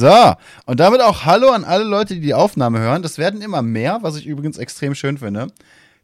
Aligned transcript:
So, 0.00 0.32
und 0.64 0.80
damit 0.80 1.02
auch 1.02 1.26
Hallo 1.26 1.50
an 1.50 1.62
alle 1.62 1.84
Leute, 1.84 2.14
die 2.14 2.22
die 2.22 2.32
Aufnahme 2.32 2.78
hören. 2.78 3.02
Das 3.02 3.18
werden 3.18 3.42
immer 3.42 3.60
mehr, 3.60 3.98
was 4.00 4.16
ich 4.16 4.24
übrigens 4.24 4.56
extrem 4.56 4.94
schön 4.94 5.18
finde. 5.18 5.48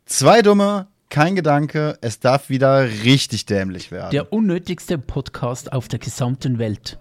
Zwei 0.04 0.42
Dumme, 0.42 0.88
kein 1.08 1.34
Gedanke, 1.34 1.96
es 2.02 2.20
darf 2.20 2.50
wieder 2.50 2.82
richtig 2.82 3.46
dämlich 3.46 3.90
werden. 3.90 4.10
Der 4.10 4.34
unnötigste 4.34 4.98
Podcast 4.98 5.72
auf 5.72 5.88
der 5.88 5.98
gesamten 5.98 6.58
Welt. 6.58 6.98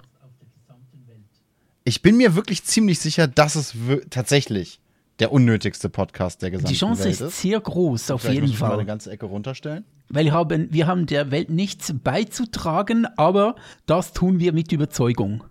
Ich 1.83 2.01
bin 2.01 2.15
mir 2.15 2.33
wirklich 2.33 2.63
ziemlich 2.63 2.99
sicher, 2.99 3.27
dass 3.27 3.55
es 3.55 3.73
tatsächlich 4.09 4.79
der 5.19 5.33
unnötigste 5.33 5.89
Podcast 5.89 6.43
der 6.43 6.51
gesamten 6.51 6.69
Welt 6.69 6.75
ist. 6.75 6.81
Die 6.81 6.85
Chance 6.85 7.03
Welt 7.03 7.29
ist 7.29 7.41
sehr 7.41 7.59
groß, 7.59 8.11
auf 8.11 8.21
Vielleicht 8.21 8.35
jeden 8.35 8.45
muss 8.45 8.53
ich 8.53 8.57
Fall. 8.57 8.69
Mal 8.69 8.75
eine 8.75 8.85
ganze 8.85 9.11
Ecke 9.11 9.25
runterstellen. 9.25 9.83
Weil 10.07 10.23
wir 10.23 10.33
haben, 10.33 10.71
wir 10.71 10.87
haben 10.87 11.07
der 11.07 11.29
Welt 11.29 11.49
nichts 11.49 11.93
beizutragen, 11.93 13.05
aber 13.17 13.55
das 13.85 14.13
tun 14.13 14.39
wir 14.39 14.53
mit 14.53 14.71
Überzeugung. 14.71 15.43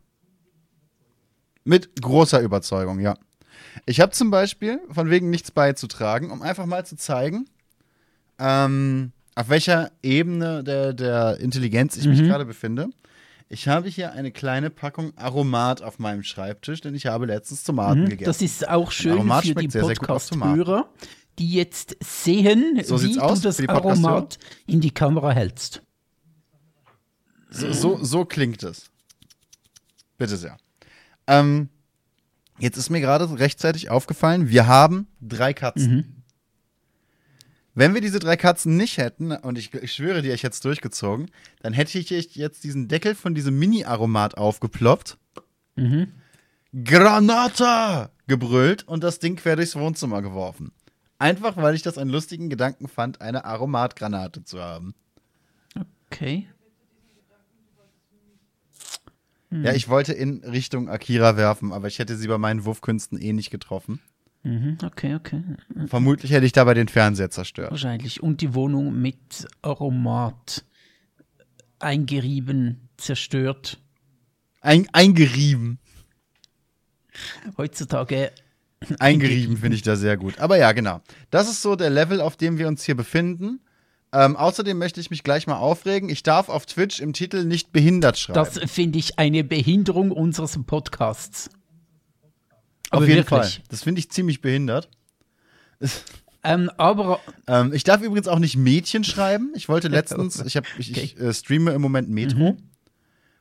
Mit 1.65 2.01
großer 2.01 2.41
Überzeugung, 2.41 3.01
ja. 3.01 3.17
Ich 3.87 4.01
habe 4.01 4.13
zum 4.13 4.31
Beispiel 4.31 4.81
von 4.91 5.11
wegen 5.11 5.31
nichts 5.31 5.51
beizutragen, 5.51 6.31
um 6.31 6.43
einfach 6.43 6.67
mal 6.67 6.85
zu 6.87 6.97
zeigen, 6.97 7.47
ähm, 8.39 9.13
auf 9.35 9.49
welcher 9.49 9.91
Ebene 10.03 10.63
der, 10.63 10.93
der 10.93 11.39
Intelligenz 11.39 11.97
ich 11.97 12.07
mich 12.07 12.21
mhm. 12.21 12.27
gerade 12.27 12.45
befinde. 12.45 12.89
Ich 13.49 13.69
habe 13.69 13.89
hier 13.89 14.13
eine 14.13 14.31
kleine 14.31 14.71
Packung 14.71 15.17
Aromat 15.17 15.83
auf 15.83 15.99
meinem 15.99 16.23
Schreibtisch, 16.23 16.81
denn 16.81 16.95
ich 16.95 17.07
habe 17.07 17.27
letztens 17.27 17.65
Tomaten 17.65 18.03
mhm, 18.03 18.09
gegessen. 18.11 18.29
Das 18.29 18.43
ist 18.43 18.69
auch 18.69 18.91
schön 18.91 19.31
für 19.31 19.55
die 19.55 19.69
Podcast-Hörer, 19.69 20.89
die 21.39 21.53
jetzt 21.53 21.97
sehen, 22.01 22.81
so 22.85 23.03
wie 23.03 23.15
du 23.15 23.21
aus, 23.21 23.41
das 23.43 23.61
Aromat 23.69 24.39
in 24.67 24.81
die 24.81 24.93
Kamera 24.93 25.33
hältst. 25.33 25.83
So, 27.51 27.73
so, 27.73 27.99
so 28.03 28.25
klingt 28.25 28.63
es. 28.63 28.91
Bitte 30.17 30.37
sehr. 30.37 30.57
Ähm, 31.27 31.69
jetzt 32.59 32.77
ist 32.77 32.91
mir 32.91 33.01
gerade 33.01 33.39
rechtzeitig 33.39 33.91
aufgefallen, 33.91 34.49
wir 34.49 34.67
haben 34.67 35.07
drei 35.21 35.53
Katzen. 35.53 35.95
Mhm. 35.95 36.05
Wenn 37.77 37.95
wir 37.95 38.01
diese 38.01 38.21
drei 38.21 38.37
Katzen 38.37 38.77
nicht 38.77 38.99
hätten, 38.99 39.33
und 39.33 39.59
ich, 39.59 39.75
ich 39.75 39.93
schwöre 39.93 40.23
dir, 40.23 40.33
ich 40.33 40.45
hätte 40.45 40.55
es 40.55 40.61
durchgezogen, 40.61 41.31
dann 41.61 41.73
hätte 41.73 41.99
ich 41.99 42.11
jetzt 42.11 42.63
diesen 42.63 42.87
Deckel 42.87 43.17
von 43.17 43.35
diesem 43.35 43.59
Mini-Aromat 43.59 44.37
aufgeploppt. 44.37 45.19
Mhm. 45.75 46.13
Granata! 46.85 48.11
gebrüllt 48.27 48.87
und 48.89 49.05
das 49.05 49.19
Ding 49.19 49.37
quer 49.37 49.57
durchs 49.57 49.77
Wohnzimmer 49.77 50.23
geworfen. 50.23 50.73
Einfach 51.19 51.57
weil 51.57 51.75
ich 51.75 51.83
das 51.83 51.99
einen 51.99 52.11
lustigen 52.11 52.51
Gedanken 52.51 52.89
fand, 52.89 53.21
eine 53.21 53.45
Aromatgranate 53.45 54.45
zu 54.45 54.61
haben. 54.61 54.95
Okay. 56.07 56.49
Ja, 59.63 59.73
ich 59.73 59.89
wollte 59.89 60.13
in 60.13 60.43
Richtung 60.45 60.89
Akira 60.89 61.37
werfen, 61.37 61.73
aber 61.73 61.87
ich 61.89 61.99
hätte 61.99 62.17
sie 62.17 62.27
bei 62.27 62.39
meinen 62.39 62.65
Wurfkünsten 62.65 63.21
eh 63.21 63.33
nicht 63.33 63.51
getroffen. 63.51 64.01
Mhm, 64.43 64.79
okay, 64.85 65.15
okay. 65.15 65.43
Vermutlich 65.87 66.33
hätte 66.33 66.45
ich 66.45 66.53
dabei 66.53 66.75
den 66.75 66.89
Fernseher 66.89 67.31
zerstört. 67.31 67.71
Wahrscheinlich. 67.71 68.23
Und 68.23 68.41
die 68.41 68.55
Wohnung 68.55 69.01
mit 69.01 69.47
Aromat 69.63 70.65
eingerieben, 71.79 72.89
zerstört. 72.97 73.79
Ein, 74.61 74.87
eingerieben. 74.93 75.79
Heutzutage. 77.57 78.33
Eingerieben 78.99 79.57
finde 79.57 79.77
ich 79.77 79.83
da 79.83 79.97
sehr 79.97 80.17
gut. 80.17 80.39
Aber 80.39 80.59
ja, 80.59 80.73
genau. 80.73 81.01
Das 81.31 81.49
ist 81.49 81.63
so 81.63 81.77
der 81.77 81.91
Level, 81.91 82.21
auf 82.21 82.37
dem 82.37 82.59
wir 82.59 82.69
uns 82.69 82.85
hier 82.85 82.97
befinden. 82.97 83.61
Ähm, 84.15 84.37
außerdem 84.37 84.79
möchte 84.79 85.01
ich 85.01 85.11
mich 85.11 85.25
gleich 85.25 85.49
mal 85.49 85.57
aufregen. 85.57 86.09
Ich 86.09 86.23
darf 86.23 86.49
auf 86.49 86.67
Twitch 86.67 87.01
im 87.01 87.13
Titel 87.13 87.45
nicht 87.45 87.73
behindert 87.73 88.17
schreiben. 88.17 88.39
Das 88.39 88.71
finde 88.71 89.01
ich 89.01 89.19
eine 89.19 89.43
Behinderung 89.43 90.13
unseres 90.13 90.57
Podcasts. 90.65 91.51
Aber 92.91 93.03
auf 93.03 93.09
jeden 93.09 93.19
wirklich. 93.19 93.55
Fall. 93.57 93.63
Das 93.69 93.83
finde 93.83 93.99
ich 93.99 94.11
ziemlich 94.11 94.41
behindert. 94.41 94.89
Ähm, 96.45 96.71
aber 96.77 97.19
ähm, 97.49 97.73
ich 97.73 97.83
darf 97.83 98.03
übrigens 98.03 98.29
auch 98.29 98.39
nicht 98.39 98.57
Mädchen 98.57 99.03
schreiben. 99.03 99.53
Ich 99.57 99.69
wollte 99.69 99.89
letztens, 99.89 100.41
ich, 100.45 100.57
hab, 100.57 100.65
ich, 100.79 100.91
okay. 100.91 101.01
ich 101.01 101.19
äh, 101.19 101.35
streame 101.35 101.73
im 101.73 101.83
Moment 101.83 102.09
Metro 102.09 102.53
mhm. 102.53 102.59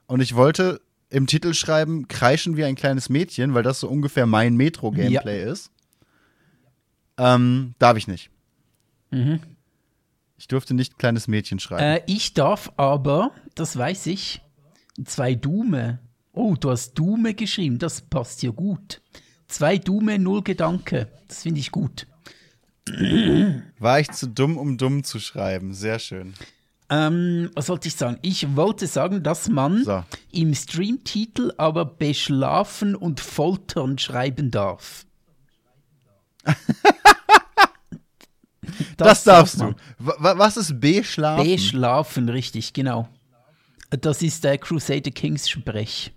und 0.07 0.21
ich 0.21 0.33
wollte 0.35 0.81
im 1.09 1.27
Titel 1.27 1.53
schreiben, 1.53 2.07
kreischen 2.07 2.57
wie 2.57 2.63
ein 2.63 2.75
kleines 2.75 3.09
Mädchen, 3.09 3.53
weil 3.53 3.61
das 3.61 3.79
so 3.79 3.87
ungefähr 3.89 4.25
mein 4.25 4.55
Metro-Gameplay 4.55 5.43
ja. 5.43 5.51
ist. 5.51 5.69
Ähm, 7.17 7.75
darf 7.77 7.97
ich 7.97 8.07
nicht. 8.07 8.31
Mhm. 9.11 9.39
Ich 10.43 10.49
durfte 10.49 10.73
nicht 10.73 10.99
kleines 10.99 11.29
Mädchen 11.29 11.57
schreiben. 11.57 11.81
Äh, 11.81 12.01
ich 12.05 12.33
darf 12.33 12.73
aber, 12.75 13.31
das 13.55 13.77
weiß 13.77 14.07
ich, 14.07 14.41
zwei 15.05 15.35
Dume. 15.35 15.99
Oh, 16.33 16.55
du 16.59 16.69
hast 16.69 16.95
Dume 16.95 17.33
geschrieben, 17.33 17.79
das 17.79 18.01
passt 18.01 18.41
hier 18.41 18.51
gut. 18.51 19.01
Zwei 19.47 19.77
Dume, 19.77 20.19
null 20.19 20.43
Gedanke. 20.43 21.07
Das 21.29 21.43
finde 21.43 21.61
ich 21.61 21.71
gut. 21.71 22.07
War 23.79 24.01
ich 24.01 24.11
zu 24.11 24.27
dumm, 24.27 24.57
um 24.57 24.77
dumm 24.77 25.05
zu 25.05 25.21
schreiben? 25.21 25.73
Sehr 25.73 25.97
schön. 25.97 26.33
Ähm, 26.89 27.49
was 27.55 27.69
wollte 27.69 27.87
ich 27.87 27.95
sagen? 27.95 28.19
Ich 28.21 28.53
wollte 28.57 28.85
sagen, 28.87 29.23
dass 29.23 29.47
man 29.47 29.85
so. 29.85 30.03
im 30.33 30.53
Streamtitel 30.53 31.53
aber 31.57 31.85
beschlafen 31.85 32.97
und 32.97 33.21
foltern 33.21 33.97
schreiben 33.97 34.51
darf. 34.51 35.05
Das, 38.97 39.07
das 39.07 39.23
darfst 39.23 39.61
du. 39.61 39.73
Was 39.97 40.57
ist 40.57 40.79
B-Schlafen? 40.79 41.43
B-Schlafen, 41.45 42.29
richtig, 42.29 42.73
genau. 42.73 43.09
Das 43.89 44.21
ist 44.21 44.43
der 44.43 44.57
Crusader 44.57 45.11
Kings 45.11 45.49
Sprech. 45.49 46.11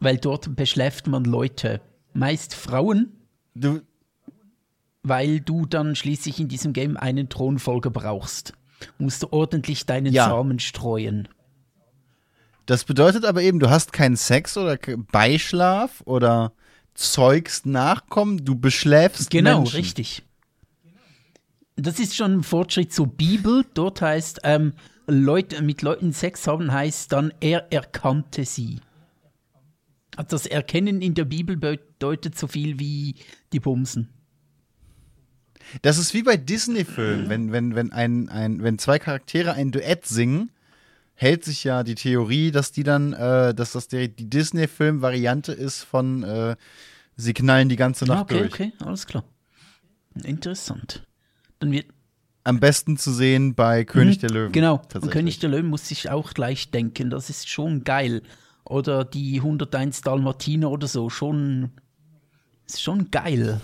Weil 0.00 0.18
dort 0.18 0.54
beschläft 0.56 1.06
man 1.06 1.24
Leute. 1.24 1.80
Meist 2.12 2.54
Frauen. 2.54 3.12
Du. 3.54 3.80
Weil 5.02 5.40
du 5.40 5.66
dann 5.66 5.96
schließlich 5.96 6.38
in 6.40 6.48
diesem 6.48 6.72
Game 6.72 6.96
einen 6.96 7.28
Thronfolger 7.28 7.90
brauchst. 7.90 8.52
Musst 8.98 9.22
du 9.22 9.32
ordentlich 9.32 9.86
deinen 9.86 10.12
ja. 10.12 10.28
Samen 10.28 10.58
streuen. 10.58 11.28
Das 12.66 12.84
bedeutet 12.84 13.24
aber 13.24 13.42
eben, 13.42 13.58
du 13.58 13.70
hast 13.70 13.92
keinen 13.92 14.16
Sex 14.16 14.56
oder 14.56 14.76
Beischlaf 15.10 16.02
oder 16.04 16.52
zeugst 16.94 17.66
Nachkommen, 17.66 18.44
du 18.44 18.54
beschläfst 18.54 19.30
genau, 19.30 19.58
Menschen. 19.58 19.72
Genau, 19.72 19.78
richtig. 19.78 20.22
Das 21.76 21.98
ist 21.98 22.14
schon 22.14 22.32
ein 22.34 22.42
Fortschritt 22.42 22.92
zur 22.92 23.06
Bibel. 23.06 23.64
Dort 23.74 24.02
heißt, 24.02 24.40
ähm, 24.44 24.74
Leute, 25.06 25.62
mit 25.62 25.82
Leuten 25.82 26.12
Sex 26.12 26.46
haben 26.46 26.72
heißt 26.72 27.12
dann, 27.12 27.32
er 27.40 27.72
erkannte 27.72 28.44
sie. 28.44 28.80
Das 30.28 30.46
Erkennen 30.46 31.00
in 31.00 31.14
der 31.14 31.24
Bibel 31.24 31.56
bedeutet 31.56 32.38
so 32.38 32.46
viel 32.46 32.78
wie 32.78 33.16
die 33.52 33.60
Bumsen. 33.60 34.10
Das 35.80 35.96
ist 35.96 36.12
wie 36.12 36.22
bei 36.22 36.36
Disney-Filmen, 36.36 37.30
wenn, 37.30 37.52
wenn, 37.52 37.74
wenn, 37.74 37.92
ein, 37.92 38.28
ein, 38.28 38.62
wenn 38.62 38.78
zwei 38.78 38.98
Charaktere 38.98 39.54
ein 39.54 39.70
Duett 39.70 40.04
singen, 40.04 40.50
hält 41.22 41.44
sich 41.44 41.64
ja 41.64 41.82
die 41.84 41.94
Theorie, 41.94 42.50
dass 42.50 42.72
die 42.72 42.82
dann, 42.82 43.12
äh, 43.12 43.54
dass 43.54 43.72
das 43.72 43.88
die, 43.88 44.14
die 44.14 44.28
Disney-Film-Variante 44.28 45.52
ist 45.52 45.82
von 45.82 46.22
äh, 46.24 46.56
Sie 47.16 47.34
knallen 47.34 47.68
die 47.68 47.76
ganze 47.76 48.04
Nacht 48.04 48.22
okay, 48.22 48.38
durch. 48.38 48.52
Okay, 48.52 48.72
alles 48.80 49.06
klar. 49.06 49.24
Interessant. 50.24 51.06
Dann 51.58 51.72
wird 51.72 51.86
am 52.44 52.58
besten 52.58 52.96
zu 52.96 53.12
sehen 53.12 53.54
bei 53.54 53.84
König 53.84 54.16
mhm, 54.16 54.20
der 54.20 54.30
Löwen. 54.30 54.52
Genau, 54.52 54.82
und 54.94 55.10
König 55.10 55.38
der 55.38 55.50
Löwen 55.50 55.68
muss 55.68 55.90
ich 55.90 56.10
auch 56.10 56.34
gleich 56.34 56.70
denken. 56.70 57.10
Das 57.10 57.30
ist 57.30 57.48
schon 57.48 57.84
geil. 57.84 58.22
Oder 58.64 59.04
die 59.04 59.36
101 59.36 60.00
Dalmatiner 60.00 60.70
oder 60.70 60.88
so. 60.88 61.10
Schon, 61.10 61.70
ist 62.66 62.82
schon 62.82 63.10
geil. 63.10 63.60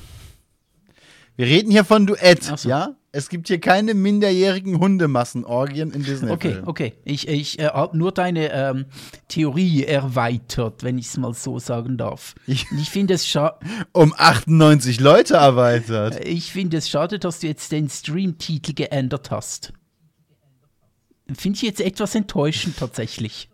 Wir 1.36 1.46
reden 1.46 1.70
hier 1.70 1.84
von 1.84 2.06
Duett, 2.06 2.44
so. 2.44 2.68
ja? 2.68 2.94
Es 3.18 3.28
gibt 3.28 3.48
hier 3.48 3.58
keine 3.58 3.94
minderjährigen 3.94 4.78
Hundemassenorgien 4.78 5.90
in 5.90 6.04
Disney. 6.04 6.30
Okay, 6.30 6.58
okay. 6.64 6.92
Ich, 7.04 7.26
ich 7.26 7.58
äh, 7.58 7.64
habe 7.64 7.98
nur 7.98 8.12
deine 8.12 8.52
ähm, 8.52 8.86
Theorie 9.26 9.82
erweitert, 9.82 10.84
wenn 10.84 10.98
ich 10.98 11.06
es 11.06 11.16
mal 11.16 11.34
so 11.34 11.58
sagen 11.58 11.96
darf. 11.96 12.36
Ich, 12.46 12.66
ich 12.70 12.88
finde 12.90 13.14
es 13.14 13.26
schade. 13.26 13.58
Um 13.90 14.14
98 14.16 15.00
Leute 15.00 15.34
erweitert. 15.34 16.24
Ich 16.24 16.52
finde 16.52 16.76
es 16.76 16.88
schade, 16.88 17.18
dass 17.18 17.40
du 17.40 17.48
jetzt 17.48 17.72
den 17.72 17.90
Stream-Titel 17.90 18.74
geändert 18.74 19.32
hast. 19.32 19.72
Finde 21.36 21.56
ich 21.56 21.62
jetzt 21.62 21.80
etwas 21.80 22.14
enttäuschend 22.14 22.76
tatsächlich. 22.78 23.48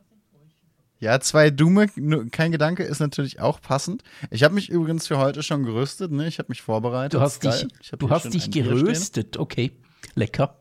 Ja, 1.05 1.21
zwei 1.21 1.51
Dume, 1.51 1.89
kein 2.31 2.51
Gedanke, 2.51 2.83
ist 2.83 2.99
natürlich 2.99 3.39
auch 3.39 3.61
passend. 3.61 4.03
Ich 4.31 4.43
habe 4.43 4.55
mich 4.55 4.71
übrigens 4.71 5.07
für 5.07 5.19
heute 5.19 5.43
schon 5.43 5.63
gerüstet, 5.63 6.11
ne? 6.11 6.27
Ich 6.27 6.39
habe 6.39 6.47
mich 6.49 6.63
vorbereitet. 6.63 7.13
Du 7.13 7.21
hast 7.21 7.45
dich, 7.45 7.67
du 7.99 8.09
hast 8.09 8.33
dich 8.33 8.51
geröstet, 8.51 9.37
okay. 9.37 9.73
Lecker. 10.15 10.59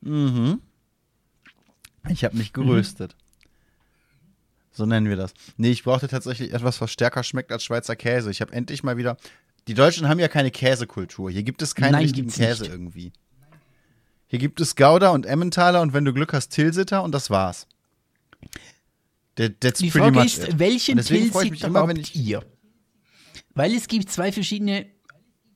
Mhm. 0.00 0.62
Ich 2.08 2.24
habe 2.24 2.38
mich 2.38 2.54
geröstet. 2.54 3.14
Mhm. 3.14 3.30
So 4.72 4.86
nennen 4.86 5.10
wir 5.10 5.16
das. 5.16 5.34
Nee, 5.58 5.72
ich 5.72 5.84
brauchte 5.84 6.08
tatsächlich 6.08 6.54
etwas, 6.54 6.80
was 6.80 6.90
stärker 6.90 7.22
schmeckt 7.22 7.52
als 7.52 7.62
Schweizer 7.62 7.96
Käse. 7.96 8.30
Ich 8.30 8.40
habe 8.40 8.54
endlich 8.54 8.82
mal 8.82 8.96
wieder. 8.96 9.18
Die 9.68 9.74
Deutschen 9.74 10.08
haben 10.08 10.18
ja 10.18 10.28
keine 10.28 10.50
Käsekultur. 10.50 11.30
Hier 11.30 11.42
gibt 11.42 11.60
es 11.60 11.74
keinen 11.74 11.92
Nein, 11.92 12.04
richtigen 12.04 12.30
Käse 12.30 12.62
nicht. 12.62 12.72
irgendwie. 12.72 13.12
Hier 14.26 14.38
gibt 14.38 14.58
es 14.62 14.74
Gouda 14.74 15.10
und 15.10 15.26
Emmentaler 15.26 15.82
und 15.82 15.92
wenn 15.92 16.06
du 16.06 16.14
Glück 16.14 16.32
hast, 16.32 16.48
Tilsiter 16.48 17.02
und 17.02 17.12
das 17.12 17.28
war's. 17.28 17.66
That, 19.48 19.80
Die 19.80 19.90
Frage 19.90 20.22
ist, 20.22 20.48
it. 20.48 20.58
welchen 20.58 20.96
mich 20.96 21.06
Tilsiter 21.06 21.66
immer, 21.68 21.88
ich 21.96 22.14
ihr? 22.14 22.44
Weil 23.54 23.74
es 23.74 23.88
gibt 23.88 24.10
zwei 24.10 24.32
verschiedene. 24.32 24.86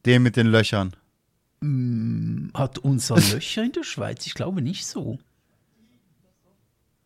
den 0.06 0.22
mit 0.22 0.36
den 0.36 0.46
Löchern. 0.46 0.96
Hat 2.54 2.78
unser 2.78 3.16
Löcher 3.32 3.62
in 3.62 3.72
der 3.72 3.84
Schweiz? 3.84 4.26
Ich 4.26 4.34
glaube 4.34 4.62
nicht 4.62 4.86
so. 4.86 5.18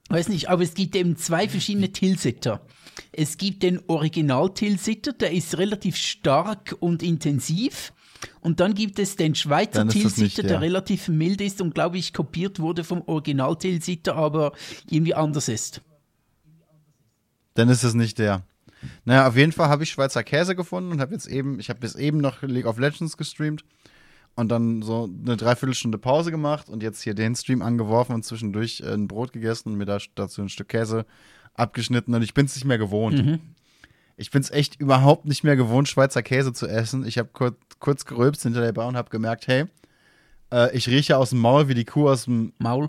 Weiß 0.08 0.28
nicht, 0.28 0.48
aber 0.48 0.62
es 0.62 0.74
gibt 0.74 0.96
eben 0.96 1.16
zwei 1.16 1.48
verschiedene 1.48 1.92
Tilsiter. 1.92 2.64
Es 3.12 3.36
gibt 3.36 3.62
den 3.62 3.80
Original-Tilsiter, 3.88 5.12
der 5.12 5.32
ist 5.32 5.58
relativ 5.58 5.96
stark 5.96 6.76
und 6.80 7.02
intensiv. 7.02 7.92
Und 8.40 8.60
dann 8.60 8.74
gibt 8.74 8.98
es 8.98 9.16
den 9.16 9.34
Schweizer 9.34 9.84
nicht 9.84 10.00
Tilsiter, 10.00 10.42
der 10.42 10.52
der. 10.52 10.60
relativ 10.60 11.08
mild 11.08 11.40
ist 11.40 11.60
und, 11.60 11.74
glaube 11.74 11.98
ich, 11.98 12.12
kopiert 12.12 12.58
wurde 12.58 12.84
vom 12.84 13.02
Original-Tilsiter, 13.02 14.16
aber 14.16 14.52
irgendwie 14.88 15.14
anders 15.14 15.48
ist. 15.48 15.82
Dann 17.58 17.70
ist 17.70 17.82
es 17.82 17.94
nicht 17.94 18.20
der. 18.20 18.42
Naja, 19.04 19.26
auf 19.26 19.36
jeden 19.36 19.50
Fall 19.50 19.68
habe 19.68 19.82
ich 19.82 19.90
Schweizer 19.90 20.22
Käse 20.22 20.54
gefunden 20.54 20.92
und 20.92 21.00
habe 21.00 21.12
jetzt 21.12 21.26
eben, 21.26 21.58
ich 21.58 21.70
habe 21.70 21.80
bis 21.80 21.96
eben 21.96 22.18
noch 22.18 22.42
League 22.42 22.66
of 22.66 22.78
Legends 22.78 23.16
gestreamt 23.16 23.64
und 24.36 24.48
dann 24.48 24.80
so 24.82 25.10
eine 25.26 25.36
Dreiviertelstunde 25.36 25.98
Pause 25.98 26.30
gemacht 26.30 26.68
und 26.68 26.84
jetzt 26.84 27.02
hier 27.02 27.14
den 27.14 27.34
Stream 27.34 27.60
angeworfen 27.60 28.14
und 28.14 28.24
zwischendurch 28.24 28.80
äh, 28.86 28.94
ein 28.94 29.08
Brot 29.08 29.32
gegessen 29.32 29.70
und 29.70 29.78
mir 29.78 29.86
da 29.86 29.98
dazu 30.14 30.40
ein 30.40 30.48
Stück 30.48 30.68
Käse 30.68 31.04
abgeschnitten 31.54 32.14
und 32.14 32.22
ich 32.22 32.32
bin 32.32 32.46
es 32.46 32.54
nicht 32.54 32.64
mehr 32.64 32.78
gewohnt. 32.78 33.40
Ich 34.16 34.30
bin 34.30 34.40
es 34.40 34.52
echt 34.52 34.80
überhaupt 34.80 35.24
nicht 35.24 35.42
mehr 35.42 35.56
gewohnt, 35.56 35.88
Schweizer 35.88 36.22
Käse 36.22 36.52
zu 36.52 36.68
essen. 36.68 37.04
Ich 37.04 37.18
habe 37.18 37.30
kurz, 37.32 37.56
kurz 37.80 38.04
gerülpst 38.04 38.44
hinter 38.44 38.60
der 38.60 38.72
Bar 38.72 38.86
und 38.86 38.96
habe 38.96 39.10
gemerkt, 39.10 39.48
hey, 39.48 39.64
äh, 40.52 40.76
ich 40.76 40.88
rieche 40.88 41.16
aus 41.16 41.30
dem 41.30 41.40
Maul 41.40 41.66
wie 41.66 41.74
die 41.74 41.84
Kuh 41.84 42.08
aus 42.08 42.26
dem 42.26 42.52
Maul? 42.58 42.88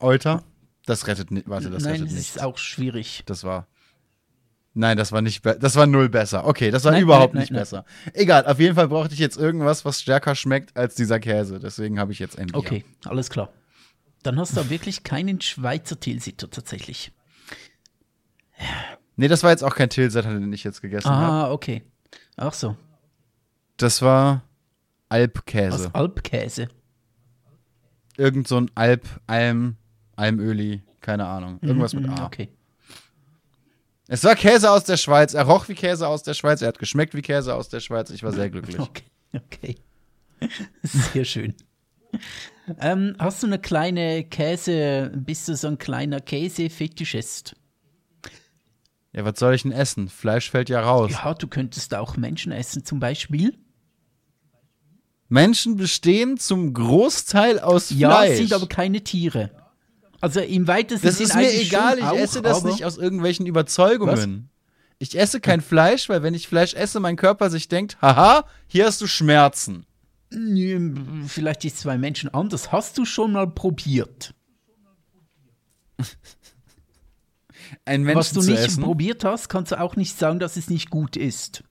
Euter. 0.00 0.42
Das 0.90 1.06
rettet 1.06 1.30
nicht, 1.30 1.48
warte, 1.48 1.70
das 1.70 1.84
Nein, 1.84 1.92
rettet 1.92 2.06
das 2.08 2.14
nicht. 2.14 2.30
ist 2.30 2.42
auch 2.42 2.58
schwierig. 2.58 3.22
Das 3.26 3.44
war. 3.44 3.68
Nein, 4.74 4.96
das 4.96 5.12
war 5.12 5.22
nicht 5.22 5.46
das 5.46 5.76
war 5.76 5.86
null 5.86 6.08
besser. 6.08 6.44
Okay, 6.46 6.72
das 6.72 6.82
war 6.82 6.90
Nein, 6.90 7.02
überhaupt 7.02 7.32
nein, 7.32 7.42
nicht 7.42 7.52
nein, 7.52 7.60
besser. 7.60 7.84
Egal, 8.12 8.44
auf 8.44 8.58
jeden 8.58 8.74
Fall 8.74 8.88
brauchte 8.88 9.14
ich 9.14 9.20
jetzt 9.20 9.36
irgendwas, 9.36 9.84
was 9.84 10.00
stärker 10.02 10.34
schmeckt 10.34 10.76
als 10.76 10.96
dieser 10.96 11.20
Käse. 11.20 11.60
Deswegen 11.60 12.00
habe 12.00 12.10
ich 12.10 12.18
jetzt 12.18 12.36
endlich. 12.36 12.56
Okay, 12.56 12.84
alles 13.04 13.30
klar. 13.30 13.52
Dann 14.24 14.36
hast 14.40 14.56
du 14.56 14.68
wirklich 14.68 15.04
keinen 15.04 15.40
Schweizer 15.40 16.00
Tilsiter 16.00 16.50
tatsächlich. 16.50 17.12
Nee, 19.14 19.28
das 19.28 19.44
war 19.44 19.50
jetzt 19.50 19.62
auch 19.62 19.76
kein 19.76 19.90
Tilsiter, 19.90 20.22
den 20.28 20.52
ich 20.52 20.64
jetzt 20.64 20.82
gegessen 20.82 21.08
habe. 21.08 21.24
Ah, 21.24 21.52
okay. 21.52 21.84
Ach 22.36 22.52
so. 22.52 22.76
Das 23.76 24.02
war 24.02 24.42
Alpkäse. 25.08 25.94
Alpkäse. 25.94 26.68
Irgend 28.16 28.48
so 28.48 28.56
ein 28.56 28.72
Alp, 28.74 29.06
Alm, 29.28 29.76
Almöli, 30.20 30.82
keine 31.00 31.26
Ahnung. 31.26 31.58
Irgendwas 31.62 31.94
mit 31.94 32.06
Mhm, 32.06 32.12
A. 32.14 32.26
Okay. 32.26 32.48
Es 34.08 34.22
war 34.24 34.34
Käse 34.34 34.70
aus 34.70 34.84
der 34.84 34.96
Schweiz. 34.96 35.34
Er 35.34 35.44
roch 35.44 35.68
wie 35.68 35.74
Käse 35.74 36.06
aus 36.06 36.22
der 36.22 36.34
Schweiz. 36.34 36.62
Er 36.62 36.68
hat 36.68 36.78
geschmeckt 36.78 37.14
wie 37.14 37.22
Käse 37.22 37.54
aus 37.54 37.68
der 37.68 37.80
Schweiz. 37.80 38.10
Ich 38.10 38.22
war 38.22 38.32
sehr 38.32 38.50
glücklich. 38.50 38.76
Okay. 38.88 39.04
Okay. 39.32 39.76
Sehr 40.82 41.24
schön. 41.24 41.54
ähm, 42.80 43.14
hast 43.18 43.42
du 43.42 43.46
eine 43.46 43.58
kleine 43.60 44.24
Käse, 44.24 45.12
bist 45.14 45.46
du 45.46 45.54
so 45.54 45.68
ein 45.68 45.78
kleiner 45.78 46.20
Käse-Fetischist? 46.20 47.54
Ja, 49.12 49.24
was 49.24 49.38
soll 49.38 49.54
ich 49.54 49.62
denn 49.62 49.70
essen? 49.72 50.08
Fleisch 50.08 50.50
fällt 50.50 50.68
ja 50.68 50.80
raus. 50.80 51.12
Ja, 51.12 51.34
du 51.34 51.46
könntest 51.46 51.94
auch 51.94 52.16
Menschen 52.16 52.50
essen 52.52 52.84
zum 52.84 52.98
Beispiel. 52.98 53.54
Menschen 55.28 55.76
bestehen 55.76 56.38
zum 56.38 56.74
Großteil 56.74 57.60
aus 57.60 57.90
Ja, 57.90 58.10
Fleisch. 58.16 58.38
sind 58.38 58.52
aber 58.52 58.66
keine 58.66 59.02
Tiere. 59.02 59.50
Also 60.20 60.40
im 60.40 60.66
weitesten 60.68 61.06
Das 61.06 61.16
Sinn 61.16 61.26
ist 61.26 61.34
mir 61.34 61.52
egal, 61.52 61.98
ich 61.98 62.04
auch, 62.04 62.16
esse 62.16 62.42
das 62.42 62.62
nicht 62.62 62.84
aus 62.84 62.98
irgendwelchen 62.98 63.46
Überzeugungen. 63.46 64.50
Ich 64.98 65.18
esse 65.18 65.40
kein 65.40 65.62
Fleisch, 65.62 66.10
weil 66.10 66.22
wenn 66.22 66.34
ich 66.34 66.46
Fleisch 66.46 66.74
esse, 66.74 67.00
mein 67.00 67.16
Körper 67.16 67.48
sich 67.48 67.68
denkt, 67.68 67.96
haha, 68.02 68.44
hier 68.66 68.86
hast 68.86 69.00
du 69.00 69.06
Schmerzen. 69.06 69.86
Vielleicht 71.26 71.64
ist 71.64 71.78
es 71.78 71.84
bei 71.84 71.96
Menschen 71.96 72.32
anders. 72.32 72.70
Hast 72.70 72.98
du 72.98 73.06
schon 73.06 73.32
mal 73.32 73.48
probiert? 73.48 74.34
Ein 77.84 78.02
Menschen 78.02 78.18
Was 78.18 78.32
du 78.32 78.42
nicht 78.42 78.58
essen. 78.58 78.82
probiert 78.82 79.24
hast, 79.24 79.48
kannst 79.48 79.72
du 79.72 79.80
auch 79.80 79.96
nicht 79.96 80.18
sagen, 80.18 80.38
dass 80.38 80.56
es 80.56 80.68
nicht 80.68 80.90
gut 80.90 81.16
ist. 81.16 81.64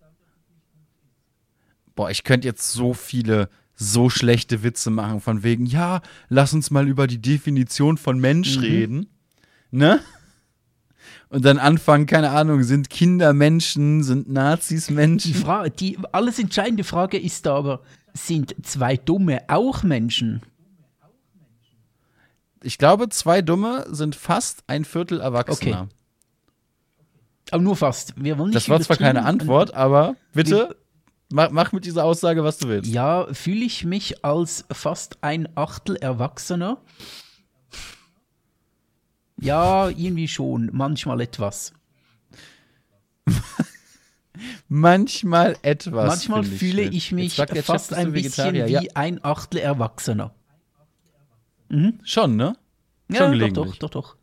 Boah, 1.96 2.10
ich 2.10 2.24
könnte 2.24 2.48
jetzt 2.48 2.72
so 2.72 2.94
viele 2.94 3.50
so 3.82 4.10
schlechte 4.10 4.62
Witze 4.62 4.90
machen 4.90 5.22
von 5.22 5.42
wegen, 5.42 5.66
ja, 5.66 6.02
lass 6.28 6.54
uns 6.54 6.70
mal 6.70 6.88
über 6.88 7.08
die 7.08 7.22
Definition 7.22 7.98
von 7.98 8.20
Mensch 8.20 8.58
Mhm. 8.58 8.62
reden. 8.64 9.08
Ne? 9.72 10.02
Und 11.30 11.46
dann 11.46 11.60
anfangen, 11.60 12.06
keine 12.06 12.32
Ahnung, 12.32 12.64
sind 12.64 12.90
Kinder 12.90 13.34
Menschen, 13.34 14.04
sind 14.04 14.30
Nazis 14.30 14.88
Die, 14.88 14.94
Menschen? 14.94 15.34
Frage, 15.34 15.72
die 15.72 15.98
alles 16.12 16.40
entscheidende 16.40 16.84
Frage 16.84 17.18
ist 17.18 17.48
aber, 17.48 17.82
sind 18.14 18.54
zwei 18.64 18.98
Dumme 18.98 19.44
auch 19.48 19.84
Menschen? 19.84 20.42
Ich 22.62 22.78
glaube, 22.78 23.08
zwei 23.10 23.42
Dumme 23.42 23.86
sind 23.90 24.16
fast 24.16 24.64
ein 24.68 24.84
Viertel 24.84 25.22
Erwachsener. 25.22 25.84
Okay. 25.84 25.90
Aber 27.52 27.64
nur 27.64 27.78
fast. 27.78 28.14
Wir 28.22 28.38
wollen 28.38 28.50
nicht 28.50 28.58
Das 28.58 28.68
war 28.68 28.82
zwar 28.82 28.98
keine 28.98 29.24
Antwort, 29.24 29.74
aber 29.74 30.16
bitte 30.34 30.76
mach, 31.30 31.52
mach 31.52 31.72
mit 31.72 31.86
dieser 31.86 32.06
Aussage, 32.06 32.44
was 32.44 32.58
du 32.58 32.68
willst. 32.68 32.92
Ja, 32.92 33.28
fühle 33.34 33.66
ich 33.66 33.86
mich 33.86 34.24
als 34.24 34.66
fast 34.72 35.24
ein 35.24 35.48
Achtel 35.56 35.96
Erwachsener? 35.96 36.82
Ja, 39.42 39.90
irgendwie 39.90 40.28
schon. 40.28 40.70
Manchmal 40.74 41.22
etwas. 41.22 41.74
Manchmal 44.68 45.58
etwas. 45.62 46.08
Manchmal 46.08 46.44
find 46.44 46.60
fühle 46.60 46.84
schön. 46.84 46.94
ich 46.94 47.04
Jetzt 47.06 47.16
mich 47.16 47.36
Chat, 47.36 47.58
fast 47.66 47.92
du 47.92 47.96
ein 47.96 48.12
bisschen 48.12 48.54
Vegetarier? 48.54 48.68
wie 48.68 48.86
ja, 48.86 48.92
ein 48.96 49.24
Achtel 49.24 49.60
Erwachsener. 49.60 50.34
schon, 52.04 52.36
ne? 52.36 52.56
Ja, 53.10 53.18
Schon 53.18 53.26
doch, 53.26 53.32
gelegentlich. 53.32 53.80
doch, 53.80 53.90
doch, 53.90 54.02
doch. 54.02 54.16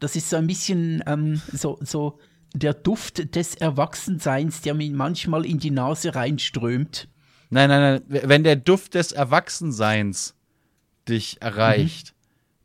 Das 0.00 0.16
ist 0.16 0.28
so 0.30 0.36
ein 0.36 0.46
bisschen 0.46 1.02
ähm, 1.06 1.40
so, 1.52 1.78
so 1.82 2.18
der 2.54 2.72
Duft 2.72 3.34
des 3.34 3.54
Erwachsenseins, 3.56 4.62
der 4.62 4.74
mir 4.74 4.90
manchmal 4.92 5.44
in 5.44 5.58
die 5.58 5.70
Nase 5.70 6.14
reinströmt. 6.14 7.08
Nein, 7.50 7.68
nein, 7.68 8.02
nein. 8.08 8.22
Wenn 8.28 8.44
der 8.44 8.56
Duft 8.56 8.94
des 8.94 9.12
Erwachsenseins 9.12 10.34
dich 11.08 11.42
erreicht, 11.42 12.14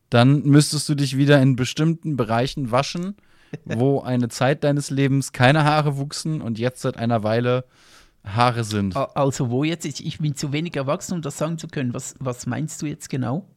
dann 0.10 0.44
müsstest 0.44 0.88
du 0.90 0.96
dich 0.96 1.18
wieder 1.18 1.42
in 1.42 1.56
bestimmten 1.56 2.16
Bereichen 2.16 2.72
waschen, 2.72 3.16
wo 3.66 4.02
eine 4.02 4.30
Zeit 4.30 4.64
deines 4.64 4.90
Lebens 4.90 5.32
keine 5.32 5.64
Haare 5.64 5.98
wuchsen 5.98 6.42
und 6.42 6.60
jetzt 6.60 6.82
seit 6.82 6.98
einer 6.98 7.24
Weile 7.24 7.66
Haare 8.24 8.64
sind. 8.64 8.96
Also 8.96 9.50
wo 9.50 9.64
jetzt? 9.64 9.86
Ich, 9.86 10.06
ich 10.06 10.20
bin 10.20 10.36
zu 10.36 10.52
wenig 10.52 10.76
erwachsen, 10.76 11.16
um 11.16 11.22
das 11.22 11.38
sagen 11.38 11.58
zu 11.58 11.68
können. 11.68 11.94
Was, 11.94 12.16
was 12.20 12.46
meinst 12.46 12.82
du 12.82 12.86
jetzt 12.86 13.10
genau? 13.10 13.48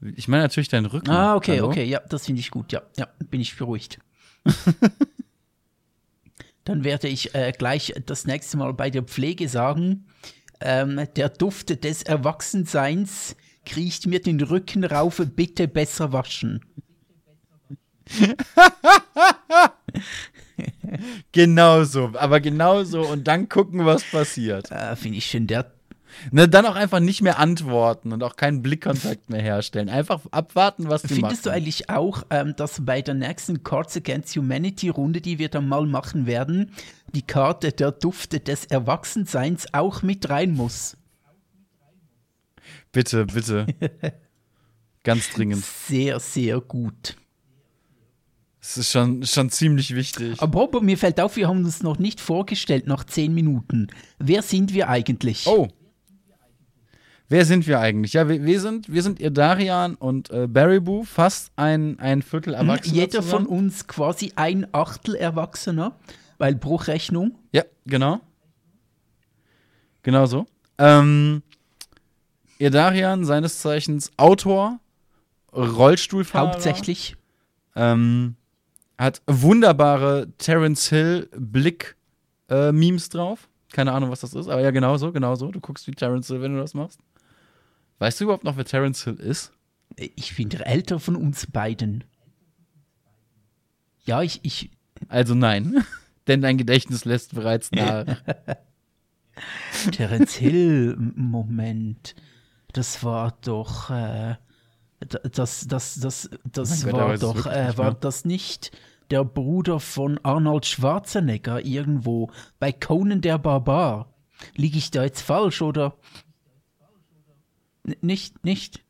Ich 0.00 0.28
meine 0.28 0.42
natürlich 0.42 0.68
deinen 0.68 0.86
Rücken. 0.86 1.10
Ah, 1.10 1.36
okay, 1.36 1.56
Hallo? 1.56 1.68
okay, 1.68 1.84
ja, 1.84 2.00
das 2.00 2.26
finde 2.26 2.40
ich 2.40 2.50
gut. 2.50 2.72
Ja, 2.72 2.82
ja, 2.96 3.08
bin 3.30 3.40
ich 3.40 3.56
beruhigt. 3.56 3.98
Dann 6.64 6.84
werde 6.84 7.08
ich 7.08 7.34
äh, 7.34 7.52
gleich 7.56 7.94
das 8.06 8.26
nächste 8.26 8.56
Mal 8.56 8.74
bei 8.74 8.90
der 8.90 9.02
Pflege 9.02 9.48
sagen, 9.48 10.06
ähm, 10.60 11.00
der 11.16 11.28
Duft 11.28 11.84
des 11.84 12.02
Erwachsenseins 12.02 13.36
kriecht 13.64 14.06
mir 14.06 14.20
den 14.20 14.40
Rücken 14.40 14.84
rauf, 14.84 15.22
bitte 15.34 15.68
besser 15.68 16.12
waschen. 16.12 16.60
Genauso, 21.32 22.12
aber 22.14 22.40
genauso 22.40 23.02
und 23.02 23.26
dann 23.28 23.48
gucken, 23.48 23.84
was 23.84 24.04
passiert. 24.04 24.70
Äh, 24.70 24.96
finde 24.96 25.18
ich 25.18 25.26
schön. 25.26 25.46
Der, 25.46 25.70
Ne, 26.30 26.48
dann 26.48 26.66
auch 26.66 26.74
einfach 26.74 27.00
nicht 27.00 27.22
mehr 27.22 27.38
antworten 27.38 28.12
und 28.12 28.22
auch 28.22 28.36
keinen 28.36 28.62
Blickkontakt 28.62 29.30
mehr 29.30 29.42
herstellen. 29.42 29.88
Einfach 29.88 30.20
abwarten, 30.30 30.88
was 30.88 31.02
die 31.02 31.14
findest 31.14 31.46
du 31.46 31.50
machen. 31.50 31.56
eigentlich 31.56 31.90
auch, 31.90 32.24
ähm, 32.30 32.54
dass 32.56 32.84
bei 32.84 33.02
der 33.02 33.14
nächsten 33.14 33.62
Cards 33.62 33.96
Against 33.96 34.36
Humanity 34.36 34.88
Runde, 34.88 35.20
die 35.20 35.38
wir 35.38 35.48
dann 35.48 35.68
mal 35.68 35.86
machen 35.86 36.26
werden, 36.26 36.72
die 37.14 37.22
Karte 37.22 37.72
der 37.72 37.92
Duft 37.92 38.48
des 38.48 38.64
Erwachsenseins 38.66 39.66
auch 39.72 40.02
mit 40.02 40.28
rein 40.28 40.52
muss? 40.52 40.96
Bitte, 42.92 43.26
bitte. 43.26 43.66
Ganz 45.04 45.30
dringend. 45.30 45.64
Sehr, 45.64 46.18
sehr 46.18 46.60
gut. 46.60 47.16
Es 48.60 48.76
ist 48.76 48.90
schon, 48.90 49.24
schon 49.24 49.50
ziemlich 49.50 49.94
wichtig. 49.94 50.42
Aber 50.42 50.80
mir 50.80 50.98
fällt 50.98 51.20
auf, 51.20 51.36
wir 51.36 51.46
haben 51.46 51.64
uns 51.64 51.84
noch 51.84 52.00
nicht 52.00 52.20
vorgestellt 52.20 52.88
nach 52.88 53.04
zehn 53.04 53.32
Minuten. 53.32 53.86
Wer 54.18 54.42
sind 54.42 54.74
wir 54.74 54.88
eigentlich? 54.88 55.46
Oh. 55.46 55.68
Wer 57.28 57.44
sind 57.44 57.66
wir 57.66 57.80
eigentlich? 57.80 58.12
Ja, 58.12 58.28
wir, 58.28 58.44
wir 58.44 58.60
sind, 58.60 58.92
wir 58.92 59.02
sind 59.02 59.18
Irdarian 59.20 59.96
und 59.96 60.30
äh, 60.30 60.46
Barryboo, 60.46 61.02
fast 61.02 61.50
ein, 61.56 61.98
ein 61.98 62.22
Viertel 62.22 62.56
Hm, 62.56 62.68
Erwachsener. 62.68 62.94
Jeder 62.94 63.22
von 63.22 63.44
zusammen. 63.44 63.46
uns 63.46 63.86
quasi 63.88 64.32
ein 64.36 64.66
Achtel 64.72 65.16
Erwachsener, 65.16 65.96
weil 66.38 66.54
Bruchrechnung. 66.54 67.36
Ja, 67.52 67.64
genau. 67.84 68.20
Genau 70.02 70.26
so. 70.26 70.46
Ähm, 70.78 71.42
Irdarian, 72.58 73.24
seines 73.24 73.60
Zeichens 73.60 74.12
Autor 74.16 74.78
Rollstuhlfahrer. 75.52 76.52
Hauptsächlich. 76.52 77.16
Ähm, 77.74 78.36
hat 78.98 79.20
wunderbare 79.26 80.28
Terence 80.38 80.88
Hill 80.88 81.28
Blick 81.36 81.96
äh, 82.48 82.70
Memes 82.72 83.08
drauf. 83.08 83.48
Keine 83.72 83.92
Ahnung, 83.92 84.10
was 84.10 84.20
das 84.20 84.32
ist, 84.32 84.48
aber 84.48 84.60
ja, 84.62 84.70
genau 84.70 84.96
so, 84.96 85.12
genau 85.12 85.34
so. 85.34 85.50
Du 85.50 85.60
guckst 85.60 85.86
wie 85.86 85.90
Terence 85.90 86.28
Hill, 86.28 86.40
wenn 86.40 86.54
du 86.54 86.60
das 86.60 86.72
machst. 86.72 87.00
Weißt 87.98 88.20
du 88.20 88.24
überhaupt 88.24 88.44
noch, 88.44 88.56
wer 88.56 88.64
Terence 88.64 89.04
Hill 89.04 89.14
ist? 89.14 89.52
Ich 89.96 90.36
bin 90.36 90.48
der 90.48 90.66
älter 90.66 91.00
von 91.00 91.16
uns 91.16 91.46
beiden. 91.46 92.04
Ja, 94.04 94.22
ich, 94.22 94.40
ich. 94.42 94.70
Also 95.08 95.34
nein, 95.34 95.84
denn 96.26 96.42
dein 96.42 96.58
Gedächtnis 96.58 97.04
lässt 97.04 97.34
bereits 97.34 97.70
nach. 97.72 98.04
Terence 99.92 100.34
Hill, 100.34 100.96
Moment. 100.98 102.14
Das 102.72 103.02
war 103.04 103.36
doch. 103.42 103.90
Äh, 103.90 104.36
das, 105.00 105.66
das, 105.66 106.00
das, 106.00 106.30
das 106.44 106.84
Gott, 106.84 106.92
war 106.92 107.14
ist 107.14 107.22
doch. 107.22 107.46
Äh, 107.46 107.76
war 107.76 107.94
das 107.94 108.24
nicht 108.24 108.70
der 109.10 109.24
Bruder 109.24 109.78
von 109.80 110.18
Arnold 110.22 110.66
Schwarzenegger 110.66 111.64
irgendwo 111.64 112.30
bei 112.58 112.72
Conan 112.72 113.20
der 113.20 113.38
Barbar? 113.38 114.14
Liege 114.54 114.78
ich 114.78 114.90
da 114.90 115.04
jetzt 115.04 115.22
falsch 115.22 115.62
oder? 115.62 115.96
N 117.86 117.94
nicht, 118.00 118.44
nicht. 118.44 118.82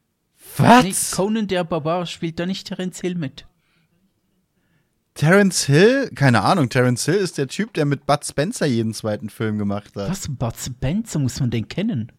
Nee, 0.58 0.94
Conan 1.12 1.48
der 1.48 1.64
Barbar 1.64 2.06
spielt 2.06 2.38
da 2.38 2.46
nicht 2.46 2.66
Terence 2.68 3.00
Hill 3.00 3.14
mit. 3.16 3.46
Terence 5.14 5.64
Hill? 5.64 6.10
Keine 6.14 6.42
Ahnung. 6.42 6.68
Terence 6.68 7.04
Hill 7.06 7.14
ist 7.16 7.38
der 7.38 7.48
Typ, 7.48 7.72
der 7.74 7.86
mit 7.86 8.06
Bud 8.06 8.24
Spencer 8.24 8.66
jeden 8.66 8.92
zweiten 8.94 9.30
Film 9.30 9.58
gemacht 9.58 9.96
hat. 9.96 10.10
Was? 10.10 10.28
Bud 10.28 10.54
Spencer 10.58 11.18
muss 11.18 11.40
man 11.40 11.50
den 11.50 11.68
kennen? 11.68 12.12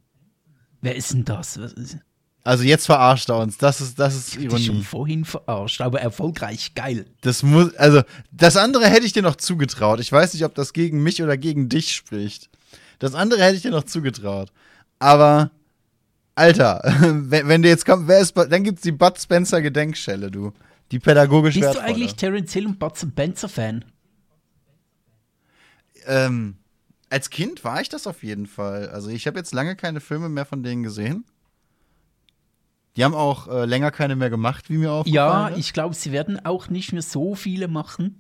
Wer 0.82 0.96
ist 0.96 1.14
denn 1.14 1.24
das? 1.24 1.60
Was 1.60 1.74
ist, 1.74 1.98
Also 2.44 2.64
jetzt 2.64 2.86
verarscht 2.88 3.30
er 3.30 3.38
uns. 3.38 3.58
Das 3.58 3.82
ist, 3.82 4.00
das 4.00 4.16
ist 4.16 4.36
ich 4.36 4.50
schon 4.50 4.60
Ironie. 4.60 4.84
vorhin 4.84 5.26
verarscht, 5.26 5.82
aber 5.82 6.02
erfolgreich, 6.02 6.74
geil. 6.76 7.06
Das 7.22 7.44
muss, 7.44 7.76
also, 7.76 8.02
das 8.32 8.58
andere 8.58 8.88
hätte 8.88 9.06
ich 9.06 9.14
dir 9.14 9.24
noch 9.24 9.36
zugetraut. 9.36 10.00
Ich 10.00 10.12
weiß 10.12 10.34
nicht, 10.34 10.44
ob 10.46 10.56
das 10.56 10.74
gegen 10.74 11.04
mich 11.04 11.22
oder 11.22 11.38
gegen 11.38 11.70
dich 11.70 11.94
spricht. 11.96 12.50
Das 13.00 13.14
andere 13.14 13.44
hätte 13.44 13.56
ich 13.58 13.62
dir 13.62 13.72
noch 13.72 13.84
zugetraut. 13.84 14.52
Aber, 14.98 15.52
Alter, 16.38 16.82
wenn, 17.02 17.48
wenn 17.48 17.62
du 17.64 17.68
jetzt 17.68 17.84
kommst, 17.86 18.08
wer 18.08 18.20
ist, 18.20 18.38
dann 18.38 18.64
gibt's 18.64 18.84
die 18.84 18.92
Bud 18.92 19.20
Spencer 19.20 19.60
Gedenkschelle, 19.60 20.30
du. 20.30 20.54
Die 20.92 21.00
pädagogisch 21.00 21.60
Bist 21.60 21.74
du 21.76 21.82
eigentlich 21.82 22.16
Terence 22.16 22.54
Hill 22.54 22.68
und 22.68 22.78
Bud 22.80 22.96
Spencer 22.96 23.50
Fan? 23.50 23.84
Ähm, 26.06 26.58
als 27.10 27.32
Kind 27.32 27.64
war 27.64 27.82
ich 27.82 27.90
das 27.90 28.06
auf 28.06 28.22
jeden 28.22 28.46
Fall. 28.46 28.90
Also 28.90 29.10
ich 29.10 29.26
habe 29.26 29.40
jetzt 29.40 29.52
lange 29.54 29.76
keine 29.76 30.00
Filme 30.00 30.30
mehr 30.30 30.46
von 30.46 30.62
denen 30.62 30.84
gesehen. 30.84 31.26
Die 32.96 33.04
haben 33.04 33.16
auch 33.16 33.48
äh, 33.48 33.66
länger 33.66 33.90
keine 33.92 34.16
mehr 34.16 34.30
gemacht, 34.30 34.70
wie 34.70 34.78
mir 34.78 34.92
aufgefallen 34.92 35.16
Ja, 35.16 35.48
ist. 35.50 35.58
ich 35.58 35.74
glaube, 35.74 35.96
sie 35.96 36.12
werden 36.12 36.44
auch 36.46 36.70
nicht 36.70 36.94
mehr 36.94 37.02
so 37.02 37.34
viele 37.34 37.68
machen. 37.68 38.20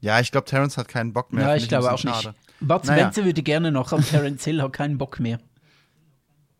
Ja, 0.00 0.18
ich 0.18 0.32
glaube, 0.32 0.46
Terrence 0.46 0.78
hat 0.78 0.88
keinen 0.88 1.12
Bock 1.12 1.32
mehr. 1.32 1.46
ja, 1.46 1.56
ich 1.56 1.68
glaube 1.68 1.88
auch 1.92 1.96
bisschen 1.96 2.10
nicht. 2.10 2.22
schade. 2.22 2.36
Bud 2.60 2.84
Naja. 2.86 3.02
Spencer 3.12 3.24
würde 3.26 3.42
gerne 3.42 3.70
noch, 3.70 3.92
aber 3.92 4.02
Terence 4.02 4.44
Hill 4.44 4.62
hat 4.62 4.72
keinen 4.72 4.96
Bock 4.98 5.20
mehr. 5.20 5.38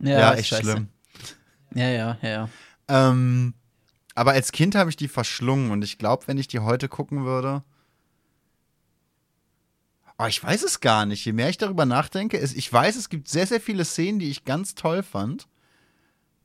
Ja, 0.03 0.19
Ja, 0.19 0.35
echt 0.35 0.49
scheiße. 0.49 0.63
schlimm. 0.71 0.89
Ja, 1.75 1.89
ja, 1.89 2.19
ja, 2.23 2.29
ja. 2.29 2.49
Ähm, 2.89 3.55
aber 4.15 4.33
als 4.33 4.53
Kind 4.53 4.75
habe 4.75 4.91
ich 4.91 4.97
die 4.97 5.09
verschlungen 5.09 5.71
und 5.71 5.83
ich 5.83 5.97
glaube, 5.97 6.27
wenn 6.27 6.37
ich 6.37 6.49
die 6.49 6.59
heute 6.61 6.89
gucken 6.89 7.25
würde. 7.25 7.63
Aber 10.19 10.29
ich 10.29 10.43
weiß 10.43 10.63
es 10.63 10.81
gar 10.81 11.07
nicht. 11.07 11.25
Je 11.25 11.33
mehr 11.33 11.49
ich 11.49 11.57
darüber 11.59 11.87
nachdenke, 11.87 12.37
ist, 12.37 12.55
ich 12.57 12.71
weiß, 12.73 12.97
es 12.97 13.09
gibt 13.09 13.29
sehr, 13.29 13.47
sehr 13.47 13.61
viele 13.61 13.85
Szenen, 13.85 14.19
die 14.19 14.31
ich 14.31 14.45
ganz 14.45 14.75
toll 14.75 15.03
fand. 15.03 15.49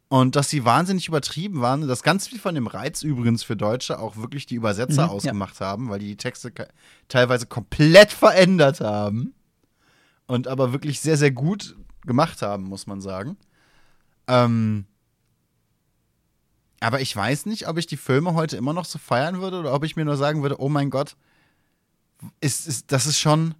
Und 0.09 0.37
dass 0.37 0.49
sie 0.49 0.63
wahnsinnig 0.63 1.09
übertrieben 1.09 1.59
waren. 1.59 1.85
Dass 1.87 2.01
ganz 2.01 2.27
viel 2.27 2.39
von 2.39 2.55
dem 2.55 2.67
Reiz 2.67 3.03
übrigens 3.03 3.43
für 3.43 3.57
Deutsche 3.57 3.99
auch 3.99 4.15
wirklich 4.15 4.45
die 4.45 4.55
Übersetzer 4.55 5.03
Mhm, 5.03 5.09
ja. 5.09 5.13
ausgemacht 5.15 5.59
haben, 5.59 5.89
weil 5.89 5.99
die 5.99 6.07
die 6.07 6.15
Texte 6.17 6.53
teilweise 7.09 7.45
komplett 7.45 8.13
verändert 8.13 8.79
haben. 8.79 9.33
Und 10.27 10.47
aber 10.47 10.71
wirklich 10.71 11.01
sehr, 11.01 11.17
sehr 11.17 11.31
gut 11.31 11.75
gemacht 12.05 12.41
haben, 12.41 12.63
muss 12.63 12.87
man 12.87 13.01
sagen. 13.01 13.35
Ähm, 14.27 14.85
aber 16.79 17.01
ich 17.01 17.15
weiß 17.15 17.45
nicht, 17.47 17.67
ob 17.67 17.77
ich 17.77 17.87
die 17.87 17.97
Filme 17.97 18.33
heute 18.33 18.57
immer 18.57 18.73
noch 18.73 18.85
so 18.85 18.99
feiern 18.99 19.41
würde 19.41 19.59
oder 19.59 19.73
ob 19.73 19.83
ich 19.83 19.95
mir 19.95 20.05
nur 20.05 20.17
sagen 20.17 20.41
würde, 20.43 20.61
oh 20.61 20.69
mein 20.69 20.89
Gott, 20.89 21.15
ist, 22.39 22.67
ist, 22.67 22.91
das 22.91 23.05
ist 23.05 23.19
schon 23.19 23.55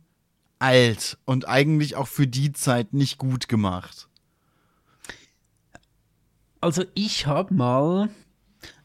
alt 0.59 1.17
und 1.25 1.47
eigentlich 1.47 1.95
auch 1.95 2.07
für 2.07 2.27
die 2.27 2.51
Zeit 2.51 2.93
nicht 2.93 3.17
gut 3.17 3.47
gemacht. 3.47 4.07
Also 6.61 6.83
ich 6.95 7.27
habe 7.27 7.53
mal, 7.53 8.09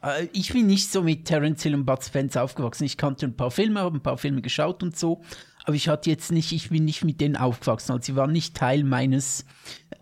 äh, 0.03 0.29
ich 0.33 0.53
bin 0.53 0.67
nicht 0.67 0.91
so 0.91 1.03
mit 1.03 1.25
Terence 1.25 1.63
Hill 1.63 1.75
und 1.75 1.87
Bud 1.87 2.05
Spencer 2.05 2.43
aufgewachsen. 2.43 2.85
Ich 2.85 2.97
kannte 2.97 3.27
ein 3.27 3.37
paar 3.37 3.51
Filme, 3.51 3.81
habe 3.81 3.97
ein 3.97 4.03
paar 4.03 4.19
Filme 4.19 4.43
geschaut 4.43 4.83
und 4.83 4.99
so, 4.99 5.23
aber 5.65 5.75
ich 5.75 5.89
hatte 5.89 6.11
jetzt 6.11 6.33
nicht, 6.33 6.53
ich 6.53 6.71
bin 6.71 6.85
nicht 6.85 7.05
mit 7.05 7.21
denen 7.21 7.37
aufgewachsen. 7.37 7.93
Also 7.93 8.07
sie 8.07 8.17
waren 8.17 8.33
nicht 8.33 8.57
Teil 8.57 8.85
meines 8.85 9.45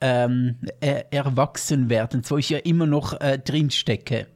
ähm, 0.00 0.56
äh, 0.80 1.04
Erwachsenwerdens, 1.10 2.30
wo 2.30 2.38
ich 2.38 2.50
ja 2.50 2.58
immer 2.58 2.86
noch 2.86 3.20
äh, 3.20 3.38
drin 3.38 3.70
stecke, 3.70 4.26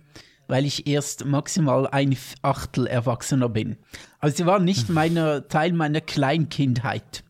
weil 0.48 0.66
ich 0.66 0.86
erst 0.86 1.24
maximal 1.24 1.86
ein 1.86 2.16
Achtel 2.42 2.86
Erwachsener 2.86 3.48
bin. 3.48 3.76
Also 4.18 4.36
sie 4.36 4.46
waren 4.46 4.64
nicht 4.64 4.88
meiner 4.90 5.48
Teil 5.48 5.72
meiner 5.72 6.00
Kleinkindheit. 6.00 7.24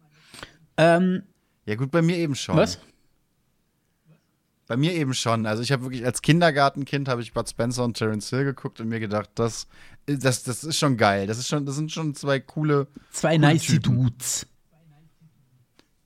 Ähm, 0.76 1.22
Ja, 1.66 1.76
gut, 1.76 1.90
bei 1.90 2.02
mir 2.02 2.16
eben 2.16 2.34
schon. 2.34 2.56
was? 2.56 2.80
Bei 4.66 4.76
mir 4.76 4.92
eben 4.94 5.12
schon. 5.14 5.44
Also 5.46 5.62
ich 5.62 5.72
habe 5.72 5.82
wirklich 5.84 6.04
als 6.06 6.22
Kindergartenkind 6.22 7.08
habe 7.08 7.20
ich 7.22 7.32
Bud 7.34 7.48
Spencer 7.48 7.84
und 7.84 7.96
Terence 7.96 8.30
Hill 8.30 8.44
geguckt 8.44 8.80
und 8.80 8.88
mir 8.88 9.00
gedacht, 9.00 9.30
das, 9.34 9.66
das, 10.06 10.42
das 10.42 10.64
ist 10.64 10.78
schon 10.78 10.96
geil. 10.96 11.26
Das 11.26 11.38
ist 11.38 11.48
schon, 11.48 11.66
das 11.66 11.74
sind 11.76 11.92
schon 11.92 12.14
zwei 12.14 12.40
coole, 12.40 12.86
Zwei 13.10 13.36
Coole 13.36 13.40
nice 13.40 13.62
Typen. 13.66 13.82
Dudes. 13.96 14.46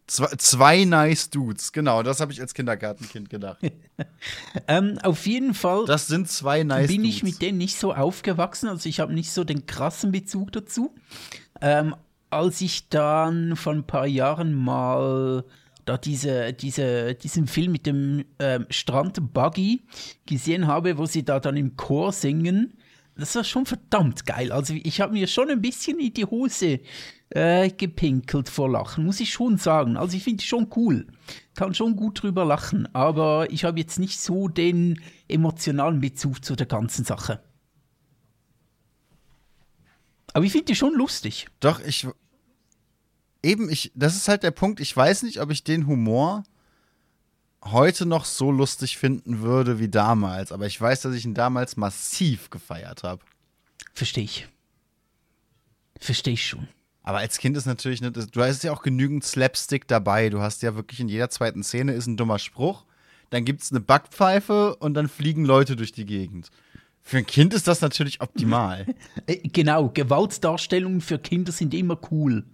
zwei, 0.09 0.27
zwei 0.39 0.85
nice 0.85 1.31
Dudes. 1.31 1.73
Genau, 1.73 2.03
das 2.03 2.21
habe 2.21 2.33
ich 2.33 2.41
als 2.41 2.53
Kindergartenkind 2.55 3.31
gedacht. 3.31 3.59
Ähm, 4.69 4.97
auf 5.03 5.27
jeden 5.27 5.55
Fall. 5.55 5.85
Das 5.87 6.07
sind 6.07 6.29
zwei 6.29 6.63
nice 6.63 6.87
bin 6.87 7.03
Dudes. 7.03 7.17
ich 7.17 7.23
mit 7.25 7.43
denen 7.43 7.59
nicht 7.59 7.77
so 7.77 7.93
aufgewachsen, 7.95 8.69
also 8.69 8.89
ich 8.89 9.01
habe 9.01 9.13
nicht 9.13 9.33
so 9.33 9.43
den 9.43 9.67
krassen 9.67 10.13
Bezug 10.13 10.53
dazu. 10.53 10.95
Ähm, 11.61 11.97
als 12.31 12.61
ich 12.61 12.89
dann 12.89 13.57
vor 13.57 13.73
ein 13.73 13.85
paar 13.85 14.07
Jahren 14.07 14.55
mal 14.55 15.45
da 15.89 15.97
diese, 15.97 16.53
diese, 16.53 17.15
diesen 17.15 17.47
Film 17.47 17.73
mit 17.73 17.87
dem 17.87 18.25
ähm, 18.39 18.67
Strand 18.69 19.33
Buggy 19.33 19.83
gesehen 20.27 20.67
habe, 20.67 20.99
wo 20.99 21.07
sie 21.07 21.25
da 21.25 21.41
dann 21.41 21.57
im 21.57 21.77
Chor 21.77 22.13
singen, 22.13 22.75
das 23.17 23.35
war 23.35 23.43
schon 23.43 23.67
verdammt 23.67 24.27
geil. 24.27 24.53
Also 24.53 24.75
ich 24.75 25.01
habe 25.01 25.15
mir 25.15 25.27
schon 25.27 25.51
ein 25.51 25.61
bisschen 25.61 25.99
in 25.99 26.13
die 26.13 26.25
Hose 26.25 26.81
äh, 27.31 27.71
gepinkelt 27.71 28.49
vor 28.49 28.71
Lachen, 28.71 29.05
muss 29.05 29.21
ich 29.21 29.31
schon 29.31 29.57
sagen. 29.57 29.97
Also 29.97 30.17
ich 30.17 30.25
finde 30.25 30.43
es 30.43 30.45
schon 30.45 30.69
cool. 30.77 31.07
Kann 31.55 31.75
schon 31.75 31.97
gut 31.97 32.23
drüber 32.23 32.45
lachen, 32.45 32.87
aber 32.95 33.51
ich 33.51 33.65
habe 33.65 33.81
jetzt 33.81 33.99
nicht 33.99 34.21
so 34.21 34.47
den 34.47 35.01
emotionalen 35.27 36.01
Bezug 36.01 36.45
zu 36.45 36.55
der 36.55 36.67
ganzen 36.67 37.05
Sache. 37.05 37.41
Aber 40.33 40.45
ich 40.45 40.53
finde 40.53 40.67
die 40.67 40.77
schon 40.77 40.95
lustig. 40.95 41.49
Doch, 41.61 41.81
ich. 41.81 42.07
Eben, 43.43 43.71
ich. 43.71 43.93
Das 43.95 44.17
ist 44.17 44.29
halt 44.29 44.43
der 44.43 44.51
Punkt. 44.51 44.81
Ich 44.81 44.97
weiß 44.97 45.23
nicht, 45.23 45.41
ob 45.41 45.51
ich 45.51 45.65
den 45.65 45.87
Humor 45.87 46.45
heute 47.65 48.07
noch 48.07 48.25
so 48.25 48.51
lustig 48.51 48.99
finden 48.99 49.41
würde 49.41 49.79
wie 49.79 49.89
damals. 49.89 50.53
Aber 50.53 50.67
ich 50.67 50.81
weiß, 50.81 51.03
dass 51.03 51.15
ich 51.15 51.25
ihn 51.25 51.35
damals 51.35 51.77
massiv 51.77 52.51
gefeiert 52.51 53.03
habe. 53.03 53.23
Verstehe 53.93 54.25
ich. 54.25 54.49
Verstehe 55.99 56.35
ich 56.35 56.47
schon. 56.47 56.69
Aber 57.03 57.19
als 57.19 57.39
Kind 57.39 57.57
ist 57.57 57.67
natürlich, 57.67 58.01
ne, 58.01 58.13
du 58.13 58.43
hast 58.43 58.65
ja 58.65 58.73
auch 58.73 58.83
genügend 58.83 59.25
Slapstick 59.25 59.89
dabei. 59.89 60.29
Du 60.29 60.41
hast 60.41 60.63
ja 60.63 60.75
wirklich 60.75 61.01
in 61.01 61.09
jeder 61.09 61.31
zweiten 61.31 61.63
Szene 61.63 61.93
ist 61.93 62.07
ein 62.07 62.17
dummer 62.17 62.39
Spruch. 62.39 62.85
Dann 63.31 63.45
gibt 63.45 63.63
es 63.63 63.71
eine 63.71 63.81
Backpfeife 63.81 64.77
und 64.77 64.95
dann 64.95 65.09
fliegen 65.09 65.45
Leute 65.45 65.77
durch 65.77 65.93
die 65.93 66.07
Gegend. 66.07 66.51
Für 67.03 67.19
ein 67.19 67.27
Kind 67.27 67.55
ist 67.55 67.67
das 67.67 67.81
natürlich 67.81 68.21
optimal. 68.21 68.87
Äh, 69.27 69.49
genau, 69.49 69.89
Gewaltdarstellungen 69.89 71.01
für 71.01 71.19
Kinder 71.19 71.53
sind 71.53 71.75
immer 71.75 71.99
cool. 72.11 72.45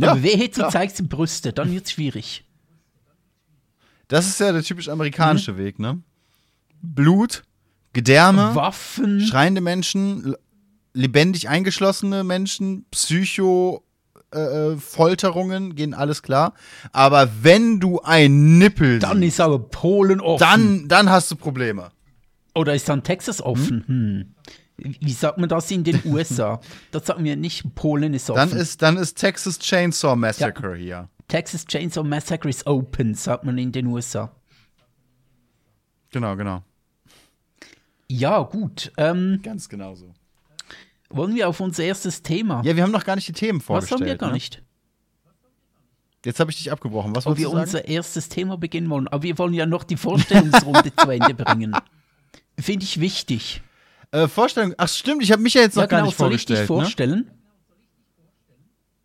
Ja, 0.00 0.12
Aber 0.12 0.22
wehe, 0.22 0.36
du 0.48 0.48
klar. 0.50 0.70
zeigst 0.70 0.98
die 0.98 1.02
Brüste, 1.02 1.52
dann 1.52 1.70
wird's 1.72 1.92
schwierig. 1.92 2.44
Das 4.08 4.26
ist 4.26 4.40
ja 4.40 4.52
der 4.52 4.62
typisch 4.62 4.88
amerikanische 4.88 5.56
Weg, 5.56 5.78
ne? 5.78 6.00
Blut, 6.82 7.44
Gedärme. 7.92 8.54
Waffen. 8.54 9.20
schreiende 9.20 9.60
Menschen, 9.60 10.34
lebendig 10.92 11.48
eingeschlossene 11.48 12.24
Menschen, 12.24 12.86
Psycho, 12.90 13.84
äh, 14.34 14.38
äh, 14.72 14.76
Folterungen, 14.76 15.74
gehen 15.74 15.94
alles 15.94 16.22
klar. 16.22 16.54
Aber 16.92 17.28
wenn 17.42 17.80
du 17.80 18.00
ein 18.00 18.58
Nippel 18.58 18.98
Dann 19.00 19.22
ist 19.22 19.40
aber 19.40 19.58
Polen 19.58 20.20
offen. 20.20 20.40
dann, 20.40 20.88
dann 20.88 21.10
hast 21.10 21.30
du 21.30 21.36
Probleme. 21.36 21.90
Oder 22.54 22.74
ist 22.74 22.88
dann 22.88 23.02
Texas 23.04 23.40
offen? 23.42 23.84
Hm. 23.86 24.34
Wie 24.82 25.12
sagt 25.12 25.38
man 25.38 25.48
das 25.48 25.70
in 25.70 25.84
den 25.84 26.00
USA? 26.04 26.60
das 26.90 27.06
sagt 27.06 27.20
mir 27.20 27.36
nicht, 27.36 27.74
Polen 27.74 28.14
ist 28.14 28.30
offen. 28.30 28.50
Dann 28.50 28.58
ist, 28.58 28.82
dann 28.82 28.96
ist 28.96 29.14
Texas 29.18 29.58
Chainsaw 29.58 30.16
Massacre 30.16 30.76
hier. 30.76 31.08
Texas 31.28 31.64
Chainsaw 31.66 32.02
Massacre 32.06 32.48
is 32.48 32.66
open, 32.66 33.14
sagt 33.14 33.44
man 33.44 33.56
in 33.58 33.70
den 33.72 33.86
USA. 33.86 34.34
Genau, 36.10 36.34
genau. 36.36 36.62
Ja, 38.08 38.42
gut. 38.42 38.90
Ähm, 38.96 39.40
Ganz 39.42 39.68
genau 39.68 39.94
so. 39.94 40.12
wollen 41.10 41.34
wir 41.36 41.48
auf 41.48 41.60
unser 41.60 41.84
erstes 41.84 42.22
Thema? 42.22 42.62
Ja, 42.64 42.74
wir 42.74 42.82
haben 42.82 42.90
noch 42.90 43.04
gar 43.04 43.14
nicht 43.14 43.28
die 43.28 43.32
Themen 43.32 43.60
Was 43.60 43.66
vorgestellt. 43.66 44.00
haben 44.00 44.06
wir 44.06 44.16
gar 44.16 44.26
ne? 44.28 44.32
nicht? 44.34 44.62
Jetzt 46.24 46.40
habe 46.40 46.50
ich 46.50 46.58
dich 46.58 46.70
abgebrochen. 46.72 47.14
Was 47.16 47.26
Ob 47.26 47.38
wir 47.38 47.44
du 47.46 47.50
sagen? 47.52 47.62
unser 47.62 47.86
erstes 47.88 48.28
Thema 48.28 48.58
beginnen 48.58 48.90
wollen. 48.90 49.08
Aber 49.08 49.22
wir 49.22 49.38
wollen 49.38 49.54
ja 49.54 49.64
noch 49.64 49.84
die 49.84 49.96
Vorstellungsrunde 49.96 50.94
zu 50.94 51.08
Ende 51.08 51.34
bringen. 51.34 51.74
Finde 52.58 52.84
ich 52.84 53.00
wichtig. 53.00 53.62
Äh, 54.12 54.28
Vorstellung. 54.28 54.74
Ach 54.76 54.88
stimmt, 54.88 55.22
ich 55.22 55.30
habe 55.32 55.42
mich 55.42 55.54
ja 55.54 55.62
jetzt 55.62 55.76
noch 55.76 55.82
Ja, 55.84 55.86
gar 55.86 56.00
genau. 56.00 56.08
nicht 56.10 56.18
Soll 56.18 56.34
ich 56.34 56.44
dich 56.46 56.58
vorgestellt. 56.60 57.10
vorstellen? 57.10 57.30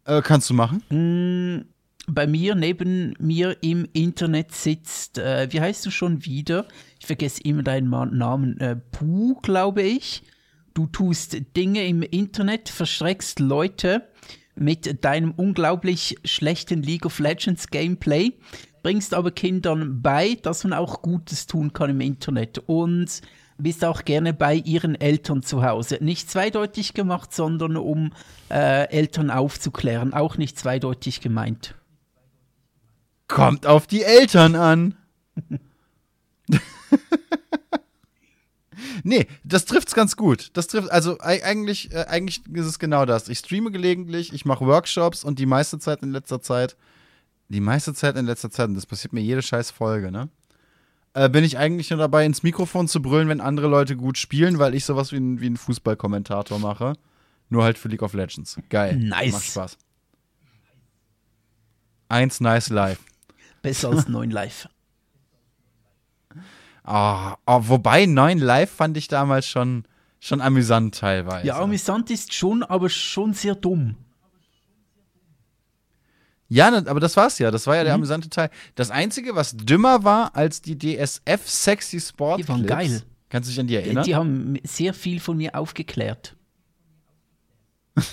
Ne? 0.07 0.17
Äh, 0.17 0.21
kannst 0.21 0.50
du 0.50 0.53
machen? 0.53 0.81
Mm, 0.89 1.65
Bei 2.07 2.27
mir, 2.27 2.53
neben 2.55 3.13
mir 3.19 3.57
im 3.62 3.88
Internet 3.93 4.53
sitzt, 4.53 5.17
äh, 5.17 5.47
wie 5.51 5.59
heißt 5.62 5.85
du 5.85 5.91
schon 5.91 6.24
wieder? 6.25 6.67
Ich 7.00 7.07
vergesse 7.07 7.41
immer 7.43 7.63
deinen 7.63 7.89
Namen. 7.89 8.59
Äh, 8.59 8.75
Puh, 8.91 9.35
glaube 9.41 9.81
ich. 9.81 10.24
Du 10.75 10.85
tust 10.88 11.38
Dinge 11.55 11.88
im 11.88 12.01
Internet, 12.03 12.69
verschreckst 12.69 13.39
Leute 13.39 14.07
mit 14.55 15.03
deinem 15.05 15.31
unglaublich 15.31 16.15
schlechten 16.25 16.83
League 16.83 17.05
of 17.05 17.17
Legends 17.19 17.67
Gameplay, 17.67 18.33
bringst 18.83 19.13
aber 19.13 19.31
Kindern 19.31 20.01
bei, 20.01 20.38
dass 20.41 20.63
man 20.63 20.74
auch 20.74 21.01
Gutes 21.01 21.47
tun 21.47 21.74
kann 21.74 21.89
im 21.89 22.01
Internet 22.01 22.59
und 22.67 23.21
bist 23.57 23.85
auch 23.85 24.03
gerne 24.03 24.33
bei 24.33 24.55
ihren 24.55 24.95
Eltern 25.00 25.41
zu 25.43 25.63
Hause. 25.63 25.97
Nicht 26.01 26.29
zweideutig 26.29 26.93
gemacht, 26.93 27.33
sondern 27.33 27.77
um 27.77 28.12
äh, 28.50 28.89
Eltern 28.89 29.29
aufzuklären. 29.31 30.13
Auch 30.13 30.38
nicht 30.38 30.57
zweideutig 30.59 31.21
gemeint. 31.21 31.75
Kommt 33.27 33.65
auf 33.65 33.88
die 33.88 34.03
Eltern 34.03 34.55
an. 34.55 34.95
nee, 39.03 39.27
das 39.43 39.65
trifft's 39.65 39.93
ganz 39.95 40.15
gut. 40.17 40.50
Das 40.53 40.67
trifft, 40.67 40.91
also 40.91 41.17
ei- 41.19 41.43
eigentlich, 41.43 41.91
äh, 41.93 42.05
eigentlich 42.07 42.41
ist 42.53 42.65
es 42.65 42.79
genau 42.79 43.05
das. 43.05 43.29
Ich 43.29 43.39
streame 43.39 43.71
gelegentlich, 43.71 44.33
ich 44.33 44.45
mache 44.45 44.65
Workshops 44.65 45.24
und 45.24 45.39
die 45.39 45.45
meiste 45.45 45.79
Zeit 45.79 46.03
in 46.03 46.12
letzter 46.12 46.41
Zeit, 46.41 46.75
die 47.50 47.62
meiste 47.62 47.93
Zeit 47.93 48.17
in 48.17 48.25
letzter 48.25 48.51
Zeit, 48.51 48.67
und 48.69 48.75
das 48.75 48.85
passiert 48.85 49.13
mir 49.13 49.21
jede 49.21 49.41
scheiß 49.41 49.71
Folge, 49.71 50.12
ne? 50.12 50.29
Äh, 51.15 51.29
bin 51.29 51.45
ich 51.45 51.57
eigentlich 51.57 51.89
nur 51.91 52.00
dabei, 52.00 52.25
ins 52.25 52.43
Mikrofon 52.43 52.89
zu 52.89 53.01
brüllen, 53.01 53.29
wenn 53.29 53.39
andere 53.39 53.67
Leute 53.67 53.95
gut 53.95 54.17
spielen, 54.17 54.60
weil 54.60 54.75
ich 54.75 54.84
sowas 54.84 55.13
wie 55.13 55.17
ein, 55.17 55.39
wie 55.39 55.50
ein 55.50 55.55
Fußballkommentator 55.55 56.60
mache. 56.60 56.98
Nur 57.48 57.63
halt 57.63 57.77
für 57.77 57.88
League 57.88 58.01
of 58.01 58.13
Legends. 58.13 58.60
Geil. 58.69 58.98
Nice. 58.98 59.31
Macht 59.31 59.45
Spaß. 59.45 59.77
Eins 62.10 62.41
nice 62.41 62.69
live. 62.69 63.00
Besser 63.62 63.89
als 63.89 64.07
9 64.07 64.29
Live. 64.29 64.69
Ah, 66.88 67.38
ah, 67.48 67.62
wobei 67.63 68.05
9 68.05 68.38
Live 68.38 68.69
fand 68.69 68.95
ich 68.95 69.07
damals 69.07 69.48
schon, 69.48 69.86
schon 70.19 70.39
amüsant 70.39 70.93
teilweise. 70.93 71.48
Ja, 71.48 71.60
amüsant 71.60 72.12
ist 72.12 72.31
schon, 72.31 72.62
aber 72.62 72.89
schon 72.89 73.34
sehr 73.34 73.55
dumm. 73.55 73.95
Ja, 76.48 76.68
aber 76.68 77.00
das 77.00 77.18
war's 77.18 77.40
ja. 77.40 77.50
Das 77.52 77.66
war 77.68 77.75
ja 77.75 77.84
der 77.84 77.94
Mhm. 77.94 78.02
amüsante 78.02 78.30
Teil. 78.30 78.50
Das 78.75 78.92
Einzige, 78.92 79.36
was 79.36 79.56
dümmer 79.58 80.04
war 80.04 80.36
als 80.36 80.62
die 80.62 80.78
DSF 80.78 81.48
Sexy 81.50 82.00
Sport 82.00 82.40
Die 82.40 82.48
waren 82.48 82.66
geil. 82.66 83.02
Kannst 83.30 83.50
du 83.50 83.52
dich 83.52 83.60
an 83.60 83.68
die 83.68 83.74
Die, 83.74 83.80
erinnern? 83.80 84.04
die 84.04 84.16
haben 84.16 84.60
sehr 84.64 84.94
viel 84.94 85.20
von 85.20 85.38
mir 85.38 85.56
aufgeklärt. 85.56 86.36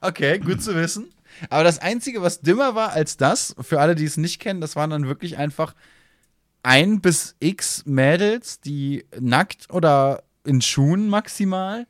Okay, 0.00 0.38
gut 0.38 0.62
zu 0.62 0.74
wissen. 0.74 1.10
Aber 1.50 1.64
das 1.64 1.78
Einzige, 1.78 2.22
was 2.22 2.40
dümmer 2.40 2.74
war 2.74 2.90
als 2.92 3.16
das, 3.16 3.54
für 3.60 3.80
alle, 3.80 3.94
die 3.94 4.04
es 4.04 4.16
nicht 4.16 4.40
kennen, 4.40 4.60
das 4.60 4.76
waren 4.76 4.90
dann 4.90 5.06
wirklich 5.06 5.36
einfach 5.36 5.74
ein 6.62 7.00
bis 7.00 7.36
x 7.40 7.84
Mädels, 7.86 8.60
die 8.60 9.04
nackt 9.18 9.70
oder 9.72 10.22
in 10.44 10.60
Schuhen 10.60 11.08
maximal 11.08 11.86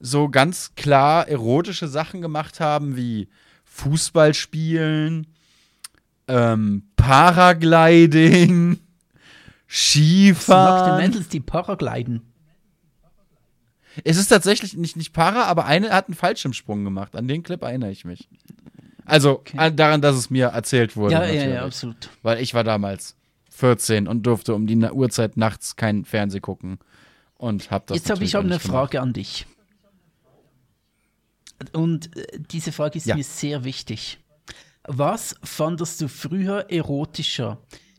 so 0.00 0.28
ganz 0.28 0.72
klar 0.74 1.28
erotische 1.28 1.88
Sachen 1.88 2.20
gemacht 2.20 2.58
haben, 2.60 2.96
wie 2.96 3.28
Fußball 3.72 4.34
spielen, 4.34 5.26
ähm, 6.28 6.84
Paragliding, 6.96 8.78
Skifahren. 9.68 11.02
Mädels, 11.02 11.28
die 11.28 11.40
Paragliden. 11.40 12.22
Es 14.04 14.16
ist 14.16 14.28
tatsächlich 14.28 14.76
nicht, 14.76 14.96
nicht 14.96 15.12
Para, 15.12 15.44
aber 15.44 15.64
eine 15.66 15.90
hat 15.90 16.08
einen 16.08 16.14
Fallschirmsprung 16.14 16.84
gemacht. 16.84 17.16
An 17.16 17.28
den 17.28 17.42
Clip 17.42 17.60
erinnere 17.62 17.90
ich 17.90 18.04
mich. 18.04 18.28
Also 19.04 19.42
an, 19.56 19.76
daran, 19.76 20.00
dass 20.00 20.16
es 20.16 20.30
mir 20.30 20.46
erzählt 20.48 20.96
wurde. 20.96 21.14
Ja, 21.14 21.24
ja, 21.24 21.48
ja, 21.48 21.64
absolut. 21.64 22.08
Weil 22.22 22.40
ich 22.40 22.54
war 22.54 22.64
damals 22.64 23.16
14 23.50 24.06
und 24.06 24.22
durfte 24.24 24.54
um 24.54 24.66
die 24.66 24.76
Uhrzeit 24.76 25.36
nachts 25.36 25.76
kein 25.76 26.04
Fernseh 26.04 26.40
gucken. 26.40 26.78
Und 27.36 27.70
hab 27.70 27.86
das 27.86 27.96
Jetzt 27.96 28.10
habe 28.10 28.22
ich 28.22 28.36
eine 28.36 28.44
auch 28.44 28.48
nicht 28.48 28.62
gemacht. 28.62 28.76
Frage 28.76 29.00
an 29.00 29.12
dich. 29.12 29.46
Und 31.70 32.16
äh, 32.16 32.38
diese 32.50 32.72
Frage 32.72 32.98
ist 32.98 33.06
Ja. 33.06 33.16
mir 33.16 33.24
sehr 33.24 33.64
wichtig. 33.64 34.18
Was 34.84 35.36
fandest 35.44 36.00
du 36.00 36.08
früher 36.08 36.66
erotischer? 36.70 37.58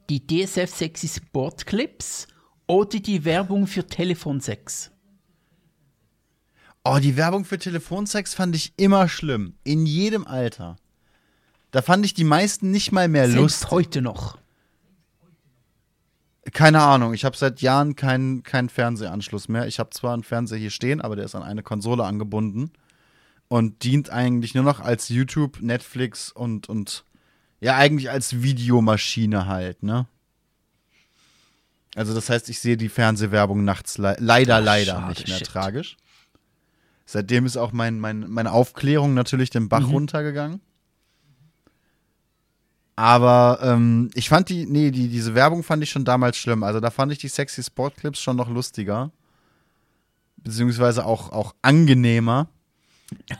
Die 0.09 0.25
DSF 0.27 0.69
Sexy 0.75 1.07
Sport 1.07 1.65
Clips 1.65 2.27
oder 2.67 2.99
die 2.99 3.23
Werbung 3.23 3.67
für 3.67 3.87
Telefonsex? 3.87 4.91
Oh, 6.83 6.99
die 7.01 7.15
Werbung 7.15 7.45
für 7.45 7.57
Telefonsex 7.57 8.33
fand 8.33 8.55
ich 8.55 8.73
immer 8.75 9.07
schlimm. 9.07 9.55
In 9.63 9.85
jedem 9.85 10.27
Alter. 10.27 10.75
Da 11.71 11.81
fand 11.81 12.05
ich 12.05 12.13
die 12.13 12.25
meisten 12.25 12.71
nicht 12.71 12.91
mal 12.91 13.07
mehr 13.07 13.25
Selbst 13.27 13.39
lustig. 13.61 13.71
heute 13.71 14.01
noch. 14.01 14.37
Keine 16.51 16.81
Ahnung, 16.81 17.13
ich 17.13 17.23
habe 17.23 17.37
seit 17.37 17.61
Jahren 17.61 17.95
keinen 17.95 18.43
keinen 18.43 18.67
Fernsehanschluss 18.67 19.47
mehr. 19.47 19.65
Ich 19.65 19.79
habe 19.79 19.91
zwar 19.91 20.13
einen 20.13 20.23
Fernseher 20.23 20.57
hier 20.59 20.69
stehen, 20.71 20.99
aber 20.99 21.15
der 21.15 21.23
ist 21.25 21.35
an 21.35 21.43
eine 21.43 21.63
Konsole 21.63 22.03
angebunden 22.03 22.71
und 23.53 23.83
dient 23.83 24.09
eigentlich 24.09 24.55
nur 24.55 24.63
noch 24.63 24.79
als 24.79 25.09
YouTube, 25.09 25.61
Netflix 25.61 26.31
und, 26.31 26.69
und 26.69 27.05
ja, 27.61 27.75
eigentlich 27.75 28.09
als 28.09 28.41
Videomaschine 28.41 29.45
halt, 29.45 29.83
ne? 29.83 30.07
Also 31.93 32.15
das 32.15 32.31
heißt, 32.31 32.49
ich 32.49 32.59
sehe 32.59 32.77
die 32.77 32.89
Fernsehwerbung 32.89 33.63
nachts 33.63 33.99
le 33.99 34.15
leider, 34.17 34.55
Ach, 34.55 34.63
leider 34.63 34.93
schade, 34.93 35.09
nicht 35.09 35.27
mehr 35.27 35.37
shit. 35.37 35.47
tragisch. 35.47 35.97
Seitdem 37.05 37.45
ist 37.45 37.55
auch 37.55 37.71
mein, 37.73 37.99
mein, 37.99 38.27
meine 38.27 38.51
Aufklärung 38.51 39.13
natürlich 39.13 39.51
den 39.51 39.69
Bach 39.69 39.87
runtergegangen. 39.87 40.59
Aber 42.95 43.59
ähm, 43.61 44.09
ich 44.15 44.29
fand 44.29 44.49
die, 44.49 44.65
nee, 44.65 44.89
die, 44.89 45.09
diese 45.09 45.35
Werbung 45.35 45.61
fand 45.61 45.83
ich 45.83 45.91
schon 45.91 46.05
damals 46.05 46.37
schlimm. 46.37 46.63
Also 46.63 46.79
da 46.79 46.89
fand 46.89 47.11
ich 47.11 47.19
die 47.19 47.27
sexy 47.27 47.61
Sportclips 47.61 48.19
schon 48.19 48.35
noch 48.35 48.49
lustiger. 48.49 49.11
Beziehungsweise 50.37 51.05
auch, 51.05 51.31
auch 51.31 51.53
angenehmer. 51.61 52.49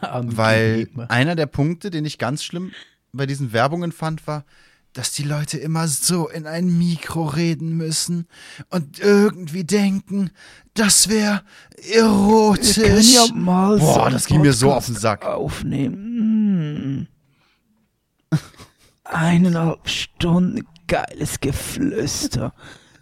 Weil 0.02 0.88
einer 1.10 1.36
der 1.36 1.46
Punkte, 1.46 1.90
den 1.90 2.06
ich 2.06 2.18
ganz 2.18 2.44
schlimm 2.44 2.72
bei 3.12 3.26
diesen 3.26 3.54
Werbungen 3.54 3.92
fand, 3.92 4.26
war, 4.28 4.46
dass 4.94 5.12
die 5.12 5.24
Leute 5.24 5.58
immer 5.58 5.88
so 5.88 6.30
in 6.30 6.46
ein 6.46 6.78
Mikro 6.78 7.26
reden 7.26 7.76
müssen 7.76 8.28
und 8.70 9.00
irgendwie 9.00 9.64
denken, 9.64 10.30
das 10.76 11.10
wäre 11.10 11.42
erotisch. 11.94 13.32
mal 13.34 13.80
Boah, 13.80 14.10
das 14.10 14.28
ging 14.28 14.42
mir 14.42 14.54
so 14.54 14.72
auf 14.72 14.86
den 14.86 14.96
Sack. 14.96 15.26
aufnehmen. 15.26 17.08
Hm. 18.32 18.40
Eineinhalb 19.04 19.88
Stunden 19.90 20.68
geiles 20.88 21.40
Geflüster 21.40 22.54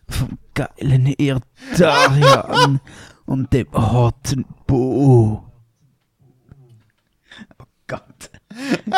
vom 0.08 0.38
geilen 0.54 1.08
Erdarian 1.08 2.80
und 3.26 3.54
dem 3.54 3.72
harten 3.74 4.46
Bo. 4.68 5.46
Oh 7.60 7.66
Gott. 7.88 8.32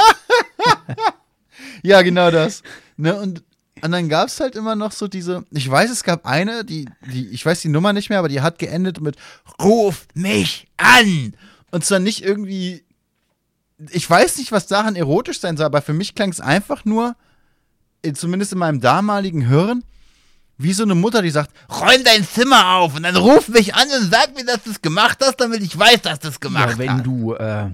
Ja, 1.83 2.01
genau 2.01 2.31
das. 2.31 2.63
Ne, 2.97 3.15
und, 3.19 3.43
und 3.81 3.91
dann 3.91 4.09
gab 4.09 4.27
es 4.27 4.39
halt 4.39 4.55
immer 4.55 4.75
noch 4.75 4.91
so 4.91 5.07
diese, 5.07 5.45
ich 5.51 5.69
weiß, 5.69 5.91
es 5.91 6.03
gab 6.03 6.25
eine, 6.25 6.63
die, 6.63 6.89
die, 7.11 7.27
ich 7.29 7.45
weiß 7.45 7.61
die 7.61 7.69
Nummer 7.69 7.93
nicht 7.93 8.09
mehr, 8.09 8.19
aber 8.19 8.29
die 8.29 8.41
hat 8.41 8.59
geendet 8.59 9.01
mit 9.01 9.17
Ruf 9.61 10.07
mich 10.13 10.67
an! 10.77 11.35
Und 11.71 11.83
zwar 11.85 11.99
nicht 11.99 12.23
irgendwie, 12.23 12.83
ich 13.91 14.09
weiß 14.09 14.37
nicht, 14.37 14.51
was 14.51 14.67
daran 14.67 14.95
erotisch 14.95 15.39
sein 15.39 15.57
soll, 15.57 15.65
aber 15.65 15.81
für 15.81 15.93
mich 15.93 16.15
klang 16.15 16.29
es 16.29 16.39
einfach 16.39 16.85
nur, 16.85 17.15
äh, 18.03 18.13
zumindest 18.13 18.53
in 18.53 18.59
meinem 18.59 18.79
damaligen 18.79 19.47
Hirn, 19.47 19.83
wie 20.57 20.73
so 20.73 20.83
eine 20.83 20.95
Mutter, 20.95 21.21
die 21.21 21.31
sagt, 21.31 21.51
räum 21.69 22.03
dein 22.05 22.25
Zimmer 22.27 22.75
auf 22.75 22.95
und 22.95 23.03
dann 23.03 23.15
ruf 23.15 23.47
mich 23.47 23.73
an 23.75 23.87
und 23.99 24.11
sag 24.11 24.35
mir, 24.35 24.45
dass 24.45 24.63
du 24.63 24.71
es 24.71 24.81
gemacht 24.81 25.17
hast, 25.21 25.37
damit 25.37 25.61
ich 25.63 25.77
weiß, 25.77 26.01
dass 26.03 26.19
du 26.19 26.27
es 26.29 26.39
gemacht 26.39 26.71
Ja, 26.71 26.77
wenn 26.77 26.91
hast. 26.93 27.05
du, 27.05 27.33
äh, 27.33 27.69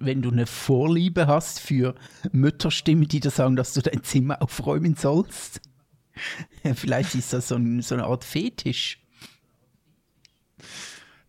wenn 0.00 0.22
du 0.22 0.30
eine 0.30 0.46
Vorliebe 0.46 1.26
hast 1.26 1.60
für 1.60 1.94
Mütterstimmen, 2.32 3.06
die 3.08 3.20
dir 3.20 3.30
sagen, 3.30 3.56
dass 3.56 3.74
du 3.74 3.80
dein 3.80 4.02
Zimmer 4.02 4.42
aufräumen 4.42 4.96
sollst, 4.96 5.60
vielleicht 6.74 7.14
ist 7.14 7.32
das 7.32 7.48
so, 7.48 7.56
ein, 7.56 7.82
so 7.82 7.94
eine 7.94 8.04
Art 8.04 8.24
Fetisch. 8.24 9.00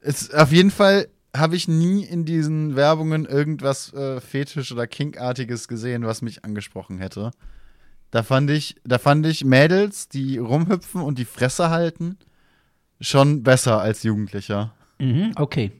Es, 0.01 0.31
auf 0.31 0.51
jeden 0.51 0.71
Fall 0.71 1.07
habe 1.35 1.55
ich 1.55 1.67
nie 1.67 2.03
in 2.03 2.25
diesen 2.25 2.75
Werbungen 2.75 3.25
irgendwas 3.25 3.93
äh, 3.93 4.19
Fetisch- 4.21 4.71
oder 4.71 4.85
Kinkartiges 4.85 5.67
gesehen, 5.67 6.05
was 6.05 6.21
mich 6.21 6.45
angesprochen 6.45 6.99
hätte. 6.99 7.31
Da 8.11 8.21
fand 8.21 8.51
ich, 8.51 8.75
da 8.83 8.99
fand 8.99 9.25
ich 9.25 9.43
Mädels, 9.43 10.07
die 10.07 10.37
rumhüpfen 10.37 11.01
und 11.01 11.17
die 11.17 11.25
Fresse 11.25 11.71
halten 11.71 12.17
schon 13.01 13.43
besser 13.43 13.81
als 13.81 14.03
Jugendlicher. 14.03 14.73
Mhm, 14.99 15.31
okay. 15.35 15.71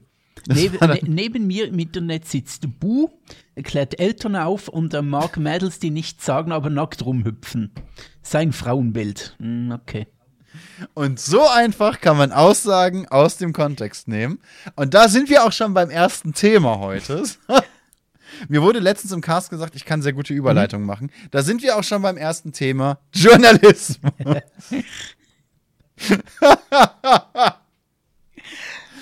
Neben, 0.46 0.78
ne, 0.86 1.00
neben 1.02 1.46
mir 1.46 1.68
im 1.68 1.78
Internet 1.78 2.26
sitzt 2.26 2.66
Bu, 2.80 3.10
klärt 3.62 3.98
Eltern 3.98 4.36
auf 4.36 4.68
und 4.68 4.94
er 4.94 5.02
mag 5.02 5.36
Mädels, 5.36 5.78
die 5.78 5.90
nichts 5.90 6.24
sagen, 6.24 6.52
aber 6.52 6.70
nackt 6.70 7.04
rumhüpfen. 7.04 7.72
Sein 8.22 8.52
Frauenbild. 8.52 9.36
Mhm, 9.38 9.72
okay. 9.72 10.06
Und 10.94 11.18
so 11.20 11.46
einfach 11.48 12.00
kann 12.00 12.16
man 12.16 12.32
Aussagen 12.32 13.08
aus 13.08 13.36
dem 13.36 13.52
Kontext 13.52 14.08
nehmen. 14.08 14.38
Und 14.76 14.94
da 14.94 15.08
sind 15.08 15.28
wir 15.28 15.44
auch 15.44 15.52
schon 15.52 15.74
beim 15.74 15.90
ersten 15.90 16.32
Thema 16.32 16.78
heute. 16.78 17.24
Mir 18.48 18.62
wurde 18.62 18.78
letztens 18.80 19.12
im 19.12 19.20
Cast 19.20 19.50
gesagt, 19.50 19.76
ich 19.76 19.84
kann 19.84 20.02
sehr 20.02 20.12
gute 20.12 20.34
Überleitungen 20.34 20.84
mhm. 20.84 20.88
machen. 20.88 21.10
Da 21.30 21.42
sind 21.42 21.62
wir 21.62 21.76
auch 21.76 21.84
schon 21.84 22.02
beim 22.02 22.16
ersten 22.16 22.52
Thema: 22.52 22.98
Journalismus. 23.12 24.12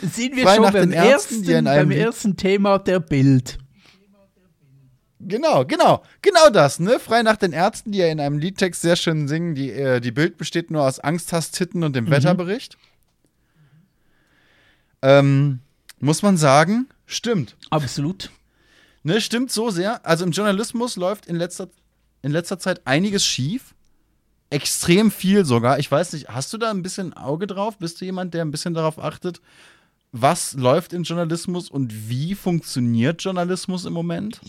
sind 0.02 0.36
wir 0.36 0.44
Frei 0.44 0.56
schon 0.56 0.72
beim, 0.72 0.92
ersten, 0.92 1.64
beim 1.64 1.90
ersten 1.90 2.36
Thema 2.36 2.78
der 2.78 3.00
Bild. 3.00 3.58
Genau, 5.24 5.64
genau, 5.64 6.02
genau 6.20 6.50
das, 6.50 6.80
ne? 6.80 6.98
Frei 6.98 7.22
nach 7.22 7.36
den 7.36 7.52
Ärzten, 7.52 7.92
die 7.92 7.98
ja 7.98 8.08
in 8.08 8.18
einem 8.18 8.38
Liedtext 8.38 8.82
sehr 8.82 8.96
schön 8.96 9.28
singen, 9.28 9.54
die, 9.54 9.70
äh, 9.70 10.00
die 10.00 10.10
Bild 10.10 10.36
besteht 10.36 10.70
nur 10.70 10.82
aus 10.82 10.98
Angsthasttitten 10.98 11.84
und 11.84 11.94
dem 11.94 12.06
mhm. 12.06 12.10
Wetterbericht. 12.10 12.76
Ähm, 15.00 15.60
muss 16.00 16.22
man 16.22 16.36
sagen, 16.36 16.88
stimmt. 17.06 17.56
Absolut. 17.70 18.30
Ne, 19.04 19.20
stimmt 19.20 19.52
so 19.52 19.70
sehr. 19.70 20.04
Also 20.04 20.24
im 20.24 20.32
Journalismus 20.32 20.96
läuft 20.96 21.26
in 21.26 21.36
letzter, 21.36 21.68
in 22.22 22.32
letzter 22.32 22.58
Zeit 22.58 22.86
einiges 22.86 23.24
schief. 23.24 23.74
Extrem 24.50 25.10
viel 25.10 25.44
sogar. 25.44 25.78
Ich 25.78 25.90
weiß 25.90 26.12
nicht, 26.12 26.28
hast 26.28 26.52
du 26.52 26.58
da 26.58 26.70
ein 26.70 26.82
bisschen 26.82 27.14
Auge 27.14 27.46
drauf? 27.46 27.78
Bist 27.78 28.00
du 28.00 28.04
jemand, 28.04 28.34
der 28.34 28.44
ein 28.44 28.50
bisschen 28.50 28.74
darauf 28.74 28.98
achtet, 28.98 29.40
was 30.12 30.52
läuft 30.52 30.92
in 30.92 31.02
Journalismus 31.04 31.70
und 31.70 32.08
wie 32.08 32.34
funktioniert 32.34 33.22
Journalismus 33.22 33.86
im 33.86 33.94
Moment? 33.94 34.40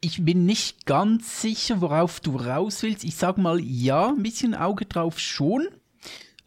Ich 0.00 0.24
bin 0.24 0.46
nicht 0.46 0.86
ganz 0.86 1.42
sicher, 1.42 1.80
worauf 1.82 2.20
du 2.20 2.36
raus 2.36 2.82
willst. 2.82 3.04
Ich 3.04 3.16
sag 3.16 3.36
mal 3.36 3.60
ja, 3.60 4.08
ein 4.08 4.22
bisschen 4.22 4.54
Auge 4.54 4.86
drauf 4.86 5.18
schon. 5.18 5.68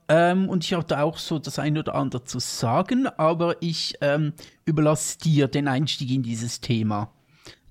Ähm, 0.07 0.49
und 0.49 0.65
ich 0.65 0.73
hatte 0.73 0.99
auch 0.99 1.19
so 1.19 1.39
das 1.39 1.59
eine 1.59 1.79
oder 1.79 1.95
andere 1.95 2.23
zu 2.23 2.39
sagen, 2.39 3.07
aber 3.07 3.61
ich 3.61 3.95
ähm, 4.01 4.33
überlasse 4.65 5.19
dir 5.19 5.47
den 5.47 5.67
Einstieg 5.67 6.09
in 6.09 6.23
dieses 6.23 6.61
Thema. 6.61 7.13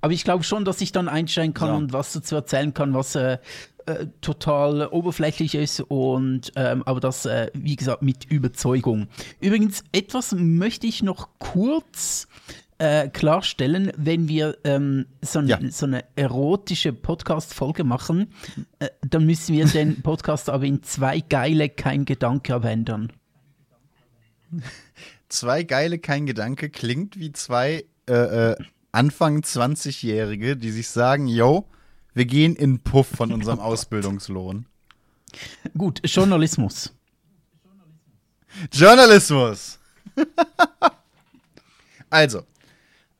Aber 0.00 0.12
ich 0.12 0.24
glaube 0.24 0.44
schon, 0.44 0.64
dass 0.64 0.80
ich 0.80 0.92
dann 0.92 1.08
einsteigen 1.08 1.52
kann 1.52 1.68
ja. 1.68 1.74
und 1.74 1.92
was 1.92 2.12
dazu 2.12 2.34
erzählen 2.34 2.72
kann, 2.72 2.94
was 2.94 3.14
äh, 3.14 3.38
äh, 3.86 4.06
total 4.20 4.86
oberflächlich 4.88 5.54
ist 5.54 5.80
und 5.80 6.52
ähm, 6.56 6.82
aber 6.84 7.00
das, 7.00 7.26
äh, 7.26 7.50
wie 7.54 7.76
gesagt, 7.76 8.02
mit 8.02 8.30
Überzeugung. 8.30 9.08
Übrigens, 9.40 9.84
etwas 9.92 10.32
möchte 10.32 10.86
ich 10.86 11.02
noch 11.02 11.28
kurz 11.38 12.28
äh, 12.78 13.08
klarstellen, 13.08 13.92
wenn 13.96 14.28
wir 14.28 14.56
ähm, 14.64 15.06
so, 15.20 15.40
ja. 15.40 15.58
so, 15.70 15.86
eine 15.86 16.04
erotische 16.16 16.92
Podcast-Folge 16.92 17.84
machen, 17.84 18.32
äh, 18.78 18.88
dann 19.06 19.26
müssen 19.26 19.54
wir 19.54 19.66
den 19.66 20.02
Podcast 20.02 20.48
aber 20.48 20.64
in 20.64 20.82
zwei 20.82 21.20
geile 21.20 21.68
kein 21.68 22.04
Gedanke 22.04 22.54
abändern. 22.54 23.12
Zwei 25.28 25.62
geile 25.62 25.98
kein 25.98 26.26
Gedanke 26.26 26.70
klingt 26.70 27.18
wie 27.18 27.32
zwei 27.32 27.84
äh, 28.08 28.12
äh 28.52 28.56
Anfang 28.92 29.42
20-Jährige, 29.42 30.56
die 30.56 30.70
sich 30.72 30.88
sagen, 30.88 31.28
yo, 31.28 31.68
wir 32.14 32.24
gehen 32.24 32.56
in 32.56 32.80
Puff 32.80 33.08
von 33.08 33.32
unserem 33.32 33.58
oh 33.60 33.62
Ausbildungslohn. 33.62 34.66
Gut, 35.76 36.00
Journalismus. 36.04 36.92
Journalismus. 38.72 39.78
also, 42.10 42.44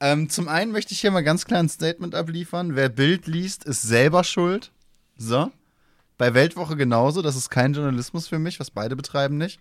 ähm, 0.01 0.29
zum 0.29 0.49
einen 0.49 0.73
möchte 0.73 0.93
ich 0.93 1.01
hier 1.01 1.11
mal 1.11 1.23
ganz 1.23 1.45
klar 1.45 1.61
ein 1.61 1.69
Statement 1.69 2.15
abliefern. 2.15 2.75
Wer 2.75 2.89
Bild 2.89 3.27
liest, 3.27 3.65
ist 3.65 3.83
selber 3.83 4.25
schuld. 4.25 4.73
So. 5.17 5.53
Bei 6.19 6.35
Weltwoche 6.35 6.77
genauso. 6.77 7.23
Das 7.23 7.37
ist 7.37 7.51
kein 7.51 7.75
Journalismus 7.75 8.27
für 8.27 8.39
mich, 8.39 8.59
was 8.59 8.71
beide 8.71 8.97
betreiben 8.97 9.37
nicht. 9.37 9.61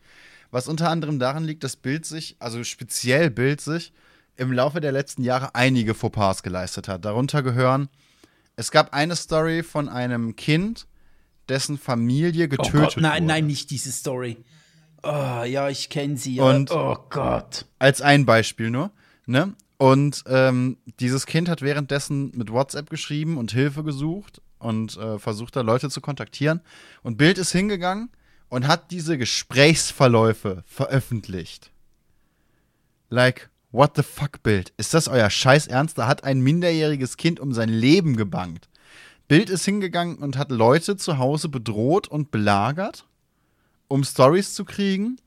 Was 0.52 0.68
unter 0.68 0.90
anderem 0.90 1.20
daran 1.20 1.44
liegt, 1.44 1.64
dass 1.64 1.76
Bild 1.76 2.06
sich, 2.06 2.36
also 2.40 2.64
speziell 2.64 3.30
Bild 3.30 3.62
sich, 3.62 3.94
im 4.36 4.52
Laufe 4.54 4.80
der 4.80 4.94
letzten 4.94 5.24
Jahre 5.24 5.54
einige 5.54 5.94
Fauxpas 5.94 6.42
geleistet 6.42 6.88
hat. 6.88 7.06
Darunter 7.06 7.44
gehören 7.44 7.90
es 8.60 8.72
gab 8.72 8.94
eine 8.94 9.16
Story 9.16 9.64
von 9.64 9.88
einem 9.88 10.36
Kind, 10.36 10.86
dessen 11.48 11.78
Familie 11.78 12.50
getötet 12.50 12.76
oh 12.76 12.80
Gott, 12.80 12.98
nein, 12.98 13.14
wurde. 13.14 13.26
Nein, 13.26 13.48
nicht 13.48 13.70
diese 13.72 13.90
Story. 13.90 14.36
Oh, 15.02 15.44
ja, 15.46 15.70
ich 15.70 15.88
kenne 15.88 16.18
sie. 16.18 16.42
Und 16.42 16.70
oh 16.70 16.98
Gott. 17.10 17.68
Als 17.80 18.02
ein 18.02 18.26
Beispiel 18.26 18.70
nur. 18.70 18.92
Ne? 19.26 19.54
Und 19.78 20.26
ähm, 20.28 20.76
dieses 21.00 21.26
Kind 21.26 21.48
hat 21.48 21.62
währenddessen 21.62 22.36
mit 22.36 22.52
WhatsApp 22.52 22.90
geschrieben 22.90 23.38
und 23.38 23.54
Hilfe 23.54 23.86
gesucht 23.86 24.42
und 24.58 24.98
äh, 24.98 25.20
versucht 25.20 25.56
da 25.56 25.62
Leute 25.62 25.90
zu 25.90 26.02
kontaktieren. 26.02 26.60
Und 27.02 27.16
Bild 27.16 27.38
ist 27.38 27.54
hingegangen 27.54 28.10
und 28.50 28.68
hat 28.68 28.92
diese 28.92 29.18
Gesprächsverläufe 29.18 30.66
veröffentlicht. 30.68 31.72
Like, 33.08 33.50
What 33.72 33.96
the 33.96 34.04
fuck, 34.04 34.42
Bild? 34.42 34.74
Ist 34.78 34.94
das 34.94 35.08
euer 35.08 35.30
Scheiß 35.30 35.68
Ernst? 35.68 35.98
Da 35.98 36.08
hat 36.08 36.24
ein 36.24 36.42
minderjähriges 36.42 37.18
Kind 37.18 37.40
um 37.40 37.54
sein 37.54 37.70
Leben 37.70 38.16
gebangt. 38.16 38.68
Bild 39.28 39.52
ist 39.52 39.64
hingegangen 39.64 40.18
und 40.18 40.38
hat 40.38 40.50
Leute 40.50 40.98
zu 40.98 41.20
Hause 41.20 41.50
bedroht 41.50 42.08
und 42.08 42.32
belagert, 42.32 43.06
um 43.88 44.04
Stories 44.04 44.56
zu 44.56 44.66
kriegen. 44.66 45.18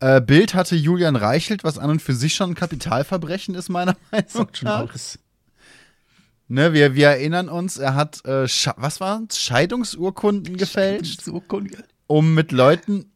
Äh, 0.00 0.22
Bild 0.22 0.54
hatte 0.54 0.76
Julian 0.76 1.14
Reichelt, 1.14 1.62
was 1.62 1.78
an 1.78 1.90
und 1.90 2.00
für 2.00 2.14
sich 2.14 2.34
schon 2.34 2.52
ein 2.52 2.54
Kapitalverbrechen 2.54 3.54
ist, 3.54 3.68
meiner 3.68 3.96
Meinung 4.10 4.48
nach. 4.62 4.94
Ne, 6.48 6.72
wir, 6.72 6.94
wir 6.94 7.08
erinnern 7.08 7.50
uns, 7.50 7.76
er 7.76 7.94
hat, 7.94 8.24
äh, 8.24 8.46
was 8.76 9.00
war 9.00 9.22
Scheidungsurkunden 9.30 10.56
gefälscht, 10.58 11.22
Scheidungsurkunden. 11.22 11.82
um 12.06 12.34
mit 12.34 12.50
Leuten 12.50 13.11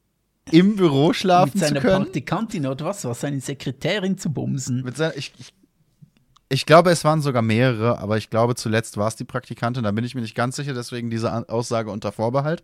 im 0.50 0.76
Büro 0.76 1.12
schlafen 1.12 1.52
zu 1.52 1.58
können. 1.58 1.74
Mit 1.74 1.82
seiner 1.82 1.98
Praktikantin 1.98 2.66
oder 2.66 2.84
was? 2.84 3.04
Was 3.04 3.20
seine 3.20 3.40
Sekretärin 3.40 4.18
zu 4.18 4.30
bumsen. 4.30 4.82
Mit 4.82 4.96
seiner, 4.96 5.16
ich, 5.16 5.32
ich, 5.38 5.52
ich, 6.48 6.66
glaube, 6.66 6.90
es 6.90 7.04
waren 7.04 7.20
sogar 7.20 7.42
mehrere, 7.42 7.98
aber 7.98 8.16
ich 8.16 8.30
glaube, 8.30 8.54
zuletzt 8.54 8.96
war 8.96 9.08
es 9.08 9.16
die 9.16 9.24
Praktikantin. 9.24 9.82
Da 9.82 9.90
bin 9.90 10.04
ich 10.04 10.14
mir 10.14 10.20
nicht 10.20 10.34
ganz 10.34 10.56
sicher, 10.56 10.74
deswegen 10.74 11.10
diese 11.10 11.48
Aussage 11.48 11.90
unter 11.90 12.12
Vorbehalt. 12.12 12.62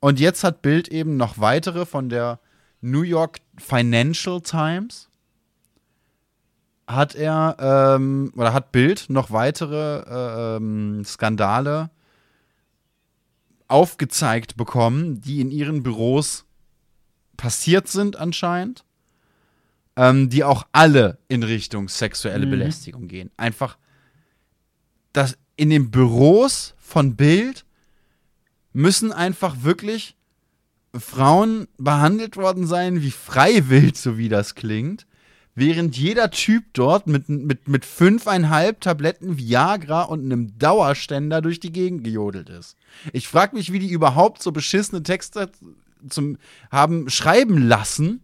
Und 0.00 0.20
jetzt 0.20 0.44
hat 0.44 0.62
Bild 0.62 0.88
eben 0.88 1.16
noch 1.16 1.38
weitere 1.38 1.86
von 1.86 2.08
der 2.08 2.40
New 2.80 3.02
York 3.02 3.38
Financial 3.56 4.40
Times. 4.40 5.08
Hat 6.86 7.14
er, 7.14 7.56
ähm, 7.58 8.32
oder 8.36 8.52
hat 8.52 8.72
Bild 8.72 9.06
noch 9.08 9.30
weitere 9.30 10.00
äh, 10.02 10.56
ähm, 10.56 11.02
Skandale 11.04 11.90
aufgezeigt 13.68 14.56
bekommen, 14.56 15.22
die 15.22 15.40
in 15.40 15.50
ihren 15.50 15.82
Büros 15.82 16.44
passiert 17.36 17.88
sind 17.88 18.16
anscheinend, 18.16 18.84
ähm, 19.96 20.28
die 20.28 20.44
auch 20.44 20.66
alle 20.72 21.18
in 21.28 21.42
Richtung 21.42 21.88
sexuelle 21.88 22.46
mhm. 22.46 22.50
Belästigung 22.50 23.08
gehen. 23.08 23.30
Einfach, 23.36 23.78
dass 25.12 25.36
in 25.56 25.70
den 25.70 25.90
Büros 25.90 26.74
von 26.78 27.16
Bild 27.16 27.64
müssen 28.72 29.12
einfach 29.12 29.62
wirklich 29.62 30.16
Frauen 30.98 31.68
behandelt 31.78 32.36
worden 32.36 32.66
sein 32.66 33.02
wie 33.02 33.10
freiwillig, 33.10 33.96
so 33.96 34.18
wie 34.18 34.28
das 34.28 34.54
klingt, 34.54 35.06
während 35.54 35.96
jeder 35.96 36.30
Typ 36.30 36.64
dort 36.72 37.06
mit, 37.06 37.28
mit, 37.28 37.68
mit 37.68 37.84
fünfeinhalb 37.84 38.80
Tabletten 38.80 39.38
Viagra 39.38 40.02
und 40.02 40.24
einem 40.24 40.58
Dauerständer 40.58 41.40
durch 41.40 41.60
die 41.60 41.72
Gegend 41.72 42.04
gejodelt 42.04 42.48
ist. 42.48 42.76
Ich 43.12 43.28
frage 43.28 43.56
mich, 43.56 43.72
wie 43.72 43.78
die 43.78 43.90
überhaupt 43.90 44.42
so 44.42 44.52
beschissene 44.52 45.02
Texte 45.02 45.50
zum, 46.08 46.38
haben 46.70 47.08
schreiben 47.10 47.58
lassen, 47.66 48.20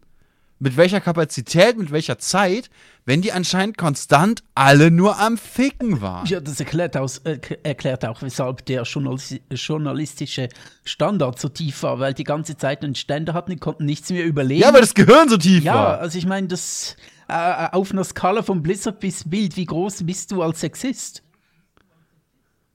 mit 0.60 0.76
welcher 0.76 1.00
Kapazität, 1.00 1.78
mit 1.78 1.90
welcher 1.90 2.18
Zeit, 2.18 2.70
wenn 3.06 3.22
die 3.22 3.32
anscheinend 3.32 3.78
konstant 3.78 4.44
alle 4.54 4.90
nur 4.90 5.18
am 5.18 5.38
Ficken 5.38 6.02
waren. 6.02 6.26
Ja, 6.26 6.38
das 6.38 6.60
erklärt, 6.60 6.98
aus, 6.98 7.18
äh, 7.18 7.38
erklärt 7.62 8.04
auch, 8.04 8.20
weshalb 8.20 8.66
der 8.66 8.82
journalistische 8.82 10.50
Standard 10.84 11.40
so 11.40 11.48
tief 11.48 11.82
war, 11.82 11.98
weil 11.98 12.12
die 12.12 12.24
ganze 12.24 12.58
Zeit 12.58 12.84
einen 12.84 12.94
Ständer 12.94 13.32
hatten, 13.32 13.52
die 13.52 13.56
konnten 13.56 13.86
nichts 13.86 14.10
mehr 14.10 14.24
überlegen. 14.26 14.60
Ja, 14.60 14.72
weil 14.74 14.82
das 14.82 14.94
Gehirn 14.94 15.30
so 15.30 15.38
tief 15.38 15.64
ja, 15.64 15.74
war. 15.74 15.94
Ja, 15.94 15.98
also 15.98 16.18
ich 16.18 16.26
meine, 16.26 16.46
das 16.48 16.96
äh, 17.28 17.68
auf 17.72 17.90
einer 17.90 18.04
Skala 18.04 18.42
von 18.42 18.62
Blizzard 18.62 19.00
bis 19.00 19.28
Bild, 19.28 19.56
wie 19.56 19.64
groß 19.64 20.04
bist 20.04 20.30
du 20.30 20.42
als 20.42 20.60
Sexist? 20.60 21.22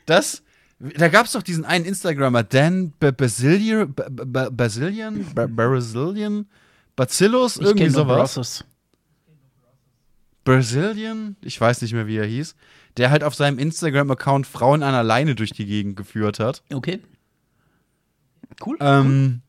das 0.06 0.42
da 0.80 1.08
gab 1.08 1.26
es 1.26 1.32
doch 1.32 1.42
diesen 1.42 1.64
einen 1.64 1.84
Instagrammer, 1.84 2.42
Dan 2.42 2.92
Basilian, 2.98 3.94
Basilian, 3.94 5.26
Brazilian, 5.34 6.46
Bacillus, 6.96 7.58
irgendwie 7.58 7.86
ich 7.86 7.92
sowas. 7.92 8.64
Brazilian, 10.42 11.36
ich 11.42 11.60
weiß 11.60 11.82
nicht 11.82 11.92
mehr, 11.92 12.06
wie 12.06 12.16
er 12.16 12.26
hieß, 12.26 12.56
der 12.96 13.10
halt 13.10 13.24
auf 13.24 13.34
seinem 13.34 13.58
Instagram-Account 13.58 14.46
Frauen 14.46 14.82
an 14.82 14.94
alleine 14.94 15.34
durch 15.34 15.50
die 15.50 15.66
Gegend 15.66 15.96
geführt 15.96 16.40
hat. 16.40 16.62
Okay. 16.72 17.00
Cool. 18.64 18.78
Ähm, 18.80 19.42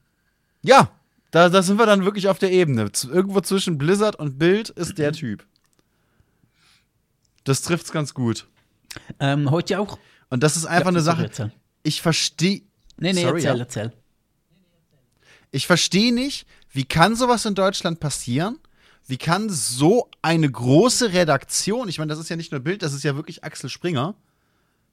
ja, 0.61 0.91
da, 1.31 1.47
da 1.47 1.61
sind 1.61 1.79
wir 1.79 1.85
dann 1.85 2.03
wirklich 2.03 2.27
auf 2.27 2.39
der 2.39 2.51
Ebene. 2.51 2.91
Z 2.91 3.09
irgendwo 3.09 3.39
zwischen 3.39 3.77
Blizzard 3.77 4.17
und 4.17 4.37
Bild 4.37 4.69
ist 4.69 4.97
der 4.97 5.13
Typ. 5.13 5.45
Das 7.45 7.61
trifft's 7.61 7.91
ganz 7.91 8.13
gut. 8.13 8.47
Ähm, 9.19 9.49
heute 9.49 9.79
auch. 9.79 9.97
Und 10.31 10.41
das 10.41 10.57
ist 10.57 10.65
einfach 10.65 10.85
Ja, 10.85 10.89
eine 10.89 11.01
Sache. 11.01 11.23
erzähl. 11.25 11.51
Ich 11.83 12.01
verstehe. 12.01 12.61
Nee, 12.97 13.13
nee, 13.13 13.21
Sorry, 13.21 13.43
erzähl, 13.43 13.55
ja. 13.57 13.59
erzähl. 13.63 13.93
Ich 15.51 15.67
verstehe 15.67 16.13
nicht, 16.13 16.47
wie 16.71 16.85
kann 16.85 17.15
sowas 17.15 17.45
in 17.45 17.53
Deutschland 17.53 17.99
passieren? 17.99 18.57
Wie 19.07 19.17
kann 19.17 19.49
so 19.49 20.09
eine 20.21 20.49
große 20.49 21.11
Redaktion, 21.13 21.89
ich 21.89 21.97
meine, 21.99 22.09
das 22.09 22.19
ist 22.19 22.29
ja 22.29 22.35
nicht 22.37 22.51
nur 22.51 22.61
Bild, 22.61 22.81
das 22.81 22.93
ist 22.93 23.03
ja 23.03 23.15
wirklich 23.15 23.43
Axel 23.43 23.69
Springer, 23.69 24.15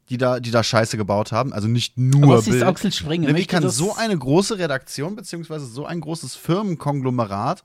die 0.09 0.19
da, 0.19 0.41
die 0.41 0.51
da 0.51 0.65
Scheiße 0.65 0.97
gebaut 0.97 1.31
haben, 1.31 1.53
also 1.53 1.69
nicht 1.69 1.97
nur 1.97 2.39
Was 2.39 2.47
ist 2.47 2.53
Bild. 2.53 2.63
Axel 2.65 2.91
Springer? 2.91 3.29
Ne, 3.33 3.37
Wie 3.39 3.47
kann 3.47 3.69
so 3.71 3.95
eine 3.95 4.19
große 4.19 4.59
Redaktion, 4.59 5.15
beziehungsweise 5.15 5.67
so 5.67 5.87
ein 5.87 6.01
großes 6.01 6.35
Firmenkonglomerat 6.35 7.63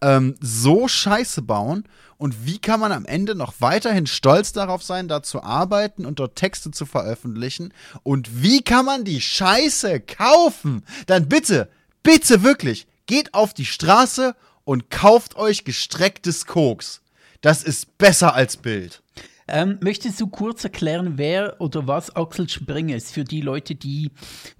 ähm, 0.00 0.34
so 0.40 0.88
Scheiße 0.88 1.42
bauen? 1.42 1.84
Und 2.16 2.44
wie 2.44 2.58
kann 2.58 2.80
man 2.80 2.92
am 2.92 3.06
Ende 3.06 3.34
noch 3.34 3.54
weiterhin 3.60 4.06
stolz 4.06 4.52
darauf 4.52 4.82
sein, 4.82 5.08
da 5.08 5.22
zu 5.22 5.42
arbeiten 5.42 6.04
und 6.04 6.18
dort 6.18 6.36
Texte 6.36 6.70
zu 6.70 6.84
veröffentlichen? 6.84 7.72
Und 8.02 8.42
wie 8.42 8.62
kann 8.62 8.84
man 8.84 9.04
die 9.04 9.22
Scheiße 9.22 10.00
kaufen? 10.00 10.84
Dann 11.06 11.28
bitte, 11.28 11.70
bitte 12.02 12.42
wirklich, 12.42 12.86
geht 13.06 13.32
auf 13.32 13.54
die 13.54 13.64
Straße 13.64 14.36
und 14.64 14.90
kauft 14.90 15.36
euch 15.36 15.64
gestrecktes 15.64 16.44
Koks. 16.44 17.00
Das 17.40 17.62
ist 17.62 17.96
besser 17.96 18.34
als 18.34 18.58
Bild. 18.58 19.02
Ähm, 19.50 19.78
möchtest 19.80 20.20
du 20.20 20.26
kurz 20.28 20.64
erklären, 20.64 21.14
wer 21.16 21.60
oder 21.60 21.86
was 21.86 22.14
Axel 22.16 22.48
Springer 22.48 22.96
ist, 22.96 23.12
für 23.12 23.24
die 23.24 23.40
Leute, 23.40 23.74
die 23.74 24.10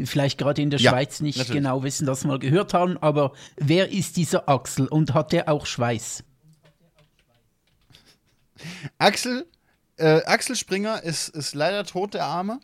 vielleicht 0.04 0.38
gerade 0.38 0.62
in 0.62 0.70
der 0.70 0.80
Ja, 0.80 0.90
Schweiz 0.90 1.20
nicht 1.20 1.38
natürlich. 1.38 1.62
genau 1.62 1.82
wissen, 1.82 2.06
das 2.06 2.24
mal 2.24 2.38
gehört 2.38 2.74
haben, 2.74 2.98
aber 2.98 3.32
wer 3.56 3.90
ist 3.90 4.16
dieser 4.16 4.48
Axel 4.48 4.86
und 4.88 5.14
hat 5.14 5.32
der 5.32 5.48
auch 5.48 5.66
Schweiß? 5.66 6.24
Axel, 8.98 9.46
äh, 9.96 10.22
Axel 10.24 10.56
Springer 10.56 11.02
ist, 11.02 11.28
ist 11.28 11.54
leider 11.54 11.84
tot, 11.84 12.14
der 12.14 12.24
Arme. 12.24 12.60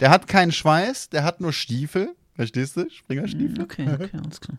Der 0.00 0.10
hat 0.10 0.26
keinen 0.28 0.52
Schweiß, 0.52 1.08
der 1.10 1.24
hat 1.24 1.40
nur 1.40 1.52
Stiefel. 1.52 2.14
Verstehst 2.34 2.76
du? 2.76 2.88
Springerstiefel. 2.88 3.62
Okay, 3.62 3.88
okay, 3.92 4.10
alles 4.22 4.40
klar. 4.40 4.58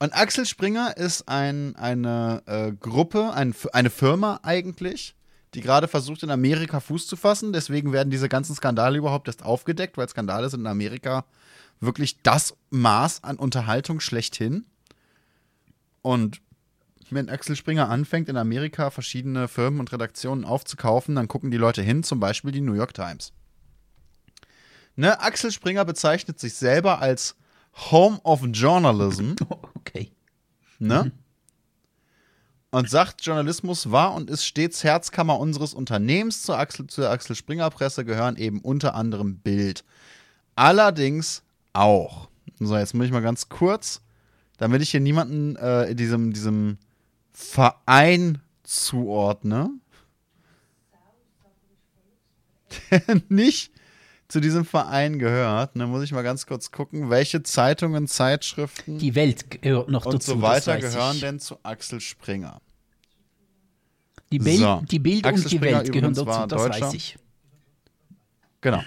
Und 0.00 0.12
Axel 0.14 0.46
Springer 0.46 0.96
ist 0.96 1.28
ein, 1.28 1.76
eine 1.76 2.42
äh, 2.46 2.72
Gruppe, 2.72 3.32
ein, 3.34 3.54
eine 3.72 3.90
Firma 3.90 4.40
eigentlich, 4.42 5.14
die 5.54 5.60
gerade 5.60 5.88
versucht, 5.88 6.22
in 6.22 6.30
Amerika 6.30 6.80
Fuß 6.80 7.06
zu 7.06 7.16
fassen. 7.16 7.52
Deswegen 7.52 7.92
werden 7.92 8.10
diese 8.10 8.28
ganzen 8.28 8.54
Skandale 8.54 8.98
überhaupt 8.98 9.28
erst 9.28 9.44
aufgedeckt, 9.44 9.96
weil 9.96 10.08
Skandale 10.08 10.48
sind 10.48 10.60
in 10.60 10.66
Amerika 10.66 11.24
wirklich 11.80 12.22
das 12.22 12.54
Maß 12.70 13.24
an 13.24 13.36
Unterhaltung 13.36 14.00
schlechthin. 14.00 14.64
Und 16.02 16.40
wenn 17.10 17.28
Axel 17.28 17.56
Springer 17.56 17.88
anfängt, 17.88 18.28
in 18.28 18.36
Amerika 18.36 18.90
verschiedene 18.90 19.48
Firmen 19.48 19.80
und 19.80 19.92
Redaktionen 19.92 20.44
aufzukaufen, 20.44 21.16
dann 21.16 21.28
gucken 21.28 21.50
die 21.50 21.56
Leute 21.56 21.82
hin, 21.82 22.02
zum 22.04 22.20
Beispiel 22.20 22.52
die 22.52 22.60
New 22.60 22.74
York 22.74 22.94
Times. 22.94 23.32
Ne, 24.96 25.20
Axel 25.20 25.50
Springer 25.50 25.84
bezeichnet 25.84 26.38
sich 26.38 26.54
selber 26.54 27.00
als 27.00 27.36
Home 27.90 28.20
of 28.22 28.42
Journalism 28.52 29.34
Okay. 29.74 30.12
ne? 30.78 31.12
Und 32.72 32.88
sagt, 32.88 33.26
Journalismus 33.26 33.90
war 33.90 34.14
und 34.14 34.30
ist 34.30 34.44
stets 34.44 34.84
Herzkammer 34.84 35.40
unseres 35.40 35.74
Unternehmens. 35.74 36.42
Zur 36.42 36.56
Axel, 36.56 36.86
zur 36.86 37.10
Axel 37.10 37.34
Springer 37.34 37.68
Presse 37.70 38.04
gehören 38.04 38.36
eben 38.36 38.60
unter 38.60 38.94
anderem 38.94 39.38
Bild. 39.38 39.84
Allerdings 40.54 41.42
auch. 41.72 42.28
So, 42.60 42.76
jetzt 42.76 42.94
muss 42.94 43.06
ich 43.06 43.12
mal 43.12 43.22
ganz 43.22 43.48
kurz, 43.48 44.02
damit 44.58 44.82
ich 44.82 44.90
hier 44.90 45.00
niemanden 45.00 45.56
äh, 45.56 45.86
in 45.86 45.96
diesem, 45.96 46.32
diesem 46.32 46.78
Verein 47.32 48.40
zuordne, 48.62 49.70
der 52.90 53.22
nicht 53.28 53.72
zu 54.30 54.40
diesem 54.40 54.64
Verein 54.64 55.18
gehört, 55.18 55.76
ne, 55.76 55.86
muss 55.86 56.02
ich 56.04 56.12
mal 56.12 56.22
ganz 56.22 56.46
kurz 56.46 56.70
gucken, 56.70 57.10
welche 57.10 57.42
Zeitungen, 57.42 58.06
Zeitschriften 58.06 58.98
Die 58.98 59.14
Welt 59.14 59.50
gehört 59.50 59.88
noch 59.90 60.06
und 60.06 60.14
dazu. 60.14 60.32
so 60.32 60.40
das 60.40 60.66
weiter 60.66 60.78
gehören 60.78 61.20
denn 61.20 61.40
zu 61.40 61.58
Axel 61.64 62.00
Springer. 62.00 62.60
Die 64.32 64.38
Bild, 64.38 64.58
So. 64.60 64.82
die 64.88 64.98
Bild 65.00 65.26
Axel 65.26 65.44
und 65.44 65.50
die 65.52 65.56
Springer 65.56 65.78
Welt 65.80 65.92
gehören 65.92 66.14
dazu, 66.14 66.24
das 66.46 66.48
Deutscher. 66.62 66.86
weiß 66.86 66.94
ich. 66.94 67.18
Genau. 68.60 68.82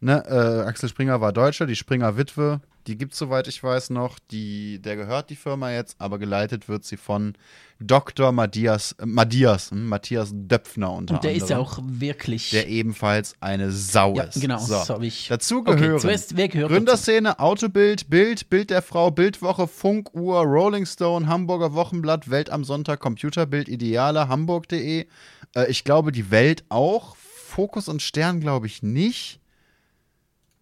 Ne, 0.00 0.24
äh, 0.26 0.66
Axel 0.68 0.88
Springer 0.88 1.20
war 1.20 1.32
Deutscher, 1.32 1.66
die 1.66 1.76
Springer 1.76 2.16
Witwe, 2.16 2.60
die 2.86 2.98
gibt 2.98 3.14
soweit 3.14 3.48
ich 3.48 3.62
weiß 3.62 3.90
noch, 3.90 4.18
die, 4.30 4.80
der 4.80 4.96
gehört 4.96 5.30
die 5.30 5.36
Firma 5.36 5.72
jetzt, 5.72 5.96
aber 5.98 6.18
geleitet 6.18 6.68
wird 6.68 6.84
sie 6.84 6.96
von 6.96 7.34
Dr. 7.80 8.32
Matthias, 8.32 8.92
äh, 8.92 9.06
Matthias, 9.06 9.70
hm, 9.70 9.88
Matthias 9.88 10.30
Döpfner 10.32 10.92
unter 10.92 11.14
Und 11.14 11.24
der 11.24 11.30
anderem. 11.30 11.44
ist 11.44 11.50
ja 11.50 11.58
auch 11.58 11.78
wirklich. 11.82 12.50
der 12.50 12.68
ebenfalls 12.68 13.34
eine 13.40 13.70
Sau 13.72 14.14
ja, 14.14 14.24
ist. 14.24 14.40
genau, 14.40 14.58
so. 14.58 14.74
das 14.74 14.90
habe 14.90 15.06
ich. 15.06 15.28
Dazu 15.28 15.60
Okay, 15.60 15.76
gehören 15.80 16.00
zuerst, 16.00 16.36
wer 16.36 16.48
gehört 16.48 16.70
dazu? 16.70 16.76
Gründerszene, 16.76 17.38
Autobild, 17.38 18.08
Bild, 18.10 18.48
Bild 18.50 18.70
der 18.70 18.82
Frau, 18.82 19.10
Bildwoche, 19.10 19.66
Funkuhr, 19.66 20.42
Rolling 20.42 20.86
Stone, 20.86 21.26
Hamburger 21.26 21.74
Wochenblatt, 21.74 22.30
Welt 22.30 22.50
am 22.50 22.64
Sonntag, 22.64 23.00
Computerbild, 23.00 23.68
Ideale, 23.68 24.28
Hamburg.de. 24.28 25.06
Äh, 25.54 25.70
ich 25.70 25.84
glaube, 25.84 26.12
die 26.12 26.30
Welt 26.30 26.64
auch. 26.68 27.16
Fokus 27.16 27.88
und 27.88 28.02
Stern 28.02 28.40
glaube 28.40 28.66
ich 28.66 28.82
nicht. 28.82 29.40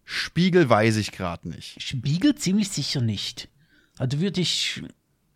Spiegel 0.03 0.69
weiß 0.69 0.97
ich 0.97 1.11
gerade 1.11 1.47
nicht. 1.49 1.81
Spiegel 1.81 2.35
ziemlich 2.35 2.69
sicher 2.69 3.01
nicht. 3.01 3.49
Also 3.97 4.19
würde 4.19 4.41
ich. 4.41 4.83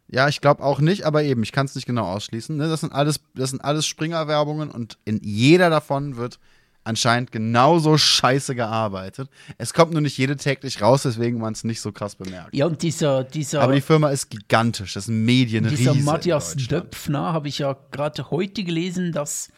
Ja, 0.10 0.28
ich 0.30 0.42
glaube 0.42 0.64
auch 0.64 0.80
nicht, 0.80 1.04
aber 1.04 1.24
eben, 1.24 1.44
ich 1.44 1.52
kann 1.52 1.66
es 1.66 1.76
nicht 1.76 1.86
genau 1.86 2.06
ausschließen. 2.06 2.56
Ne? 2.56 2.70
Das 2.70 2.82
sind 2.82 2.94
alles, 2.94 3.20
das 3.36 3.50
sind 3.50 3.64
alles 3.64 3.86
Springer-Werbungen 3.86 4.72
und 4.72 4.98
in 5.06 5.20
jeder 5.22 5.70
davon 5.70 6.16
wird 6.16 6.40
anscheinend 6.88 7.32
genauso 7.32 7.98
scheiße 7.98 8.56
gearbeitet. 8.56 9.30
Es 9.58 9.74
kommt 9.74 9.92
nur 9.94 10.02
nicht 10.02 10.18
jede 10.18 10.36
täglich 10.38 10.82
raus, 10.82 11.04
deswegen 11.04 11.40
man 11.40 11.54
es 11.54 11.64
nicht 11.64 11.82
so 11.82 11.92
krass 11.92 12.16
bemerkt. 12.16 12.56
Ja, 12.56 12.66
und 12.66 12.82
dieser, 12.82 13.24
dieser, 13.24 13.62
Aber 13.62 13.76
die 13.76 13.82
Firma 13.82 14.10
ist 14.10 14.30
gigantisch. 14.30 14.94
Das 14.94 15.06
sind 15.06 15.24
Medien 15.26 15.68
dieser 15.68 15.92
riesig. 15.92 16.06
Matthias 16.06 16.56
Döpfner 16.56 17.34
habe 17.34 17.48
ich 17.50 17.60
ja 17.60 17.78
gerade 17.92 18.32
heute 18.32 18.64
gelesen, 18.64 19.12
dass 19.12 19.50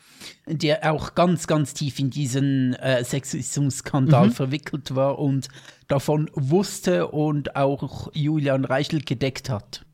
der 0.46 0.92
auch 0.92 1.15
ganz, 1.15 1.48
ganz 1.48 1.74
tief 1.74 1.98
in 2.00 2.10
diesen 2.10 2.74
äh, 2.74 3.04
Sexismus-Skandal 3.06 4.28
Mhm. 4.28 4.32
verwickelt 4.34 4.94
war 4.96 5.18
und 5.18 5.48
davon 5.88 6.30
wusste 6.34 7.08
und 7.08 7.56
auch 7.56 8.10
Julian 8.13 8.65
Reichel 8.65 9.02
gedeckt 9.02 9.50
hat. 9.50 9.86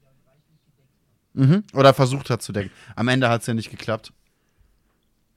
Oder 1.73 1.93
versucht 1.93 2.29
hat 2.29 2.41
zu 2.41 2.53
decken. 2.53 2.71
Am 2.95 3.09
Ende 3.09 3.29
hat 3.29 3.41
es 3.41 3.47
ja 3.47 3.53
nicht 3.53 3.69
geklappt. 3.69 4.13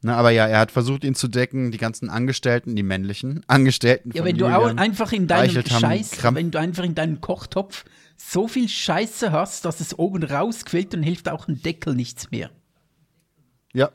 Na, 0.01 0.17
aber 0.17 0.31
ja, 0.31 0.47
er 0.47 0.61
hat 0.61 0.71
versucht, 0.71 1.03
ihn 1.03 1.17
zu 1.17 1.27
decken, 1.27 1.73
die 1.73 1.79
ganzen 1.79 2.09
Angestellten, 2.09 2.77
die 2.77 2.85
männlichen 2.85 3.43
Angestellten. 3.49 4.13
Ja, 4.13 4.25
wenn 4.25 4.37
du 4.37 4.47
Julian 4.47 4.79
einfach 4.79 5.13
in 5.13 5.27
deinem 5.27 5.65
Scheiß, 5.67 6.13
Krampf- 6.13 6.37
wenn 6.37 6.53
du 6.53 6.61
einfach 6.61 6.85
in 6.85 6.95
deinem 6.95 7.21
Kochtopf 7.21 7.85
so 8.17 8.47
viel 8.47 8.69
Scheiße 8.69 9.33
hast, 9.33 9.65
dass 9.65 9.81
es 9.81 9.99
oben 9.99 10.23
rausquillt, 10.23 10.93
dann 10.93 11.03
hilft 11.03 11.29
auch 11.29 11.49
ein 11.49 11.61
Deckel 11.63 11.95
nichts 11.95 12.31
mehr. 12.31 12.51
Ja. 13.73 13.91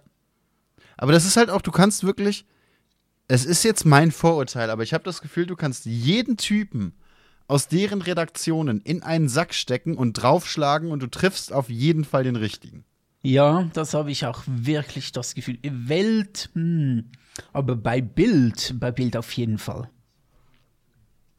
Aber 0.97 1.13
das 1.13 1.25
ist 1.25 1.37
halt 1.37 1.49
auch, 1.49 1.61
du 1.61 1.71
kannst 1.71 2.03
wirklich, 2.03 2.45
es 3.27 3.45
ist 3.45 3.63
jetzt 3.63 3.85
mein 3.85 4.11
Vorurteil, 4.11 4.69
aber 4.69 4.83
ich 4.83 4.93
habe 4.93 5.05
das 5.05 5.21
Gefühl, 5.21 5.45
du 5.45 5.55
kannst 5.55 5.85
jeden 5.85 6.35
Typen 6.35 6.93
aus 7.47 7.67
deren 7.69 8.01
Redaktionen 8.01 8.81
in 8.81 9.03
einen 9.03 9.29
Sack 9.29 9.53
stecken 9.53 9.95
und 9.95 10.13
draufschlagen 10.13 10.91
und 10.91 11.01
du 11.01 11.07
triffst 11.07 11.53
auf 11.53 11.69
jeden 11.69 12.03
Fall 12.03 12.23
den 12.23 12.35
richtigen. 12.35 12.83
Ja, 13.23 13.69
das 13.73 13.93
habe 13.93 14.11
ich 14.11 14.25
auch 14.25 14.43
wirklich 14.45 15.11
das 15.13 15.33
Gefühl. 15.33 15.57
Welt, 15.63 16.49
hm. 16.53 17.05
aber 17.53 17.75
bei 17.77 18.01
Bild, 18.01 18.75
bei 18.79 18.91
Bild 18.91 19.15
auf 19.15 19.31
jeden 19.31 19.57
Fall. 19.57 19.89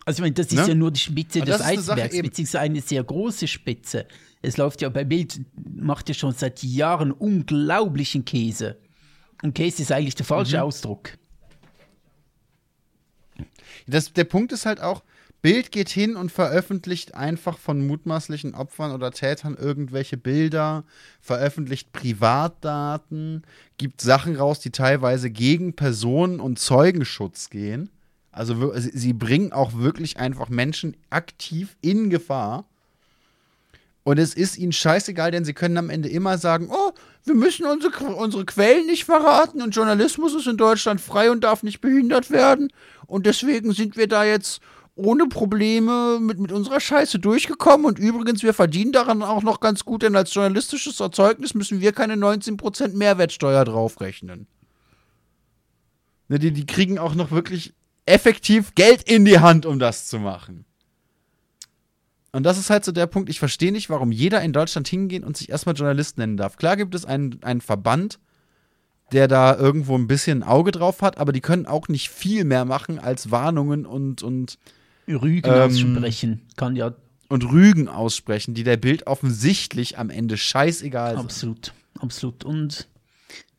Also, 0.07 0.19
ich 0.19 0.23
meine, 0.23 0.35
das 0.35 0.47
ist 0.47 0.55
Ne? 0.55 0.69
ja 0.69 0.75
nur 0.75 0.91
die 0.91 1.01
Spitze 1.01 1.43
Aber 1.43 1.53
des 1.53 1.61
Eisbergs, 1.61 2.17
beziehungsweise 2.21 2.61
eine 2.61 2.81
sehr 2.81 3.05
große 3.05 3.47
Spitze. 3.47 4.07
Es 4.43 4.57
läuft 4.57 4.83
ja 4.83 4.89
bei 4.89 5.05
Bild, 5.05 5.41
macht 5.77 6.09
ja 6.09 6.15
schon 6.15 6.33
seit 6.33 6.63
Jahren 6.63 7.13
unglaublichen 7.13 8.25
Käse. 8.25 8.79
Und 9.43 9.55
Käse 9.55 9.83
ist 9.83 9.93
eigentlich 9.93 10.15
der 10.15 10.27
falsche 10.27 10.57
Mhm. 10.57 10.63
Ausdruck. 10.63 11.11
Das, 13.87 14.13
der 14.13 14.25
Punkt 14.25 14.53
ist 14.53 14.67
halt 14.67 14.81
auch, 14.81 15.03
Bild 15.45 15.73
geht 15.73 15.91
hin 15.91 16.17
und 16.17 16.33
veröffentlicht 16.33 17.15
einfach 17.15 17.59
von 17.59 17.87
mutmaßlichen 17.87 18.55
Opfern 18.55 18.93
oder 18.93 19.11
Tätern 19.11 19.59
irgendwelche 19.61 20.17
Bilder, 20.17 20.85
veröffentlicht 21.21 21.93
Privatdaten, 21.93 23.43
gibt 23.77 24.01
Sachen 24.01 24.37
raus, 24.37 24.61
die 24.61 24.71
teilweise 24.71 25.29
gegen 25.29 25.77
Personen- 25.77 26.41
und 26.41 26.59
Zeugenschutz 26.59 27.51
gehen. 27.51 27.91
Also 28.33 28.73
sie, 28.75 29.13
bringen 29.13 29.53
auch 29.53 29.75
wirklich 29.75 30.17
einfach 30.17 30.49
Menschen 30.49 30.97
aktiv 31.11 31.77
in 31.83 32.09
Gefahr. 32.09 32.65
Und 34.03 34.19
es 34.19 34.33
ist 34.33 34.57
ihnen 34.57 34.73
scheißegal, 34.73 35.31
denn 35.31 35.45
sie 35.45 35.53
können 35.53 35.77
am 35.77 35.91
Ende 35.91 36.09
immer 36.09 36.39
sagen, 36.39 36.71
oh, 36.71 36.93
wir 37.27 37.35
müssen 37.35 37.67
unsere, 37.67 38.03
unsere 38.15 38.47
Quellen 38.47 38.87
nicht 38.87 39.05
verraten 39.05 39.61
und 39.61 39.77
Journalismus 39.77 40.35
ist 40.35 40.47
in 40.47 40.57
Deutschland 40.57 41.03
frei 41.03 41.31
und 41.31 41.45
darf 41.45 41.63
nicht 41.63 41.83
behindert 41.83 42.31
werden. 42.31 42.73
Und 43.07 43.27
deswegen 43.27 43.73
sind 43.73 43.99
wir 43.99 44.09
da 44.09 44.25
jetzt 44.25 44.63
ohne 44.97 45.27
Probleme 45.27 46.19
mit, 46.21 46.39
mit 46.39 46.53
unserer 46.53 46.81
Scheiße 46.81 47.19
durchgekommen. 47.19 47.87
Und 47.87 47.99
übrigens, 47.99 48.43
wir 48.43 48.55
verdienen 48.55 48.93
daran 48.93 49.23
auch 49.23 49.43
noch 49.43 49.61
ganz 49.61 49.85
gut, 49.85 50.03
denn 50.03 50.17
als 50.17 50.33
journalistisches 50.33 51.01
Erzeugnis 51.01 51.55
müssen 51.55 51.81
wir 51.81 51.93
keine 51.93 52.15
19% 52.15 52.95
Mehrwertsteuer 52.95 53.65
draufrechnen. 53.65 54.47
Ne, 56.29 56.39
die, 56.39 56.53
die 56.53 56.67
kriegen 56.67 56.99
auch 56.99 57.15
noch 57.15 57.31
wirklich 57.31 57.75
effektiv 58.07 58.75
Geld 58.75 59.03
in 59.03 59.25
die 59.25 59.41
Hand, 59.41 59.67
um 59.67 59.79
das 59.79 60.07
zu 60.07 60.19
machen. 60.19 60.65
Und 62.33 62.43
das 62.43 62.59
ist 62.59 62.71
halt 62.71 62.85
so 62.85 62.93
der 62.93 63.07
Punkt, 63.07 63.29
ich 63.31 63.39
verstehe 63.39 63.73
nicht, 63.73 63.91
warum 63.91 64.11
jeder 64.11 64.43
in 64.43 64.53
Deutschland 64.53 64.89
hingehen 64.89 65.23
und 65.23 65.37
sich 65.37 65.51
erstmal 65.51 65.77
Journalist 65.77 66.19
nennen 66.19 66.37
darf. 66.37 66.57
Klar 66.57 66.77
gibt 66.77 66.95
es 66.95 67.05
einen, 67.05 67.41
einen 67.43 67.61
Verband, 67.61 68.19
der 69.13 69.29
da 69.29 69.57
irgendwo 69.57 69.97
ein 69.97 70.09
bisschen 70.09 70.43
ein 70.43 70.49
Auge 70.49 70.73
drauf 70.73 71.03
hat, 71.03 71.19
aber 71.19 71.33
die 71.33 71.41
können 71.41 71.67
auch 71.67 71.87
nicht 71.89 72.11
viel 72.11 72.45
mehr 72.45 72.65
machen 72.65 72.99
als 72.99 73.31
Warnungen 73.31 73.87
und, 73.87 74.23
und 74.23 74.59
Rügen 75.09 75.51
ähm, 75.51 75.61
aussprechen. 75.61 76.43
Kann 76.57 76.77
ja. 76.77 76.95
Und 77.29 77.51
Rügen 77.51 77.89
aussprechen, 77.89 78.55
die 78.55 78.65
der 78.65 78.77
Bild 78.77 79.07
offensichtlich 79.07 79.99
am 79.99 80.11
Ende 80.11 80.37
scheißegal 80.37 81.17
sind. 81.17 81.25
Absolut, 81.25 81.73
absolut. 81.99 82.45
Und 82.45 82.89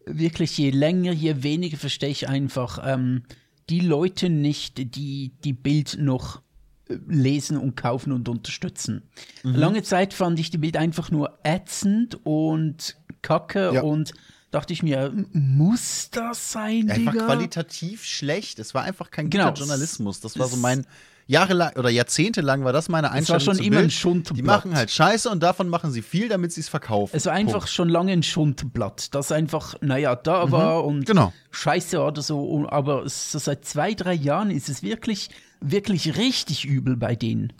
wirklich, 0.05 0.58
je 0.58 0.69
länger, 0.69 1.12
je 1.12 1.43
weniger 1.43 1.77
verstehe 1.77 2.10
ich 2.10 2.29
einfach 2.29 2.79
ähm, 2.86 3.23
die 3.69 3.79
Leute 3.79 4.29
nicht, 4.29 4.95
die 4.95 5.31
die 5.43 5.53
Bild 5.53 5.97
noch 5.99 6.41
äh, 6.88 6.97
lesen 7.08 7.58
und 7.58 7.75
kaufen 7.75 8.12
und 8.12 8.29
unterstützen. 8.29 9.03
Mhm. 9.43 9.55
Lange 9.55 9.84
Zeit 9.84 10.13
fand 10.13 10.39
ich 10.39 10.51
die 10.51 10.60
Bild 10.60 10.77
einfach 10.77 11.12
nur 11.12 11.39
ätzend 11.43 12.19
und 12.23 12.97
kacke 13.21 13.73
ja. 13.73 13.81
und 13.81 14.13
dachte 14.51 14.73
ich 14.73 14.84
mir, 14.84 15.12
muss 15.34 16.10
das 16.12 16.51
sein, 16.51 16.88
Digga? 16.88 17.12
Einfach 17.12 17.25
qualitativ 17.25 18.05
schlecht. 18.05 18.60
Es 18.60 18.73
war 18.73 18.84
einfach 18.84 19.12
kein 19.12 19.29
genau. 19.29 19.47
guter 19.47 19.60
Journalismus. 19.60 20.21
Das 20.21 20.39
war 20.39 20.47
so 20.47 20.58
mein 20.58 20.86
jahrelang 21.27 21.73
oder 21.75 21.89
jahrzehntelang 21.89 22.63
war 22.63 22.73
das 22.73 22.89
meine 22.89 23.11
Einstellung. 23.11 23.41
Es 23.41 23.47
war 23.47 23.55
schon 23.55 23.63
immer 23.63 23.77
Bild. 23.77 23.88
ein 23.88 23.91
Schundblatt. 23.91 24.38
Die 24.38 24.43
machen 24.43 24.75
halt 24.75 24.91
Scheiße 24.91 25.29
und 25.29 25.41
davon 25.41 25.69
machen 25.69 25.91
sie 25.91 26.01
viel, 26.01 26.29
damit 26.29 26.51
sie 26.51 26.61
es 26.61 26.69
verkaufen. 26.69 27.15
Es 27.15 27.25
war 27.25 27.33
einfach 27.33 27.53
Punkt. 27.53 27.69
schon 27.69 27.89
lange 27.89 28.11
ein 28.11 28.23
Schundblatt, 28.23 29.13
das 29.15 29.31
einfach, 29.31 29.75
naja, 29.81 30.15
da 30.15 30.45
mhm. 30.45 30.51
war 30.51 30.85
und 30.85 31.05
genau. 31.05 31.33
Scheiße 31.51 32.01
oder 32.01 32.21
so. 32.21 32.67
Aber 32.69 33.07
so 33.09 33.39
seit 33.39 33.65
zwei, 33.65 33.93
drei 33.93 34.13
Jahren 34.13 34.51
ist 34.51 34.69
es 34.69 34.83
wirklich, 34.83 35.29
wirklich 35.61 36.17
richtig 36.17 36.65
übel 36.65 36.95
bei 36.95 37.15
denen. 37.15 37.53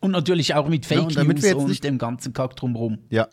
Und 0.00 0.12
natürlich 0.12 0.54
auch 0.54 0.68
mit 0.68 0.86
Fake 0.86 1.10
ja, 1.12 1.24
News 1.24 1.54
und 1.54 1.84
dem 1.84 1.98
ganzen 1.98 2.32
Kack 2.32 2.56
drumherum. 2.56 2.98
Ja. 3.10 3.28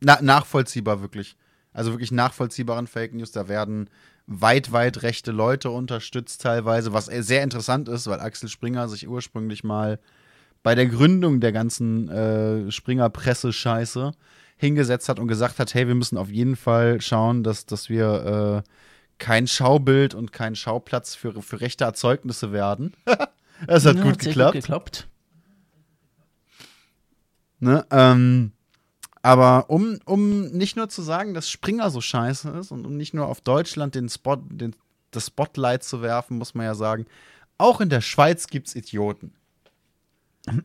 Na, 0.00 0.18
nachvollziehbar 0.22 1.02
wirklich. 1.02 1.36
Also 1.78 1.92
wirklich 1.92 2.10
nachvollziehbaren 2.10 2.88
Fake 2.88 3.14
News. 3.14 3.30
Da 3.30 3.46
werden 3.46 3.88
weit, 4.26 4.72
weit 4.72 5.02
rechte 5.02 5.30
Leute 5.30 5.70
unterstützt 5.70 6.42
teilweise, 6.42 6.92
was 6.92 7.06
sehr 7.06 7.44
interessant 7.44 7.88
ist, 7.88 8.08
weil 8.08 8.18
Axel 8.18 8.48
Springer 8.48 8.88
sich 8.88 9.08
ursprünglich 9.08 9.62
mal 9.62 10.00
bei 10.64 10.74
der 10.74 10.86
Gründung 10.86 11.38
der 11.38 11.52
ganzen 11.52 12.08
äh, 12.08 12.70
Springer-Presse-Scheiße 12.70 14.10
hingesetzt 14.56 15.08
hat 15.08 15.20
und 15.20 15.28
gesagt 15.28 15.60
hat, 15.60 15.72
hey, 15.72 15.86
wir 15.86 15.94
müssen 15.94 16.18
auf 16.18 16.30
jeden 16.30 16.56
Fall 16.56 17.00
schauen, 17.00 17.44
dass, 17.44 17.64
dass 17.64 17.88
wir 17.88 18.64
äh, 18.66 18.70
kein 19.18 19.46
Schaubild 19.46 20.14
und 20.14 20.32
kein 20.32 20.56
Schauplatz 20.56 21.14
für, 21.14 21.40
für 21.42 21.60
rechte 21.60 21.84
Erzeugnisse 21.84 22.52
werden. 22.52 22.92
das 23.68 23.86
hat 23.86 23.96
ja, 23.96 24.02
gut 24.02 24.12
hat 24.14 24.18
geklappt. 24.18 24.54
Gut 24.54 24.62
geklappt. 24.62 25.08
Ne, 27.60 27.86
ähm, 27.90 28.52
aber 29.28 29.68
um, 29.68 29.98
um 30.06 30.46
nicht 30.52 30.76
nur 30.76 30.88
zu 30.88 31.02
sagen, 31.02 31.34
dass 31.34 31.50
Springer 31.50 31.90
so 31.90 32.00
scheiße 32.00 32.48
ist 32.48 32.72
und 32.72 32.86
um 32.86 32.96
nicht 32.96 33.12
nur 33.12 33.26
auf 33.26 33.42
Deutschland 33.42 33.94
den 33.94 34.08
Spot, 34.08 34.36
den, 34.36 34.74
das 35.10 35.26
Spotlight 35.26 35.84
zu 35.84 36.00
werfen, 36.00 36.38
muss 36.38 36.54
man 36.54 36.64
ja 36.64 36.74
sagen, 36.74 37.04
auch 37.58 37.82
in 37.82 37.90
der 37.90 38.00
Schweiz 38.00 38.46
gibt 38.46 38.68
es 38.68 38.74
Idioten. 38.74 39.34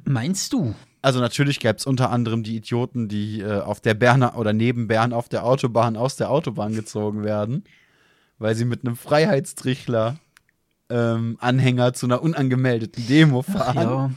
Meinst 0.06 0.54
du? 0.54 0.73
Also 1.02 1.19
natürlich 1.19 1.60
gäbe 1.60 1.76
es 1.76 1.86
unter 1.86 2.10
anderem 2.10 2.43
die 2.43 2.56
Idioten, 2.56 3.10
die 3.10 3.41
äh, 3.41 3.60
auf 3.60 3.82
der 3.82 3.95
Berner 3.95 4.38
oder 4.38 4.54
neben 4.54 4.88
Bern 4.88 5.12
auf 5.12 5.28
der 5.28 5.43
Autobahn 5.43 5.97
aus 5.97 6.15
der 6.15 6.30
Autobahn 6.30 6.73
gezogen 6.73 7.26
werden, 7.26 7.65
weil 8.38 8.56
sie 8.56 8.63
mit 8.63 8.86
einem 8.86 8.95
Freiheitstrichler 8.95 10.15
ähm, 10.88 11.36
Anhänger 11.41 11.91
zu 11.91 12.06
einer 12.06 12.21
unangemeldeten 12.21 13.06
Demo 13.08 13.41
fahren. 13.41 13.78
Ach 13.78 13.84
ja. 13.84 14.12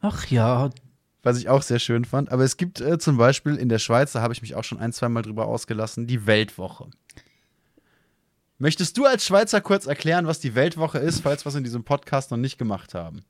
Ach 0.00 0.26
ja, 0.28 0.70
was 1.24 1.38
ich 1.38 1.48
auch 1.48 1.62
sehr 1.62 1.78
schön 1.78 2.04
fand. 2.04 2.30
Aber 2.30 2.44
es 2.44 2.56
gibt 2.56 2.80
äh, 2.80 2.98
zum 2.98 3.16
Beispiel 3.16 3.56
in 3.56 3.68
der 3.68 3.78
Schweiz, 3.78 4.12
da 4.12 4.20
habe 4.20 4.32
ich 4.32 4.42
mich 4.42 4.54
auch 4.54 4.64
schon 4.64 4.78
ein, 4.78 4.92
zwei 4.92 5.08
Mal 5.08 5.22
drüber 5.22 5.46
ausgelassen, 5.46 6.06
die 6.06 6.26
Weltwoche. 6.26 6.88
Möchtest 8.58 8.96
du 8.96 9.04
als 9.04 9.26
Schweizer 9.26 9.60
kurz 9.60 9.86
erklären, 9.86 10.26
was 10.26 10.38
die 10.38 10.54
Weltwoche 10.54 10.98
ist, 10.98 11.20
falls 11.22 11.44
wir 11.44 11.48
es 11.48 11.56
in 11.56 11.64
diesem 11.64 11.82
Podcast 11.82 12.30
noch 12.30 12.38
nicht 12.38 12.58
gemacht 12.58 12.94
haben? 12.94 13.24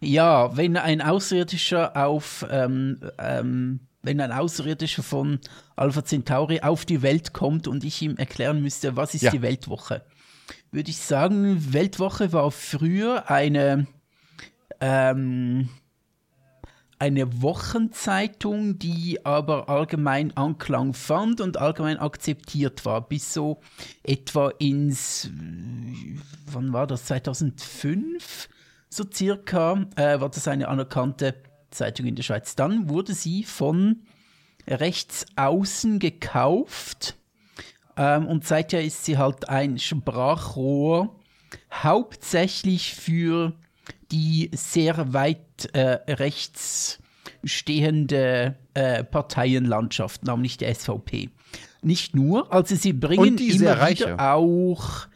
Ja, 0.00 0.56
wenn 0.56 0.76
ein 0.76 1.02
Außerirdischer 1.02 1.96
auf, 1.96 2.46
ähm, 2.50 3.00
ähm, 3.18 3.80
wenn 4.02 4.20
ein 4.20 4.32
Außerirdischer 4.32 5.02
von 5.02 5.40
Alpha 5.74 6.04
Centauri 6.04 6.60
auf 6.60 6.84
die 6.84 7.02
Welt 7.02 7.32
kommt 7.32 7.66
und 7.68 7.84
ich 7.84 8.00
ihm 8.02 8.16
erklären 8.16 8.62
müsste, 8.62 8.96
was 8.96 9.14
ist 9.14 9.22
ja. 9.22 9.30
die 9.30 9.42
Weltwoche, 9.42 10.02
würde 10.70 10.90
ich 10.90 10.98
sagen, 10.98 11.72
Weltwoche 11.72 12.32
war 12.32 12.50
früher 12.50 13.30
eine 13.30 13.86
ähm, 14.80 15.68
eine 16.98 17.42
Wochenzeitung, 17.42 18.78
die 18.78 19.24
aber 19.24 19.68
allgemein 19.68 20.36
Anklang 20.36 20.94
fand 20.94 21.40
und 21.40 21.58
allgemein 21.58 21.98
akzeptiert 21.98 22.84
war, 22.84 23.06
bis 23.06 23.32
so 23.34 23.60
etwa 24.02 24.50
ins, 24.58 25.30
wann 26.46 26.72
war 26.72 26.86
das, 26.86 27.04
2005, 27.06 28.48
so 28.88 29.04
circa, 29.12 29.86
äh, 29.96 30.20
war 30.20 30.30
das 30.30 30.48
eine 30.48 30.68
anerkannte 30.68 31.34
Zeitung 31.70 32.06
in 32.06 32.16
der 32.16 32.22
Schweiz. 32.22 32.56
Dann 32.56 32.88
wurde 32.88 33.12
sie 33.12 33.44
von 33.44 34.02
rechts 34.66 35.26
außen 35.36 35.98
gekauft 35.98 37.16
ähm, 37.96 38.26
und 38.26 38.46
seither 38.46 38.82
ist 38.82 39.04
sie 39.04 39.18
halt 39.18 39.48
ein 39.48 39.78
Sprachrohr, 39.78 41.14
hauptsächlich 41.72 42.94
für 42.94 43.52
die 44.10 44.50
sehr 44.52 45.12
weit 45.12 45.70
äh, 45.72 45.98
rechts 46.12 46.98
stehende 47.44 48.56
äh, 48.74 49.04
Parteienlandschaft, 49.04 50.24
nämlich 50.24 50.56
die 50.56 50.72
SVP. 50.72 51.30
Nicht 51.82 52.14
nur, 52.14 52.52
also 52.52 52.74
sie 52.74 52.92
bringen 52.92 53.38
immer 53.38 53.88
wieder 53.88 54.34
auch 54.34 55.06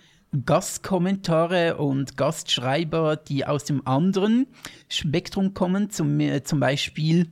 Gastkommentare 0.46 1.76
und 1.76 2.16
Gastschreiber, 2.16 3.16
die 3.16 3.46
aus 3.46 3.64
dem 3.64 3.86
anderen 3.86 4.46
Spektrum 4.88 5.54
kommen, 5.54 5.90
zum, 5.90 6.20
äh, 6.20 6.42
zum 6.44 6.60
Beispiel 6.60 7.28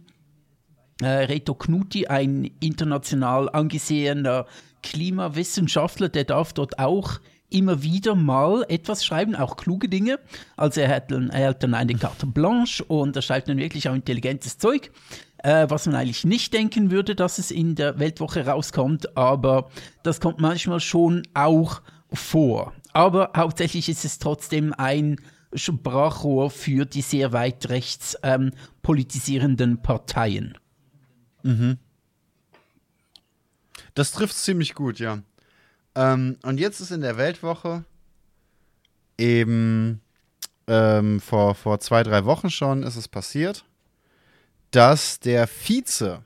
äh, 1.00 1.06
Reto 1.06 1.54
Knuti, 1.54 2.08
ein 2.08 2.50
international 2.60 3.48
angesehener 3.48 4.46
Klimawissenschaftler, 4.82 6.08
der 6.08 6.24
darf 6.24 6.52
dort 6.52 6.78
auch 6.78 7.20
immer 7.50 7.82
wieder 7.82 8.14
mal 8.14 8.64
etwas 8.68 9.04
schreiben, 9.04 9.34
auch 9.34 9.56
kluge 9.56 9.88
Dinge. 9.88 10.18
Also 10.56 10.80
er 10.80 10.88
hat 10.88 11.10
dann, 11.10 11.30
er 11.30 11.50
hat 11.50 11.62
dann 11.62 11.74
eine 11.74 11.94
Carte 11.94 12.26
Blanche 12.26 12.84
und 12.84 13.16
er 13.16 13.22
schreibt 13.22 13.48
dann 13.48 13.58
wirklich 13.58 13.88
auch 13.88 13.94
intelligentes 13.94 14.58
Zeug, 14.58 14.90
äh, 15.38 15.66
was 15.68 15.86
man 15.86 15.94
eigentlich 15.94 16.24
nicht 16.24 16.52
denken 16.52 16.90
würde, 16.90 17.14
dass 17.14 17.38
es 17.38 17.50
in 17.50 17.74
der 17.74 17.98
Weltwoche 17.98 18.46
rauskommt, 18.46 19.16
aber 19.16 19.70
das 20.02 20.20
kommt 20.20 20.40
manchmal 20.40 20.80
schon 20.80 21.22
auch 21.34 21.82
vor. 22.12 22.72
Aber 22.92 23.32
hauptsächlich 23.36 23.88
ist 23.88 24.04
es 24.04 24.18
trotzdem 24.18 24.74
ein 24.76 25.16
Sprachrohr 25.54 26.50
für 26.50 26.84
die 26.84 27.02
sehr 27.02 27.32
weit 27.32 27.68
rechts 27.68 28.16
ähm, 28.22 28.52
politisierenden 28.82 29.80
Parteien. 29.80 30.58
Mhm. 31.42 31.78
Das 33.94 34.12
trifft 34.12 34.36
ziemlich 34.36 34.74
gut, 34.74 34.98
ja. 34.98 35.22
Ähm, 35.98 36.36
und 36.44 36.60
jetzt 36.60 36.78
ist 36.78 36.92
in 36.92 37.00
der 37.00 37.16
Weltwoche 37.16 37.84
eben 39.18 40.00
ähm, 40.68 41.20
vor, 41.20 41.56
vor 41.56 41.80
zwei, 41.80 42.04
drei 42.04 42.24
Wochen 42.24 42.50
schon 42.50 42.84
ist 42.84 42.94
es 42.94 43.08
passiert, 43.08 43.64
dass 44.70 45.18
der 45.18 45.48
Vize 45.48 46.22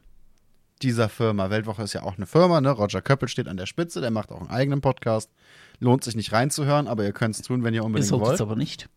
dieser 0.83 1.09
Firma, 1.09 1.49
Weltwoche 1.49 1.83
ist 1.83 1.95
ja 1.95 2.03
auch 2.03 2.19
eine 2.19 2.27
Firma, 2.27 2.61
ne? 2.61 2.71
Roger 2.71 3.01
Köppel 3.01 3.29
steht 3.29 3.49
an 3.49 3.57
der 3.57 3.65
Spitze, 3.65 4.03
der 4.03 4.11
macht 4.11 4.31
auch 4.31 4.41
einen 4.41 4.51
eigenen 4.51 4.83
Podcast. 4.83 5.31
Lohnt 5.79 6.05
sich 6.05 6.17
nicht 6.17 6.33
reinzuhören, 6.33 6.87
aber 6.87 7.05
ihr 7.05 7.13
könnt 7.13 7.35
es 7.35 7.43
tun, 7.43 7.65
wenn 7.65 7.73
ihr 7.73 7.85
unbedingt 7.85 8.13
ihr 8.13 8.21
wollt. 8.21 8.35
es 8.35 8.41
aber 8.43 8.57
nicht. 8.57 8.91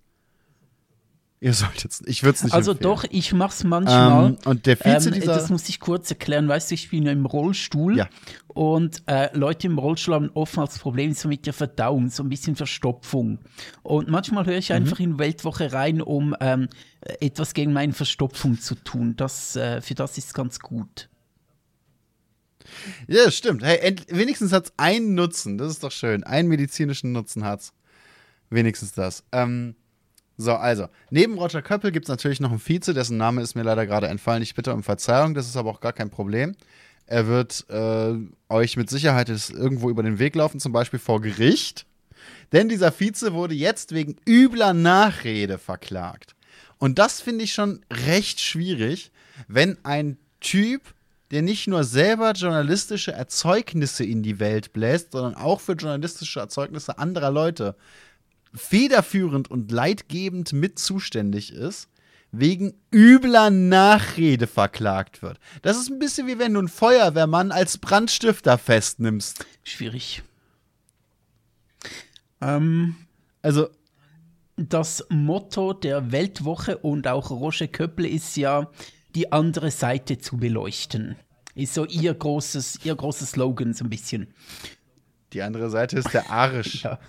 Ihr 1.46 1.54
solltet 1.54 1.92
es, 1.92 2.02
ich 2.08 2.24
würde 2.24 2.38
es 2.38 2.44
nicht 2.44 2.54
Also 2.54 2.72
empfehlen. 2.72 2.92
doch, 2.92 3.06
ich 3.08 3.32
mach's 3.32 3.64
manchmal. 3.64 4.30
Ähm, 4.30 4.38
und 4.46 4.66
der 4.66 4.80
Vize 4.80 5.12
ähm, 5.12 5.22
Das 5.26 5.52
muss 5.52 5.70
ich 5.70 5.80
kurz 5.80 6.10
erklären, 6.10 6.48
weißt 6.48 6.72
du, 6.72 6.74
ich 6.74 6.90
bin 6.90 7.06
im 7.06 7.28
Rollstuhl 7.28 7.98
ja. 7.98 8.10
und 8.48 9.04
äh, 9.06 9.30
Leute 9.38 9.68
im 9.68 9.78
Rollstuhl 9.78 10.16
haben 10.16 10.32
oftmals 10.34 10.80
Probleme 10.80 11.14
so 11.14 11.28
mit 11.28 11.46
der 11.46 11.54
Verdauung, 11.54 12.10
so 12.10 12.24
ein 12.24 12.30
bisschen 12.30 12.56
Verstopfung. 12.56 13.38
Und 13.84 14.10
manchmal 14.10 14.48
höre 14.48 14.58
ich 14.58 14.70
mhm. 14.70 14.76
einfach 14.78 15.00
in 15.00 15.20
Weltwoche 15.20 15.72
rein, 15.72 16.02
um 16.02 16.36
ähm, 16.40 16.68
etwas 17.02 17.54
gegen 17.54 17.74
meine 17.74 17.94
Verstopfung 17.94 18.60
zu 18.60 18.74
tun. 18.74 19.14
Das, 19.16 19.56
äh, 19.56 19.82
für 19.82 19.94
das 19.94 20.18
ist 20.18 20.34
ganz 20.34 20.60
gut. 20.60 21.10
Ja, 23.06 23.30
stimmt. 23.30 23.62
Hey, 23.62 23.96
wenigstens 24.08 24.52
hat 24.52 24.66
es 24.66 24.74
einen 24.78 25.14
Nutzen. 25.14 25.60
Das 25.60 25.70
ist 25.70 25.84
doch 25.84 25.92
schön. 25.92 26.24
Einen 26.24 26.50
medizinischen 26.50 27.12
Nutzen 27.12 27.44
hat 27.44 27.60
es. 27.60 27.74
Wenigstens 28.50 28.94
das. 28.94 29.24
Ähm, 29.32 29.76
so, 30.38 30.54
also, 30.54 30.88
neben 31.10 31.38
Roger 31.38 31.62
Köppel 31.62 31.92
gibt 31.92 32.06
es 32.06 32.10
natürlich 32.10 32.40
noch 32.40 32.50
einen 32.50 32.60
Vize, 32.60 32.94
dessen 32.94 33.18
Name 33.18 33.42
ist 33.42 33.56
mir 33.56 33.64
leider 33.64 33.86
gerade 33.86 34.08
entfallen. 34.08 34.44
Ich 34.44 34.54
bitte 34.54 34.74
um 34.74 34.84
Verzeihung, 34.84 35.34
das 35.34 35.48
ist 35.48 35.56
aber 35.56 35.70
auch 35.70 35.80
gar 35.80 35.94
kein 35.94 36.10
Problem. 36.10 36.56
Er 37.08 37.28
wird 37.28 37.66
äh, 37.70 38.16
euch 38.50 38.78
mit 38.78 38.90
Sicherheit 38.90 39.30
irgendwo 39.30 39.90
über 39.90 40.04
den 40.04 40.20
Weg 40.20 40.36
laufen, 40.36 40.60
zum 40.60 40.72
Beispiel 40.72 41.00
vor 41.00 41.22
Gericht. 41.22 41.86
Denn 42.52 42.68
dieser 42.68 42.92
Vize 42.92 43.34
wurde 43.34 43.54
jetzt 43.54 43.94
wegen 43.94 44.18
übler 44.28 44.74
Nachrede 44.74 45.58
verklagt. 45.58 46.36
Und 46.78 47.00
das 47.00 47.22
finde 47.22 47.44
ich 47.44 47.54
schon 47.54 47.82
recht 47.92 48.40
schwierig, 48.40 49.12
wenn 49.48 49.78
ein 49.84 50.18
Typ, 50.42 50.82
der 51.32 51.42
nicht 51.42 51.68
nur 51.68 51.84
selber 51.84 52.32
journalistische 52.32 53.12
Erzeugnisse 53.12 54.04
in 54.04 54.22
die 54.22 54.40
Welt 54.40 54.74
bläst, 54.74 55.14
sondern 55.14 55.36
auch 55.36 55.62
für 55.62 55.74
journalistische 55.74 56.40
Erzeugnisse 56.40 56.98
anderer 56.98 57.32
Leute 57.32 57.76
federführend 58.56 59.50
und 59.52 59.72
leitgebend 59.72 60.54
mit 60.54 60.80
zuständig 60.80 61.54
ist, 61.54 61.90
wegen 62.32 62.74
übler 62.94 63.50
Nachrede 63.50 64.48
verklagt 64.48 65.22
wird. 65.22 65.40
Das 65.62 65.78
ist 65.78 65.90
ein 65.90 66.00
bisschen 66.00 66.28
wie 66.28 66.40
wenn 66.40 66.54
du 66.54 66.60
einen 66.60 66.68
Feuerwehrmann 66.68 67.52
als 67.52 67.78
Brandstifter 67.78 68.58
festnimmst. 68.58 69.46
Schwierig. 69.64 70.24
Ähm, 72.42 72.96
also. 73.42 73.70
Das 74.58 75.06
Motto 75.10 75.74
der 75.74 76.14
Weltwoche 76.14 76.78
und 76.78 77.10
auch 77.10 77.30
Roger 77.30 77.68
Köppel 77.68 78.06
ist 78.06 78.38
ja, 78.38 78.72
die 79.14 79.34
andere 79.34 79.70
Seite 79.70 80.18
zu 80.18 80.38
beleuchten. 80.38 81.18
Ist 81.56 81.74
so 81.74 81.86
ihr 81.86 82.14
großes, 82.14 82.80
ihr 82.86 82.96
großes 82.96 83.32
Slogan, 83.32 83.74
so 83.74 83.84
ein 83.84 83.90
bisschen. 83.90 84.34
Die 85.34 85.42
andere 85.42 85.70
Seite 85.70 85.98
ist 85.98 86.14
der 86.14 86.30
Arsch. 86.30 86.84
ja. 86.84 87.00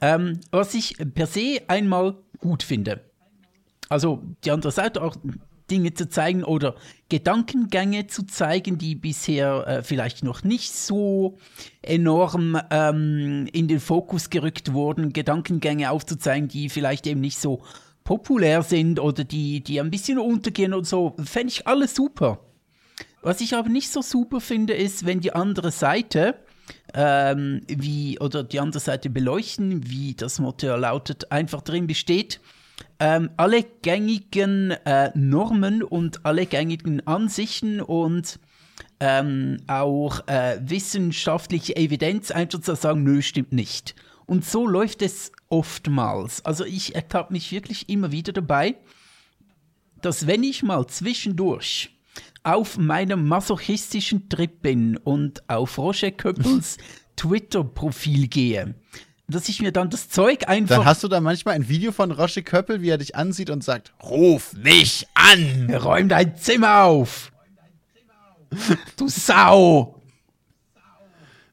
Ähm, 0.00 0.40
was 0.50 0.74
ich 0.74 0.96
per 1.14 1.26
se 1.26 1.62
einmal 1.68 2.16
gut 2.38 2.62
finde. 2.62 3.00
Also 3.88 4.22
die 4.44 4.50
andere 4.50 4.72
Seite 4.72 5.02
auch 5.02 5.16
Dinge 5.70 5.94
zu 5.94 6.08
zeigen 6.08 6.44
oder 6.44 6.76
Gedankengänge 7.08 8.06
zu 8.06 8.24
zeigen, 8.26 8.78
die 8.78 8.94
bisher 8.94 9.66
äh, 9.66 9.82
vielleicht 9.82 10.22
noch 10.22 10.44
nicht 10.44 10.72
so 10.72 11.38
enorm 11.82 12.60
ähm, 12.70 13.48
in 13.52 13.68
den 13.68 13.80
Fokus 13.80 14.30
gerückt 14.30 14.72
wurden, 14.72 15.12
Gedankengänge 15.12 15.90
aufzuzeigen, 15.90 16.48
die 16.48 16.68
vielleicht 16.68 17.06
eben 17.06 17.20
nicht 17.20 17.38
so 17.38 17.62
populär 18.04 18.62
sind 18.62 19.00
oder 19.00 19.24
die, 19.24 19.62
die 19.62 19.80
ein 19.80 19.90
bisschen 19.90 20.18
untergehen 20.18 20.72
und 20.72 20.86
so, 20.86 21.16
fände 21.24 21.52
ich 21.52 21.66
alles 21.66 21.94
super. 21.94 22.38
Was 23.22 23.40
ich 23.40 23.54
aber 23.56 23.68
nicht 23.68 23.90
so 23.90 24.02
super 24.02 24.40
finde, 24.40 24.74
ist, 24.74 25.04
wenn 25.04 25.20
die 25.20 25.32
andere 25.32 25.72
Seite 25.72 26.36
ähm, 26.96 27.60
wie 27.68 28.18
oder 28.18 28.42
die 28.42 28.58
andere 28.58 28.80
Seite 28.80 29.10
beleuchten, 29.10 29.88
wie 29.88 30.14
das 30.14 30.38
Motto 30.40 30.74
lautet, 30.74 31.30
einfach 31.30 31.60
drin 31.60 31.86
besteht, 31.86 32.40
ähm, 32.98 33.30
alle 33.36 33.62
gängigen 33.82 34.70
äh, 34.70 35.10
Normen 35.14 35.82
und 35.82 36.24
alle 36.24 36.46
gängigen 36.46 37.06
Ansichten 37.06 37.82
und 37.82 38.40
ähm, 38.98 39.58
auch 39.66 40.26
äh, 40.26 40.58
wissenschaftliche 40.62 41.76
Evidenz 41.76 42.30
einfach 42.30 42.62
zu 42.62 42.74
sagen, 42.74 43.04
nö, 43.04 43.20
stimmt 43.20 43.52
nicht. 43.52 43.94
Und 44.24 44.46
so 44.46 44.66
läuft 44.66 45.02
es 45.02 45.32
oftmals. 45.50 46.44
Also 46.46 46.64
ich 46.64 46.94
ertappe 46.94 47.32
mich 47.32 47.52
wirklich 47.52 47.90
immer 47.90 48.10
wieder 48.10 48.32
dabei, 48.32 48.76
dass 50.00 50.26
wenn 50.26 50.42
ich 50.42 50.62
mal 50.62 50.86
zwischendurch 50.86 51.95
auf 52.46 52.78
meinem 52.78 53.26
masochistischen 53.26 54.28
Trip 54.28 54.62
bin 54.62 54.96
und 54.96 55.48
auf 55.50 55.78
Roger 55.78 56.12
Köppels 56.12 56.78
Twitter-Profil 57.16 58.28
gehe, 58.28 58.76
dass 59.26 59.48
ich 59.48 59.60
mir 59.60 59.72
dann 59.72 59.90
das 59.90 60.08
Zeug 60.08 60.48
einfach. 60.48 60.76
Dann 60.76 60.84
hast 60.84 61.02
du 61.02 61.08
da 61.08 61.20
manchmal 61.20 61.56
ein 61.56 61.68
Video 61.68 61.90
von 61.90 62.12
Roger 62.12 62.42
Köppel, 62.42 62.82
wie 62.82 62.90
er 62.90 62.98
dich 62.98 63.16
ansieht 63.16 63.50
und 63.50 63.64
sagt: 63.64 63.92
Ruf 64.00 64.52
mich 64.52 65.08
an! 65.14 65.74
Räum 65.74 66.08
dein 66.08 66.36
Zimmer 66.36 66.82
auf! 66.84 67.32
du 68.96 69.08
Sau! 69.08 70.00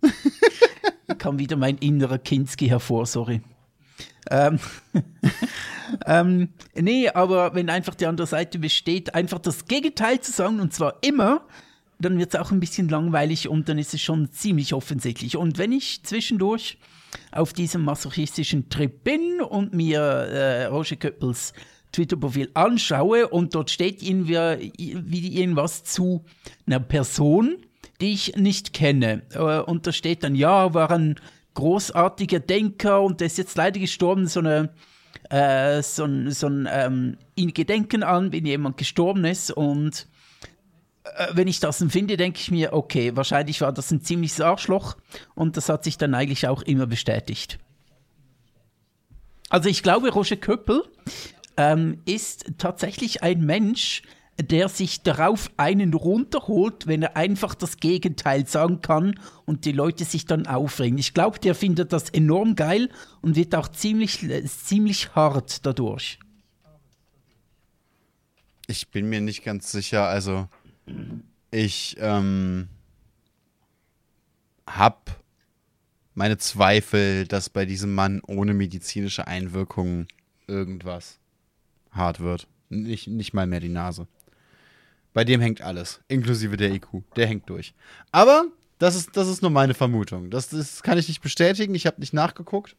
kam 1.17 1.39
wieder 1.39 1.55
mein 1.55 1.77
innerer 1.79 2.19
Kinski 2.19 2.67
hervor, 2.67 3.07
sorry. 3.07 3.41
Ähm, 4.29 4.59
ähm, 6.05 6.49
nee, 6.75 7.09
aber 7.09 7.53
wenn 7.55 7.69
einfach 7.69 7.95
die 7.95 8.05
andere 8.05 8.27
Seite 8.27 8.59
besteht, 8.59 9.15
einfach 9.15 9.39
das 9.39 9.65
Gegenteil 9.65 10.19
zu 10.21 10.31
sagen, 10.31 10.59
und 10.59 10.73
zwar 10.73 10.97
immer, 11.01 11.45
dann 11.99 12.17
wird 12.17 12.33
es 12.33 12.39
auch 12.39 12.51
ein 12.51 12.59
bisschen 12.59 12.89
langweilig 12.89 13.47
und 13.47 13.69
dann 13.69 13.77
ist 13.77 13.93
es 13.93 14.01
schon 14.01 14.31
ziemlich 14.31 14.73
offensichtlich. 14.73 15.37
Und 15.37 15.57
wenn 15.57 15.71
ich 15.71 16.03
zwischendurch 16.03 16.77
auf 17.31 17.53
diesem 17.53 17.83
masochistischen 17.83 18.69
Trip 18.69 19.03
bin 19.03 19.41
und 19.41 19.73
mir 19.73 19.99
äh, 19.99 20.65
Roger 20.65 20.95
Köppels 20.95 21.53
Twitter-Profil 21.91 22.49
anschaue 22.55 23.27
und 23.27 23.55
dort 23.55 23.69
steht 23.69 24.01
irgendwie 24.01 24.73
wie 24.77 25.39
irgendwas 25.39 25.83
zu 25.83 26.25
einer 26.65 26.79
Person, 26.79 27.57
die 28.01 28.13
ich 28.13 28.35
nicht 28.35 28.73
kenne. 28.73 29.21
Äh, 29.33 29.59
und 29.59 29.87
da 29.87 29.91
steht 29.91 30.23
dann, 30.23 30.35
ja, 30.35 30.73
war 30.73 30.91
ein 30.91 31.15
großartiger 31.53 32.39
Denker 32.39 33.01
und 33.01 33.19
der 33.19 33.27
ist 33.27 33.37
jetzt 33.37 33.55
leider 33.57 33.79
gestorben, 33.79 34.27
so 34.27 34.39
eine 34.39 34.69
äh, 35.29 35.81
so 35.81 36.05
ein, 36.05 36.31
so 36.31 36.47
ein 36.47 36.67
ähm, 36.71 37.17
in 37.35 37.53
Gedenken 37.53 38.03
an, 38.03 38.31
wenn 38.31 38.45
jemand 38.45 38.77
gestorben 38.77 39.25
ist. 39.25 39.51
Und 39.51 40.07
äh, 41.03 41.27
wenn 41.33 41.47
ich 41.47 41.59
das 41.59 41.83
finde, 41.89 42.17
denke 42.17 42.39
ich 42.39 42.51
mir, 42.51 42.73
okay, 42.73 43.15
wahrscheinlich 43.15 43.61
war 43.61 43.71
das 43.71 43.91
ein 43.91 44.01
ziemliches 44.01 44.41
Arschloch. 44.41 44.97
Und 45.35 45.57
das 45.57 45.69
hat 45.69 45.83
sich 45.83 45.97
dann 45.97 46.13
eigentlich 46.13 46.47
auch 46.47 46.61
immer 46.63 46.87
bestätigt. 46.87 47.59
Also 49.49 49.69
ich 49.69 49.83
glaube, 49.83 50.11
Roger 50.11 50.35
Köppel 50.35 50.83
ähm, 51.57 52.01
ist 52.05 52.53
tatsächlich 52.57 53.21
ein 53.23 53.45
Mensch, 53.45 54.01
der 54.41 54.67
sich 54.67 55.01
darauf 55.01 55.51
einen 55.57 55.93
runterholt, 55.93 56.87
wenn 56.87 57.03
er 57.03 57.15
einfach 57.15 57.53
das 57.53 57.77
Gegenteil 57.77 58.47
sagen 58.47 58.81
kann 58.81 59.19
und 59.45 59.65
die 59.65 59.71
Leute 59.71 60.05
sich 60.05 60.25
dann 60.25 60.47
aufregen. 60.47 60.97
Ich 60.97 61.13
glaube, 61.13 61.39
der 61.39 61.53
findet 61.53 61.93
das 61.93 62.09
enorm 62.09 62.55
geil 62.55 62.89
und 63.21 63.35
wird 63.35 63.53
auch 63.55 63.67
ziemlich, 63.67 64.27
ziemlich 64.47 65.13
hart 65.15 65.65
dadurch. 65.65 66.19
Ich 68.67 68.89
bin 68.89 69.09
mir 69.09 69.21
nicht 69.21 69.43
ganz 69.43 69.71
sicher, 69.71 70.07
also 70.07 70.47
ich 71.51 71.95
ähm, 71.99 72.69
habe 74.65 75.11
meine 76.15 76.37
Zweifel, 76.37 77.27
dass 77.27 77.49
bei 77.49 77.65
diesem 77.65 77.93
Mann 77.93 78.21
ohne 78.25 78.53
medizinische 78.53 79.27
Einwirkungen 79.27 80.07
irgendwas 80.47 81.19
hart 81.91 82.19
wird. 82.19 82.47
Nicht, 82.69 83.07
nicht 83.07 83.33
mal 83.33 83.47
mehr 83.47 83.59
die 83.59 83.69
Nase. 83.69 84.07
Bei 85.13 85.23
dem 85.23 85.41
hängt 85.41 85.61
alles, 85.61 86.01
inklusive 86.07 86.57
der 86.57 86.71
IQ. 86.71 87.03
Der 87.15 87.27
hängt 87.27 87.47
durch. 87.49 87.73
Aber 88.11 88.45
das 88.79 88.95
ist, 88.95 89.15
das 89.15 89.27
ist 89.27 89.41
nur 89.41 89.51
meine 89.51 89.73
Vermutung. 89.73 90.29
Das, 90.29 90.49
das 90.49 90.81
kann 90.81 90.97
ich 90.97 91.07
nicht 91.07 91.21
bestätigen. 91.21 91.75
Ich 91.75 91.85
habe 91.85 91.99
nicht 91.99 92.13
nachgeguckt. 92.13 92.75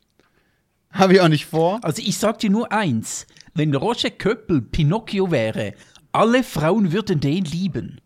Habe 0.91 1.15
ich 1.15 1.21
auch 1.21 1.29
nicht 1.29 1.47
vor. 1.47 1.81
Also 1.83 2.03
ich 2.05 2.19
sag 2.19 2.39
dir 2.41 2.51
nur 2.51 2.73
eins. 2.73 3.27
Wenn 3.55 3.75
Roger 3.75 4.11
Köppel 4.11 4.61
Pinocchio 4.63 5.31
wäre, 5.31 5.75
alle 6.13 6.43
Frauen 6.45 6.93
würden 6.93 7.21
den 7.21 7.45
lieben. 7.45 8.01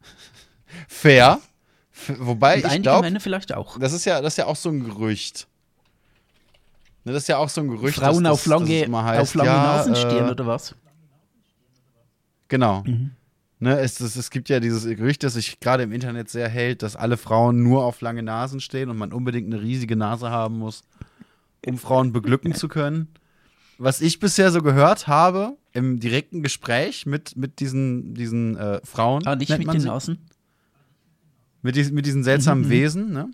Fair. 0.88 1.40
F 1.92 2.16
wobei 2.18 2.62
Und 2.62 2.72
ich 2.72 2.82
glaube, 2.82 3.02
Männer 3.02 3.20
vielleicht 3.20 3.54
auch. 3.54 3.78
Das 3.78 3.92
ist 3.92 4.04
ja, 4.04 4.20
das 4.20 4.34
ist 4.34 4.38
ja 4.38 4.46
auch 4.46 4.56
so 4.56 4.70
ein 4.70 4.84
Gerücht. 4.84 5.46
Ne, 7.04 7.12
das 7.12 7.24
ist 7.24 7.28
ja 7.28 7.36
auch 7.36 7.48
so 7.48 7.60
ein 7.60 7.68
Gerücht. 7.68 7.96
Frauen 7.96 8.24
dass, 8.24 8.32
auf 8.32 8.46
lange, 8.46 8.86
heißt, 9.04 9.20
auf 9.20 9.34
lange 9.34 9.50
ja, 9.50 9.62
Nasen 9.62 9.96
stehen 9.96 10.26
äh, 10.26 10.30
oder 10.30 10.46
was? 10.46 10.74
Genau. 12.48 12.82
Mhm. 12.84 13.12
Ne, 13.60 13.78
es, 13.78 14.00
es, 14.00 14.16
es, 14.16 14.30
gibt 14.30 14.48
ja 14.48 14.60
dieses 14.60 14.84
Gerücht, 14.84 15.22
das 15.22 15.34
sich 15.34 15.60
gerade 15.60 15.84
im 15.84 15.92
Internet 15.92 16.28
sehr 16.28 16.48
hält, 16.48 16.82
dass 16.82 16.96
alle 16.96 17.16
Frauen 17.16 17.62
nur 17.62 17.84
auf 17.84 18.00
lange 18.00 18.22
Nasen 18.22 18.60
stehen 18.60 18.90
und 18.90 18.98
man 18.98 19.12
unbedingt 19.12 19.46
eine 19.46 19.62
riesige 19.62 19.96
Nase 19.96 20.30
haben 20.30 20.58
muss, 20.58 20.82
um 21.64 21.78
Frauen 21.78 22.12
beglücken 22.12 22.54
zu 22.54 22.68
können. 22.68 23.08
Was 23.78 24.00
ich 24.00 24.20
bisher 24.20 24.50
so 24.50 24.60
gehört 24.60 25.06
habe, 25.06 25.56
im 25.72 25.98
direkten 25.98 26.42
Gespräch 26.42 27.06
mit, 27.06 27.36
mit 27.36 27.60
diesen, 27.60 28.14
diesen 28.14 28.56
äh, 28.56 28.80
Frauen. 28.84 29.26
Ah, 29.26 29.34
nicht 29.34 29.56
mit 29.56 29.72
den 29.72 29.82
Nasen? 29.82 30.18
Mit, 31.62 31.76
diesen, 31.76 31.94
mit 31.94 32.06
diesen 32.06 32.22
seltsamen 32.22 32.64
mhm. 32.64 32.70
Wesen, 32.70 33.12
ne? 33.12 33.30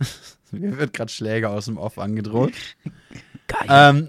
mir 0.50 0.76
wird 0.78 0.92
gerade 0.92 1.10
Schläger 1.10 1.50
aus 1.50 1.66
dem 1.66 1.76
Off 1.76 1.98
angedroht. 1.98 2.52
Geil. 3.46 3.66
Ähm, 3.68 4.08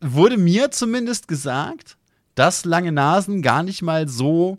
wurde 0.00 0.36
mir 0.36 0.70
zumindest 0.70 1.28
gesagt, 1.28 1.96
dass 2.34 2.64
lange 2.64 2.92
Nasen 2.92 3.42
gar 3.42 3.62
nicht 3.62 3.82
mal 3.82 4.08
so 4.08 4.58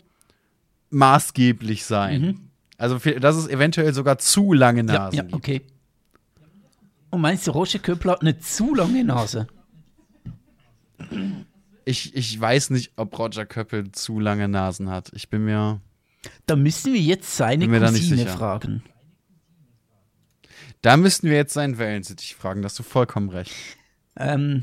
maßgeblich 0.90 1.84
seien. 1.84 2.22
Mhm. 2.22 2.40
Also, 2.78 2.98
dass 2.98 3.36
es 3.36 3.48
eventuell 3.48 3.94
sogar 3.94 4.18
zu 4.18 4.52
lange 4.52 4.82
Nasen 4.82 5.16
ja, 5.16 5.24
ja, 5.24 5.32
okay. 5.32 5.62
Und 7.10 7.20
meinst 7.20 7.46
du, 7.46 7.52
Roger 7.52 7.78
Köppler 7.78 8.12
hat 8.12 8.20
eine 8.20 8.38
zu 8.38 8.74
lange 8.74 9.02
Nase? 9.04 9.46
Ich, 11.84 12.14
ich 12.14 12.38
weiß 12.38 12.70
nicht, 12.70 12.92
ob 12.96 13.18
Roger 13.18 13.46
Köppel 13.46 13.92
zu 13.92 14.20
lange 14.20 14.48
Nasen 14.48 14.90
hat. 14.90 15.10
Ich 15.14 15.30
bin 15.30 15.44
mir. 15.44 15.80
Da 16.46 16.56
müssen 16.56 16.92
wir 16.92 17.00
jetzt 17.00 17.36
seine 17.36 17.68
Cousine 17.68 18.26
fragen. 18.26 18.82
Da 20.82 20.96
müssten 20.96 21.28
wir 21.28 21.36
jetzt 21.36 21.54
seinen 21.54 21.78
Wellensittich 21.78 22.34
fragen, 22.34 22.62
da 22.62 22.66
hast 22.66 22.78
du 22.78 22.82
vollkommen 22.82 23.28
recht. 23.28 23.52
Ähm, 24.18 24.62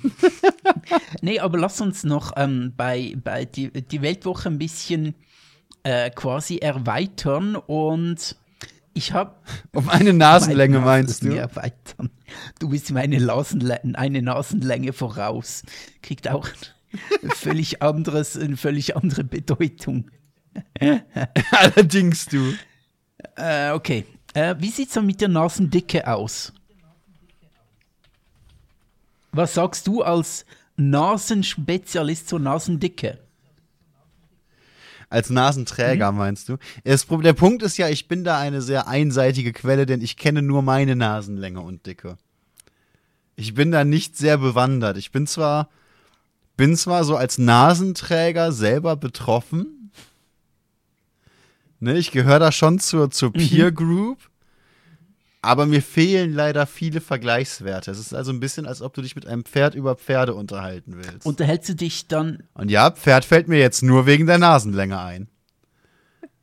nee, 1.22 1.39
aber 1.39 1.58
lass 1.58 1.80
uns 1.82 2.04
noch 2.04 2.34
ähm, 2.36 2.74
bei, 2.76 3.16
bei 3.24 3.45
die, 3.45 3.72
die 3.72 4.01
Weltwoche 4.01 4.49
ein 4.49 4.58
bisschen 4.58 5.16
äh, 5.84 6.10
quasi 6.10 6.58
erweitern 6.58 7.56
und 7.56 8.36
ich 8.93 9.14
habe. 9.14 9.36
Um 9.74 9.89
eine 9.89 10.14
Nasenlänge 10.14 10.80
meinst 10.80 11.24
du? 11.24 11.36
Erweitern. 11.36 12.10
Du 12.60 12.70
bist 12.70 12.91
mir 12.91 13.01
eine, 13.01 13.20
Nasenlänge, 13.20 13.97
eine 13.97 14.22
Nasenlänge 14.22 14.93
voraus. 14.93 15.64
Kriegt 16.01 16.28
auch 16.28 16.47
ein 17.22 17.30
völlig 17.32 17.82
anderes, 17.82 18.38
eine 18.38 18.58
völlig 18.58 18.95
andere 18.95 19.24
Bedeutung. 19.24 20.10
Allerdings 21.51 22.28
du. 22.28 22.54
Äh, 23.36 23.72
okay. 23.72 24.06
Äh, 24.34 24.56
wie 24.60 24.70
sieht 24.70 24.89
es 24.89 24.95
dann 24.95 25.06
mit 25.06 25.22
der 25.22 25.28
Nasendicke 25.28 26.08
aus? 26.08 26.54
Was 29.34 29.56
sagst 29.56 29.88
du 29.88 30.04
als 30.04 30.46
Nasenspezialist 30.78 32.30
zur 32.30 32.40
Nasendicke? 32.40 33.20
Als 35.10 35.30
Nasenträger 35.30 36.12
mhm. 36.12 36.18
meinst 36.18 36.50
du? 36.50 36.58
Das, 36.84 37.08
der 37.08 37.34
Punkt 37.34 37.62
ist 37.64 37.78
ja, 37.78 37.90
ich 37.90 38.08
bin 38.08 38.24
da 38.24 38.40
eine 38.40 38.62
sehr 38.62 38.88
einseitige 38.88 39.52
Quelle, 39.52 39.86
denn 39.86 40.02
ich 40.02 40.18
kenne 40.18 40.42
nur 40.42 40.62
meine 40.62 40.96
Nasenlänge 40.96 41.62
und 41.62 41.86
Dicke. 41.86 42.18
Ich 43.36 43.54
bin 43.54 43.72
da 43.72 43.84
nicht 43.84 44.16
sehr 44.16 44.38
bewandert. 44.38 44.98
Ich 44.98 45.12
bin 45.12 45.28
zwar, 45.28 45.70
bin 46.56 46.76
zwar 46.76 47.04
so 47.04 47.16
als 47.16 47.38
Nasenträger 47.38 48.52
selber 48.52 48.96
betroffen. 48.96 49.92
Ne, 51.80 51.98
ich 51.98 52.12
gehöre 52.12 52.40
da 52.40 52.52
schon 52.52 52.80
zur, 52.80 53.12
zur 53.12 53.30
mhm. 53.30 53.34
Peer 53.34 53.72
Group. 53.72 54.20
Aber 55.44 55.66
mir 55.66 55.82
fehlen 55.82 56.32
leider 56.32 56.66
viele 56.66 57.02
Vergleichswerte. 57.02 57.91
Es 57.91 58.00
ist 58.00 58.14
also 58.14 58.32
ein 58.32 58.39
bisschen, 58.39 58.66
als 58.66 58.82
ob 58.82 58.94
du 58.94 59.02
dich 59.02 59.14
mit 59.14 59.28
einem 59.28 59.44
Pferd 59.44 59.76
über 59.76 59.98
Pferde 59.98 60.36
unterhalten 60.36 60.96
willst. 60.96 61.26
Unterhältst 61.26 61.68
du 61.68 61.76
dich 61.76 62.08
dann. 62.08 62.44
Und 62.54 62.72
ja, 62.72 62.89
Pferd 62.89 63.26
fällt 63.26 63.50
mir 63.50 63.60
jetzt 63.60 63.84
nur 63.84 64.06
wegen 64.06 64.26
der 64.26 64.38
Nasenlänge 64.38 65.02
ein. 65.02 65.28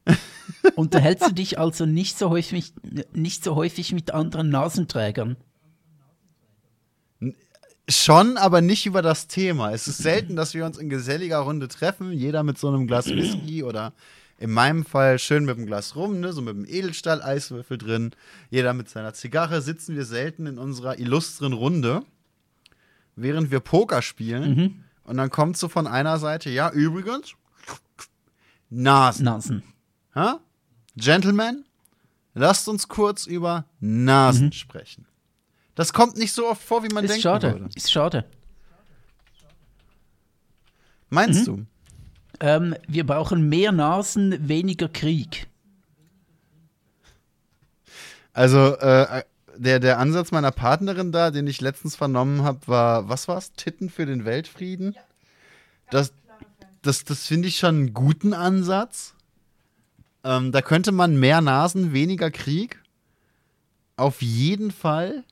Unterhältst 0.77 1.27
du 1.27 1.33
dich 1.33 1.59
also 1.59 1.87
nicht 1.87 2.19
so 2.19 2.29
häufig, 2.29 2.75
nicht 3.15 3.43
so 3.43 3.55
häufig 3.55 3.95
mit 3.95 4.13
anderen 4.13 4.51
Nasenträgern? 4.51 5.39
Schon, 7.89 8.37
aber 8.37 8.61
nicht 8.61 8.85
über 8.85 9.01
das 9.01 9.29
Thema. 9.29 9.73
Es 9.73 9.89
ist 9.89 9.99
selten, 9.99 10.37
dass 10.37 10.53
wir 10.53 10.67
uns 10.67 10.77
in 10.77 10.91
geselliger 10.91 11.39
Runde 11.39 11.69
treffen, 11.69 12.13
jeder 12.13 12.43
mit 12.43 12.59
so 12.59 12.69
einem 12.69 12.87
Glas 12.87 13.07
Whisky 13.07 13.65
oder 13.65 13.95
in 14.41 14.51
meinem 14.51 14.87
Fall 14.87 15.19
schön 15.19 15.45
mit 15.45 15.59
dem 15.59 15.67
Glas 15.67 15.95
rum, 15.95 16.19
ne, 16.19 16.33
so 16.33 16.41
mit 16.41 16.57
dem 16.57 16.65
Edelstahl-Eiswürfel 16.65 17.77
drin. 17.77 18.11
Jeder 18.49 18.73
mit 18.73 18.89
seiner 18.89 19.13
Zigarre 19.13 19.61
sitzen 19.61 19.95
wir 19.95 20.07
selten 20.07 20.47
in 20.47 20.59
unserer 20.59 20.99
illustren 20.99 21.53
Runde, 21.53 22.03
während 23.17 23.51
wir 23.51 23.61
Poker 23.61 24.01
spielen. 24.01 24.57
Mhm. 24.57 24.85
Und 25.05 25.19
dann 25.19 25.29
kommt 25.29 25.59
so 25.59 25.69
von 25.69 25.87
einer 25.87 26.19
Seite, 26.19 26.49
ja, 26.49 26.71
übrigens, 26.71 27.35
Nasen. 28.71 29.25
Nasen. 29.25 29.63
Ha? 30.15 30.41
Gentlemen, 30.97 31.67
lasst 32.33 32.67
uns 32.67 32.89
kurz 32.89 33.27
über 33.27 33.67
Nasen 33.79 34.47
mhm. 34.47 34.53
sprechen. 34.53 35.07
Das 35.75 35.93
kommt 35.93 36.17
nicht 36.17 36.33
so 36.33 36.49
oft 36.49 36.63
vor, 36.63 36.83
wie 36.83 36.89
man 36.89 37.05
ist 37.05 37.11
denkt. 37.11 37.23
Schade. 37.23 37.53
Würde. 37.53 37.69
Ist 37.75 37.93
schade. 37.93 38.25
Meinst 41.11 41.47
mhm. 41.47 41.57
du? 41.57 41.67
Ähm, 42.41 42.75
wir 42.89 43.07
brauchen 43.07 43.49
mehr 43.49 43.73
Nasen, 43.73 44.49
weniger 44.49 44.89
Krieg. 44.89 45.47
Also, 48.33 48.77
äh, 48.77 49.23
der, 49.57 49.81
der 49.81 49.99
Ansatz 49.99 50.33
meiner 50.33 50.51
Partnerin 50.51 51.13
da, 51.13 51.31
den 51.31 51.47
ich 51.47 51.61
letztens 51.61 51.97
vernommen 51.97 52.43
habe, 52.43 52.61
war, 52.67 53.09
was 53.09 53.29
war's? 53.29 53.53
Titten 53.53 53.91
für 53.91 54.07
den 54.07 54.25
Weltfrieden? 54.25 54.97
Das, 55.91 56.13
das, 56.83 57.05
das 57.05 57.27
finde 57.27 57.49
ich 57.49 57.59
schon 57.59 57.75
einen 57.75 57.95
guten 57.95 58.33
Ansatz. 58.33 59.15
Ähm, 60.25 60.53
da 60.53 60.63
könnte 60.63 60.93
man 60.93 61.19
mehr 61.19 61.41
Nasen, 61.41 61.93
weniger 61.93 62.31
Krieg 62.31 62.81
auf 63.97 64.23
jeden 64.23 64.71
Fall 64.71 65.25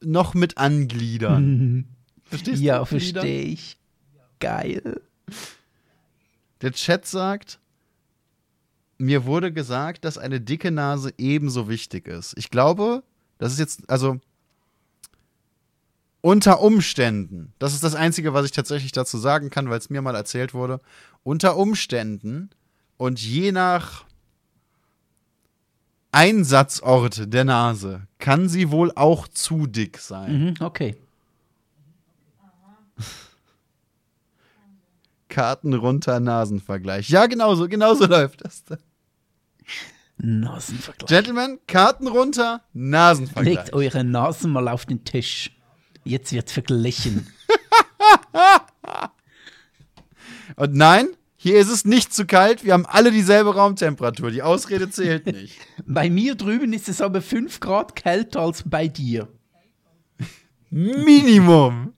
noch 0.00 0.34
mit 0.34 0.58
angliedern. 0.58 1.86
Verstehst 2.24 2.60
du? 2.60 2.64
Ja, 2.64 2.84
verstehe 2.84 3.42
ich. 3.42 3.76
Geil. 4.38 5.02
Der 6.62 6.72
Chat 6.72 7.06
sagt, 7.06 7.58
mir 8.98 9.24
wurde 9.24 9.52
gesagt, 9.52 10.04
dass 10.04 10.16
eine 10.16 10.40
dicke 10.40 10.70
Nase 10.70 11.12
ebenso 11.18 11.68
wichtig 11.68 12.06
ist. 12.06 12.34
Ich 12.38 12.50
glaube, 12.50 13.02
das 13.38 13.52
ist 13.52 13.58
jetzt, 13.58 13.90
also 13.90 14.20
unter 16.20 16.60
Umständen, 16.60 17.52
das 17.58 17.74
ist 17.74 17.82
das 17.82 17.96
Einzige, 17.96 18.32
was 18.32 18.44
ich 18.44 18.52
tatsächlich 18.52 18.92
dazu 18.92 19.18
sagen 19.18 19.50
kann, 19.50 19.68
weil 19.68 19.78
es 19.78 19.90
mir 19.90 20.02
mal 20.02 20.14
erzählt 20.14 20.54
wurde, 20.54 20.80
unter 21.24 21.56
Umständen 21.56 22.50
und 22.96 23.20
je 23.20 23.50
nach 23.50 24.04
Einsatzort 26.12 27.32
der 27.32 27.44
Nase 27.44 28.06
kann 28.18 28.48
sie 28.48 28.70
wohl 28.70 28.92
auch 28.94 29.26
zu 29.26 29.66
dick 29.66 29.98
sein. 29.98 30.44
Mhm, 30.44 30.54
okay. 30.60 30.96
Karten 35.32 35.72
runter, 35.72 36.20
Nasenvergleich. 36.20 37.08
Ja, 37.08 37.24
genau 37.24 37.54
so, 37.54 37.66
genau 37.66 37.94
so 37.94 38.04
läuft 38.06 38.44
das. 38.44 38.64
Nasenvergleich. 40.18 41.08
Gentlemen, 41.08 41.58
Karten 41.66 42.06
runter, 42.06 42.62
Nasenvergleich. 42.74 43.56
Legt 43.56 43.72
eure 43.72 44.04
Nasen 44.04 44.52
mal 44.52 44.68
auf 44.68 44.84
den 44.84 45.04
Tisch. 45.04 45.50
Jetzt 46.04 46.32
wird 46.32 46.50
verglichen. 46.50 47.28
Und 50.56 50.74
nein, 50.74 51.08
hier 51.38 51.58
ist 51.58 51.70
es 51.70 51.86
nicht 51.86 52.12
zu 52.12 52.26
kalt. 52.26 52.62
Wir 52.62 52.74
haben 52.74 52.84
alle 52.84 53.10
dieselbe 53.10 53.54
Raumtemperatur. 53.54 54.30
Die 54.30 54.42
Ausrede 54.42 54.90
zählt 54.90 55.24
nicht. 55.24 55.56
bei 55.86 56.10
mir 56.10 56.34
drüben 56.34 56.74
ist 56.74 56.90
es 56.90 57.00
aber 57.00 57.22
5 57.22 57.58
Grad 57.58 57.96
kälter 57.96 58.40
als 58.40 58.68
bei 58.68 58.86
dir. 58.86 59.28
Minimum. 60.68 61.94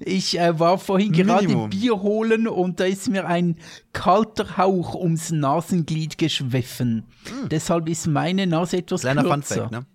Ich 0.00 0.38
äh, 0.38 0.58
war 0.58 0.78
vorhin 0.78 1.12
gerade 1.12 1.68
Bier 1.68 2.00
holen 2.02 2.48
und 2.48 2.80
da 2.80 2.84
ist 2.84 3.08
mir 3.08 3.26
ein 3.26 3.56
kalter 3.92 4.56
Hauch 4.56 4.94
ums 4.94 5.30
Nasenglied 5.30 6.18
geschwiffen. 6.18 7.04
Hm. 7.28 7.48
Deshalb 7.48 7.88
ist 7.88 8.06
meine 8.06 8.46
Nase 8.46 8.78
etwas 8.78 9.02
Kleiner 9.02 9.22
kürzer. 9.22 9.54
Funfact, 9.54 9.72
ne? 9.72 9.86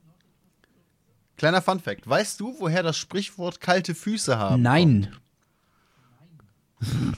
Kleiner 1.37 1.61
Funfact. 1.61 2.07
Weißt 2.07 2.39
du, 2.39 2.55
woher 2.59 2.83
das 2.83 2.97
Sprichwort 2.97 3.61
kalte 3.61 3.95
Füße 3.95 4.37
haben? 4.37 4.61
Nein. 4.61 5.15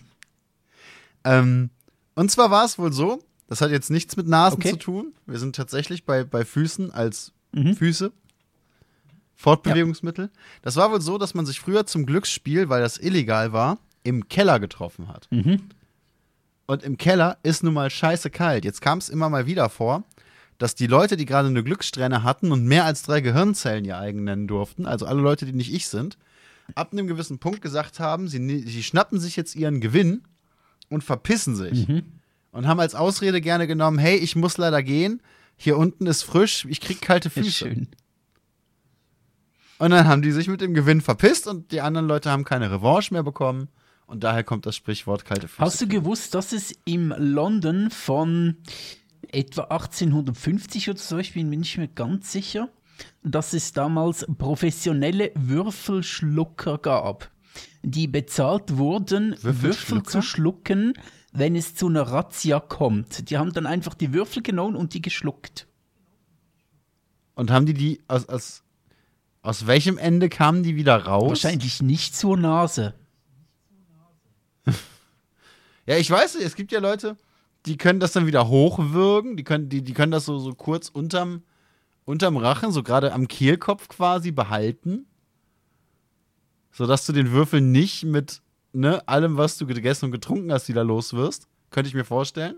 ähm, 1.24 1.69
und 2.15 2.32
zwar 2.32 2.49
war 2.51 2.65
es 2.65 2.78
wohl 2.78 2.93
so, 2.93 3.21
das 3.47 3.61
hat 3.61 3.71
jetzt 3.71 3.91
nichts 3.91 4.15
mit 4.15 4.28
Nasen 4.28 4.59
okay. 4.59 4.71
zu 4.71 4.78
tun. 4.78 5.13
Wir 5.26 5.39
sind 5.39 5.55
tatsächlich 5.55 6.05
bei, 6.05 6.24
bei 6.24 6.45
Füßen 6.45 6.91
als 6.91 7.34
mhm. 7.51 7.76
Füße. 7.76 8.11
Fortbewegungsmittel. 9.36 10.25
Ja. 10.25 10.39
Das 10.61 10.75
war 10.75 10.91
wohl 10.91 11.01
so, 11.01 11.17
dass 11.17 11.34
man 11.34 11.45
sich 11.45 11.59
früher 11.59 11.86
zum 11.86 12.05
Glücksspiel, 12.05 12.69
weil 12.69 12.81
das 12.81 12.97
illegal 12.97 13.53
war, 13.53 13.77
im 14.03 14.27
Keller 14.29 14.59
getroffen 14.59 15.07
hat. 15.07 15.27
Mhm. 15.31 15.61
Und 16.65 16.84
im 16.84 16.97
Keller 16.97 17.38
ist 17.43 17.63
nun 17.63 17.73
mal 17.73 17.89
scheiße 17.89 18.29
kalt. 18.29 18.65
Jetzt 18.65 18.81
kam 18.81 18.97
es 18.97 19.09
immer 19.09 19.29
mal 19.29 19.45
wieder 19.45 19.69
vor, 19.69 20.03
dass 20.57 20.75
die 20.75 20.88
Leute, 20.88 21.17
die 21.17 21.25
gerade 21.25 21.49
eine 21.49 21.63
Glückssträhne 21.63 22.23
hatten 22.23 22.51
und 22.51 22.65
mehr 22.65 22.86
als 22.86 23.03
drei 23.03 23.21
Gehirnzellen 23.21 23.86
ihr 23.86 23.97
eigen 23.97 24.23
nennen 24.23 24.47
durften, 24.47 24.86
also 24.86 25.05
alle 25.05 25.21
Leute, 25.21 25.45
die 25.45 25.53
nicht 25.53 25.73
ich 25.73 25.88
sind, 25.88 26.17
ab 26.75 26.93
einem 26.93 27.07
gewissen 27.07 27.39
Punkt 27.39 27.61
gesagt 27.61 27.99
haben, 27.99 28.27
sie, 28.27 28.63
sie 28.65 28.84
schnappen 28.84 29.19
sich 29.19 29.36
jetzt 29.36 29.55
ihren 29.55 29.81
Gewinn 29.81 30.23
und 30.89 31.03
verpissen 31.03 31.55
sich. 31.55 31.88
Mhm. 31.88 32.03
Und 32.51 32.67
haben 32.67 32.79
als 32.79 32.93
Ausrede 32.93 33.41
gerne 33.41 33.67
genommen, 33.67 33.97
hey, 33.97 34.15
ich 34.15 34.36
muss 34.36 34.57
leider 34.57 34.84
gehen, 34.84 35.21
hier 35.57 35.77
unten 35.77 36.05
ist 36.05 36.23
frisch, 36.23 36.65
ich 36.69 36.79
krieg 36.81 37.01
kalte 37.01 37.29
Füße. 37.31 37.51
Schön. 37.51 37.88
Und 39.80 39.91
dann 39.91 40.07
haben 40.07 40.21
die 40.21 40.32
sich 40.32 40.47
mit 40.47 40.61
dem 40.61 40.74
Gewinn 40.74 41.01
verpisst 41.01 41.47
und 41.47 41.71
die 41.71 41.82
anderen 41.82 42.07
Leute 42.07 42.30
haben 42.32 42.43
keine 42.43 42.71
Revanche 42.71 43.13
mehr 43.13 43.24
bekommen. 43.24 43.69
Und 44.05 44.24
daher 44.24 44.43
kommt 44.43 44.65
das 44.65 44.76
Sprichwort 44.76 45.26
kalte 45.26 45.47
Füße. 45.47 45.61
Hast 45.61 45.82
du 45.82 45.88
gewusst, 45.88 46.36
dass 46.36 46.51
es 46.51 46.74
im 46.86 47.13
London 47.17 47.89
von 47.89 48.57
etwa 49.32 49.63
1850 49.63 50.89
oder 50.89 50.99
so, 50.99 51.17
ich 51.17 51.34
bin 51.34 51.49
mir 51.49 51.57
nicht 51.57 51.78
mehr 51.78 51.88
ganz 51.88 52.32
sicher, 52.32 52.69
dass 53.24 53.53
es 53.53 53.74
damals 53.74 54.26
professionelle 54.38 55.32
Würfelschlucker 55.36 56.78
gab, 56.78 57.32
die 57.82 58.07
bezahlt 58.07 58.78
wurden, 58.78 59.36
Würfel 59.41 60.03
zu 60.03 60.21
schlucken, 60.21 60.93
wenn 61.32 61.55
es 61.55 61.76
zu 61.76 61.88
einer 61.88 62.03
Razzia 62.03 62.59
kommt. 62.59 63.30
Die 63.30 63.38
haben 63.38 63.53
dann 63.53 63.65
einfach 63.65 63.95
die 63.95 64.13
Würfel 64.13 64.43
genommen 64.43 64.76
und 64.76 64.93
die 64.93 65.01
geschluckt. 65.01 65.67
Und 67.36 67.49
haben 67.49 67.65
die 67.65 67.74
die 67.74 68.01
als, 68.07 68.30
als 68.30 68.62
aus 69.43 69.67
welchem 69.67 69.97
Ende 69.97 70.29
kamen 70.29 70.63
die 70.63 70.75
wieder 70.75 71.05
raus? 71.05 71.29
Wahrscheinlich 71.29 71.81
nicht 71.81 72.15
zur 72.15 72.37
Nase. 72.37 72.95
ja, 75.85 75.97
ich 75.97 76.09
weiß 76.09 76.35
es 76.35 76.55
gibt 76.55 76.71
ja 76.71 76.79
Leute, 76.79 77.17
die 77.65 77.77
können 77.77 77.99
das 77.99 78.13
dann 78.13 78.25
wieder 78.25 78.47
hochwürgen, 78.47 79.35
die 79.35 79.43
können, 79.43 79.67
die, 79.67 79.83
die 79.83 79.93
können 79.93 80.13
das 80.13 80.25
so, 80.25 80.39
so 80.39 80.55
kurz 80.55 80.87
unterm, 80.87 81.43
unterm 82.05 82.37
Rachen, 82.37 82.71
so 82.71 82.83
gerade 82.83 83.11
am 83.11 83.27
Kehlkopf 83.27 83.89
quasi 83.89 84.31
behalten, 84.31 85.05
sodass 86.71 87.05
du 87.05 87.11
den 87.11 87.31
Würfel 87.31 87.59
nicht 87.59 88.05
mit 88.05 88.41
ne, 88.71 89.05
allem, 89.09 89.35
was 89.35 89.57
du 89.57 89.67
gegessen 89.67 90.05
und 90.05 90.11
getrunken 90.11 90.53
hast, 90.53 90.69
wieder 90.69 90.85
los 90.85 91.13
wirst. 91.13 91.47
Könnte 91.69 91.89
ich 91.89 91.95
mir 91.95 92.05
vorstellen. 92.05 92.55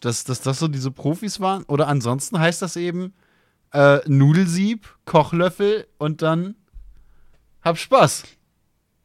Dass, 0.00 0.24
dass 0.24 0.40
das 0.40 0.58
so 0.58 0.68
diese 0.68 0.90
Profis 0.90 1.40
waren. 1.40 1.64
Oder 1.64 1.86
ansonsten 1.86 2.38
heißt 2.38 2.62
das 2.62 2.76
eben 2.76 3.12
äh, 3.72 3.98
Nudelsieb, 4.06 4.88
Kochlöffel 5.04 5.86
und 5.98 6.22
dann 6.22 6.54
hab 7.62 7.78
Spaß 7.78 8.24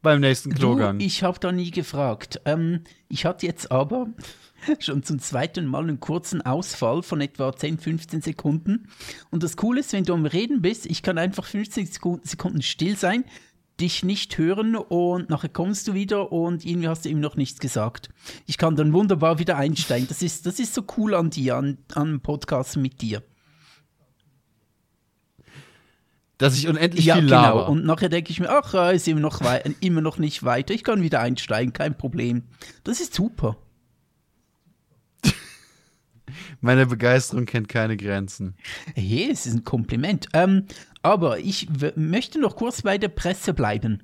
beim 0.02 0.20
nächsten 0.20 0.54
Klogang. 0.54 0.98
Du, 0.98 1.04
ich 1.04 1.22
habe 1.22 1.38
da 1.40 1.52
nie 1.52 1.70
gefragt. 1.70 2.40
Ähm, 2.44 2.82
ich 3.08 3.24
hatte 3.24 3.46
jetzt 3.46 3.72
aber 3.72 4.08
schon 4.78 5.02
zum 5.02 5.18
zweiten 5.18 5.66
Mal 5.66 5.82
einen 5.82 6.00
kurzen 6.00 6.42
Ausfall 6.42 7.02
von 7.02 7.20
etwa 7.20 7.54
10, 7.54 7.78
15 7.78 8.22
Sekunden. 8.22 8.88
Und 9.30 9.42
das 9.42 9.56
Coole 9.56 9.80
ist, 9.80 9.92
wenn 9.92 10.04
du 10.04 10.14
am 10.14 10.26
Reden 10.26 10.62
bist, 10.62 10.86
ich 10.86 11.02
kann 11.02 11.18
einfach 11.18 11.44
15 11.44 11.86
Sekunden 12.22 12.62
still 12.62 12.96
sein, 12.96 13.24
dich 13.80 14.04
nicht 14.04 14.38
hören 14.38 14.74
und 14.74 15.28
nachher 15.28 15.50
kommst 15.50 15.86
du 15.88 15.94
wieder 15.94 16.32
und 16.32 16.64
irgendwie 16.64 16.88
hast 16.88 17.04
du 17.04 17.10
ihm 17.10 17.20
noch 17.20 17.36
nichts 17.36 17.58
gesagt. 17.58 18.08
Ich 18.46 18.56
kann 18.56 18.76
dann 18.76 18.92
wunderbar 18.92 19.38
wieder 19.38 19.56
einsteigen. 19.56 20.08
Das 20.08 20.22
ist, 20.22 20.46
das 20.46 20.58
ist 20.58 20.72
so 20.72 20.84
cool 20.96 21.14
an 21.14 21.30
dir, 21.30 21.56
an, 21.56 21.78
an 21.94 22.20
Podcasts 22.20 22.76
mit 22.76 23.02
dir. 23.02 23.22
Dass 26.38 26.56
ich 26.56 26.68
unendlich 26.68 27.06
ja, 27.06 27.14
viel 27.14 27.24
genau. 27.24 27.42
laber. 27.42 27.68
Und 27.68 27.84
nachher 27.84 28.10
denke 28.10 28.30
ich 28.30 28.40
mir, 28.40 28.50
ach, 28.50 28.92
ist 28.92 29.08
immer 29.08 29.20
noch, 29.20 29.40
immer 29.80 30.02
noch 30.02 30.18
nicht 30.18 30.44
weiter. 30.44 30.74
Ich 30.74 30.84
kann 30.84 31.02
wieder 31.02 31.20
einsteigen, 31.20 31.72
kein 31.72 31.96
Problem. 31.96 32.42
Das 32.84 33.00
ist 33.00 33.14
super. 33.14 33.56
Meine 36.60 36.86
Begeisterung 36.86 37.46
kennt 37.46 37.68
keine 37.68 37.96
Grenzen. 37.96 38.54
Hey, 38.94 39.30
es 39.32 39.46
ist 39.46 39.54
ein 39.54 39.64
Kompliment. 39.64 40.28
Ähm, 40.34 40.66
aber 41.02 41.38
ich 41.38 41.68
möchte 41.94 42.38
noch 42.38 42.56
kurz 42.56 42.82
bei 42.82 42.98
der 42.98 43.08
Presse 43.08 43.54
bleiben. 43.54 44.02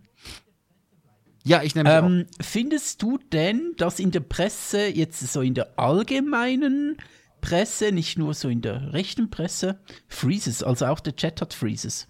Ja, 1.44 1.62
ich 1.62 1.74
nehme 1.74 1.90
ähm, 1.90 2.26
Findest 2.40 3.02
du 3.02 3.18
denn, 3.18 3.74
dass 3.76 3.98
in 3.98 4.10
der 4.10 4.20
Presse, 4.20 4.86
jetzt 4.86 5.20
so 5.20 5.42
in 5.42 5.54
der 5.54 5.78
allgemeinen 5.78 6.96
Presse, 7.40 7.92
nicht 7.92 8.16
nur 8.16 8.32
so 8.32 8.48
in 8.48 8.62
der 8.62 8.92
rechten 8.92 9.28
Presse, 9.28 9.80
Freezes, 10.08 10.62
also 10.62 10.86
auch 10.86 11.00
der 11.00 11.16
Chat 11.16 11.40
hat 11.40 11.52
Freezes? 11.52 12.06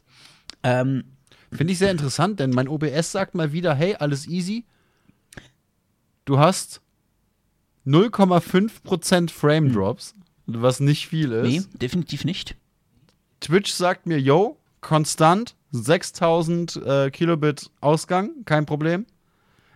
Ähm, 0.62 1.04
Finde 1.52 1.72
ich 1.72 1.78
sehr 1.78 1.90
interessant, 1.90 2.40
denn 2.40 2.50
mein 2.50 2.68
OBS 2.68 3.12
sagt 3.12 3.34
mal 3.34 3.52
wieder, 3.52 3.74
hey, 3.74 3.94
alles 3.96 4.26
easy. 4.26 4.64
Du 6.24 6.38
hast 6.38 6.80
0,5% 7.86 9.30
Frame 9.30 9.66
hm. 9.66 9.72
Drops, 9.74 10.14
hm. 10.46 10.62
was 10.62 10.80
nicht 10.80 11.08
viel 11.08 11.32
ist. 11.32 11.48
Nee, 11.48 11.78
definitiv 11.78 12.24
nicht. 12.24 12.56
Twitch 13.40 13.72
sagt 13.72 14.06
mir, 14.06 14.18
yo, 14.18 14.56
konstant 14.80 15.56
6000 15.72 16.76
äh, 16.76 17.10
Kilobit 17.10 17.70
Ausgang, 17.80 18.44
kein 18.44 18.66
Problem. 18.66 19.06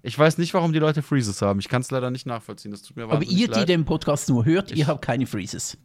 Ich 0.03 0.17
weiß 0.17 0.39
nicht, 0.39 0.55
warum 0.55 0.73
die 0.73 0.79
Leute 0.79 1.03
Freezes 1.03 1.43
haben. 1.43 1.59
Ich 1.59 1.69
kann 1.69 1.83
es 1.83 1.91
leider 1.91 2.13
nicht 2.13 2.27
nachvollziehen. 2.27 2.71
Das 2.71 2.83
tut 2.83 2.97
mir 2.97 3.05
Aber 3.05 3.25
ihr, 3.25 3.49
leid. 3.49 3.63
die 3.63 3.65
den 3.67 3.85
Podcast 3.85 4.29
nur 4.29 4.45
hört, 4.45 4.71
ich 4.71 4.79
ihr 4.79 4.87
habt 4.87 5.03
keine 5.03 5.27
Freezes. 5.27 5.79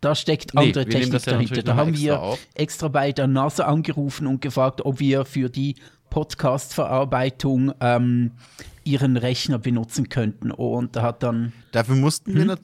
Da 0.00 0.14
steckt 0.14 0.54
nee, 0.54 0.60
andere 0.60 0.86
Technik 0.86 1.24
ja 1.24 1.32
dahinter. 1.32 1.62
Da 1.62 1.76
haben 1.76 1.96
wir 1.96 2.20
auf. 2.20 2.38
extra 2.54 2.88
bei 2.88 3.12
der 3.12 3.26
NASA 3.26 3.64
angerufen 3.64 4.26
und 4.26 4.40
gefragt, 4.40 4.82
ob 4.84 5.00
wir 5.00 5.24
für 5.24 5.48
die 5.48 5.76
Podcast-Verarbeitung 6.10 7.72
ähm, 7.80 8.32
ihren 8.84 9.16
Rechner 9.16 9.58
benutzen 9.58 10.08
könnten. 10.08 10.50
Und 10.50 10.96
da 10.96 11.02
hat 11.02 11.22
dann. 11.22 11.52
Dafür 11.72 11.96
mussten 11.96 12.34
hm? 12.34 12.48
wir 12.48 12.58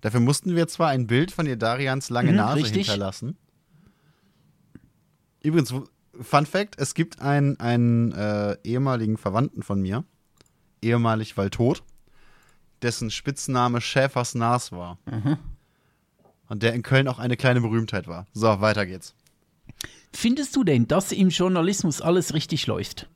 Dafür 0.00 0.20
mussten 0.20 0.56
wir 0.56 0.66
zwar 0.66 0.88
ein 0.88 1.06
Bild 1.06 1.30
von 1.30 1.46
ihr 1.46 1.56
Darians 1.56 2.10
lange 2.10 2.30
mhm, 2.30 2.36
Nase 2.38 2.56
richtig. 2.62 2.86
hinterlassen. 2.86 3.36
Übrigens, 5.42 5.74
Fun 6.20 6.46
Fact: 6.46 6.76
Es 6.78 6.94
gibt 6.94 7.20
einen, 7.20 7.58
einen 7.60 8.12
äh, 8.12 8.56
ehemaligen 8.64 9.16
Verwandten 9.16 9.62
von 9.62 9.80
mir, 9.80 10.04
ehemalig 10.82 11.36
weil 11.36 11.50
tot, 11.50 11.82
dessen 12.82 13.10
Spitzname 13.10 13.80
Schäfers 13.80 14.34
Nas 14.34 14.72
war. 14.72 14.98
Mhm. 15.06 15.38
Und 16.48 16.62
der 16.62 16.74
in 16.74 16.82
Köln 16.82 17.06
auch 17.08 17.18
eine 17.18 17.36
kleine 17.36 17.60
Berühmtheit 17.60 18.08
war. 18.08 18.26
So, 18.32 18.60
weiter 18.60 18.86
geht's. 18.86 19.14
Findest 20.12 20.56
du 20.56 20.64
denn, 20.64 20.88
dass 20.88 21.12
im 21.12 21.28
Journalismus 21.28 22.00
alles 22.00 22.34
richtig 22.34 22.66
läuft? 22.66 23.08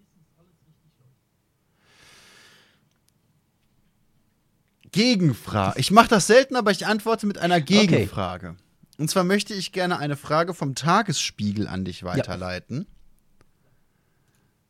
Gegenfrage. 4.92 5.80
Ich 5.80 5.90
mache 5.90 6.06
das 6.08 6.28
selten, 6.28 6.54
aber 6.54 6.70
ich 6.70 6.86
antworte 6.86 7.26
mit 7.26 7.38
einer 7.38 7.60
Gegenfrage. 7.60 8.50
Okay. 8.50 8.58
Und 8.96 9.10
zwar 9.10 9.24
möchte 9.24 9.52
ich 9.52 9.72
gerne 9.72 9.98
eine 9.98 10.16
Frage 10.16 10.54
vom 10.54 10.76
Tagesspiegel 10.76 11.66
an 11.66 11.84
dich 11.84 12.04
weiterleiten. 12.04 12.86
Ja. 12.88 12.93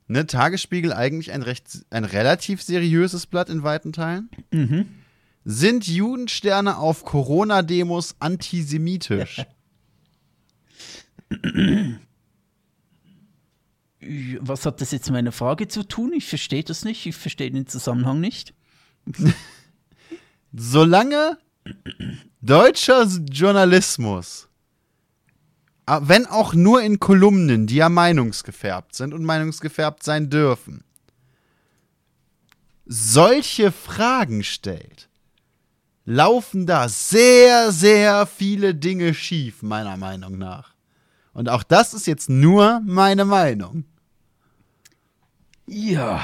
Ne, 0.06 0.26
Tagesspiegel 0.26 0.92
eigentlich 0.92 1.32
ein 1.32 1.40
recht, 1.42 1.86
ein 1.90 2.04
relativ 2.04 2.62
seriöses 2.62 3.26
Blatt 3.26 3.48
in 3.48 3.62
weiten 3.62 3.92
Teilen. 3.92 4.28
Mhm. 4.50 4.86
Sind 5.44 5.86
Judensterne 5.86 6.76
auf 6.76 7.04
Corona-Demos 7.04 8.16
antisemitisch? 8.18 9.42
Was 14.40 14.66
hat 14.66 14.82
das 14.82 14.90
jetzt 14.92 15.06
mit 15.06 15.14
meiner 15.14 15.32
Frage 15.32 15.68
zu 15.68 15.82
tun? 15.82 16.12
Ich 16.12 16.26
verstehe 16.26 16.62
das 16.62 16.84
nicht. 16.84 17.06
Ich 17.06 17.16
verstehe 17.16 17.50
den 17.50 17.66
Zusammenhang 17.66 18.20
nicht. 18.20 18.52
Solange 20.52 21.38
deutscher 22.42 23.06
Journalismus, 23.30 24.48
wenn 25.86 26.26
auch 26.26 26.54
nur 26.54 26.82
in 26.82 26.98
Kolumnen, 26.98 27.66
die 27.66 27.76
ja 27.76 27.88
meinungsgefärbt 27.88 28.94
sind 28.94 29.12
und 29.12 29.24
meinungsgefärbt 29.24 30.02
sein 30.02 30.30
dürfen, 30.30 30.84
solche 32.86 33.72
Fragen 33.72 34.44
stellt, 34.44 35.08
laufen 36.04 36.66
da 36.66 36.88
sehr, 36.88 37.72
sehr 37.72 38.26
viele 38.26 38.74
Dinge 38.74 39.14
schief, 39.14 39.62
meiner 39.62 39.96
Meinung 39.96 40.38
nach. 40.38 40.74
Und 41.32 41.48
auch 41.48 41.62
das 41.62 41.94
ist 41.94 42.06
jetzt 42.06 42.28
nur 42.30 42.80
meine 42.84 43.24
Meinung. 43.24 43.84
Ja. 45.66 46.20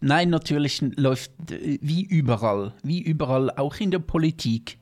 Nein, 0.00 0.30
natürlich 0.30 0.82
läuft 0.96 1.30
äh, 1.52 1.78
wie 1.80 2.02
überall, 2.02 2.74
wie 2.82 3.00
überall, 3.00 3.50
auch 3.52 3.76
in 3.76 3.92
der 3.92 4.00
Politik, 4.00 4.78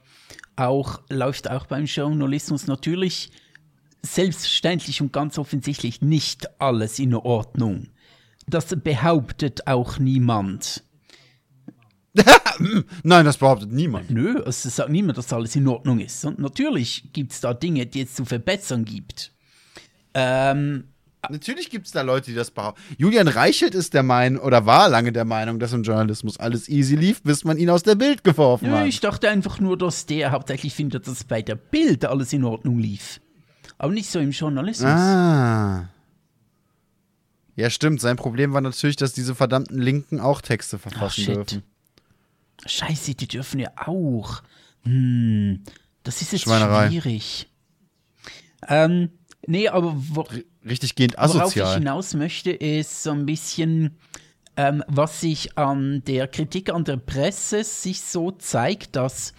auch 0.57 1.01
läuft 1.09 1.51
auch 1.51 1.67
beim 1.67 1.85
Journalismus 1.87 2.67
natürlich 2.67 3.31
selbstverständlich 4.03 5.01
und 5.01 5.13
ganz 5.13 5.39
offensichtlich 5.39 6.01
nicht 6.01 6.61
alles 6.61 6.99
in 6.99 7.15
Ordnung. 7.15 7.89
Das 8.47 8.67
behauptet 8.67 9.67
auch 9.67 9.99
niemand. 9.99 10.83
Nein, 13.03 13.25
das 13.25 13.39
behauptet 13.39 13.73
niemand. 13.73 14.11
Nö, 14.11 14.43
es 14.45 14.63
sagt 14.63 14.91
niemand, 14.91 15.19
dass 15.19 15.33
alles 15.33 15.55
in 15.55 15.69
Ordnung 15.69 16.01
ist. 16.01 16.25
Und 16.25 16.39
natürlich 16.39 17.13
gibt 17.13 17.33
es 17.33 17.41
da 17.41 17.55
Dinge, 17.55 17.87
die 17.87 18.03
es 18.03 18.15
zu 18.15 18.25
verbessern 18.25 18.85
gibt. 18.85 19.33
Ähm, 20.15 20.89
Natürlich 21.29 21.68
gibt 21.68 21.87
es 21.87 21.93
da 21.93 22.01
Leute, 22.01 22.31
die 22.31 22.37
das 22.37 22.51
behaupten. 22.51 22.81
Julian 22.97 23.29
Reichelt 23.29 23.75
ist 23.75 23.93
der 23.93 24.03
Meinung, 24.03 24.43
oder 24.43 24.64
war 24.64 24.89
lange 24.89 25.12
der 25.12 25.25
Meinung, 25.27 25.59
dass 25.59 25.73
im 25.73 25.83
Journalismus 25.83 26.39
alles 26.39 26.68
easy 26.68 26.97
lief, 26.97 27.23
bis 27.23 27.45
man 27.45 27.59
ihn 27.59 27.68
aus 27.68 27.83
der 27.83 27.95
Bild 27.95 28.25
geworfen 28.25 28.71
hat. 28.71 28.87
Ich 28.87 29.01
dachte 29.01 29.29
einfach 29.29 29.61
nur, 29.61 29.77
dass 29.77 30.07
der 30.07 30.31
hauptsächlich 30.31 30.75
findet, 30.75 31.07
dass 31.07 31.25
bei 31.25 31.43
der 31.43 31.57
Bild 31.57 32.05
alles 32.07 32.33
in 32.33 32.45
Ordnung 32.45 32.79
lief. 32.79 33.21
Aber 33.77 33.93
nicht 33.93 34.11
so 34.11 34.18
im 34.18 34.31
Journalismus. 34.31 34.91
Ah. 34.91 35.89
Ja, 37.57 37.68
stimmt. 37.68 38.01
Sein 38.01 38.16
Problem 38.16 38.53
war 38.53 38.62
natürlich, 38.62 38.97
dass 38.97 39.12
diese 39.12 39.35
verdammten 39.35 39.79
Linken 39.79 40.21
auch 40.21 40.41
Texte 40.41 40.79
verfassen 40.79 41.27
Ach, 41.29 41.35
dürfen. 41.35 41.62
Scheiße, 42.66 43.14
die 43.14 43.29
dürfen 43.29 43.61
ja 43.61 43.71
auch. 43.77 44.43
Hm, 44.85 45.62
das 46.03 46.23
ist 46.23 46.33
jetzt 46.33 46.45
schwierig. 46.45 47.49
Ähm, 48.68 49.11
nee, 49.47 49.68
aber 49.68 49.97
richtig 50.65 50.95
gehend 50.95 51.19
asozial. 51.19 51.67
Worauf 51.67 51.71
ich 51.73 51.79
hinaus 51.79 52.15
möchte, 52.15 52.51
ist 52.51 53.03
so 53.03 53.11
ein 53.11 53.27
bisschen, 53.27 53.97
ähm, 54.57 54.85
was 54.89 55.21
sich 55.21 55.57
an 55.59 56.03
der 56.07 56.29
Kritik 56.29 56.73
an 56.73 56.85
der 56.85 56.97
Presse 56.97 57.65
sich 57.65 58.03
so 58.03 58.31
zeigt, 58.31 58.97
dass 58.97 59.35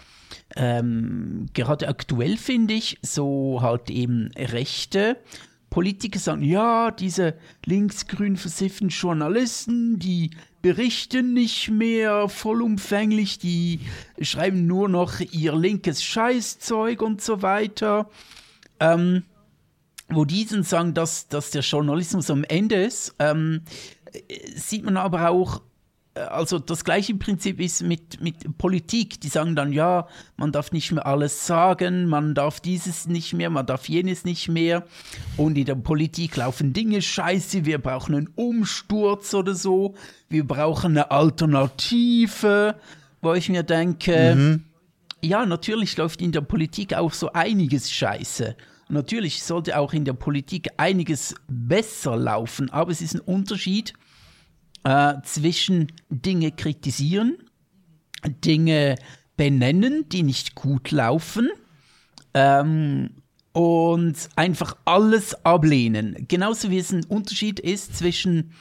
ähm, 0.56 1.46
gerade 1.54 1.88
aktuell 1.88 2.36
finde 2.36 2.74
ich, 2.74 2.98
so 3.02 3.60
halt 3.62 3.90
eben 3.90 4.30
Rechte 4.36 5.16
Politiker 5.72 6.18
sagen, 6.18 6.42
ja, 6.42 6.90
diese 6.90 7.34
linksgrün 7.64 8.36
versifften 8.36 8.90
Journalisten, 8.90 9.98
die 9.98 10.30
berichten 10.60 11.32
nicht 11.32 11.70
mehr 11.70 12.28
vollumfänglich, 12.28 13.38
die 13.38 13.80
schreiben 14.20 14.66
nur 14.66 14.90
noch 14.90 15.20
ihr 15.20 15.56
linkes 15.56 16.04
Scheißzeug 16.04 17.00
und 17.00 17.22
so 17.22 17.40
weiter. 17.40 18.10
Ähm, 18.80 19.22
wo 20.14 20.24
diesen 20.24 20.62
sagen, 20.62 20.94
dass, 20.94 21.28
dass 21.28 21.50
der 21.50 21.62
Journalismus 21.62 22.30
am 22.30 22.44
Ende 22.44 22.76
ist, 22.76 23.14
ähm, 23.18 23.62
sieht 24.54 24.84
man 24.84 24.96
aber 24.96 25.30
auch 25.30 25.62
also 26.14 26.58
das 26.58 26.84
gleiche 26.84 27.14
Prinzip 27.14 27.60
ist 27.60 27.82
mit, 27.82 28.20
mit 28.20 28.58
Politik. 28.58 29.20
Die 29.20 29.28
sagen 29.28 29.56
dann, 29.56 29.72
ja, 29.72 30.06
man 30.36 30.52
darf 30.52 30.72
nicht 30.72 30.92
mehr 30.92 31.06
alles 31.06 31.46
sagen, 31.46 32.06
man 32.06 32.34
darf 32.34 32.60
dieses 32.60 33.06
nicht 33.06 33.32
mehr, 33.32 33.50
man 33.50 33.66
darf 33.66 33.88
jenes 33.88 34.24
nicht 34.24 34.48
mehr. 34.48 34.84
Und 35.36 35.56
in 35.56 35.64
der 35.64 35.74
Politik 35.74 36.36
laufen 36.36 36.72
Dinge 36.72 37.00
scheiße, 37.00 37.64
wir 37.64 37.78
brauchen 37.78 38.14
einen 38.14 38.28
Umsturz 38.34 39.32
oder 39.34 39.54
so, 39.54 39.94
wir 40.28 40.46
brauchen 40.46 40.92
eine 40.92 41.10
Alternative, 41.10 42.76
wo 43.22 43.32
ich 43.32 43.48
mir 43.48 43.62
denke, 43.62 44.34
mhm. 44.34 44.64
ja, 45.22 45.46
natürlich 45.46 45.96
läuft 45.96 46.20
in 46.20 46.32
der 46.32 46.42
Politik 46.42 46.92
auch 46.94 47.12
so 47.12 47.32
einiges 47.32 47.90
scheiße. 47.90 48.56
Natürlich 48.92 49.42
sollte 49.42 49.78
auch 49.78 49.94
in 49.94 50.04
der 50.04 50.12
Politik 50.12 50.68
einiges 50.76 51.34
besser 51.48 52.14
laufen, 52.14 52.68
aber 52.68 52.90
es 52.90 53.00
ist 53.00 53.14
ein 53.14 53.20
Unterschied, 53.20 53.94
äh, 54.84 55.14
zwischen 55.24 55.90
Dinge 56.10 56.52
kritisieren, 56.52 57.38
Dinge 58.44 58.96
benennen, 59.38 60.10
die 60.10 60.22
nicht 60.22 60.54
gut 60.54 60.90
laufen 60.90 61.48
ähm, 62.34 63.22
und 63.52 64.28
einfach 64.36 64.76
alles 64.84 65.42
ablehnen. 65.42 66.26
Genauso 66.28 66.70
wie 66.70 66.78
es 66.78 66.92
ein 66.92 67.06
Unterschied 67.06 67.60
ist 67.60 67.96
zwischen 67.96 68.52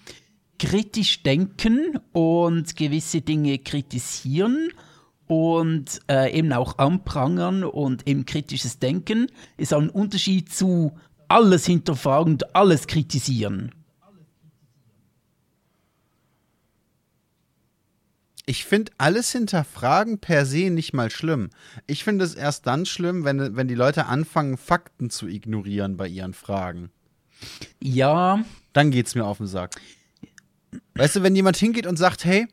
kritisch 0.60 1.24
denken 1.24 2.00
und 2.14 2.78
gewisse 2.78 3.20
Dinge 3.20 3.60
kritisieren 3.60 4.70
und 5.32 6.02
äh, 6.10 6.38
eben 6.38 6.52
auch 6.52 6.78
anprangern 6.78 7.64
und 7.64 8.06
eben 8.06 8.26
kritisches 8.26 8.80
Denken 8.80 9.28
ist 9.56 9.74
auch 9.74 9.80
ein 9.80 9.90
Unterschied 9.90 10.54
zu 10.54 11.00
alles 11.30 11.66
hinterfragen 11.66 12.34
und 12.34 12.54
alles 12.54 12.86
kritisieren. 12.86 13.72
Ich 18.46 18.66
finde 18.66 18.92
alles 18.98 19.32
hinterfragen 19.32 20.20
per 20.20 20.46
se 20.46 20.70
nicht 20.70 20.92
mal 20.92 21.10
schlimm. 21.10 21.50
Ich 21.88 22.04
finde 22.04 22.26
es 22.26 22.36
erst 22.36 22.68
dann 22.68 22.86
schlimm, 22.86 23.24
wenn, 23.24 23.56
wenn 23.56 23.70
die 23.70 23.76
Leute 23.76 24.08
anfangen, 24.08 24.58
Fakten 24.58 25.10
zu 25.10 25.30
ignorieren 25.30 25.96
bei 25.96 26.10
ihren 26.10 26.34
Fragen. 26.34 26.92
Ja. 27.82 28.44
Dann 28.74 28.92
geht's 28.92 29.16
mir 29.16 29.24
auf 29.24 29.38
den 29.38 29.48
Sack. 29.48 29.80
Weißt 30.96 31.16
du, 31.16 31.24
wenn 31.24 31.38
jemand 31.38 31.56
hingeht 31.56 31.88
und 31.88 31.96
sagt, 31.96 32.26
hey, 32.26 32.50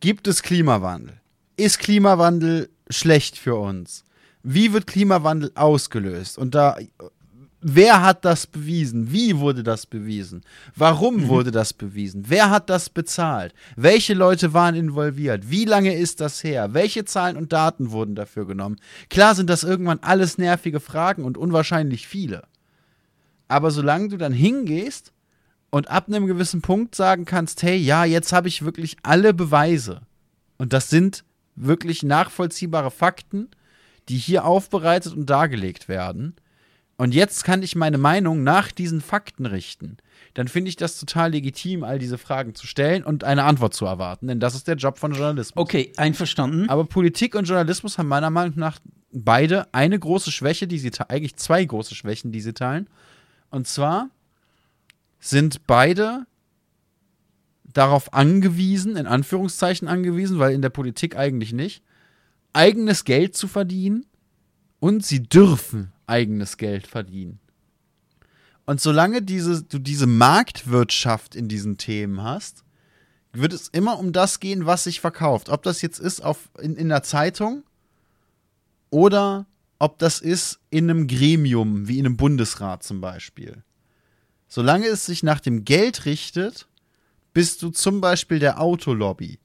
gibt 0.00 0.26
es 0.26 0.42
Klimawandel? 0.42 1.19
Ist 1.60 1.78
Klimawandel 1.78 2.70
schlecht 2.88 3.36
für 3.36 3.54
uns? 3.54 4.04
Wie 4.42 4.72
wird 4.72 4.86
Klimawandel 4.86 5.52
ausgelöst? 5.54 6.38
Und 6.38 6.54
da 6.54 6.78
Wer 7.62 8.02
hat 8.02 8.24
das 8.24 8.46
bewiesen? 8.46 9.12
Wie 9.12 9.38
wurde 9.38 9.62
das 9.62 9.84
bewiesen? 9.84 10.42
Warum 10.74 11.16
mhm. 11.16 11.28
wurde 11.28 11.50
das 11.50 11.74
bewiesen? 11.74 12.24
Wer 12.28 12.48
hat 12.48 12.70
das 12.70 12.88
bezahlt? 12.88 13.52
Welche 13.76 14.14
Leute 14.14 14.54
waren 14.54 14.74
involviert? 14.74 15.50
Wie 15.50 15.66
lange 15.66 15.94
ist 15.94 16.22
das 16.22 16.42
her? 16.42 16.72
Welche 16.72 17.04
Zahlen 17.04 17.36
und 17.36 17.52
Daten 17.52 17.90
wurden 17.90 18.14
dafür 18.14 18.46
genommen? 18.46 18.76
Klar 19.10 19.34
sind 19.34 19.50
das 19.50 19.62
irgendwann 19.62 19.98
alles 20.00 20.38
nervige 20.38 20.80
Fragen 20.80 21.24
und 21.24 21.36
unwahrscheinlich 21.36 22.08
viele. 22.08 22.44
Aber 23.48 23.70
solange 23.70 24.08
du 24.08 24.16
dann 24.16 24.32
hingehst 24.32 25.12
und 25.68 25.90
ab 25.90 26.08
einem 26.08 26.26
gewissen 26.26 26.62
Punkt 26.62 26.94
sagen 26.94 27.26
kannst, 27.26 27.62
hey, 27.62 27.76
ja, 27.76 28.06
jetzt 28.06 28.32
habe 28.32 28.48
ich 28.48 28.64
wirklich 28.64 28.96
alle 29.02 29.34
Beweise. 29.34 30.00
Und 30.56 30.72
das 30.72 30.88
sind 30.88 31.24
wirklich 31.56 32.02
nachvollziehbare 32.02 32.90
Fakten, 32.90 33.48
die 34.08 34.16
hier 34.16 34.44
aufbereitet 34.44 35.14
und 35.14 35.28
dargelegt 35.28 35.88
werden 35.88 36.34
und 37.00 37.14
jetzt 37.14 37.44
kann 37.44 37.62
ich 37.62 37.76
meine 37.76 37.96
Meinung 37.96 38.42
nach 38.42 38.70
diesen 38.70 39.00
Fakten 39.00 39.46
richten. 39.46 39.96
Dann 40.34 40.48
finde 40.48 40.68
ich 40.68 40.76
das 40.76 41.00
total 41.00 41.30
legitim, 41.30 41.82
all 41.82 41.98
diese 41.98 42.18
Fragen 42.18 42.54
zu 42.54 42.66
stellen 42.66 43.04
und 43.04 43.24
eine 43.24 43.44
Antwort 43.44 43.72
zu 43.72 43.86
erwarten, 43.86 44.26
denn 44.26 44.38
das 44.38 44.54
ist 44.54 44.68
der 44.68 44.76
Job 44.76 44.98
von 44.98 45.12
Journalismus. 45.12 45.56
Okay, 45.56 45.94
einverstanden. 45.96 46.68
Aber 46.68 46.84
Politik 46.84 47.36
und 47.36 47.48
Journalismus 47.48 47.96
haben 47.96 48.08
meiner 48.08 48.28
Meinung 48.28 48.58
nach 48.58 48.80
beide 49.12 49.72
eine 49.72 49.98
große 49.98 50.30
Schwäche, 50.30 50.66
die 50.66 50.78
sie 50.78 50.90
eigentlich 51.08 51.36
zwei 51.36 51.64
große 51.64 51.94
Schwächen, 51.94 52.32
die 52.32 52.42
sie 52.42 52.52
teilen. 52.52 52.86
Und 53.48 53.66
zwar 53.66 54.10
sind 55.20 55.66
beide 55.66 56.26
darauf 57.72 58.12
angewiesen, 58.12 58.96
in 58.96 59.06
Anführungszeichen 59.06 59.88
angewiesen, 59.88 60.38
weil 60.38 60.52
in 60.52 60.62
der 60.62 60.70
Politik 60.70 61.16
eigentlich 61.16 61.52
nicht, 61.52 61.82
eigenes 62.52 63.04
Geld 63.04 63.36
zu 63.36 63.48
verdienen 63.48 64.06
und 64.80 65.04
sie 65.04 65.22
dürfen 65.22 65.92
eigenes 66.06 66.56
Geld 66.56 66.86
verdienen. 66.86 67.38
Und 68.66 68.80
solange 68.80 69.22
diese, 69.22 69.62
du 69.62 69.78
diese 69.78 70.06
Marktwirtschaft 70.06 71.34
in 71.34 71.48
diesen 71.48 71.76
Themen 71.76 72.22
hast, 72.22 72.64
wird 73.32 73.52
es 73.52 73.68
immer 73.68 73.98
um 73.98 74.12
das 74.12 74.40
gehen, 74.40 74.66
was 74.66 74.84
sich 74.84 75.00
verkauft. 75.00 75.48
Ob 75.48 75.62
das 75.62 75.82
jetzt 75.82 75.98
ist 75.98 76.20
auf, 76.20 76.50
in, 76.60 76.76
in 76.76 76.88
der 76.88 77.02
Zeitung 77.02 77.62
oder 78.90 79.46
ob 79.78 79.98
das 79.98 80.20
ist 80.20 80.60
in 80.70 80.90
einem 80.90 81.06
Gremium, 81.06 81.88
wie 81.88 81.98
in 81.98 82.06
einem 82.06 82.16
Bundesrat 82.16 82.82
zum 82.82 83.00
Beispiel. 83.00 83.62
Solange 84.48 84.86
es 84.86 85.06
sich 85.06 85.22
nach 85.22 85.40
dem 85.40 85.64
Geld 85.64 86.06
richtet, 86.06 86.66
bist 87.40 87.62
du 87.62 87.70
zum 87.70 88.02
Beispiel 88.02 88.38
der 88.38 88.60
Autolobby, 88.60 89.38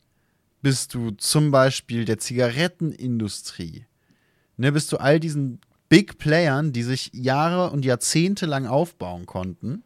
bist 0.62 0.94
du 0.94 1.12
zum 1.12 1.50
Beispiel 1.52 2.04
der 2.04 2.18
Zigarettenindustrie, 2.18 3.86
ne, 4.58 4.74
bist 4.74 4.92
du 4.92 4.98
all 4.98 5.18
diesen 5.18 5.62
Big 5.88 6.18
Playern, 6.18 6.74
die 6.74 6.84
sich 6.84 7.12
Jahre 7.14 7.70
und 7.70 7.86
Jahrzehnte 7.86 8.48
lang 8.48 8.68
aufbauen 8.68 9.26
konnten, 9.26 9.86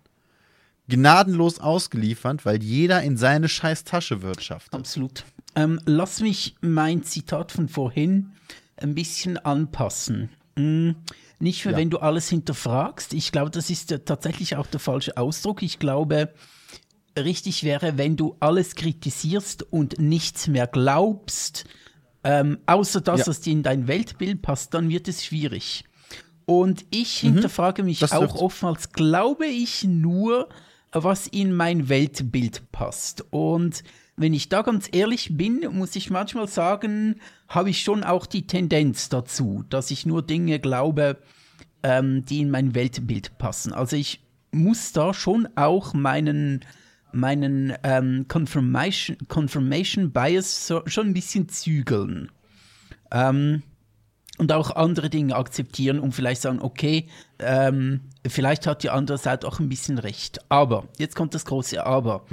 gnadenlos 0.87 1.59
ausgeliefert, 1.59 2.47
weil 2.47 2.63
jeder 2.63 3.03
in 3.03 3.15
seine 3.15 3.47
scheiß 3.47 3.83
Tasche 3.83 4.23
wirtschaftet. 4.23 4.73
Absolut. 4.73 5.23
Ähm, 5.53 5.79
lass 5.85 6.19
mich 6.19 6.55
mein 6.61 7.03
Zitat 7.03 7.51
von 7.51 7.69
vorhin 7.69 8.31
ein 8.77 8.95
bisschen 8.95 9.37
anpassen. 9.37 10.29
Hm, 10.55 10.95
nicht 11.37 11.61
für, 11.61 11.73
ja. 11.73 11.77
wenn 11.77 11.91
du 11.91 11.99
alles 11.99 12.27
hinterfragst. 12.27 13.13
Ich 13.13 13.31
glaube, 13.31 13.51
das 13.51 13.69
ist 13.69 13.95
tatsächlich 14.05 14.55
auch 14.55 14.65
der 14.65 14.79
falsche 14.79 15.15
Ausdruck. 15.15 15.61
Ich 15.61 15.77
glaube, 15.77 16.33
richtig 17.25 17.63
wäre, 17.63 17.97
wenn 17.97 18.15
du 18.15 18.35
alles 18.39 18.75
kritisierst 18.75 19.63
und 19.71 19.99
nichts 19.99 20.47
mehr 20.47 20.67
glaubst, 20.67 21.65
ähm, 22.23 22.59
außer 22.65 23.01
dass 23.01 23.25
ja. 23.25 23.31
es 23.31 23.45
in 23.47 23.63
dein 23.63 23.87
Weltbild 23.87 24.41
passt, 24.41 24.73
dann 24.73 24.89
wird 24.89 25.07
es 25.07 25.23
schwierig. 25.23 25.85
Und 26.45 26.85
ich 26.89 27.23
mhm. 27.23 27.33
hinterfrage 27.33 27.83
mich 27.83 27.99
das 27.99 28.11
auch 28.11 28.35
oftmals, 28.35 28.91
glaube 28.91 29.45
ich 29.45 29.83
nur, 29.83 30.49
was 30.91 31.27
in 31.27 31.53
mein 31.53 31.89
Weltbild 31.89 32.71
passt. 32.71 33.23
Und 33.29 33.83
wenn 34.17 34.33
ich 34.33 34.49
da 34.49 34.63
ganz 34.63 34.89
ehrlich 34.91 35.37
bin, 35.37 35.65
muss 35.71 35.95
ich 35.95 36.09
manchmal 36.09 36.47
sagen, 36.47 37.21
habe 37.47 37.69
ich 37.69 37.81
schon 37.81 38.03
auch 38.03 38.25
die 38.25 38.47
Tendenz 38.47 39.09
dazu, 39.09 39.63
dass 39.69 39.91
ich 39.91 40.05
nur 40.05 40.23
Dinge 40.23 40.59
glaube, 40.59 41.17
ähm, 41.83 42.25
die 42.25 42.41
in 42.41 42.49
mein 42.49 42.75
Weltbild 42.75 43.37
passen. 43.37 43.71
Also 43.71 43.95
ich 43.95 44.21
muss 44.51 44.91
da 44.91 45.13
schon 45.13 45.47
auch 45.55 45.93
meinen, 45.93 46.65
meinen 47.11 47.73
ähm, 47.83 48.25
Confirmation, 48.27 49.17
Confirmation 49.27 50.11
Bias 50.11 50.67
so, 50.67 50.81
schon 50.85 51.07
ein 51.07 51.13
bisschen 51.13 51.49
zügeln. 51.49 52.31
Ähm, 53.11 53.63
und 54.37 54.53
auch 54.53 54.71
andere 54.71 55.09
Dinge 55.09 55.35
akzeptieren 55.35 55.99
und 55.99 56.13
vielleicht 56.13 56.41
sagen, 56.41 56.61
okay, 56.61 57.09
ähm, 57.39 58.01
vielleicht 58.25 58.67
hat 58.67 58.83
die 58.83 58.89
andere 58.89 59.17
Seite 59.17 59.45
auch 59.45 59.59
ein 59.59 59.67
bisschen 59.67 59.97
recht. 59.97 60.39
Aber, 60.47 60.87
jetzt 60.97 61.15
kommt 61.15 61.35
das 61.35 61.43
große 61.43 61.85
Aber. 61.85 62.25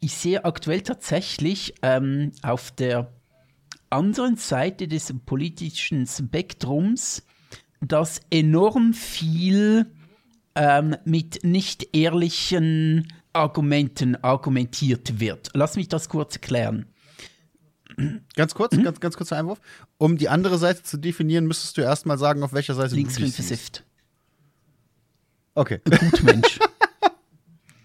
Ich 0.00 0.14
sehe 0.14 0.46
aktuell 0.46 0.80
tatsächlich 0.80 1.74
ähm, 1.82 2.32
auf 2.42 2.70
der 2.70 3.12
anderen 3.90 4.36
Seite 4.36 4.88
des 4.88 5.14
politischen 5.26 6.06
Spektrums, 6.06 7.22
dass 7.82 8.22
enorm 8.30 8.94
viel 8.94 9.86
ähm, 10.54 10.96
mit 11.04 11.44
nicht 11.44 11.94
ehrlichen 11.94 13.12
Argumenten 13.32 14.16
argumentiert 14.16 15.20
wird. 15.20 15.50
Lass 15.54 15.76
mich 15.76 15.88
das 15.88 16.08
kurz 16.08 16.34
erklären. 16.34 16.86
Ganz 18.36 18.54
kurz, 18.54 18.74
mhm. 18.74 18.84
ganz, 18.84 19.00
ganz 19.00 19.16
kurzer 19.16 19.36
Einwurf. 19.36 19.60
Um 19.98 20.16
die 20.16 20.28
andere 20.28 20.58
Seite 20.58 20.82
zu 20.82 20.96
definieren, 20.96 21.46
müsstest 21.46 21.76
du 21.76 21.82
erstmal 21.82 22.18
sagen, 22.18 22.42
auf 22.42 22.52
welcher 22.52 22.74
Seite 22.74 22.94
Links 22.94 23.14
du 23.14 23.22
dich 23.22 23.34
versifft. 23.34 23.84
Okay. 25.54 25.80
Gut 25.84 26.22
Mensch. 26.22 26.58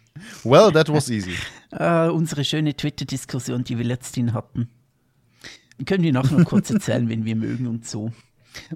well, 0.43 0.71
that 0.71 0.89
was 0.89 1.09
easy. 1.09 1.35
Uh, 1.71 2.11
unsere 2.13 2.43
schöne 2.45 2.75
Twitter-Diskussion, 2.75 3.63
die 3.63 3.77
wir 3.77 3.85
letztens 3.85 4.33
hatten. 4.33 4.69
Können 5.85 6.03
wir 6.03 6.13
nachher 6.13 6.37
noch 6.39 6.45
kurz 6.45 6.69
erzählen, 6.69 7.07
wenn 7.09 7.25
wir 7.25 7.35
mögen 7.35 7.67
und 7.67 7.85
so. 7.87 8.11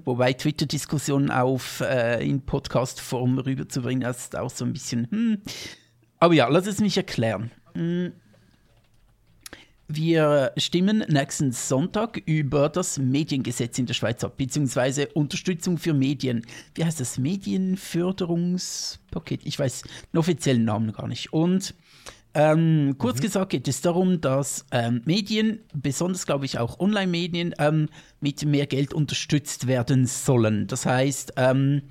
Wobei 0.04 0.32
Twitter-Diskussionen 0.32 1.30
auf 1.30 1.80
äh, 1.80 2.24
in 2.24 2.42
Podcast-Form 2.42 3.38
rüberzubringen, 3.38 4.08
ist 4.08 4.36
auch 4.36 4.50
so 4.50 4.64
ein 4.64 4.72
bisschen. 4.72 5.08
Hm. 5.10 5.42
Aber 6.22 6.34
ja, 6.34 6.46
lass 6.46 6.68
es 6.68 6.78
mich 6.78 6.96
erklären. 6.96 7.50
Hm. 7.74 8.12
Wir 9.88 10.52
stimmen 10.56 11.04
nächsten 11.08 11.50
Sonntag 11.50 12.22
über 12.26 12.68
das 12.68 13.00
Mediengesetz 13.00 13.76
in 13.80 13.86
der 13.86 13.94
Schweiz 13.94 14.22
ab, 14.22 14.36
beziehungsweise 14.36 15.08
Unterstützung 15.08 15.78
für 15.78 15.94
Medien. 15.94 16.46
Wie 16.76 16.84
heißt 16.84 17.00
das? 17.00 17.18
Medienförderungspaket? 17.18 19.44
Ich 19.44 19.58
weiß 19.58 19.82
den 20.12 20.18
offiziellen 20.18 20.64
Namen 20.64 20.92
gar 20.92 21.08
nicht. 21.08 21.32
Und 21.32 21.74
Ähm, 22.34 22.94
kurz 22.98 23.18
mhm. 23.18 23.22
gesagt 23.22 23.50
geht 23.50 23.68
es 23.68 23.82
darum, 23.82 24.20
dass 24.20 24.64
ähm, 24.70 25.02
Medien, 25.04 25.60
besonders 25.74 26.24
glaube 26.24 26.46
ich 26.46 26.58
auch 26.58 26.80
Online-Medien, 26.80 27.54
ähm, 27.58 27.90
mit 28.20 28.46
mehr 28.46 28.66
Geld 28.66 28.94
unterstützt 28.94 29.66
werden 29.66 30.06
sollen. 30.06 30.66
Das 30.66 30.86
heißt, 30.86 31.34
ähm, 31.36 31.82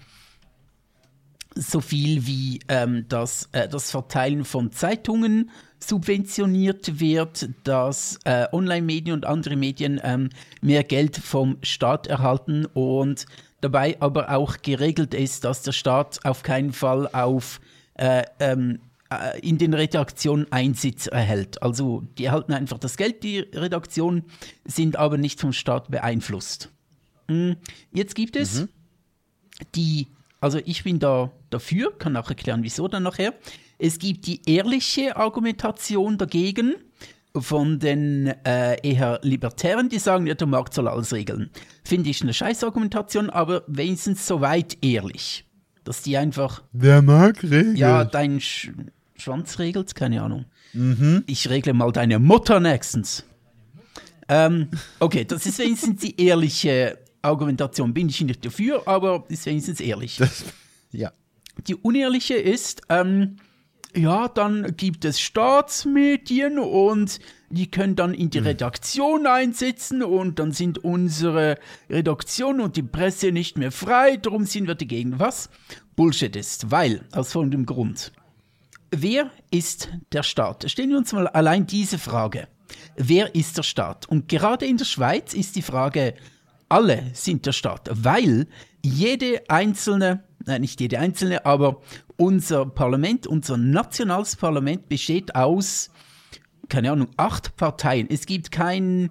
so 1.55 1.81
viel 1.81 2.25
wie 2.25 2.59
ähm, 2.67 3.05
das, 3.09 3.49
äh, 3.51 3.67
das 3.67 3.91
Verteilen 3.91 4.45
von 4.45 4.71
Zeitungen 4.71 5.49
subventioniert 5.79 6.99
wird, 6.99 7.49
dass 7.63 8.19
äh, 8.23 8.47
Online-Medien 8.51 9.15
und 9.15 9.25
andere 9.25 9.55
Medien 9.55 9.99
ähm, 10.03 10.29
mehr 10.61 10.83
Geld 10.83 11.17
vom 11.17 11.57
Staat 11.61 12.07
erhalten 12.07 12.65
und 12.65 13.25
dabei 13.61 13.97
aber 13.99 14.29
auch 14.29 14.57
geregelt 14.61 15.13
ist, 15.13 15.43
dass 15.43 15.63
der 15.63 15.71
Staat 15.71 16.23
auf 16.23 16.43
keinen 16.43 16.73
Fall 16.73 17.07
auf 17.11 17.59
äh, 17.95 18.23
ähm, 18.39 18.79
äh, 19.11 19.39
in 19.39 19.57
den 19.57 19.73
Redaktionen 19.73 20.51
Einsitz 20.51 21.07
erhält. 21.07 21.61
Also 21.61 22.03
die 22.17 22.25
erhalten 22.25 22.53
einfach 22.53 22.79
das 22.79 22.95
Geld, 22.95 23.23
die 23.23 23.39
Redaktionen, 23.39 24.23
sind 24.65 24.95
aber 24.95 25.17
nicht 25.17 25.39
vom 25.39 25.51
Staat 25.53 25.91
beeinflusst. 25.91 26.71
Hm, 27.27 27.57
jetzt 27.91 28.15
gibt 28.15 28.35
es 28.35 28.61
mhm. 28.61 28.69
die, 29.75 30.07
also 30.39 30.59
ich 30.63 30.83
bin 30.83 30.99
da 30.99 31.31
dafür, 31.53 31.97
kann 31.97 32.17
auch 32.17 32.29
erklären, 32.29 32.63
wieso 32.63 32.87
dann 32.87 33.03
nachher. 33.03 33.33
Es 33.77 33.99
gibt 33.99 34.27
die 34.27 34.41
ehrliche 34.45 35.15
Argumentation 35.15 36.17
dagegen 36.17 36.75
von 37.35 37.79
den 37.79 38.27
äh, 38.45 38.77
eher 38.87 39.19
Libertären, 39.23 39.89
die 39.89 39.99
sagen, 39.99 40.27
ja, 40.27 40.33
der 40.33 40.47
Markt 40.47 40.73
soll 40.73 40.87
alles 40.87 41.13
regeln. 41.13 41.49
Finde 41.83 42.09
ich 42.09 42.21
eine 42.21 42.33
Scheißargumentation, 42.33 43.29
aber 43.29 43.63
wenigstens 43.67 44.27
soweit 44.27 44.77
ehrlich. 44.83 45.45
Dass 45.83 46.03
die 46.03 46.17
einfach. 46.17 46.61
Der 46.73 47.01
Markt 47.01 47.43
regelt. 47.43 47.77
Ja, 47.77 48.03
dein 48.03 48.39
Sch 48.39 48.71
Schwanz 49.15 49.59
regelt, 49.59 49.93
keine 49.93 50.23
Ahnung. 50.23 50.45
Mhm. 50.73 51.23
Ich 51.27 51.49
regle 51.49 51.73
mal 51.73 51.91
deine 51.91 52.17
Mutter 52.19 52.59
nächstens. 52.59 53.23
Ähm, 54.27 54.69
okay, 54.99 55.25
das 55.25 55.45
ist 55.45 55.59
wenigstens 55.59 56.01
die 56.01 56.19
ehrliche 56.19 56.97
Argumentation. 57.21 57.93
Bin 57.93 58.09
ich 58.09 58.21
nicht 58.21 58.43
dafür, 58.45 58.87
aber 58.87 59.25
ist 59.29 59.45
wenigstens 59.45 59.79
ehrlich. 59.79 60.17
Das, 60.17 60.43
ja. 60.91 61.11
Die 61.67 61.75
unehrliche 61.75 62.35
ist, 62.35 62.81
ähm, 62.89 63.37
ja, 63.95 64.27
dann 64.29 64.75
gibt 64.77 65.03
es 65.05 65.19
Staatsmedien 65.19 66.59
und 66.59 67.19
die 67.49 67.69
können 67.69 67.95
dann 67.95 68.13
in 68.13 68.29
die 68.29 68.39
hm. 68.39 68.47
Redaktion 68.47 69.27
einsitzen 69.27 70.01
und 70.01 70.39
dann 70.39 70.53
sind 70.53 70.77
unsere 70.83 71.57
Redaktion 71.89 72.61
und 72.61 72.77
die 72.77 72.83
Presse 72.83 73.31
nicht 73.31 73.57
mehr 73.57 73.71
frei, 73.71 74.17
darum 74.17 74.45
sind 74.45 74.67
wir 74.67 74.75
dagegen. 74.75 75.19
Was 75.19 75.49
Bullshit 75.95 76.35
ist, 76.35 76.71
weil, 76.71 77.01
aus 77.11 77.33
folgendem 77.33 77.65
Grund. 77.65 78.13
Wer 78.91 79.31
ist 79.51 79.89
der 80.11 80.23
Staat? 80.23 80.69
Stellen 80.69 80.89
wir 80.89 80.97
uns 80.97 81.13
mal 81.13 81.27
allein 81.27 81.65
diese 81.65 81.97
Frage. 81.97 82.47
Wer 82.95 83.35
ist 83.35 83.57
der 83.57 83.63
Staat? 83.63 84.07
Und 84.07 84.27
gerade 84.27 84.65
in 84.65 84.77
der 84.77 84.85
Schweiz 84.85 85.33
ist 85.33 85.55
die 85.55 85.61
Frage, 85.61 86.13
alle 86.69 87.11
sind 87.13 87.45
der 87.45 87.51
Staat, 87.51 87.89
weil 87.91 88.47
jede 88.83 89.43
einzelne, 89.49 90.23
nicht 90.45 90.79
jede 90.81 90.99
einzelne, 90.99 91.45
aber 91.45 91.81
unser 92.17 92.65
Parlament, 92.65 93.27
unser 93.27 93.57
nationales 93.57 94.35
Parlament 94.35 94.89
besteht 94.89 95.35
aus, 95.35 95.89
keine 96.69 96.91
Ahnung, 96.91 97.09
acht 97.17 97.55
Parteien. 97.55 98.07
Es 98.09 98.25
gibt 98.25 98.51
kein, 98.51 99.09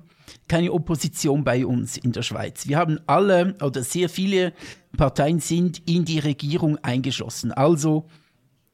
keine 0.48 0.72
Opposition 0.72 1.44
bei 1.44 1.66
uns 1.66 1.96
in 1.96 2.12
der 2.12 2.22
Schweiz. 2.22 2.66
Wir 2.66 2.78
haben 2.78 3.00
alle 3.06 3.56
oder 3.62 3.82
sehr 3.82 4.08
viele 4.08 4.52
Parteien 4.96 5.40
sind 5.40 5.82
in 5.88 6.04
die 6.04 6.18
Regierung 6.18 6.78
eingeschlossen. 6.78 7.52
Also 7.52 8.06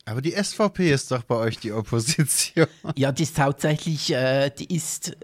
aber 0.08 0.22
die 0.22 0.30
SVP 0.30 0.92
ist 0.92 1.10
doch 1.10 1.24
bei 1.24 1.34
euch 1.34 1.58
die 1.58 1.72
Opposition. 1.72 2.68
Ja, 2.96 3.10
die 3.10 3.24
ist 3.24 3.38
hauptsächlich, 3.40 4.12
äh, 4.12 4.50
die 4.50 4.72
ist 4.74 5.08
äh, 5.08 5.14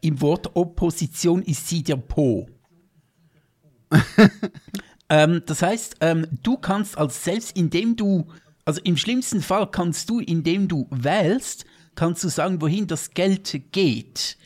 im 0.00 0.20
Wort 0.20 0.56
Opposition 0.56 1.42
ist 1.42 1.68
sie 1.68 1.84
der 1.84 1.96
Po. 1.96 2.48
ähm, 5.12 5.42
das 5.44 5.60
heißt, 5.60 5.96
ähm, 6.00 6.26
du 6.42 6.56
kannst 6.56 6.96
als 6.96 7.22
selbst 7.22 7.54
indem 7.54 7.96
du, 7.96 8.26
also 8.64 8.80
im 8.82 8.96
schlimmsten 8.96 9.42
Fall 9.42 9.70
kannst 9.70 10.08
du, 10.08 10.20
indem 10.20 10.68
du 10.68 10.86
wählst, 10.90 11.66
kannst 11.94 12.24
du 12.24 12.30
sagen, 12.30 12.62
wohin 12.62 12.86
das 12.86 13.10
Geld 13.10 13.60
geht. 13.72 14.38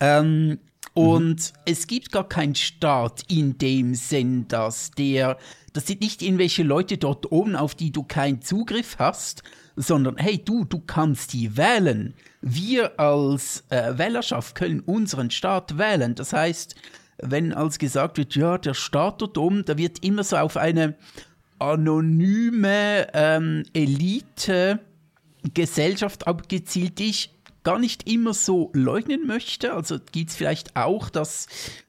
Ähm, 0.00 0.58
und 0.94 1.36
mhm. 1.36 1.58
es 1.66 1.86
gibt 1.86 2.10
gar 2.10 2.26
keinen 2.26 2.54
Staat 2.54 3.22
in 3.28 3.58
dem 3.58 3.94
Sinn, 3.94 4.48
dass 4.48 4.92
der 4.92 5.36
das 5.74 5.88
sind 5.88 6.00
nicht 6.00 6.22
irgendwelche 6.22 6.62
Leute 6.62 6.96
dort 6.96 7.30
oben, 7.32 7.56
auf 7.56 7.74
die 7.74 7.90
du 7.90 8.04
keinen 8.04 8.40
Zugriff 8.40 8.96
hast, 8.98 9.42
sondern 9.76 10.16
hey 10.16 10.38
du, 10.42 10.64
du 10.64 10.78
kannst 10.78 11.32
die 11.32 11.56
wählen. 11.56 12.14
Wir 12.40 12.98
als 12.98 13.64
äh, 13.70 13.98
Wählerschaft 13.98 14.54
können 14.54 14.80
unseren 14.80 15.30
Staat 15.30 15.76
wählen. 15.76 16.14
Das 16.14 16.32
heißt, 16.32 16.76
wenn 17.18 17.52
als 17.52 17.78
gesagt 17.78 18.18
wird, 18.18 18.34
ja, 18.34 18.58
der 18.58 18.74
Staat 18.74 19.22
da 19.22 19.78
wird 19.78 20.04
immer 20.04 20.24
so 20.24 20.36
auf 20.36 20.56
eine 20.56 20.94
anonyme 21.58 23.08
ähm, 23.14 23.64
Elite 23.72 24.80
Gesellschaft 25.52 26.26
abgezielt, 26.26 26.98
die 26.98 27.10
ich 27.10 27.30
gar 27.64 27.78
nicht 27.78 28.08
immer 28.08 28.34
so 28.34 28.70
leugnen 28.74 29.26
möchte. 29.26 29.72
Also 29.72 29.98
gibt 30.12 30.30
es 30.30 30.36
vielleicht 30.36 30.76
auch, 30.76 31.08
dass 31.08 31.46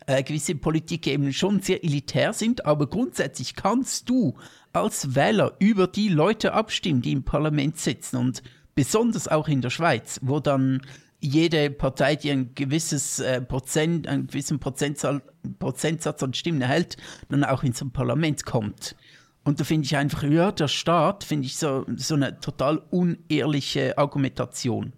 äh, 0.08 0.24
gewisse 0.24 0.56
Politiker 0.56 1.12
eben 1.12 1.32
schon 1.34 1.62
sehr 1.62 1.84
elitär 1.84 2.34
sind, 2.34 2.66
aber 2.66 2.88
grundsätzlich 2.88 3.56
kannst 3.56 4.10
du 4.10 4.36
als 4.74 5.16
Wähler 5.16 5.54
über 5.60 5.88
die 5.88 6.10
Leute 6.10 6.54
abstimmen, 6.54 7.02
die 7.02 7.12
im 7.12 7.24
Parlament 7.24 7.78
sitzen 7.78 8.18
und 8.18 8.42
besonders 8.74 9.28
auch 9.28 9.48
in 9.48 9.62
der 9.62 9.70
Schweiz, 9.70 10.20
wo 10.22 10.40
dann 10.40 10.82
jede 11.26 11.70
Partei, 11.70 12.16
die 12.16 12.32
ein 12.32 12.54
gewisses 12.56 13.20
äh, 13.20 13.42
Prozent, 13.42 14.08
einen 14.08 14.28
gewissen 14.28 14.60
Prozentzahl, 14.60 15.22
Prozentsatz 15.60 16.24
an 16.24 16.34
Stimmen 16.34 16.62
erhält, 16.62 16.98
dann 17.30 17.44
auch 17.44 17.64
ins 17.64 17.84
Parlament 17.92 18.46
kommt. 18.46 18.96
Und 19.44 19.60
da 19.60 19.64
finde 19.64 19.86
ich 19.86 19.96
einfach, 19.96 20.24
ja, 20.24 20.52
der 20.52 20.68
Staat, 20.68 21.24
finde 21.24 21.46
ich 21.46 21.58
so, 21.58 21.86
so 21.96 22.16
eine 22.16 22.40
total 22.40 22.80
unehrliche 22.90 23.98
Argumentation. 23.98 24.94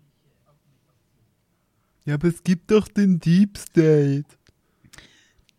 Ja, 2.05 2.13
aber 2.13 2.29
es 2.29 2.41
gibt 2.43 2.71
doch 2.71 2.87
den 2.87 3.19
Deep 3.19 3.57
State. 3.57 4.25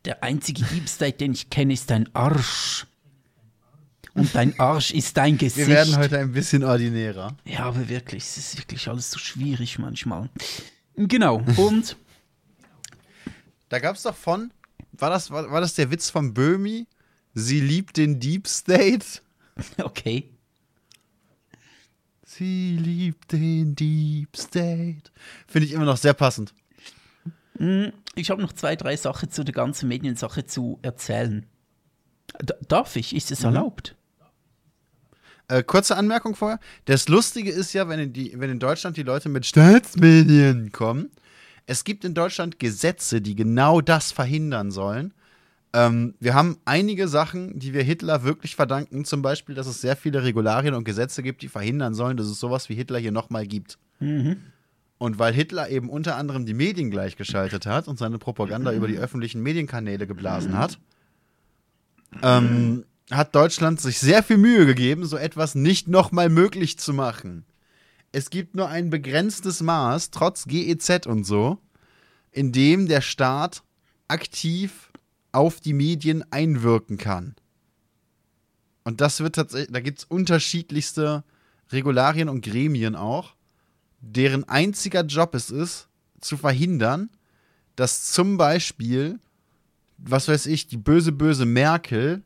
Der 0.06 0.22
einzige 0.22 0.64
Deep 0.64 0.88
State, 0.88 1.18
den 1.18 1.32
ich 1.32 1.50
kenne, 1.50 1.74
ist 1.74 1.90
dein 1.90 2.08
Arsch. 2.14 2.86
Und 4.18 4.34
dein 4.34 4.58
Arsch 4.58 4.92
ist 4.92 5.16
dein 5.16 5.38
Gesicht. 5.38 5.68
Wir 5.68 5.74
werden 5.74 5.96
heute 5.96 6.18
ein 6.18 6.32
bisschen 6.32 6.64
ordinärer. 6.64 7.36
Ja, 7.44 7.60
aber 7.60 7.88
wirklich, 7.88 8.24
es 8.24 8.36
ist 8.36 8.58
wirklich 8.58 8.88
alles 8.88 9.10
so 9.10 9.18
schwierig 9.18 9.78
manchmal. 9.78 10.28
Genau, 10.96 11.42
und. 11.56 11.96
da 13.68 13.78
gab 13.78 13.96
es 13.96 14.02
doch 14.02 14.16
von, 14.16 14.52
war 14.92 15.10
das, 15.10 15.30
war, 15.30 15.50
war 15.50 15.60
das 15.60 15.74
der 15.74 15.90
Witz 15.90 16.10
von 16.10 16.34
Böhmi? 16.34 16.86
Sie 17.34 17.60
liebt 17.60 17.96
den 17.96 18.20
Deep 18.20 18.46
State? 18.46 19.06
Okay. 19.82 20.30
Sie 22.24 22.76
liebt 22.76 23.32
den 23.32 23.74
Deep 23.74 24.36
State. 24.36 25.10
Finde 25.48 25.66
ich 25.66 25.72
immer 25.72 25.84
noch 25.84 25.96
sehr 25.96 26.14
passend. 26.14 26.54
Hm, 27.56 27.92
ich 28.14 28.30
habe 28.30 28.40
noch 28.40 28.52
zwei, 28.52 28.76
drei 28.76 28.96
Sachen 28.96 29.32
zu 29.32 29.42
der 29.42 29.54
ganzen 29.54 29.88
Mediensache 29.88 30.46
zu 30.46 30.78
erzählen. 30.82 31.44
D 32.40 32.54
darf 32.68 32.94
ich? 32.94 33.16
Ist 33.16 33.32
es 33.32 33.40
mhm. 33.40 33.46
erlaubt? 33.46 33.96
Äh, 35.48 35.62
kurze 35.62 35.96
Anmerkung 35.96 36.34
vorher. 36.34 36.60
Das 36.84 37.08
Lustige 37.08 37.50
ist 37.50 37.72
ja, 37.72 37.88
wenn 37.88 37.98
in, 37.98 38.12
die, 38.12 38.34
wenn 38.38 38.50
in 38.50 38.58
Deutschland 38.58 38.96
die 38.96 39.02
Leute 39.02 39.28
mit 39.28 39.46
Staatsmedien 39.46 40.72
kommen, 40.72 41.10
es 41.66 41.84
gibt 41.84 42.04
in 42.04 42.14
Deutschland 42.14 42.58
Gesetze, 42.58 43.20
die 43.20 43.34
genau 43.34 43.80
das 43.80 44.12
verhindern 44.12 44.70
sollen. 44.70 45.12
Ähm, 45.72 46.14
wir 46.20 46.34
haben 46.34 46.58
einige 46.64 47.08
Sachen, 47.08 47.58
die 47.58 47.74
wir 47.74 47.82
Hitler 47.82 48.24
wirklich 48.24 48.56
verdanken. 48.56 49.04
Zum 49.04 49.22
Beispiel, 49.22 49.54
dass 49.54 49.66
es 49.66 49.80
sehr 49.80 49.96
viele 49.96 50.22
Regularien 50.22 50.74
und 50.74 50.84
Gesetze 50.84 51.22
gibt, 51.22 51.42
die 51.42 51.48
verhindern 51.48 51.94
sollen, 51.94 52.16
dass 52.16 52.26
es 52.26 52.40
sowas 52.40 52.68
wie 52.68 52.74
Hitler 52.74 52.98
hier 52.98 53.12
nochmal 53.12 53.46
gibt. 53.46 53.78
Mhm. 54.00 54.36
Und 54.98 55.18
weil 55.18 55.32
Hitler 55.32 55.68
eben 55.70 55.88
unter 55.88 56.16
anderem 56.16 56.44
die 56.44 56.54
Medien 56.54 56.90
gleichgeschaltet 56.90 57.66
hat 57.66 57.86
und 57.86 57.98
seine 57.98 58.18
Propaganda 58.18 58.72
über 58.72 58.88
die 58.88 58.98
öffentlichen 58.98 59.42
Medienkanäle 59.42 60.06
geblasen 60.06 60.58
hat, 60.58 60.78
ähm, 62.22 62.84
hat 63.10 63.34
Deutschland 63.34 63.80
sich 63.80 63.98
sehr 63.98 64.22
viel 64.22 64.38
Mühe 64.38 64.66
gegeben, 64.66 65.06
so 65.06 65.16
etwas 65.16 65.54
nicht 65.54 65.88
nochmal 65.88 66.28
möglich 66.28 66.78
zu 66.78 66.92
machen. 66.92 67.44
Es 68.12 68.30
gibt 68.30 68.54
nur 68.54 68.68
ein 68.68 68.90
begrenztes 68.90 69.60
Maß, 69.62 70.10
trotz 70.10 70.46
GEZ 70.46 71.06
und 71.06 71.24
so, 71.24 71.58
in 72.30 72.52
dem 72.52 72.86
der 72.86 73.00
Staat 73.00 73.62
aktiv 74.08 74.90
auf 75.32 75.60
die 75.60 75.74
Medien 75.74 76.24
einwirken 76.32 76.98
kann. 76.98 77.34
Und 78.84 79.00
das 79.00 79.20
wird 79.20 79.34
tatsächlich, 79.34 79.72
da 79.72 79.80
gibt 79.80 79.98
es 79.98 80.04
unterschiedlichste 80.04 81.24
Regularien 81.70 82.28
und 82.28 82.42
Gremien 82.42 82.94
auch, 82.96 83.34
deren 84.00 84.44
einziger 84.44 85.04
Job 85.04 85.34
es 85.34 85.50
ist, 85.50 85.88
zu 86.20 86.36
verhindern, 86.36 87.10
dass 87.76 88.10
zum 88.10 88.38
Beispiel, 88.38 89.20
was 89.98 90.28
weiß 90.28 90.46
ich, 90.46 90.66
die 90.66 90.78
böse, 90.78 91.12
böse 91.12 91.44
Merkel 91.44 92.22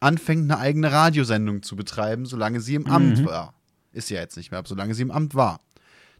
anfängt, 0.00 0.50
eine 0.50 0.58
eigene 0.58 0.90
Radiosendung 0.90 1.62
zu 1.62 1.76
betreiben, 1.76 2.26
solange 2.26 2.60
sie 2.60 2.74
im 2.74 2.82
mhm. 2.82 2.90
Amt 2.90 3.24
war. 3.26 3.54
Ist 3.92 4.10
ja 4.10 4.20
jetzt 4.20 4.36
nicht 4.36 4.50
mehr, 4.50 4.58
aber 4.58 4.68
solange 4.68 4.94
sie 4.94 5.02
im 5.02 5.10
Amt 5.10 5.34
war. 5.34 5.60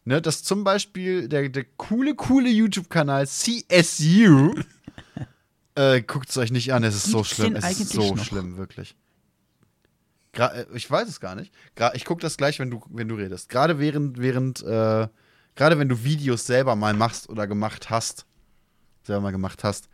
ne, 0.05 0.20
dass 0.22 0.43
zum 0.43 0.64
Beispiel 0.64 1.28
der, 1.28 1.49
der 1.49 1.64
coole, 1.76 2.14
coole 2.14 2.51
YouTube-Kanal 2.51 3.26
CSU, 3.26 4.55
äh, 5.74 6.03
guckt 6.03 6.28
es 6.28 6.37
euch 6.37 6.53
nicht 6.53 6.72
an, 6.72 6.85
es 6.85 6.95
ist 6.95 7.07
so 7.11 7.24
schlimm, 7.24 7.57
es 7.57 7.81
ist 7.81 7.91
so 7.91 8.14
noch? 8.14 8.24
schlimm, 8.24 8.57
wirklich. 8.57 8.95
Gra 10.33 10.49
äh, 10.49 10.66
ich 10.74 10.91
weiß 10.91 11.09
es 11.09 11.20
gar 11.20 11.35
nicht. 11.35 11.53
Gra 11.74 11.95
ich 11.95 12.05
gucke 12.05 12.22
das 12.22 12.37
gleich, 12.37 12.59
wenn 12.59 12.70
du, 12.70 12.81
wenn 12.91 13.09
du 13.09 13.14
redest. 13.16 13.49
Gerade 13.49 13.78
während, 13.78 14.18
während, 14.18 14.62
äh, 14.62 15.09
gerade 15.55 15.78
wenn 15.78 15.89
du 15.89 16.05
Videos 16.05 16.47
selber 16.47 16.76
mal 16.76 16.95
machst 16.95 17.28
oder 17.28 17.47
gemacht 17.47 17.91
hast, 17.91 18.26
selber 19.03 19.22
mal 19.22 19.33
gemacht 19.33 19.64
hast, 19.64 19.89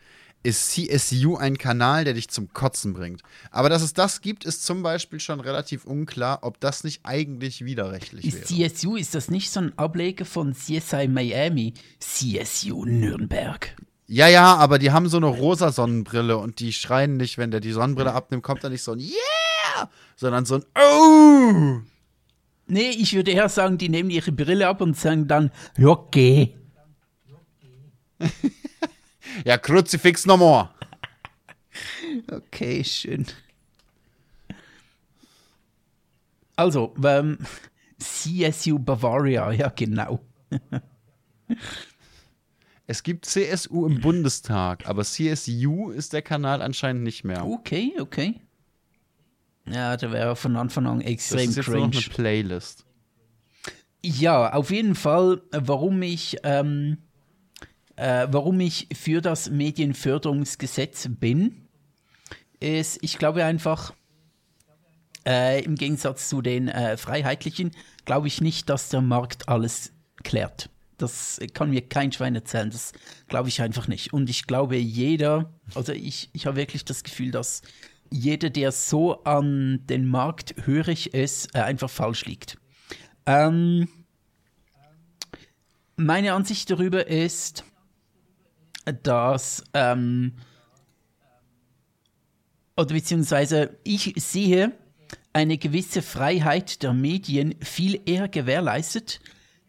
ist 0.47 0.71
CSU 0.71 1.37
ein 1.37 1.59
Kanal, 1.59 2.05
der 2.05 2.15
dich 2.15 2.29
zum 2.29 2.53
Kotzen 2.53 2.95
bringt. 2.95 3.23
Aber 3.51 3.69
dass 3.69 3.83
es 3.83 3.95
das 3.95 4.21
gibt, 4.21 4.45
ist 4.45 4.65
zum 4.65 4.85
Beispiel 4.85 5.19
schon 5.19 5.41
relativ 5.41 5.85
unklar, 5.85 6.39
ob 6.43 6.61
das 6.61 6.85
nicht 6.85 7.01
eigentlich 7.03 7.65
widerrechtlich 7.65 8.25
Ist 8.25 8.51
wäre. 8.57 8.73
CSU, 8.73 8.95
ist 8.95 9.17
das 9.17 9.29
nicht 9.29 9.51
so 9.51 9.59
ein 9.59 9.77
Ableger 9.77 10.25
von 10.25 10.55
CSI 10.55 11.09
Miami? 11.09 11.75
CSU 11.99 12.85
Nürnberg. 12.85 13.75
Ja, 14.07 14.29
ja, 14.29 14.55
aber 14.55 14.79
die 14.79 14.93
haben 14.93 15.09
so 15.09 15.17
eine 15.17 15.27
rosa 15.27 15.73
Sonnenbrille 15.73 16.39
und 16.39 16.61
die 16.61 16.73
schreien 16.73 17.17
nicht, 17.17 17.39
wenn 17.39 17.51
der 17.51 17.59
die 17.59 17.73
Sonnenbrille 17.73 18.13
abnimmt, 18.13 18.45
kommt 18.45 18.63
da 18.63 18.69
nicht 18.69 18.85
so 18.85 18.93
ein 18.93 19.01
Yeah, 19.01 19.91
sondern 20.15 20.45
so 20.45 20.57
ein 20.57 20.65
Oh. 20.79 21.81
Nee, 22.69 22.91
ich 22.91 23.15
würde 23.15 23.33
eher 23.33 23.49
sagen, 23.49 23.79
die 23.79 23.89
nehmen 23.89 24.11
ihre 24.11 24.31
Brille 24.31 24.69
ab 24.69 24.81
und 24.81 24.97
sagen 24.97 25.27
dann, 25.27 25.51
okay. 25.83 26.57
Ja, 29.45 29.59
Kruzifix 29.59 30.27
no 30.27 30.37
more. 30.37 30.71
Okay, 32.31 32.83
schön. 32.85 33.27
Also, 36.57 36.95
ähm, 37.05 37.39
CSU 37.99 38.79
Bavaria, 38.79 39.53
ja 39.53 39.69
genau. 39.69 40.21
Es 42.87 43.03
gibt 43.03 43.27
CSU 43.27 43.87
im 43.87 44.01
Bundestag, 44.01 44.87
aber 44.87 45.05
CSU 45.05 45.91
ist 45.91 46.13
der 46.13 46.23
Kanal 46.23 46.63
anscheinend 46.63 47.03
nicht 47.03 47.25
mehr. 47.25 47.45
Okay, 47.45 47.95
okay. 48.01 48.41
Ja, 49.69 49.97
da 49.97 50.13
wäre 50.13 50.37
von 50.37 50.57
Anfang 50.57 50.87
an 50.87 51.01
das 51.01 51.09
extrem 51.09 51.51
ist 51.51 51.57
jetzt 51.57 51.69
nur 51.69 51.79
noch 51.79 51.91
cringe. 51.91 52.05
eine 52.05 52.15
Playlist. 52.15 52.87
Ja, 54.05 54.53
auf 54.53 54.71
jeden 54.71 54.95
Fall, 54.95 55.43
warum 55.51 56.01
ich, 56.03 56.37
ähm, 56.45 56.99
äh, 57.97 58.29
warum 58.31 58.61
ich 58.61 58.89
für 58.95 59.21
das 59.21 59.51
Medienförderungsgesetz 59.51 61.09
bin, 61.11 61.69
ist, 62.61 62.99
ich 63.03 63.19
glaube 63.19 63.45
einfach, 63.45 63.93
äh, 65.27 65.65
im 65.65 65.75
Gegensatz 65.75 66.29
zu 66.29 66.41
den 66.41 66.69
äh, 66.69 66.97
Freiheitlichen, 66.97 67.73
glaube 68.05 68.29
ich 68.29 68.41
nicht, 68.41 68.69
dass 68.71 68.89
der 68.89 69.01
Markt 69.01 69.49
alles 69.49 69.93
klärt. 70.23 70.71
Das 70.99 71.41
kann 71.53 71.71
mir 71.71 71.83
kein 71.83 72.13
Schwein 72.13 72.35
erzählen, 72.35 72.71
das 72.71 72.93
glaube 73.29 73.49
ich 73.49 73.61
einfach 73.61 73.89
nicht. 73.89 74.13
Und 74.13 74.31
ich 74.31 74.47
glaube, 74.47 74.77
jeder, 74.77 75.53
also 75.75 75.93
ich, 75.93 76.31
ich 76.33 76.47
habe 76.47 76.57
wirklich 76.57 76.85
das 76.85 77.03
Gefühl, 77.03 77.33
dass 77.33 77.63
jeder, 78.11 78.51
der 78.51 78.73
so 78.73 79.25
an 79.25 79.85
den 79.87 80.07
Markt 80.07 80.55
hörig 80.65 81.13
ist, 81.13 81.55
äh, 81.55 81.61
einfach 81.61 81.91
falsch 81.91 82.25
liegt. 82.25 82.57
Ähm, 83.27 83.89
meine 85.97 86.35
Ansicht 86.35 86.71
darüber 86.71 87.09
ist, 87.09 87.65
dass, 89.03 89.65
ähm, 89.75 90.33
oder 92.77 92.95
beziehungsweise 92.95 93.77
ich 93.85 94.15
sehe 94.17 94.73
eine 95.33 95.59
gewisse 95.59 96.03
Freiheit 96.03 96.83
der 96.83 96.93
Medien 96.93 97.55
viel 97.61 98.01
eher 98.07 98.29
gewährleistet, 98.29 99.21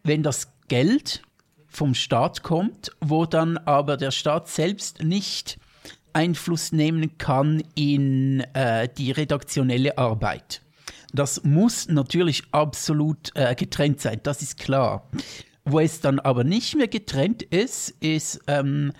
wenn 0.02 0.22
das 0.22 0.52
Geld 0.68 1.22
vom 1.66 1.94
Staat 1.94 2.42
kommt, 2.42 2.90
wo 3.00 3.26
dann 3.26 3.58
aber 3.58 3.96
der 3.96 4.10
Staat 4.10 4.48
selbst 4.48 5.02
nicht 5.02 5.58
Einfluss 6.12 6.72
nehmen 6.72 7.18
kann 7.18 7.62
in 7.74 8.40
äh, 8.54 8.88
die 8.88 9.10
redaktionelle 9.10 9.98
Arbeit. 9.98 10.62
Das 11.12 11.44
muss 11.44 11.88
natürlich 11.88 12.42
absolut 12.50 13.30
äh, 13.34 13.54
getrennt 13.54 14.00
sein, 14.00 14.20
das 14.22 14.42
ist 14.42 14.58
klar. 14.58 15.08
Wo 15.70 15.80
es 15.80 16.00
dann 16.00 16.18
aber 16.18 16.44
nicht 16.44 16.76
mehr 16.76 16.88
getrennt 16.88 17.42
ist, 17.42 17.90
ist, 18.00 18.40
ähm, 18.46 18.92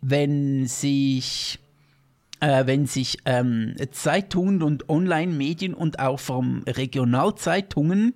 wenn 0.00 0.66
sich, 0.66 1.58
äh, 2.40 2.66
wenn 2.66 2.86
sich 2.86 3.18
ähm, 3.24 3.74
Zeitungen 3.90 4.62
und 4.62 4.88
Online-Medien 4.88 5.74
und 5.74 5.98
auch 5.98 6.20
vom 6.20 6.62
Regionalzeitungen 6.66 8.14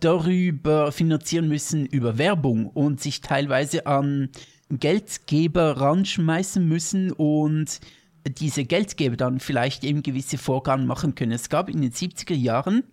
darüber 0.00 0.92
finanzieren 0.92 1.48
müssen, 1.48 1.86
über 1.86 2.16
Werbung 2.16 2.66
und 2.66 3.00
sich 3.00 3.20
teilweise 3.20 3.86
an 3.86 4.30
Geldgeber 4.70 5.78
ranschmeißen 5.78 6.66
müssen 6.66 7.12
und 7.12 7.80
diese 8.26 8.64
Geldgeber 8.64 9.16
dann 9.16 9.40
vielleicht 9.40 9.84
eben 9.84 10.02
gewisse 10.02 10.38
Vorgaben 10.38 10.86
machen 10.86 11.14
können. 11.14 11.32
Es 11.32 11.48
gab 11.48 11.68
in 11.68 11.82
den 11.82 11.92
70er 11.92 12.34
Jahren, 12.34 12.84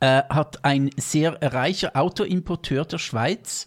äh, 0.00 0.22
hat 0.28 0.64
ein 0.64 0.90
sehr 0.96 1.38
reicher 1.42 1.96
Autoimporteur 1.96 2.84
der 2.84 2.98
Schweiz, 2.98 3.66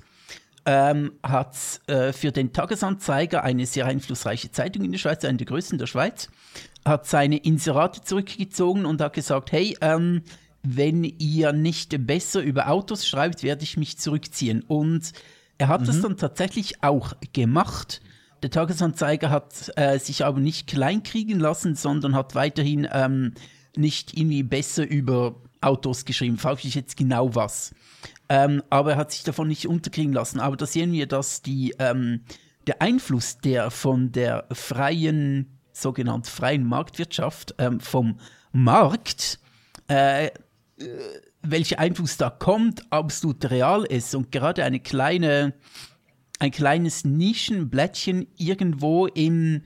ähm, 0.66 1.14
hat 1.24 1.56
äh, 1.88 2.14
für 2.14 2.32
den 2.32 2.54
Tagesanzeiger, 2.54 3.44
eine 3.44 3.66
sehr 3.66 3.86
einflussreiche 3.86 4.52
Zeitung 4.52 4.86
in 4.86 4.92
der 4.92 5.00
Schweiz, 5.00 5.26
eine 5.26 5.38
der 5.38 5.48
größten 5.48 5.78
der 5.78 5.88
Schweiz, 5.88 6.30
hat 6.86 7.08
seine 7.08 7.38
Inserate 7.38 8.02
zurückgezogen 8.02 8.86
und 8.86 9.02
hat 9.02 9.14
gesagt, 9.14 9.52
hey, 9.52 9.76
ähm, 9.82 10.24
wenn 10.64 11.04
ihr 11.04 11.54
nicht 11.54 12.06
besser 12.06 12.42
über 12.42 12.70
Autos 12.70 13.08
schreibt, 13.08 13.44
werde 13.44 13.64
ich 13.64 13.78
mich 13.78 13.98
zurückziehen. 13.98 14.62
Und 14.62 15.14
er 15.58 15.68
hat 15.68 15.88
das 15.88 16.02
dann 16.02 16.18
tatsächlich 16.18 16.84
auch 16.84 17.14
gemacht. 17.34 18.02
Der 18.44 18.50
Tagesanzeiger 18.50 19.30
hat 19.30 19.72
äh, 19.76 20.00
sich 20.00 20.26
aber 20.26 20.40
nicht 20.40 20.68
kleinkriegen 20.68 21.40
lassen, 21.40 21.76
sondern 21.76 22.16
hat 22.16 22.36
weiterhin 22.36 22.88
ähm, 22.92 23.34
nicht 23.76 24.18
irgendwie 24.18 24.44
besser 24.44 24.88
über 24.88 25.36
Autos 25.62 26.06
geschrieben. 26.06 26.38
Frage 26.38 26.62
ich 26.64 26.76
jetzt 26.76 26.98
genau 26.98 27.36
was. 27.36 27.74
Ähm, 28.30 28.64
aber 28.70 28.94
er 28.94 28.98
hat 28.98 29.12
sich 29.12 29.24
davon 29.24 29.48
nicht 29.48 29.68
unterkriegen 29.68 30.14
lassen. 30.14 30.40
Aber 30.40 30.58
da 30.58 30.66
sehen 30.66 30.92
wir, 30.92 31.08
dass 31.08 31.42
die, 31.42 31.76
ähm, 31.80 32.22
der 32.68 32.82
Einfluss, 32.82 33.38
der 33.38 33.72
von 33.72 34.12
der 34.12 34.48
freien, 34.52 35.60
sogenannten 35.74 36.28
freien 36.28 36.66
Marktwirtschaft, 36.66 37.56
ähm, 37.58 37.80
vom 37.80 38.20
Markt, 38.52 39.40
äh, 39.88 40.32
welcher 41.42 41.80
Einfluss 41.80 42.18
da 42.18 42.30
kommt, 42.30 42.84
absolut 42.92 43.50
real 43.50 43.84
ist. 43.84 44.16
Und 44.16 44.32
gerade 44.32 44.64
eine 44.64 44.80
kleine, 44.80 45.54
ein 46.40 46.52
kleines 46.52 47.04
Nischenblättchen 47.04 48.28
irgendwo 48.38 49.08
im 49.08 49.64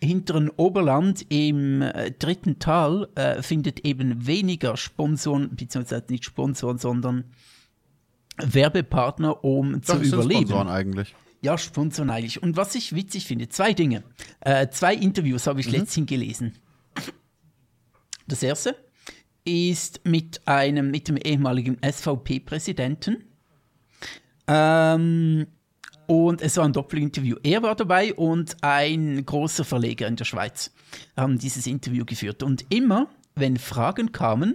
hinteren 0.00 0.50
Oberland, 0.50 1.26
im 1.28 1.82
äh, 1.82 2.12
dritten 2.12 2.58
Tal, 2.58 3.08
äh, 3.14 3.42
findet 3.42 3.80
eben 3.80 4.26
weniger 4.26 4.76
Sponsoren, 4.76 5.54
beziehungsweise 5.54 6.04
nicht 6.08 6.24
Sponsoren, 6.24 6.78
sondern 6.78 7.24
Werbepartner, 8.36 9.44
um 9.44 9.82
zu 9.82 9.92
Das 9.92 10.02
sind 10.02 10.12
überleben. 10.12 10.40
Sponsoren 10.42 10.68
eigentlich. 10.68 11.14
Ja, 11.40 11.58
Sponsoren 11.58 12.10
eigentlich. 12.10 12.42
Und 12.42 12.56
was 12.56 12.74
ich 12.74 12.94
witzig 12.94 13.26
finde, 13.26 13.48
zwei 13.48 13.72
Dinge. 13.72 14.04
Äh, 14.40 14.68
zwei 14.68 14.94
Interviews 14.94 15.46
habe 15.46 15.60
ich 15.60 15.70
letztens 15.70 16.08
gelesen. 16.08 16.54
Das 18.26 18.42
erste 18.42 18.76
ist 19.44 20.00
mit 20.04 20.46
einem, 20.46 20.90
mit 20.90 21.08
dem 21.08 21.16
ehemaligen 21.16 21.78
SVP-Präsidenten. 21.82 23.24
Ähm, 24.46 25.46
und 26.08 26.40
es 26.40 26.56
war 26.56 26.64
ein 26.64 26.72
Doppelinterview. 26.72 27.36
Er 27.42 27.62
war 27.62 27.76
dabei 27.76 28.14
und 28.14 28.56
ein 28.62 29.26
großer 29.26 29.62
Verleger 29.62 30.08
in 30.08 30.16
der 30.16 30.24
Schweiz 30.24 30.72
haben 31.18 31.38
dieses 31.38 31.66
Interview 31.66 32.06
geführt. 32.06 32.42
Und 32.42 32.64
immer, 32.70 33.08
wenn 33.34 33.58
Fragen 33.58 34.10
kamen, 34.10 34.54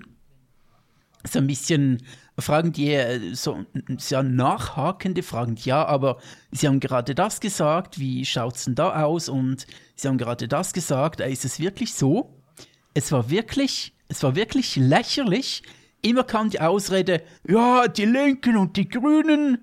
so 1.24 1.38
ein 1.38 1.46
bisschen 1.46 2.02
Fragen, 2.40 2.72
die 2.72 2.92
äh, 2.94 3.36
so 3.36 3.66
sehr 3.98 4.24
nachhakende 4.24 5.22
Fragen. 5.22 5.56
Ja, 5.64 5.86
aber 5.86 6.18
Sie 6.52 6.68
haben 6.68 6.80
gerade 6.80 7.14
das 7.14 7.40
gesagt, 7.40 8.00
wie 8.00 8.26
schaut 8.26 8.56
es 8.56 8.66
denn 8.66 8.74
da 8.74 9.04
aus? 9.04 9.30
Und 9.30 9.68
Sie 9.96 10.08
haben 10.08 10.18
gerade 10.18 10.48
das 10.48 10.74
gesagt, 10.74 11.20
ist 11.20 11.46
es 11.46 11.60
wirklich 11.60 11.94
so? 11.94 12.34
Es 12.96 13.12
war 13.12 13.30
wirklich, 13.30 13.94
es 14.08 14.24
war 14.24 14.36
wirklich 14.36 14.76
lächerlich. 14.76 15.62
Immer 16.02 16.24
kam 16.24 16.50
die 16.50 16.62
Ausrede, 16.62 17.22
ja, 17.48 17.88
die 17.88 18.06
Linken 18.06 18.58
und 18.58 18.76
die 18.76 18.90
Grünen. 18.90 19.60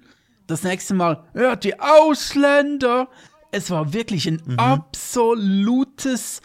Das 0.51 0.63
nächste 0.65 0.95
Mal, 0.95 1.25
ja, 1.35 1.55
die 1.57 1.79
Ausländer. 1.79 3.09
Es 3.53 3.71
war 3.71 3.93
wirklich 3.93 4.27
ein 4.27 4.59
absolutes 4.59 6.41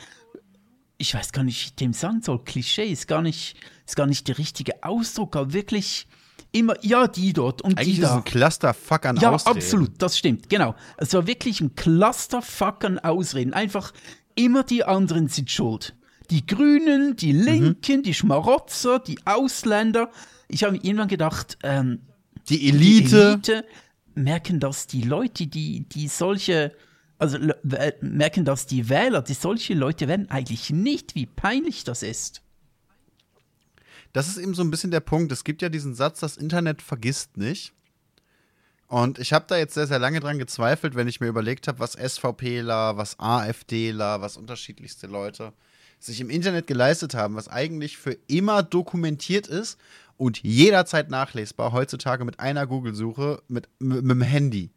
ich 0.97 1.13
weiß 1.13 1.31
gar 1.33 1.43
nicht, 1.43 1.59
wie 1.61 1.65
ich 1.65 1.75
dem 1.75 1.93
sagen 1.93 2.21
soll, 2.21 2.43
Klischee 2.43 2.85
ist 2.89 3.07
gar 3.07 3.21
nicht, 3.21 3.57
ist 3.85 3.95
gar 3.97 4.07
nicht 4.07 4.27
der 4.27 4.37
richtige 4.37 4.81
Ausdruck, 4.83 5.35
aber 5.35 5.51
wirklich 5.53 6.07
immer, 6.53 6.75
ja, 6.83 7.07
die 7.07 7.33
dort 7.33 7.61
und 7.61 7.77
Eigentlich 7.77 7.95
die 7.95 8.01
ist 8.01 8.07
es 8.07 8.11
da. 8.11 8.15
ein 8.17 8.23
Clusterfuck 8.23 9.05
an 9.05 9.17
Ja, 9.17 9.31
Ausreden. 9.31 9.57
absolut, 9.57 9.91
das 10.01 10.17
stimmt, 10.17 10.49
genau. 10.49 10.73
Es 10.97 11.13
war 11.13 11.27
wirklich 11.27 11.59
ein 11.59 11.75
Clusterfuck 11.75 12.85
an 12.85 12.99
Ausreden. 12.99 13.53
Einfach 13.53 13.91
immer 14.35 14.63
die 14.63 14.85
anderen 14.85 15.27
sind 15.27 15.51
schuld. 15.51 15.95
Die 16.29 16.45
Grünen, 16.45 17.17
die 17.17 17.33
Linken, 17.33 18.01
die 18.01 18.13
Schmarotzer, 18.13 18.99
die 18.99 19.17
Ausländer. 19.25 20.09
Ich 20.47 20.63
habe 20.63 20.73
mir 20.73 20.83
irgendwann 20.83 21.09
gedacht, 21.09 21.57
ähm, 21.63 21.99
die 22.47 22.69
Elite. 22.69 23.39
Die 23.43 23.51
Elite 23.51 23.65
merken 24.15 24.59
das 24.59 24.87
die 24.87 25.01
Leute, 25.01 25.47
die, 25.47 25.81
die 25.81 26.07
solche, 26.07 26.73
also 27.17 27.37
merken 28.01 28.45
das 28.45 28.65
die 28.65 28.89
Wähler, 28.89 29.21
die 29.21 29.33
solche 29.33 29.73
Leute 29.73 30.07
werden 30.07 30.29
eigentlich 30.29 30.69
nicht, 30.69 31.15
wie 31.15 31.25
peinlich 31.25 31.83
das 31.83 32.03
ist. 32.03 32.41
Das 34.13 34.27
ist 34.27 34.37
eben 34.37 34.55
so 34.55 34.63
ein 34.63 34.71
bisschen 34.71 34.91
der 34.91 35.01
Punkt. 35.01 35.31
Es 35.31 35.43
gibt 35.43 35.61
ja 35.61 35.69
diesen 35.69 35.93
Satz, 35.93 36.21
das 36.21 36.37
Internet 36.37 36.81
vergisst 36.81 37.35
nicht. 37.37 37.73
Und 38.87 39.19
ich 39.19 39.33
habe 39.33 39.45
da 39.47 39.57
jetzt 39.57 39.73
sehr, 39.73 39.87
sehr 39.87 39.99
lange 39.99 40.19
dran 40.19 40.37
gezweifelt, 40.37 40.95
wenn 40.95 41.07
ich 41.07 41.19
mir 41.19 41.27
überlegt 41.27 41.67
habe, 41.67 41.79
was 41.79 41.93
SVPler, 41.93 42.97
was 42.97 43.19
AfDler, 43.19 44.21
was 44.21 44.37
unterschiedlichste 44.37 45.07
Leute 45.07 45.53
sich 45.99 46.21
im 46.21 46.29
Internet 46.29 46.67
geleistet 46.67 47.13
haben, 47.13 47.35
was 47.35 47.47
eigentlich 47.47 47.97
für 47.97 48.17
immer 48.27 48.63
dokumentiert 48.63 49.47
ist 49.47 49.79
und 50.17 50.41
jederzeit 50.43 51.09
nachlesbar, 51.09 51.71
heutzutage 51.71 52.25
mit 52.25 52.39
einer 52.39 52.67
Google-Suche, 52.67 53.41
mit, 53.47 53.67
mit, 53.79 54.03
mit 54.03 54.11
dem 54.11 54.21
Handy. 54.21 54.71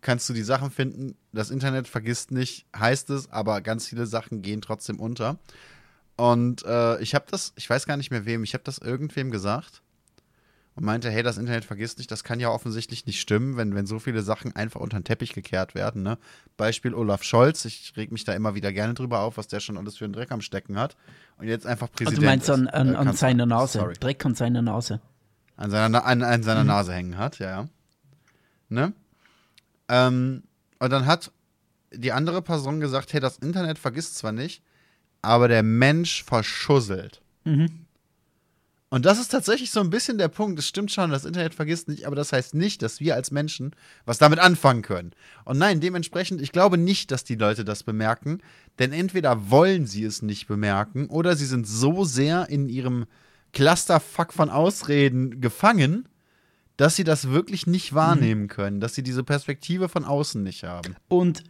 Kannst 0.00 0.28
du 0.28 0.32
die 0.32 0.42
Sachen 0.42 0.70
finden. 0.70 1.16
Das 1.32 1.50
Internet 1.50 1.88
vergisst 1.88 2.30
nicht, 2.30 2.66
heißt 2.76 3.10
es, 3.10 3.30
aber 3.30 3.60
ganz 3.60 3.86
viele 3.86 4.06
Sachen 4.06 4.42
gehen 4.42 4.60
trotzdem 4.60 5.00
unter. 5.00 5.38
Und 6.16 6.64
äh, 6.64 7.00
ich 7.00 7.14
habe 7.14 7.24
das, 7.30 7.52
ich 7.56 7.68
weiß 7.68 7.86
gar 7.86 7.96
nicht 7.96 8.10
mehr 8.10 8.24
wem, 8.24 8.44
ich 8.44 8.54
habe 8.54 8.64
das 8.64 8.78
irgendwem 8.78 9.30
gesagt 9.30 9.82
und 10.76 10.84
meinte, 10.84 11.10
hey, 11.10 11.22
das 11.22 11.38
Internet 11.38 11.64
vergisst 11.64 11.98
nicht, 11.98 12.10
das 12.10 12.24
kann 12.24 12.40
ja 12.40 12.48
offensichtlich 12.48 13.06
nicht 13.06 13.20
stimmen, 13.20 13.56
wenn, 13.56 13.74
wenn 13.74 13.86
so 13.86 13.98
viele 13.98 14.22
Sachen 14.22 14.56
einfach 14.56 14.80
unter 14.80 14.98
den 14.98 15.04
Teppich 15.04 15.32
gekehrt 15.32 15.74
werden. 15.74 16.02
Ne? 16.02 16.18
Beispiel 16.56 16.94
Olaf 16.94 17.22
Scholz, 17.22 17.64
ich 17.64 17.92
reg 17.96 18.10
mich 18.10 18.24
da 18.24 18.32
immer 18.32 18.54
wieder 18.54 18.72
gerne 18.72 18.94
drüber 18.94 19.20
auf, 19.20 19.36
was 19.36 19.46
der 19.46 19.60
schon 19.60 19.78
alles 19.78 19.96
für 19.96 20.04
einen 20.04 20.14
Dreck 20.14 20.32
am 20.32 20.40
Stecken 20.40 20.78
hat. 20.78 20.96
Und 21.36 21.46
jetzt 21.46 21.66
einfach 21.66 21.90
Präsident. 21.90 22.18
Also 22.18 22.20
du 22.20 22.26
meinst 22.26 22.50
an, 22.50 22.68
an, 22.68 22.94
äh, 22.94 22.96
an 22.96 23.16
seiner 23.16 23.46
Nase, 23.46 23.78
sorry. 23.78 23.94
Dreck 23.94 24.24
an 24.26 24.34
seiner 24.34 24.62
Nase. 24.62 25.00
An 25.56 25.70
seiner, 25.70 26.04
an, 26.04 26.22
an 26.22 26.42
seiner 26.42 26.62
mhm. 26.62 26.68
Nase 26.68 26.92
hängen 26.92 27.18
hat, 27.18 27.38
ja, 27.38 27.50
ja. 27.50 27.68
Ne? 28.68 28.92
Ähm, 29.88 30.42
und 30.80 30.90
dann 30.90 31.06
hat 31.06 31.30
die 31.92 32.10
andere 32.10 32.42
Person 32.42 32.80
gesagt, 32.80 33.12
hey, 33.12 33.20
das 33.20 33.38
Internet 33.38 33.78
vergisst 33.78 34.16
zwar 34.16 34.32
nicht, 34.32 34.64
aber 35.22 35.46
der 35.46 35.62
Mensch 35.62 36.24
verschusselt. 36.24 37.22
Mhm. 37.44 37.83
Und 38.94 39.04
das 39.04 39.18
ist 39.18 39.32
tatsächlich 39.32 39.72
so 39.72 39.80
ein 39.80 39.90
bisschen 39.90 40.18
der 40.18 40.28
Punkt. 40.28 40.56
Es 40.56 40.68
stimmt 40.68 40.92
schon, 40.92 41.10
das 41.10 41.24
Internet 41.24 41.52
vergisst 41.52 41.88
nicht, 41.88 42.06
aber 42.06 42.14
das 42.14 42.32
heißt 42.32 42.54
nicht, 42.54 42.80
dass 42.80 43.00
wir 43.00 43.16
als 43.16 43.32
Menschen 43.32 43.74
was 44.04 44.18
damit 44.18 44.38
anfangen 44.38 44.82
können. 44.82 45.16
Und 45.44 45.58
nein, 45.58 45.80
dementsprechend, 45.80 46.40
ich 46.40 46.52
glaube 46.52 46.78
nicht, 46.78 47.10
dass 47.10 47.24
die 47.24 47.34
Leute 47.34 47.64
das 47.64 47.82
bemerken, 47.82 48.38
denn 48.78 48.92
entweder 48.92 49.50
wollen 49.50 49.88
sie 49.88 50.04
es 50.04 50.22
nicht 50.22 50.46
bemerken 50.46 51.08
oder 51.08 51.34
sie 51.34 51.44
sind 51.44 51.66
so 51.66 52.04
sehr 52.04 52.48
in 52.48 52.68
ihrem 52.68 53.06
Clusterfuck 53.52 54.32
von 54.32 54.48
Ausreden 54.48 55.40
gefangen, 55.40 56.08
dass 56.76 56.94
sie 56.94 57.02
das 57.02 57.30
wirklich 57.30 57.66
nicht 57.66 57.94
wahrnehmen 57.94 58.46
können, 58.46 58.78
dass 58.78 58.94
sie 58.94 59.02
diese 59.02 59.24
Perspektive 59.24 59.88
von 59.88 60.04
außen 60.04 60.40
nicht 60.40 60.62
haben. 60.62 60.94
Und 61.08 61.42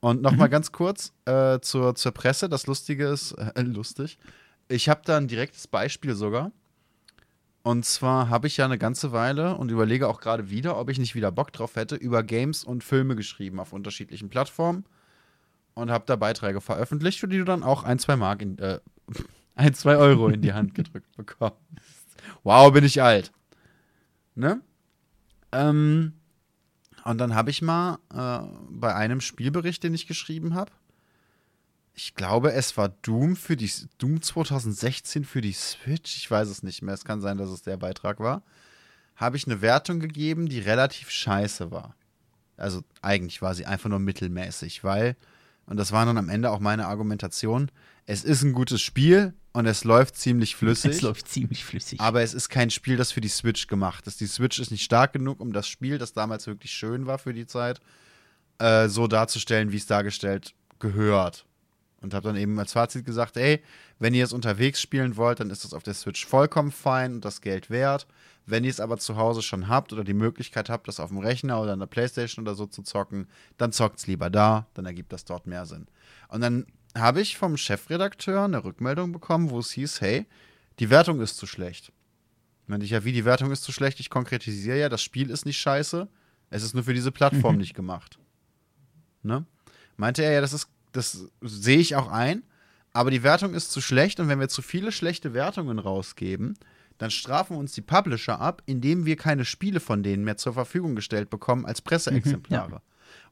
und 0.00 0.22
nochmal 0.22 0.48
mhm. 0.48 0.52
ganz 0.52 0.72
kurz 0.72 1.12
äh, 1.26 1.60
zur, 1.60 1.94
zur 1.94 2.12
Presse. 2.12 2.48
Das 2.48 2.66
Lustige 2.66 3.08
ist, 3.08 3.32
äh, 3.32 3.60
lustig, 3.60 4.18
ich 4.68 4.88
habe 4.88 5.02
da 5.04 5.18
ein 5.18 5.28
direktes 5.28 5.66
Beispiel 5.66 6.14
sogar. 6.14 6.52
Und 7.66 7.84
zwar 7.84 8.28
habe 8.28 8.46
ich 8.46 8.58
ja 8.58 8.64
eine 8.64 8.78
ganze 8.78 9.10
Weile 9.10 9.56
und 9.56 9.72
überlege 9.72 10.06
auch 10.06 10.20
gerade 10.20 10.50
wieder, 10.50 10.78
ob 10.78 10.88
ich 10.88 11.00
nicht 11.00 11.16
wieder 11.16 11.32
Bock 11.32 11.52
drauf 11.52 11.74
hätte, 11.74 11.96
über 11.96 12.22
Games 12.22 12.62
und 12.62 12.84
Filme 12.84 13.16
geschrieben 13.16 13.58
auf 13.58 13.72
unterschiedlichen 13.72 14.28
Plattformen 14.28 14.84
und 15.74 15.90
habe 15.90 16.04
da 16.06 16.14
Beiträge 16.14 16.60
veröffentlicht, 16.60 17.18
für 17.18 17.26
die 17.26 17.38
du 17.38 17.44
dann 17.44 17.64
auch 17.64 17.82
ein, 17.82 17.98
zwei 17.98 18.14
Mark 18.14 18.40
in, 18.40 18.56
äh, 18.60 18.78
ein, 19.56 19.74
zwei 19.74 19.96
Euro 19.96 20.28
in 20.28 20.42
die 20.42 20.52
Hand 20.52 20.76
gedrückt 20.76 21.10
bekommst. 21.16 21.56
Wow, 22.44 22.72
bin 22.72 22.84
ich 22.84 23.02
alt. 23.02 23.32
Ne? 24.36 24.60
Ähm, 25.50 26.12
und 27.02 27.18
dann 27.18 27.34
habe 27.34 27.50
ich 27.50 27.62
mal 27.62 27.98
äh, 28.14 28.46
bei 28.70 28.94
einem 28.94 29.20
Spielbericht, 29.20 29.82
den 29.82 29.92
ich 29.92 30.06
geschrieben 30.06 30.54
habe, 30.54 30.70
ich 31.98 32.14
glaube, 32.14 32.52
es 32.52 32.76
war 32.76 32.90
Doom 32.90 33.36
für 33.36 33.56
die 33.56 33.70
Doom 33.96 34.20
2016 34.20 35.24
für 35.24 35.40
die 35.40 35.54
Switch. 35.54 36.18
Ich 36.18 36.30
weiß 36.30 36.48
es 36.48 36.62
nicht 36.62 36.82
mehr. 36.82 36.92
Es 36.92 37.06
kann 37.06 37.22
sein, 37.22 37.38
dass 37.38 37.48
es 37.48 37.62
der 37.62 37.78
Beitrag 37.78 38.20
war. 38.20 38.42
Habe 39.16 39.38
ich 39.38 39.46
eine 39.46 39.62
Wertung 39.62 39.98
gegeben, 39.98 40.46
die 40.46 40.60
relativ 40.60 41.10
scheiße 41.10 41.70
war. 41.70 41.96
Also 42.58 42.82
eigentlich 43.00 43.40
war 43.40 43.54
sie 43.54 43.64
einfach 43.64 43.88
nur 43.88 43.98
mittelmäßig, 43.98 44.84
weil, 44.84 45.16
und 45.64 45.78
das 45.78 45.90
war 45.90 46.04
dann 46.04 46.18
am 46.18 46.28
Ende 46.28 46.50
auch 46.50 46.60
meine 46.60 46.86
Argumentation, 46.86 47.70
es 48.04 48.24
ist 48.24 48.42
ein 48.42 48.52
gutes 48.52 48.82
Spiel 48.82 49.32
und 49.52 49.64
es 49.64 49.84
läuft 49.84 50.16
ziemlich 50.16 50.54
flüssig. 50.54 50.92
Es 50.92 51.00
läuft 51.00 51.28
ziemlich 51.28 51.64
flüssig. 51.64 51.98
Aber 52.00 52.20
es 52.20 52.34
ist 52.34 52.50
kein 52.50 52.70
Spiel, 52.70 52.98
das 52.98 53.10
für 53.10 53.22
die 53.22 53.28
Switch 53.28 53.68
gemacht 53.68 54.06
ist. 54.06 54.20
Die 54.20 54.26
Switch 54.26 54.58
ist 54.58 54.70
nicht 54.70 54.84
stark 54.84 55.14
genug, 55.14 55.40
um 55.40 55.54
das 55.54 55.66
Spiel, 55.66 55.96
das 55.96 56.12
damals 56.12 56.46
wirklich 56.46 56.72
schön 56.72 57.06
war 57.06 57.18
für 57.18 57.32
die 57.32 57.46
Zeit, 57.46 57.80
äh, 58.58 58.88
so 58.88 59.06
darzustellen, 59.06 59.72
wie 59.72 59.78
es 59.78 59.86
dargestellt 59.86 60.54
gehört. 60.78 61.46
Und 62.02 62.12
habe 62.14 62.28
dann 62.28 62.36
eben 62.36 62.58
als 62.58 62.72
Fazit 62.72 63.06
gesagt, 63.06 63.36
ey, 63.36 63.62
wenn 63.98 64.14
ihr 64.14 64.24
es 64.24 64.32
unterwegs 64.32 64.80
spielen 64.80 65.16
wollt, 65.16 65.40
dann 65.40 65.50
ist 65.50 65.64
das 65.64 65.72
auf 65.72 65.82
der 65.82 65.94
Switch 65.94 66.26
vollkommen 66.26 66.70
fein 66.70 67.14
und 67.14 67.24
das 67.24 67.40
Geld 67.40 67.70
wert. 67.70 68.06
Wenn 68.44 68.64
ihr 68.64 68.70
es 68.70 68.80
aber 68.80 68.98
zu 68.98 69.16
Hause 69.16 69.42
schon 69.42 69.68
habt 69.68 69.92
oder 69.92 70.04
die 70.04 70.14
Möglichkeit 70.14 70.68
habt, 70.68 70.86
das 70.88 71.00
auf 71.00 71.08
dem 71.08 71.18
Rechner 71.18 71.60
oder 71.60 71.72
an 71.72 71.80
der 71.80 71.86
Playstation 71.86 72.44
oder 72.44 72.54
so 72.54 72.66
zu 72.66 72.82
zocken, 72.82 73.28
dann 73.56 73.72
zockt 73.72 73.98
es 73.98 74.06
lieber 74.06 74.30
da, 74.30 74.66
dann 74.74 74.86
ergibt 74.86 75.12
das 75.12 75.24
dort 75.24 75.46
mehr 75.46 75.66
Sinn. 75.66 75.86
Und 76.28 76.42
dann 76.42 76.66
habe 76.94 77.20
ich 77.20 77.36
vom 77.36 77.56
Chefredakteur 77.56 78.44
eine 78.44 78.62
Rückmeldung 78.62 79.12
bekommen, 79.12 79.50
wo 79.50 79.58
es 79.58 79.72
hieß, 79.72 80.00
hey, 80.00 80.26
die 80.78 80.90
Wertung 80.90 81.20
ist 81.20 81.36
zu 81.36 81.46
schlecht. 81.46 81.92
Meinte 82.66 82.84
ich 82.84 82.92
ja, 82.92 83.04
wie 83.04 83.12
die 83.12 83.24
Wertung 83.24 83.50
ist 83.52 83.62
zu 83.62 83.72
schlecht, 83.72 84.00
ich 84.00 84.10
konkretisiere 84.10 84.78
ja, 84.78 84.88
das 84.88 85.02
Spiel 85.02 85.30
ist 85.30 85.46
nicht 85.46 85.58
scheiße, 85.58 86.08
es 86.50 86.62
ist 86.62 86.74
nur 86.74 86.84
für 86.84 86.94
diese 86.94 87.12
Plattform 87.12 87.54
mhm. 87.54 87.60
nicht 87.60 87.74
gemacht. 87.74 88.18
Ne? 89.22 89.44
Meinte 89.96 90.22
er 90.24 90.32
ja, 90.32 90.40
das 90.40 90.52
ist 90.52 90.68
das 90.96 91.26
sehe 91.40 91.78
ich 91.78 91.96
auch 91.96 92.08
ein. 92.08 92.42
Aber 92.92 93.10
die 93.10 93.22
Wertung 93.22 93.52
ist 93.52 93.72
zu 93.72 93.80
schlecht 93.80 94.20
und 94.20 94.28
wenn 94.28 94.40
wir 94.40 94.48
zu 94.48 94.62
viele 94.62 94.90
schlechte 94.90 95.34
Wertungen 95.34 95.78
rausgeben, 95.78 96.54
dann 96.98 97.10
strafen 97.10 97.56
uns 97.56 97.72
die 97.72 97.82
Publisher 97.82 98.40
ab, 98.40 98.62
indem 98.64 99.04
wir 99.04 99.16
keine 99.16 99.44
Spiele 99.44 99.80
von 99.80 100.02
denen 100.02 100.24
mehr 100.24 100.38
zur 100.38 100.54
Verfügung 100.54 100.96
gestellt 100.96 101.28
bekommen 101.28 101.66
als 101.66 101.82
Presseexemplare. 101.82 102.68
Mhm, 102.68 102.74
ja. 102.74 102.82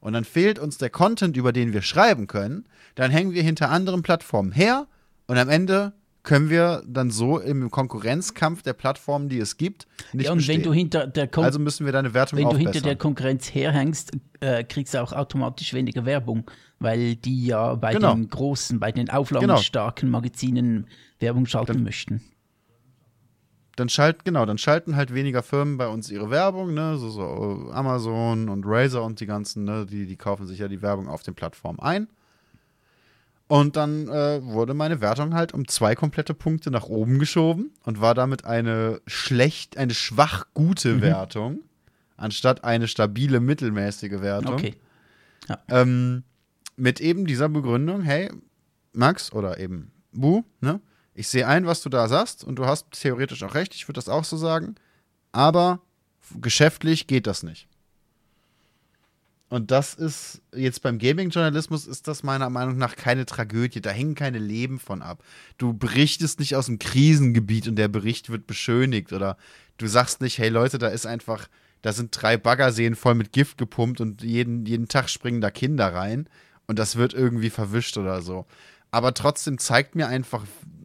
Und 0.01 0.13
dann 0.13 0.23
fehlt 0.23 0.59
uns 0.59 0.77
der 0.77 0.91
Content, 0.91 1.35
über 1.35 1.51
den 1.51 1.73
wir 1.73 1.81
schreiben 1.81 2.27
können. 2.27 2.67
Dann 2.93 3.09
hängen 3.09 3.33
wir 3.33 3.41
hinter 3.41 3.71
anderen 3.71 4.03
Plattformen 4.03 4.51
her 4.51 4.87
und 5.25 5.37
am 5.37 5.49
Ende 5.49 5.93
können 6.25 6.49
wir 6.49 6.83
dann 6.87 7.11
so 7.11 7.39
im 7.39 7.71
Konkurrenzkampf 7.71 8.63
der 8.63 8.73
Plattformen, 8.73 9.29
die 9.29 9.39
es 9.39 9.57
gibt, 9.57 9.87
nicht 10.11 10.25
ja, 10.25 10.31
und 10.31 10.39
bestehen. 10.39 10.57
wenn 10.57 10.63
du 10.63 10.73
hinter 10.73 11.07
der 11.07 11.27
Kon 11.27 11.45
Also 11.45 11.59
müssen 11.59 11.85
wir 11.85 11.93
deine 11.93 12.13
Wertung 12.13 12.39
Wenn 12.39 12.49
du 12.49 12.57
hinter 12.57 12.81
der 12.81 12.95
Konkurrenz 12.95 13.53
herhängst, 13.53 14.11
äh, 14.41 14.63
kriegst 14.63 14.93
du 14.93 15.01
auch 15.01 15.13
automatisch 15.13 15.73
weniger 15.73 16.05
Werbung, 16.05 16.49
weil 16.79 17.15
die 17.15 17.45
ja 17.45 17.75
bei 17.75 17.93
genau. 17.93 18.13
den 18.13 18.27
großen, 18.27 18.79
bei 18.79 18.91
den 18.91 19.09
auflagenstarken 19.09 20.07
genau. 20.07 20.17
Magazinen 20.17 20.87
Werbung 21.19 21.45
schalten 21.45 21.73
dann, 21.73 21.83
möchten. 21.83 22.21
Dann 23.75 23.89
schalten, 23.89 24.21
genau, 24.23 24.45
dann 24.45 24.57
schalten 24.57 24.95
halt 24.95 25.13
weniger 25.13 25.43
Firmen 25.43 25.77
bei 25.77 25.87
uns 25.87 26.09
ihre 26.09 26.31
Werbung, 26.31 26.73
ne, 26.73 26.97
so, 26.97 27.09
so 27.09 27.69
Amazon 27.71 28.49
und 28.49 28.63
Razer 28.65 29.03
und 29.03 29.19
die 29.19 29.25
ganzen, 29.27 29.63
ne, 29.63 29.85
die, 29.85 30.07
die 30.07 30.15
kaufen 30.15 30.47
sich 30.47 30.59
ja 30.59 30.67
die 30.67 30.81
Werbung 30.81 31.07
auf 31.07 31.23
den 31.23 31.35
Plattformen 31.35 31.79
ein. 31.79 32.07
Und 33.47 33.75
dann 33.75 34.07
äh, 34.07 34.43
wurde 34.43 34.73
meine 34.73 35.01
Wertung 35.01 35.35
halt 35.35 35.53
um 35.53 35.67
zwei 35.67 35.95
komplette 35.95 36.33
Punkte 36.33 36.71
nach 36.71 36.85
oben 36.85 37.19
geschoben 37.19 37.71
und 37.83 38.01
war 38.01 38.15
damit 38.15 38.45
eine 38.45 39.01
schlecht, 39.05 39.77
eine 39.77 39.93
schwach 39.93 40.47
gute 40.55 40.95
mhm. 40.95 41.01
Wertung, 41.01 41.59
anstatt 42.17 42.63
eine 42.63 42.87
stabile 42.87 43.39
mittelmäßige 43.39 44.21
Wertung. 44.21 44.55
Okay. 44.55 44.75
Ja. 45.47 45.59
Ähm, 45.67 46.23
mit 46.75 46.99
eben 46.99 47.27
dieser 47.27 47.47
Begründung, 47.47 48.01
hey, 48.01 48.31
Max 48.93 49.31
oder 49.31 49.59
eben 49.59 49.91
Bu, 50.11 50.43
ne? 50.61 50.81
Ich 51.13 51.29
sehe 51.29 51.47
ein, 51.47 51.65
was 51.65 51.81
du 51.81 51.87
da 51.87 52.09
sagst 52.09 52.43
und 52.43 52.55
du 52.57 52.65
hast 52.65 52.91
theoretisch 52.91 53.41
auch 53.43 53.53
recht, 53.53 53.73
ich 53.73 53.87
würde 53.87 53.99
das 53.99 54.09
auch 54.09 54.25
so 54.25 54.35
sagen, 54.35 54.75
aber 55.31 55.79
geschäftlich 56.41 57.07
geht 57.07 57.25
das 57.25 57.43
nicht. 57.43 57.69
Und 59.55 59.71
das 59.71 59.93
ist 59.93 60.41
jetzt 60.53 60.81
beim 60.81 60.99
Gaming-Journalismus 60.99 61.87
ist 61.87 62.09
das 62.09 62.23
meiner 62.23 62.49
Meinung 62.49 62.77
nach 62.77 62.97
keine 62.97 63.25
Tragödie. 63.25 63.79
Da 63.79 63.89
hängen 63.89 64.13
keine 64.13 64.37
Leben 64.37 64.79
von 64.79 65.01
ab. 65.01 65.23
Du 65.57 65.71
berichtest 65.73 66.39
nicht 66.39 66.57
aus 66.57 66.65
dem 66.65 66.77
Krisengebiet 66.77 67.69
und 67.69 67.77
der 67.77 67.87
Bericht 67.87 68.29
wird 68.29 68.47
beschönigt 68.47 69.13
oder 69.13 69.37
du 69.77 69.87
sagst 69.87 70.19
nicht, 70.19 70.39
hey 70.39 70.49
Leute, 70.49 70.77
da 70.77 70.89
ist 70.89 71.05
einfach, 71.05 71.47
da 71.83 71.93
sind 71.93 72.21
drei 72.21 72.35
Baggerseen 72.35 72.95
voll 72.95 73.15
mit 73.15 73.31
Gift 73.31 73.57
gepumpt 73.57 74.01
und 74.01 74.23
jeden, 74.23 74.65
jeden 74.65 74.89
Tag 74.89 75.09
springen 75.09 75.39
da 75.39 75.51
Kinder 75.51 75.93
rein 75.93 76.27
und 76.67 76.77
das 76.77 76.97
wird 76.97 77.13
irgendwie 77.13 77.49
verwischt 77.49 77.95
oder 77.97 78.21
so. 78.21 78.45
Aber 78.91 79.13
trotzdem 79.13 79.57
zeigt 79.57 79.95
mir 79.95 80.09
einfach, 80.09 80.43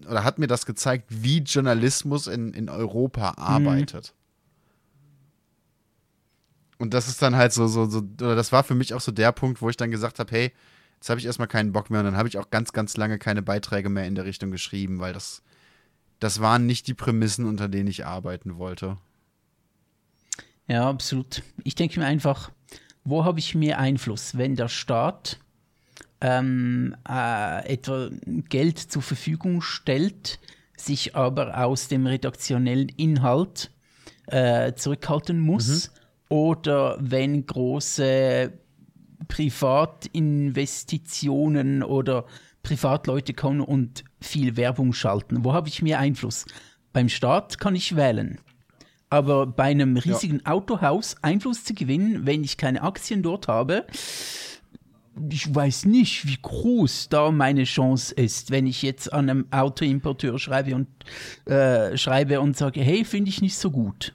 oder 0.08 0.22
hat 0.22 0.38
mir 0.38 0.46
das 0.46 0.64
gezeigt, 0.64 1.06
wie 1.08 1.38
Journalismus 1.38 2.28
in, 2.28 2.52
in 2.52 2.68
Europa 2.68 3.32
mhm. 3.32 3.42
arbeitet. 3.42 4.14
Mhm. 4.14 4.19
Und 6.80 6.94
das 6.94 7.08
ist 7.08 7.20
dann 7.20 7.36
halt 7.36 7.52
so, 7.52 7.66
so, 7.66 7.84
so, 7.84 7.98
oder 7.98 8.34
das 8.34 8.52
war 8.52 8.64
für 8.64 8.74
mich 8.74 8.94
auch 8.94 9.02
so 9.02 9.12
der 9.12 9.32
Punkt, 9.32 9.60
wo 9.60 9.68
ich 9.68 9.76
dann 9.76 9.90
gesagt 9.90 10.18
habe, 10.18 10.32
hey, 10.32 10.52
jetzt 10.94 11.10
habe 11.10 11.20
ich 11.20 11.26
erstmal 11.26 11.46
keinen 11.46 11.72
Bock 11.72 11.90
mehr 11.90 12.00
und 12.00 12.06
dann 12.06 12.16
habe 12.16 12.26
ich 12.26 12.38
auch 12.38 12.48
ganz, 12.48 12.72
ganz 12.72 12.96
lange 12.96 13.18
keine 13.18 13.42
Beiträge 13.42 13.90
mehr 13.90 14.06
in 14.06 14.14
der 14.14 14.24
Richtung 14.24 14.50
geschrieben, 14.50 14.98
weil 14.98 15.12
das, 15.12 15.42
das 16.20 16.40
waren 16.40 16.64
nicht 16.64 16.86
die 16.86 16.94
Prämissen, 16.94 17.44
unter 17.44 17.68
denen 17.68 17.86
ich 17.86 18.06
arbeiten 18.06 18.56
wollte. 18.56 18.96
Ja, 20.68 20.88
absolut. 20.88 21.42
Ich 21.64 21.74
denke 21.74 22.00
mir 22.00 22.06
einfach, 22.06 22.50
wo 23.04 23.26
habe 23.26 23.40
ich 23.40 23.54
mehr 23.54 23.78
Einfluss, 23.78 24.38
wenn 24.38 24.56
der 24.56 24.68
Staat 24.68 25.38
ähm, 26.22 26.96
äh, 27.06 27.74
etwa 27.74 28.08
Geld 28.48 28.78
zur 28.78 29.02
Verfügung 29.02 29.60
stellt, 29.60 30.38
sich 30.78 31.14
aber 31.14 31.62
aus 31.62 31.88
dem 31.88 32.06
redaktionellen 32.06 32.88
Inhalt 32.88 33.70
äh, 34.28 34.72
zurückhalten 34.72 35.40
muss, 35.40 35.90
mhm. 35.90 35.99
Oder 36.30 36.96
wenn 36.98 37.44
große 37.44 38.54
Privatinvestitionen 39.28 41.82
oder 41.82 42.24
Privatleute 42.62 43.34
kommen 43.34 43.60
und 43.60 44.04
viel 44.20 44.56
Werbung 44.56 44.94
schalten. 44.94 45.44
Wo 45.44 45.52
habe 45.52 45.68
ich 45.68 45.82
mehr 45.82 45.98
Einfluss? 45.98 46.46
Beim 46.92 47.10
Staat 47.10 47.58
kann 47.58 47.74
ich 47.74 47.96
wählen. 47.96 48.38
Aber 49.10 49.46
bei 49.46 49.64
einem 49.64 49.96
riesigen 49.96 50.40
ja. 50.44 50.52
Autohaus 50.52 51.16
Einfluss 51.22 51.64
zu 51.64 51.74
gewinnen, 51.74 52.26
wenn 52.26 52.44
ich 52.44 52.56
keine 52.56 52.82
Aktien 52.82 53.22
dort 53.22 53.48
habe, 53.48 53.86
ich 55.28 55.52
weiß 55.52 55.86
nicht, 55.86 56.26
wie 56.26 56.38
groß 56.40 57.08
da 57.08 57.30
meine 57.30 57.64
Chance 57.64 58.14
ist, 58.14 58.50
wenn 58.50 58.66
ich 58.66 58.82
jetzt 58.82 59.12
an 59.12 59.28
einem 59.28 59.46
Autoimporteur 59.50 60.38
schreibe 60.38 60.76
und 60.76 60.86
äh, 61.46 61.96
schreibe 61.96 62.40
und 62.40 62.56
sage, 62.56 62.80
hey, 62.80 63.04
finde 63.04 63.30
ich 63.30 63.42
nicht 63.42 63.56
so 63.56 63.70
gut. 63.70 64.14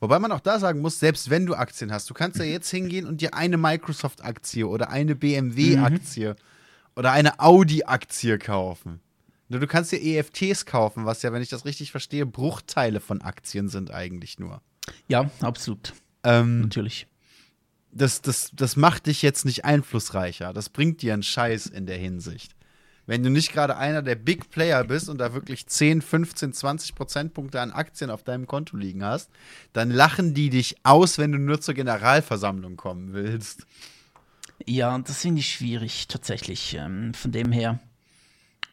Wobei 0.00 0.18
man 0.18 0.32
auch 0.32 0.40
da 0.40 0.58
sagen 0.58 0.80
muss, 0.80 0.98
selbst 0.98 1.30
wenn 1.30 1.46
du 1.46 1.54
Aktien 1.54 1.92
hast, 1.92 2.08
du 2.10 2.14
kannst 2.14 2.38
ja 2.38 2.44
jetzt 2.44 2.70
hingehen 2.70 3.06
und 3.06 3.20
dir 3.20 3.34
eine 3.34 3.56
Microsoft-Aktie 3.56 4.66
oder 4.66 4.90
eine 4.90 5.14
BMW-Aktie 5.14 6.30
mhm. 6.30 6.36
oder 6.96 7.12
eine 7.12 7.40
Audi-Aktie 7.40 8.38
kaufen. 8.38 9.00
Du 9.50 9.66
kannst 9.66 9.92
dir 9.92 10.02
EFTs 10.02 10.66
kaufen, 10.66 11.06
was 11.06 11.22
ja, 11.22 11.32
wenn 11.32 11.40
ich 11.40 11.48
das 11.48 11.64
richtig 11.64 11.90
verstehe, 11.90 12.26
Bruchteile 12.26 13.00
von 13.00 13.22
Aktien 13.22 13.68
sind 13.68 13.90
eigentlich 13.90 14.38
nur. 14.38 14.60
Ja, 15.08 15.30
absolut. 15.40 15.94
Ähm, 16.22 16.62
Natürlich. 16.62 17.06
Das, 17.90 18.20
das, 18.20 18.50
das 18.52 18.76
macht 18.76 19.06
dich 19.06 19.22
jetzt 19.22 19.46
nicht 19.46 19.64
einflussreicher. 19.64 20.52
Das 20.52 20.68
bringt 20.68 21.00
dir 21.00 21.14
einen 21.14 21.22
Scheiß 21.22 21.66
in 21.66 21.86
der 21.86 21.96
Hinsicht. 21.96 22.54
Wenn 23.08 23.24
du 23.24 23.30
nicht 23.30 23.52
gerade 23.52 23.76
einer 23.76 24.02
der 24.02 24.14
Big 24.14 24.50
Player 24.50 24.84
bist 24.84 25.08
und 25.08 25.18
da 25.18 25.34
wirklich 25.34 25.66
10, 25.66 26.02
15, 26.02 26.52
20 26.52 26.94
Prozentpunkte 26.94 27.60
an 27.60 27.72
Aktien 27.72 28.10
auf 28.10 28.22
deinem 28.22 28.46
Konto 28.46 28.76
liegen 28.76 29.02
hast, 29.02 29.30
dann 29.72 29.90
lachen 29.90 30.34
die 30.34 30.50
dich 30.50 30.76
aus, 30.84 31.18
wenn 31.18 31.32
du 31.32 31.38
nur 31.38 31.60
zur 31.60 31.74
Generalversammlung 31.74 32.76
kommen 32.76 33.14
willst. 33.14 33.66
Ja, 34.66 34.96
das 34.98 35.22
finde 35.22 35.40
ich 35.40 35.50
schwierig 35.50 36.06
tatsächlich. 36.06 36.74
Ähm, 36.74 37.14
von 37.14 37.32
dem 37.32 37.50
her 37.50 37.80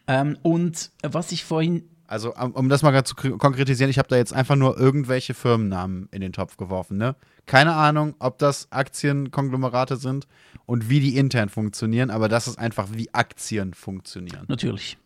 ähm, 0.08 0.38
und 0.42 0.92
was 1.02 1.32
ich 1.32 1.44
vorhin. 1.44 1.90
Also, 2.16 2.34
um, 2.34 2.54
um 2.54 2.70
das 2.70 2.82
mal 2.82 3.04
zu 3.04 3.14
konkretisieren, 3.14 3.90
ich 3.90 3.98
habe 3.98 4.08
da 4.08 4.16
jetzt 4.16 4.32
einfach 4.32 4.56
nur 4.56 4.80
irgendwelche 4.80 5.34
Firmennamen 5.34 6.08
in 6.14 6.22
den 6.22 6.32
Topf 6.32 6.56
geworfen, 6.56 6.96
ne? 6.96 7.18
Keine 7.46 7.74
Ahnung, 7.74 8.16
ob 8.20 8.38
das 8.38 8.72
Aktienkonglomerate 8.72 9.98
sind 9.98 10.26
und 10.66 10.90
wie 10.90 11.02
die 11.02 11.18
intern 11.18 11.50
funktionieren, 11.50 12.12
aber 12.12 12.30
das 12.30 12.48
ist 12.48 12.58
einfach, 12.58 12.88
wie 12.94 13.14
Aktien 13.14 13.74
funktionieren. 13.74 14.46
Natürlich. 14.48 14.98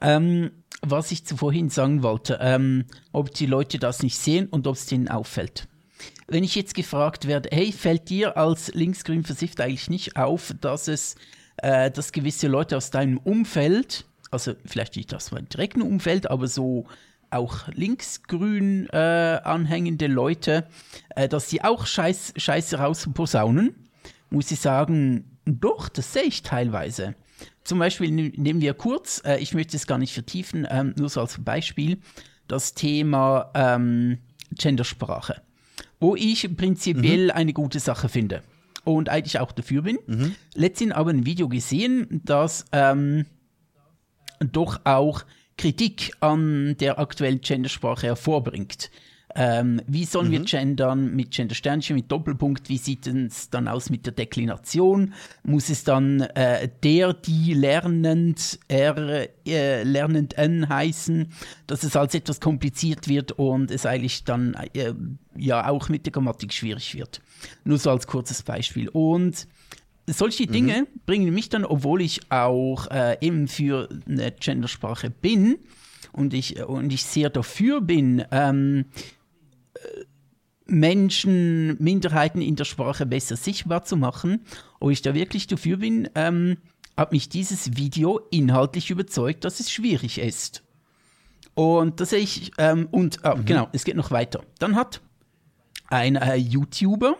Ähm, 0.00 0.50
was 0.82 1.12
ich 1.12 1.24
zuvorhin 1.24 1.70
sagen 1.70 2.02
wollte, 2.02 2.40
ähm, 2.40 2.86
ob 3.12 3.32
die 3.32 3.46
Leute 3.46 3.78
das 3.78 4.02
nicht 4.02 4.18
sehen 4.18 4.48
und 4.48 4.66
ob 4.66 4.74
es 4.74 4.86
denen 4.86 5.06
auffällt. 5.06 5.68
Wenn 6.26 6.42
ich 6.42 6.56
jetzt 6.56 6.74
gefragt 6.74 7.28
werde, 7.28 7.50
hey, 7.52 7.70
fällt 7.70 8.08
dir 8.08 8.36
als 8.36 8.74
linksgrün 8.74 9.22
versifft 9.22 9.60
eigentlich 9.60 9.88
nicht 9.88 10.16
auf, 10.16 10.52
dass 10.60 10.88
es 10.88 11.14
äh, 11.58 11.90
dass 11.92 12.10
gewisse 12.10 12.48
Leute 12.48 12.76
aus 12.76 12.90
deinem 12.90 13.18
Umfeld, 13.18 14.04
also 14.30 14.54
vielleicht 14.64 14.96
nicht 14.96 15.14
aus 15.14 15.30
meinem 15.30 15.48
direkten 15.48 15.82
Umfeld, 15.82 16.30
aber 16.30 16.46
so 16.48 16.86
auch 17.30 17.68
linksgrün 17.68 18.88
äh, 18.90 19.40
anhängende 19.44 20.06
Leute, 20.06 20.66
äh, 21.14 21.28
dass 21.28 21.48
die 21.48 21.62
auch 21.62 21.86
Scheiß, 21.86 22.34
Scheiße 22.36 22.78
rausposaunen, 22.78 23.74
muss 24.30 24.50
ich 24.50 24.60
sagen, 24.60 25.24
doch, 25.44 25.88
das 25.88 26.12
sehe 26.12 26.22
ich 26.24 26.42
teilweise. 26.42 27.14
Zum 27.64 27.78
Beispiel 27.78 28.10
nehmen 28.10 28.60
wir 28.60 28.74
kurz, 28.74 29.22
äh, 29.24 29.38
ich 29.38 29.54
möchte 29.54 29.76
es 29.76 29.86
gar 29.86 29.98
nicht 29.98 30.14
vertiefen, 30.14 30.66
ähm, 30.70 30.94
nur 30.96 31.08
so 31.08 31.20
als 31.20 31.42
Beispiel, 31.42 31.98
das 32.46 32.74
Thema 32.74 33.50
ähm, 33.54 34.18
Gendersprache, 34.52 35.42
wo 36.00 36.16
ich 36.16 36.56
prinzipiell 36.56 37.24
mhm. 37.24 37.30
eine 37.32 37.52
gute 37.52 37.78
Sache 37.78 38.08
finde 38.08 38.42
und 38.84 39.10
eigentlich 39.10 39.38
auch 39.38 39.52
dafür 39.52 39.82
bin. 39.82 39.98
Mhm. 40.06 40.34
Letztens 40.54 40.92
aber 40.92 41.10
ein 41.10 41.26
Video 41.26 41.48
gesehen, 41.48 42.22
das 42.24 42.64
ähm, 42.72 43.26
doch 44.40 44.80
auch 44.84 45.24
Kritik 45.56 46.12
an 46.20 46.76
der 46.78 46.98
aktuellen 46.98 47.40
Gendersprache 47.40 48.06
hervorbringt. 48.06 48.90
Ähm, 49.34 49.82
wie 49.86 50.04
sollen 50.04 50.28
mhm. 50.28 50.32
wir 50.32 50.40
gendern 50.40 51.14
mit 51.14 51.32
Gendersternchen, 51.32 51.94
mit 51.94 52.10
Doppelpunkt? 52.10 52.68
Wie 52.68 52.78
sieht 52.78 53.06
es 53.06 53.50
dann 53.50 53.68
aus 53.68 53.90
mit 53.90 54.06
der 54.06 54.14
Deklination? 54.14 55.12
Muss 55.42 55.68
es 55.68 55.84
dann 55.84 56.20
äh, 56.20 56.68
der, 56.82 57.12
die 57.12 57.52
lernend, 57.52 58.58
er, 58.68 59.28
äh, 59.46 59.82
lernend 59.82 60.38
n 60.38 60.68
heißen, 60.68 61.30
dass 61.66 61.82
es 61.82 61.94
als 61.94 62.14
etwas 62.14 62.40
kompliziert 62.40 63.06
wird 63.06 63.32
und 63.32 63.70
es 63.70 63.84
eigentlich 63.84 64.24
dann 64.24 64.54
äh, 64.72 64.94
ja 65.36 65.68
auch 65.68 65.88
mit 65.88 66.06
der 66.06 66.12
Grammatik 66.12 66.52
schwierig 66.52 66.94
wird? 66.94 67.20
Nur 67.64 67.78
so 67.78 67.90
als 67.90 68.06
kurzes 68.06 68.42
Beispiel. 68.42 68.88
Und 68.88 69.46
solche 70.12 70.46
mhm. 70.46 70.52
Dinge 70.52 70.80
mhm. 70.80 71.00
bringen 71.06 71.34
mich 71.34 71.48
dann, 71.48 71.64
obwohl 71.64 72.02
ich 72.02 72.30
auch 72.30 72.86
äh, 72.90 73.16
eben 73.20 73.48
für 73.48 73.88
eine 74.06 74.32
Gendersprache 74.32 75.10
bin 75.10 75.58
und 76.12 76.34
ich, 76.34 76.62
und 76.62 76.92
ich 76.92 77.04
sehr 77.04 77.30
dafür 77.30 77.80
bin, 77.80 78.24
ähm, 78.30 78.86
Menschen, 80.68 81.82
Minderheiten 81.82 82.42
in 82.42 82.56
der 82.56 82.64
Sprache 82.64 83.06
besser 83.06 83.36
sichtbar 83.36 83.84
zu 83.84 83.96
machen, 83.96 84.44
ob 84.80 84.90
ich 84.90 85.02
da 85.02 85.14
wirklich 85.14 85.46
dafür 85.46 85.78
bin, 85.78 86.08
ähm, 86.14 86.58
hat 86.96 87.12
mich 87.12 87.28
dieses 87.28 87.76
Video 87.76 88.20
inhaltlich 88.30 88.90
überzeugt, 88.90 89.44
dass 89.44 89.60
es 89.60 89.70
schwierig 89.70 90.18
ist. 90.18 90.62
Und 91.54 92.00
das 92.00 92.10
sehe 92.10 92.20
ich, 92.20 92.52
ähm, 92.58 92.86
und 92.90 93.24
äh, 93.24 93.34
mhm. 93.34 93.44
genau, 93.46 93.68
es 93.72 93.84
geht 93.84 93.96
noch 93.96 94.10
weiter. 94.10 94.44
Dann 94.58 94.76
hat 94.76 95.00
ein 95.90 96.16
äh, 96.16 96.36
YouTuber, 96.36 97.16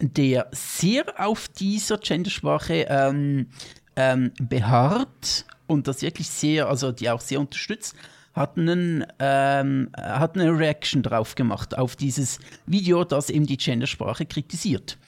der 0.00 0.48
sehr 0.52 1.04
auf 1.18 1.48
dieser 1.48 1.98
Gendersprache 1.98 2.86
ähm, 2.88 3.48
ähm, 3.96 4.32
beharrt 4.40 5.46
und 5.66 5.88
das 5.88 6.02
wirklich 6.02 6.28
sehr, 6.28 6.68
also 6.68 6.92
die 6.92 7.10
auch 7.10 7.20
sehr 7.20 7.40
unterstützt, 7.40 7.94
hat, 8.32 8.58
einen, 8.58 9.04
ähm, 9.18 9.90
hat 9.96 10.36
eine 10.36 10.56
Reaction 10.56 11.02
drauf 11.02 11.34
gemacht, 11.34 11.76
auf 11.76 11.96
dieses 11.96 12.38
Video, 12.66 13.04
das 13.04 13.30
eben 13.30 13.46
die 13.46 13.56
Gendersprache 13.56 14.26
kritisiert. 14.26 14.98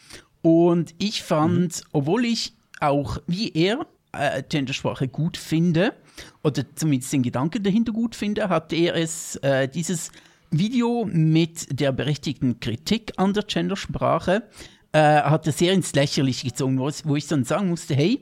Und 0.40 0.94
ich 0.98 1.22
fand, 1.22 1.76
mhm. 1.76 1.88
obwohl 1.92 2.24
ich 2.24 2.54
auch 2.80 3.18
wie 3.26 3.52
er 3.52 3.86
äh, 4.12 4.42
Gendersprache 4.42 5.08
gut 5.08 5.36
finde, 5.36 5.94
oder 6.42 6.64
zumindest 6.74 7.12
den 7.12 7.22
Gedanken 7.22 7.62
dahinter 7.62 7.92
gut 7.92 8.16
finde, 8.16 8.48
hat 8.48 8.72
er 8.72 8.94
es, 8.96 9.36
äh, 9.36 9.68
dieses 9.68 10.10
Video 10.50 11.04
mit 11.10 11.78
der 11.78 11.92
berechtigten 11.92 12.60
Kritik 12.60 13.12
an 13.16 13.34
der 13.34 13.44
Gendersprache, 13.44 14.44
äh, 14.92 14.98
hat 14.98 15.46
er 15.46 15.52
sehr 15.52 15.72
ins 15.72 15.94
Lächerliche 15.94 16.48
gezogen, 16.48 16.78
wo, 16.78 16.90
wo 17.04 17.16
ich 17.16 17.26
dann 17.26 17.44
sagen 17.44 17.68
musste, 17.68 17.94
hey, 17.94 18.20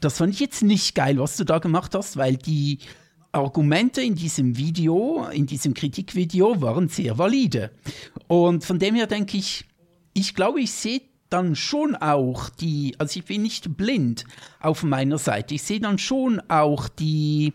das 0.00 0.18
fand 0.18 0.34
ich 0.34 0.40
jetzt 0.40 0.62
nicht 0.62 0.94
geil, 0.94 1.18
was 1.18 1.36
du 1.36 1.44
da 1.44 1.58
gemacht 1.58 1.94
hast, 1.94 2.16
weil 2.16 2.36
die 2.36 2.78
Argumente 3.32 4.02
in 4.02 4.14
diesem 4.14 4.56
Video, 4.56 5.26
in 5.32 5.46
diesem 5.46 5.74
Kritikvideo 5.74 6.60
waren 6.60 6.88
sehr 6.88 7.18
valide. 7.18 7.70
Und 8.28 8.64
von 8.64 8.78
dem 8.78 8.94
her 8.94 9.06
denke 9.06 9.36
ich, 9.36 9.64
ich 10.14 10.34
glaube, 10.34 10.60
ich 10.60 10.72
sehe 10.72 11.02
dann 11.28 11.56
schon 11.56 11.94
auch 11.96 12.48
die, 12.48 12.94
also 12.98 13.18
ich 13.18 13.26
bin 13.26 13.42
nicht 13.42 13.76
blind 13.76 14.24
auf 14.60 14.82
meiner 14.82 15.18
Seite, 15.18 15.54
ich 15.54 15.62
sehe 15.62 15.80
dann 15.80 15.98
schon 15.98 16.40
auch 16.48 16.88
die, 16.88 17.52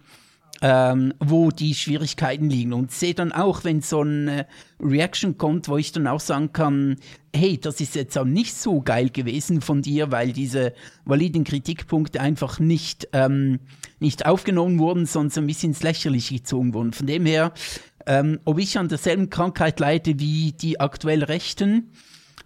ähm, 0.61 1.13
wo 1.19 1.49
die 1.49 1.73
Schwierigkeiten 1.73 2.49
liegen. 2.49 2.73
Und 2.73 2.91
sehe 2.91 3.15
dann 3.15 3.31
auch, 3.31 3.63
wenn 3.63 3.81
so 3.81 4.01
eine 4.01 4.45
Reaction 4.79 5.37
kommt, 5.37 5.67
wo 5.67 5.77
ich 5.77 5.91
dann 5.91 6.07
auch 6.07 6.19
sagen 6.19 6.53
kann, 6.53 6.97
hey, 7.35 7.57
das 7.57 7.81
ist 7.81 7.95
jetzt 7.95 8.17
auch 8.17 8.25
nicht 8.25 8.55
so 8.55 8.81
geil 8.81 9.09
gewesen 9.09 9.61
von 9.61 9.81
dir, 9.81 10.11
weil 10.11 10.33
diese 10.33 10.73
validen 11.05 11.43
Kritikpunkte 11.43 12.21
einfach 12.21 12.59
nicht, 12.59 13.07
ähm, 13.13 13.59
nicht 13.99 14.25
aufgenommen 14.25 14.79
wurden, 14.79 15.05
sondern 15.05 15.31
so 15.31 15.41
ein 15.41 15.47
bisschen 15.47 15.71
ins 15.71 15.83
Lächerliche 15.83 16.35
gezogen 16.35 16.73
wurden. 16.73 16.93
Von 16.93 17.07
dem 17.07 17.25
her, 17.25 17.53
ähm, 18.05 18.39
ob 18.45 18.59
ich 18.59 18.77
an 18.77 18.87
derselben 18.87 19.29
Krankheit 19.29 19.79
leide 19.79 20.19
wie 20.19 20.51
die 20.51 20.79
aktuell 20.79 21.23
Rechten, 21.23 21.91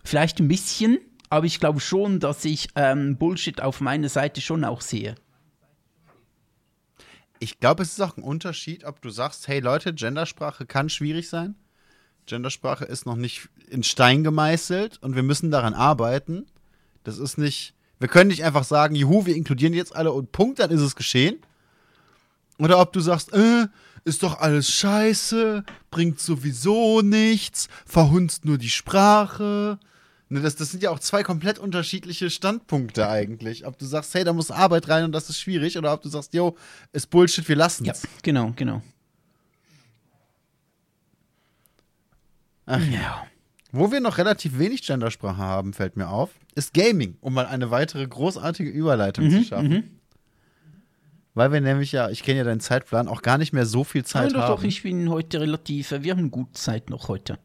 vielleicht 0.04 0.40
ein 0.40 0.48
bisschen, 0.48 1.00
aber 1.30 1.48
ich 1.48 1.60
glaube 1.60 1.82
schon, 1.82 2.20
dass 2.20 2.46
ich 2.46 2.70
ähm, 2.76 3.18
Bullshit 3.18 3.62
auf 3.62 3.82
meiner 3.82 4.10
Seite 4.10 4.40
schon 4.40 4.64
auch 4.64 4.82
sehe 4.82 5.16
ich 7.46 7.60
glaube, 7.60 7.84
es 7.84 7.92
ist 7.92 8.02
auch 8.02 8.18
ein 8.18 8.24
Unterschied, 8.24 8.86
ob 8.86 9.04
du 9.04 9.12
sagst, 9.12 9.48
hey 9.48 9.60
Leute, 9.60 9.94
Gendersprache 9.94 10.66
kann 10.66 10.90
schwierig 10.90 11.30
sein. 11.30 11.54
Gendersprache 12.26 12.86
ist 12.86 13.06
noch 13.06 13.16
nicht 13.16 13.50
in 13.70 13.84
Stein 13.84 14.24
gemeißelt 14.24 14.98
und 15.04 15.16
wir 15.16 15.22
müssen 15.22 15.52
daran 15.52 15.76
arbeiten. 15.76 16.48
Das 17.04 17.20
ist 17.20 17.38
nicht, 17.38 17.76
wir 18.00 18.08
können 18.08 18.30
nicht 18.30 18.44
einfach 18.44 18.64
sagen, 18.64 18.96
juhu, 18.96 19.28
wir 19.28 19.36
inkludieren 19.36 19.76
jetzt 19.76 19.96
alle 19.96 20.12
und 20.12 20.32
Punkt, 20.32 20.58
dann 20.58 20.72
ist 20.72 20.82
es 20.82 20.96
geschehen. 20.96 21.38
Oder 22.58 22.80
ob 22.80 22.94
du 22.94 23.00
sagst, 23.00 23.32
äh, 23.32 23.68
ist 24.06 24.24
doch 24.24 24.40
alles 24.40 24.72
scheiße, 24.72 25.64
bringt 25.92 26.20
sowieso 26.20 27.02
nichts, 27.02 27.68
verhunzt 27.86 28.46
nur 28.46 28.58
die 28.58 28.70
Sprache. 28.70 29.78
Ne, 30.28 30.42
das, 30.42 30.56
das 30.56 30.72
sind 30.72 30.82
ja 30.82 30.90
auch 30.90 31.00
zwei 31.00 31.22
komplett 31.22 31.60
unterschiedliche 31.60 32.30
Standpunkte 32.32 33.08
eigentlich. 33.08 33.68
Ob 33.68 33.78
du 33.78 33.86
sagst, 33.86 34.14
hey, 34.16 34.24
da 34.24 34.34
muss 34.34 34.50
Arbeit 34.50 34.90
rein 34.90 35.04
und 35.04 35.12
das 35.12 35.30
ist 35.30 35.40
schwierig, 35.40 35.78
oder 35.78 35.94
ob 35.94 36.02
du 36.02 36.10
sagst, 36.10 36.34
yo, 36.34 36.58
ist 36.94 37.10
Bullshit, 37.12 37.48
wir 37.48 37.56
lassen 37.56 37.88
es. 37.90 38.04
Ja, 38.04 38.10
genau, 38.24 38.52
genau. 38.56 38.82
Ach 42.66 42.82
ja. 42.88 43.26
Wo 43.72 43.92
wir 43.92 44.00
noch 44.00 44.18
relativ 44.18 44.58
wenig 44.58 44.82
Gendersprache 44.88 45.38
haben, 45.38 45.74
fällt 45.74 45.98
mir 45.98 46.08
auf, 46.08 46.32
ist 46.56 46.74
Gaming, 46.74 47.18
um 47.22 47.34
mal 47.34 47.46
eine 47.46 47.72
weitere 47.72 48.08
großartige 48.08 48.70
Überleitung 48.70 49.30
zu 49.30 49.44
schaffen. 49.44 49.70
Mhm. 49.70 49.84
Weil 51.34 51.52
wir 51.52 51.60
nämlich 51.60 51.92
ja, 51.92 52.10
ich 52.10 52.24
kenne 52.24 52.38
ja 52.40 52.44
deinen 52.46 52.62
Zeitplan, 52.62 53.10
auch 53.10 53.22
gar 53.22 53.38
nicht 53.38 53.52
mehr 53.52 53.66
so 53.66 53.84
viel 53.84 54.06
Zeit 54.06 54.32
Ja, 54.32 54.38
doch, 54.38 54.44
haben. 54.44 54.56
doch, 54.56 54.64
ich 54.64 54.84
bin 54.84 55.10
heute 55.10 55.42
relativ, 55.42 55.92
wir 55.92 56.14
haben 56.16 56.32
gut 56.32 56.58
Zeit 56.58 56.90
noch 56.90 57.10
heute. 57.10 57.38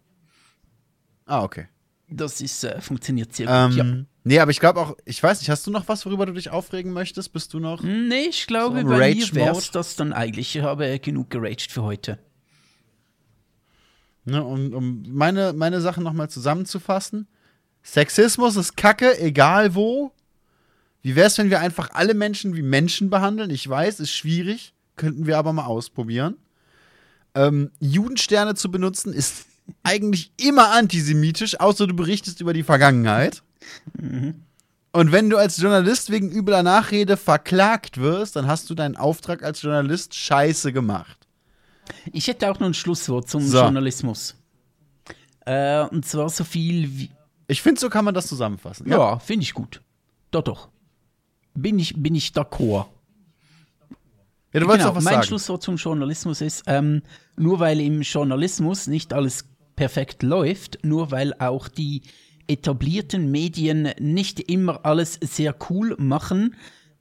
ah, 1.26 1.42
okay. 1.42 1.66
Das 2.10 2.40
ist, 2.40 2.64
äh, 2.64 2.80
funktioniert 2.80 3.34
sehr 3.34 3.48
Ähm, 3.48 3.70
gut, 3.70 3.78
ja. 3.78 4.04
Nee, 4.24 4.38
aber 4.40 4.50
ich 4.50 4.60
glaube 4.60 4.80
auch, 4.80 4.96
ich 5.04 5.22
weiß 5.22 5.40
nicht, 5.40 5.48
hast 5.48 5.66
du 5.66 5.70
noch 5.70 5.88
was, 5.88 6.04
worüber 6.04 6.26
du 6.26 6.32
dich 6.32 6.50
aufregen 6.50 6.92
möchtest? 6.92 7.32
Bist 7.32 7.54
du 7.54 7.60
noch? 7.60 7.82
Nee, 7.82 8.26
ich 8.28 8.46
glaube, 8.46 8.80
So 8.82 8.88
bei 8.88 9.14
mir 9.14 9.52
es 9.52 9.70
das 9.70 9.96
dann 9.96 10.12
eigentlich. 10.12 10.56
Ich 10.56 10.62
habe 10.62 10.98
genug 10.98 11.30
geraged 11.30 11.70
für 11.72 11.82
heute. 11.82 12.18
Ne, 14.24 14.44
um, 14.44 14.74
um 14.74 15.02
meine, 15.08 15.52
meine 15.54 15.80
Sachen 15.80 16.04
nochmal 16.04 16.28
zusammenzufassen. 16.28 17.26
Sexismus 17.82 18.56
ist 18.56 18.76
Kacke, 18.76 19.18
egal 19.18 19.74
wo. 19.74 20.12
Wie 21.02 21.16
wäre 21.16 21.28
es, 21.28 21.38
wenn 21.38 21.48
wir 21.48 21.60
einfach 21.60 21.90
alle 21.94 22.12
Menschen 22.12 22.54
wie 22.54 22.62
Menschen 22.62 23.08
behandeln? 23.08 23.48
Ich 23.48 23.66
weiß, 23.66 24.00
ist 24.00 24.12
schwierig, 24.12 24.74
könnten 24.96 25.26
wir 25.26 25.38
aber 25.38 25.54
mal 25.54 25.64
ausprobieren. 25.64 26.36
Ähm, 27.34 27.70
Judensterne 27.80 28.54
zu 28.54 28.70
benutzen 28.70 29.14
ist 29.14 29.46
eigentlich 29.82 30.32
immer 30.36 30.72
antisemitisch, 30.72 31.58
außer 31.60 31.86
du 31.86 31.94
berichtest 31.94 32.40
über 32.40 32.52
die 32.52 32.62
Vergangenheit. 32.62 33.42
Und 34.92 35.12
wenn 35.12 35.30
du 35.30 35.36
als 35.36 35.58
Journalist 35.58 36.10
wegen 36.10 36.30
übler 36.30 36.62
Nachrede 36.62 37.16
verklagt 37.16 37.98
wirst, 37.98 38.36
dann 38.36 38.46
hast 38.46 38.68
du 38.70 38.74
deinen 38.74 38.96
Auftrag 38.96 39.42
als 39.42 39.62
Journalist 39.62 40.14
scheiße 40.14 40.72
gemacht. 40.72 41.16
Ich 42.12 42.28
hätte 42.28 42.50
auch 42.50 42.58
noch 42.58 42.66
ein 42.66 42.74
Schlusswort 42.74 43.28
zum 43.28 43.42
So. 43.42 43.58
Journalismus. 43.58 44.36
Äh, 45.46 45.82
und 45.84 46.06
zwar 46.06 46.28
so 46.28 46.44
viel 46.44 46.88
wie. 46.98 47.10
Ich 47.48 47.62
finde, 47.62 47.80
so 47.80 47.88
kann 47.88 48.04
man 48.04 48.14
das 48.14 48.26
zusammenfassen. 48.26 48.88
Ja, 48.88 49.18
finde 49.18 49.42
ich 49.42 49.54
gut. 49.54 49.80
Doch, 50.30 50.42
doch. 50.42 50.68
Bin 51.54 51.78
ich, 51.78 51.94
bin 51.96 52.14
ich 52.14 52.28
d'accord. 52.28 52.86
ja 54.52 54.60
du 54.60 54.66
wolltest 54.66 54.78
genau, 54.78 54.90
auch 54.90 54.96
was 54.96 55.04
mein 55.04 55.14
sagen. 55.14 55.26
Schlusswort 55.26 55.62
zum 55.62 55.76
Journalismus 55.76 56.40
ist, 56.40 56.62
ähm, 56.66 57.02
nur 57.36 57.58
weil 57.58 57.80
im 57.80 58.02
Journalismus 58.02 58.86
nicht 58.86 59.12
alles 59.12 59.46
perfekt 59.80 60.22
läuft, 60.22 60.84
nur 60.84 61.10
weil 61.10 61.32
auch 61.38 61.66
die 61.66 62.02
etablierten 62.48 63.30
Medien 63.30 63.88
nicht 63.98 64.38
immer 64.38 64.84
alles 64.84 65.18
sehr 65.22 65.56
cool 65.70 65.96
machen, 65.96 66.54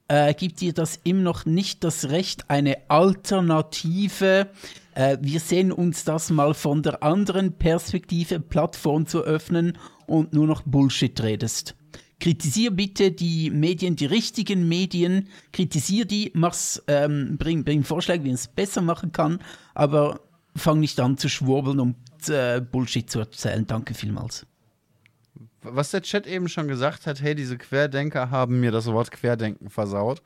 äh, 0.07 0.33
gibt 0.33 0.61
dir 0.61 0.71
das 0.71 0.97
immer 1.03 1.23
noch 1.23 1.45
nicht 1.45 1.83
das 1.83 2.07
Recht, 2.07 2.49
eine 2.49 2.77
alternative, 2.89 4.47
äh, 4.95 5.17
wir 5.19 5.41
sehen 5.41 5.73
uns 5.73 6.05
das 6.05 6.29
mal 6.29 6.53
von 6.53 6.81
der 6.81 7.03
anderen 7.03 7.51
Perspektive, 7.51 8.39
Plattform 8.39 9.07
zu 9.07 9.23
öffnen 9.25 9.77
und 10.07 10.31
nur 10.31 10.47
noch 10.47 10.61
Bullshit 10.61 11.21
redest. 11.21 11.75
Kritisier 12.21 12.71
bitte 12.71 13.11
die 13.11 13.49
Medien, 13.49 13.97
die 13.97 14.05
richtigen 14.05 14.69
Medien, 14.69 15.27
kritisier 15.51 16.05
die, 16.05 16.31
mach's, 16.33 16.81
ähm, 16.87 17.35
bring, 17.37 17.65
bring 17.65 17.83
Vorschläge, 17.83 18.23
wie 18.23 18.29
man 18.29 18.35
es 18.35 18.47
besser 18.47 18.81
machen 18.81 19.11
kann, 19.11 19.39
aber 19.73 20.21
fang 20.55 20.79
nicht 20.79 20.97
an 21.01 21.17
zu 21.17 21.27
schwurbeln 21.27 21.81
und 21.81 21.95
äh, 22.27 22.59
Bullshit 22.59 23.09
zu 23.09 23.19
erzählen. 23.19 23.65
Danke 23.65 23.93
vielmals. 23.93 24.45
was 25.61 25.91
der 25.91 26.01
Chat 26.01 26.27
eben 26.27 26.49
schon 26.49 26.67
gesagt 26.67 27.05
hat, 27.05 27.21
hey, 27.21 27.35
diese 27.35 27.57
Querdenker 27.57 28.31
haben 28.31 28.59
mir 28.59 28.71
das 28.71 28.87
Wort 28.87 29.11
Querdenken 29.11 29.69
versaut. 29.69 30.21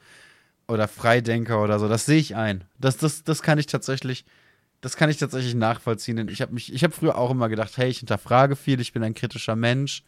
Oder 0.68 0.88
Freidenker 0.88 1.62
oder 1.62 1.78
so, 1.78 1.90
das 1.90 2.06
sehe 2.06 2.20
ich 2.20 2.36
ein. 2.38 2.64
Das, 2.80 2.96
das, 2.98 3.24
das 3.24 3.42
kann 3.42 3.60
ich 3.60 3.66
tatsächlich, 3.66 4.24
das 4.80 4.96
kann 4.96 5.10
ich 5.10 5.18
tatsächlich 5.18 5.56
nachvollziehen. 5.56 6.16
Denn 6.16 6.30
ich 6.30 6.42
habe 6.42 6.54
mich, 6.54 6.74
ich 6.74 6.84
habe 6.86 6.94
früher 6.94 7.18
auch 7.18 7.32
immer 7.32 7.50
gedacht, 7.50 7.78
hey, 7.78 7.90
ich 7.90 8.00
hinterfrage 8.00 8.56
viel, 8.56 8.80
ich 8.80 8.94
bin 8.94 9.04
ein 9.04 9.14
kritischer 9.14 9.58
Mensch. 9.58 10.04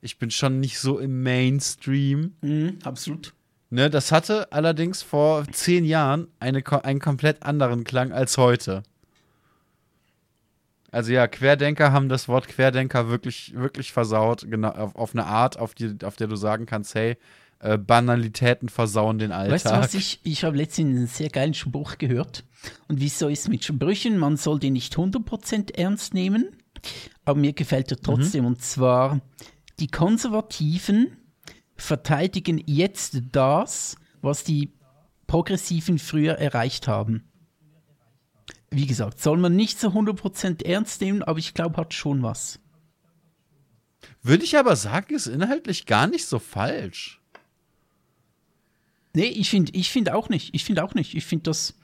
Ich 0.00 0.18
bin 0.18 0.30
schon 0.30 0.60
nicht 0.60 0.78
so 0.78 0.98
im 0.98 1.22
Mainstream. 1.22 2.36
Mhm, 2.40 2.78
absolut. 2.84 3.34
Ne, 3.70 3.90
das 3.90 4.12
hatte 4.12 4.50
allerdings 4.50 5.02
vor 5.02 5.44
zehn 5.52 5.84
Jahren 5.84 6.28
eine, 6.40 6.64
einen 6.84 7.00
komplett 7.00 7.42
anderen 7.42 7.84
Klang 7.84 8.12
als 8.12 8.38
heute. 8.38 8.82
Also 10.90 11.12
ja, 11.12 11.26
Querdenker 11.26 11.92
haben 11.92 12.08
das 12.08 12.28
Wort 12.28 12.48
Querdenker 12.48 13.08
wirklich, 13.08 13.54
wirklich 13.54 13.92
versaut, 13.92 14.46
genau, 14.48 14.70
auf, 14.70 14.96
auf 14.96 15.14
eine 15.14 15.26
Art, 15.26 15.58
auf, 15.58 15.74
die, 15.74 15.96
auf 16.02 16.16
der 16.16 16.28
du 16.28 16.36
sagen 16.36 16.64
kannst, 16.64 16.94
hey, 16.94 17.16
äh, 17.60 17.76
Banalitäten 17.76 18.68
versauen 18.68 19.18
den 19.18 19.32
Alltag. 19.32 19.54
Weißt 19.54 19.66
du 19.66 19.70
was, 19.70 19.94
ich, 19.94 20.20
ich 20.22 20.44
habe 20.44 20.56
letztens 20.56 20.96
einen 20.96 21.06
sehr 21.06 21.28
geilen 21.28 21.54
Spruch 21.54 21.98
gehört. 21.98 22.44
Und 22.88 23.00
wieso 23.00 23.28
ist 23.28 23.48
mit 23.48 23.64
Sprüchen, 23.64 24.16
man 24.16 24.36
soll 24.36 24.58
die 24.58 24.70
nicht 24.70 24.94
100% 24.96 25.76
ernst 25.76 26.14
nehmen, 26.14 26.48
aber 27.24 27.38
mir 27.38 27.52
gefällt 27.52 27.90
er 27.90 28.00
trotzdem. 28.00 28.46
Und 28.46 28.62
zwar, 28.62 29.20
die 29.80 29.88
Konservativen 29.88 31.16
verteidigen 31.76 32.62
jetzt 32.66 33.20
das, 33.32 33.96
was 34.22 34.44
die 34.44 34.72
Progressiven 35.26 35.98
früher 35.98 36.34
erreicht 36.34 36.88
haben. 36.88 37.27
Wie 38.70 38.86
gesagt, 38.86 39.20
soll 39.20 39.38
man 39.38 39.56
nicht 39.56 39.80
so 39.80 39.88
100% 39.88 40.64
ernst 40.64 41.00
nehmen, 41.00 41.22
aber 41.22 41.38
ich 41.38 41.54
glaube, 41.54 41.78
hat 41.78 41.94
schon 41.94 42.22
was. 42.22 42.60
Würde 44.22 44.44
ich 44.44 44.56
aber 44.58 44.76
sagen, 44.76 45.14
ist 45.14 45.26
inhaltlich 45.26 45.86
gar 45.86 46.06
nicht 46.06 46.26
so 46.26 46.38
falsch. 46.38 47.20
Nee, 49.14 49.24
ich 49.26 49.50
finde 49.50 49.72
ich 49.74 49.90
find 49.90 50.10
auch 50.10 50.28
nicht. 50.28 50.54
Ich 50.54 50.64
finde 50.64 50.84
auch 50.84 50.94
nicht. 50.94 51.14
Ich 51.14 51.24
finde 51.24 51.44
das, 51.44 51.74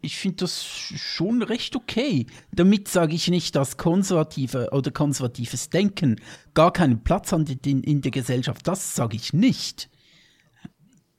ich 0.00 0.16
finde 0.16 0.38
das 0.38 0.64
schon 0.64 1.42
recht 1.42 1.76
okay. 1.76 2.26
Damit 2.52 2.88
sage 2.88 3.14
ich 3.14 3.28
nicht, 3.28 3.54
dass 3.54 3.76
konservative 3.76 4.70
oder 4.72 4.90
konservatives 4.90 5.68
Denken 5.68 6.16
gar 6.54 6.72
keinen 6.72 7.04
Platz 7.04 7.30
hat 7.30 7.48
in, 7.66 7.82
in 7.82 8.00
der 8.00 8.10
Gesellschaft. 8.10 8.66
Das 8.66 8.96
sage 8.96 9.16
ich 9.16 9.32
nicht. 9.32 9.90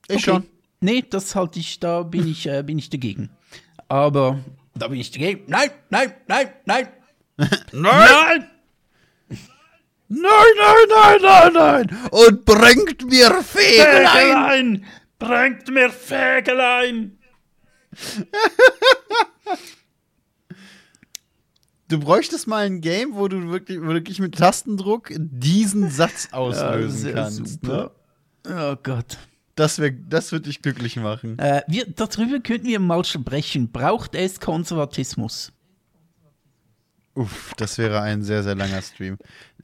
Ich 0.08 0.16
Okay. 0.16 0.20
schon. 0.20 0.44
Nee, 0.82 1.04
das 1.08 1.36
halte 1.36 1.60
ich, 1.60 1.80
da 1.80 2.02
bin 2.02 2.28
ich, 2.28 2.48
äh, 2.48 2.64
bin 2.64 2.80
ich 2.80 2.90
dagegen. 2.90 3.30
Aber 3.88 4.44
da 4.76 4.88
bin 4.88 5.00
ich 5.00 5.12
dagegen. 5.12 5.44
Nein, 5.48 5.72
nein, 5.90 6.14
nein, 6.28 6.50
nein. 6.66 6.88
Nein! 7.72 8.48
Nein, 10.14 10.54
nein, 10.58 10.88
nein, 10.90 11.22
nein, 11.22 11.54
nein! 11.54 12.10
Und 12.12 12.46
bringt 12.46 13.10
mir 13.10 13.42
Fegelein! 13.42 14.86
Bringt 15.18 15.70
mir 15.70 15.90
Fägelein! 15.90 17.18
Du 21.88 22.00
bräuchtest 22.00 22.48
mal 22.48 22.66
ein 22.66 22.80
Game, 22.80 23.16
wo 23.16 23.28
du 23.28 23.50
wirklich, 23.50 23.82
wirklich 23.82 24.20
mit 24.20 24.38
Tastendruck 24.38 25.12
diesen 25.14 25.90
Satz 25.90 26.30
auslösen 26.32 27.14
kannst. 27.14 27.64
Ne? 27.64 27.92
Oh 28.48 28.78
Gott. 28.82 29.18
Das, 29.62 29.78
wär, 29.78 29.92
das 29.92 30.32
würde 30.32 30.46
dich 30.50 30.64
glücklich 30.64 30.96
machen. 30.96 31.38
Äh, 31.38 31.62
wir, 31.68 31.86
darüber 31.86 32.40
könnten 32.40 32.66
wir 32.66 32.80
mal 32.80 33.06
sprechen. 33.06 33.72
Braucht 33.72 34.16
es 34.16 34.40
Konservatismus? 34.40 35.52
Uff, 37.14 37.54
das 37.58 37.78
wäre 37.78 38.02
ein 38.02 38.24
sehr, 38.24 38.42
sehr 38.42 38.56
langer 38.56 38.82
Stream. 38.82 39.20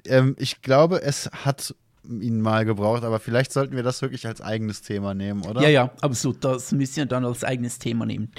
Ähm, 0.05 0.35
ich 0.37 0.61
glaube, 0.61 1.01
es 1.01 1.31
hat 1.31 1.73
ihn 2.03 2.41
mal 2.41 2.63
gebraucht, 2.63 3.03
aber 3.03 3.19
vielleicht 3.19 3.51
sollten 3.51 3.75
wir 3.75 3.81
das 3.81 4.03
wirklich 4.03 4.27
als 4.27 4.39
eigenes 4.39 4.83
Thema 4.83 5.15
nehmen, 5.15 5.43
oder? 5.43 5.61
Ja, 5.63 5.69
ja, 5.69 5.91
absolut. 6.01 6.43
Das 6.43 6.71
müssen 6.73 6.97
wir 6.97 7.05
dann 7.07 7.25
als 7.25 7.43
eigenes 7.43 7.79
Thema 7.79 8.05
nehmen. 8.05 8.31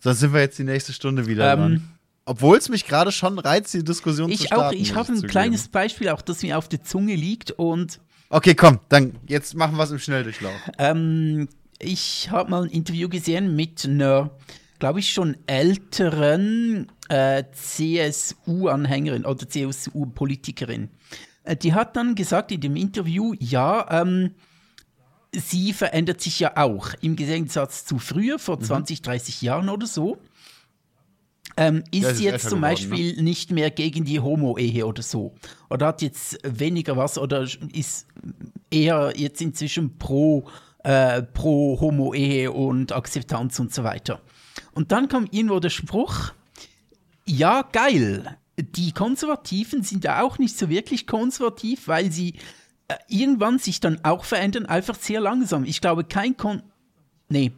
Sonst 0.00 0.20
sind 0.20 0.32
wir 0.32 0.40
jetzt 0.40 0.58
die 0.58 0.64
nächste 0.64 0.94
Stunde 0.94 1.26
wieder 1.26 1.52
Ähm, 1.52 1.58
dran. 1.58 1.88
Obwohl 2.24 2.56
es 2.56 2.70
mich 2.70 2.86
gerade 2.86 3.12
schon 3.12 3.38
reizt, 3.38 3.74
die 3.74 3.84
Diskussion 3.84 4.28
zu 4.28 4.34
Ich 4.34 4.46
starten. 4.46 4.64
auch, 4.76 4.80
ich 4.80 4.94
habe 4.94 5.12
ein 5.12 5.22
kleines 5.22 5.68
Beispiel, 5.68 6.08
auch 6.08 6.22
das 6.22 6.42
mir 6.42 6.56
auf 6.56 6.68
der 6.68 6.82
Zunge 6.82 7.14
liegt. 7.14 7.50
Und 7.50 8.00
Okay, 8.28 8.54
komm, 8.54 8.80
dann 8.88 9.12
jetzt 9.26 9.54
machen 9.54 9.76
wir 9.76 9.84
es 9.84 9.90
im 9.90 9.98
Schnelldurchlauf. 9.98 10.54
ähm, 10.78 11.48
ich 11.78 12.30
habe 12.30 12.50
mal 12.50 12.64
ein 12.64 12.70
Interview 12.70 13.08
gesehen 13.08 13.54
mit 13.54 13.84
einer, 13.84 14.30
glaube 14.78 15.00
ich, 15.00 15.12
schon 15.12 15.36
älteren 15.46 16.90
äh, 17.08 17.44
CSU-Anhängerin 17.52 19.24
oder 19.24 19.48
CSU-Politikerin. 19.48 20.88
Äh, 21.44 21.56
die 21.56 21.74
hat 21.74 21.96
dann 21.96 22.14
gesagt 22.14 22.50
in 22.50 22.60
dem 22.60 22.76
Interview, 22.76 23.34
ja, 23.38 23.86
ähm, 23.90 24.34
sie 25.32 25.72
verändert 25.72 26.20
sich 26.20 26.40
ja 26.40 26.56
auch. 26.56 26.94
Im 27.00 27.16
Gegensatz 27.16 27.84
zu 27.84 27.98
früher, 27.98 28.38
vor 28.38 28.58
20, 28.58 29.02
30 29.02 29.42
Jahren 29.42 29.68
oder 29.68 29.86
so. 29.86 30.18
Ähm, 31.56 31.84
ist 31.90 32.02
Ja, 32.02 32.10
ist 32.10 32.20
jetzt 32.20 32.42
zum 32.42 32.60
geworden, 32.60 32.60
Beispiel 32.60 33.22
nicht 33.22 33.50
mehr 33.50 33.70
gegen 33.70 34.04
die 34.04 34.20
Homo-Ehe 34.20 34.86
oder 34.86 35.02
so. 35.02 35.34
Oder 35.70 35.86
hat 35.86 36.02
jetzt 36.02 36.38
weniger 36.44 36.96
was 36.96 37.16
oder 37.16 37.46
ist 37.72 38.06
eher 38.70 39.14
jetzt 39.16 39.40
inzwischen 39.40 39.96
pro, 39.96 40.48
äh, 40.84 41.22
pro 41.22 41.80
Homo-Ehe 41.80 42.52
und 42.52 42.92
Akzeptanz 42.92 43.58
und 43.58 43.72
so 43.72 43.84
weiter. 43.84 44.20
Und 44.74 44.92
dann 44.92 45.08
kam 45.08 45.26
irgendwo 45.30 45.58
der 45.58 45.70
Spruch, 45.70 46.32
ja, 47.24 47.62
geil, 47.62 48.36
die 48.58 48.92
Konservativen 48.92 49.82
sind 49.82 50.04
ja 50.04 50.22
auch 50.22 50.38
nicht 50.38 50.56
so 50.58 50.68
wirklich 50.68 51.06
konservativ, 51.06 51.88
weil 51.88 52.12
sie 52.12 52.34
äh, 52.88 52.96
irgendwann 53.08 53.58
sich 53.58 53.80
dann 53.80 54.04
auch 54.04 54.24
verändern, 54.24 54.66
einfach 54.66 54.94
sehr 54.94 55.20
langsam. 55.20 55.64
Ich 55.64 55.80
glaube, 55.80 56.04
kein 56.04 56.36
Kon... 56.36 56.62
Nee. 57.28 57.52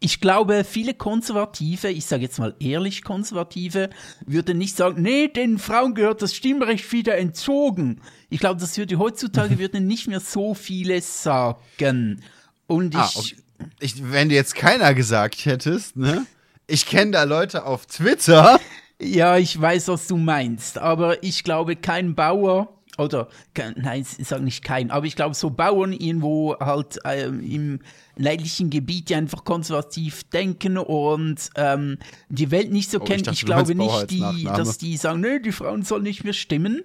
Ich 0.00 0.20
glaube, 0.20 0.64
viele 0.64 0.94
Konservative, 0.94 1.88
ich 1.88 2.04
sage 2.06 2.22
jetzt 2.22 2.38
mal 2.38 2.54
ehrlich 2.60 3.04
Konservative, 3.04 3.90
würden 4.26 4.58
nicht 4.58 4.76
sagen, 4.76 5.02
nee, 5.02 5.28
den 5.28 5.58
Frauen 5.58 5.94
gehört 5.94 6.22
das 6.22 6.34
Stimmrecht 6.34 6.90
wieder 6.92 7.16
entzogen. 7.16 8.00
Ich 8.28 8.40
glaube, 8.40 8.60
das 8.60 8.76
würde 8.76 8.98
heutzutage 8.98 9.58
würden 9.60 9.86
nicht 9.86 10.08
mehr 10.08 10.20
so 10.20 10.54
viele 10.54 11.00
sagen. 11.00 12.22
Und 12.66 12.96
ah, 12.96 13.08
ich, 13.08 13.16
ah, 13.16 13.20
okay. 13.20 13.70
ich 13.80 14.12
wenn 14.12 14.28
du 14.28 14.34
jetzt 14.34 14.54
keiner 14.54 14.94
gesagt 14.94 15.44
hättest, 15.46 15.96
ne? 15.96 16.26
Ich 16.66 16.86
kenne 16.86 17.12
da 17.12 17.24
Leute 17.24 17.64
auf 17.64 17.86
Twitter. 17.86 18.58
Ja, 19.04 19.36
ich 19.36 19.60
weiß, 19.60 19.88
was 19.88 20.06
du 20.06 20.16
meinst, 20.16 20.78
aber 20.78 21.24
ich 21.24 21.42
glaube, 21.42 21.74
kein 21.74 22.14
Bauer 22.14 22.68
oder 22.98 23.28
nein, 23.56 24.06
ich 24.16 24.28
sage 24.28 24.44
nicht 24.44 24.62
kein, 24.62 24.92
aber 24.92 25.06
ich 25.06 25.16
glaube, 25.16 25.34
so 25.34 25.50
Bauern 25.50 25.92
irgendwo 25.92 26.56
halt 26.60 27.00
ähm, 27.04 27.40
im 27.40 27.80
ländlichen 28.16 28.70
Gebiet, 28.70 29.08
die 29.08 29.14
einfach 29.14 29.44
konservativ 29.44 30.24
denken 30.24 30.78
und 30.78 31.50
ähm, 31.56 31.98
die 32.28 32.50
Welt 32.50 32.70
nicht 32.72 32.90
so 32.90 33.00
oh, 33.00 33.04
kennen. 33.04 33.20
Ich, 33.20 33.24
dachte, 33.24 33.38
ich 33.38 33.46
glaube 33.46 33.74
nicht, 33.74 34.10
die, 34.10 34.44
dass 34.44 34.78
die 34.78 34.96
sagen, 34.96 35.20
nö, 35.20 35.40
die 35.40 35.52
Frauen 35.52 35.82
sollen 35.82 36.02
nicht 36.02 36.24
mehr 36.24 36.32
stimmen. 36.32 36.82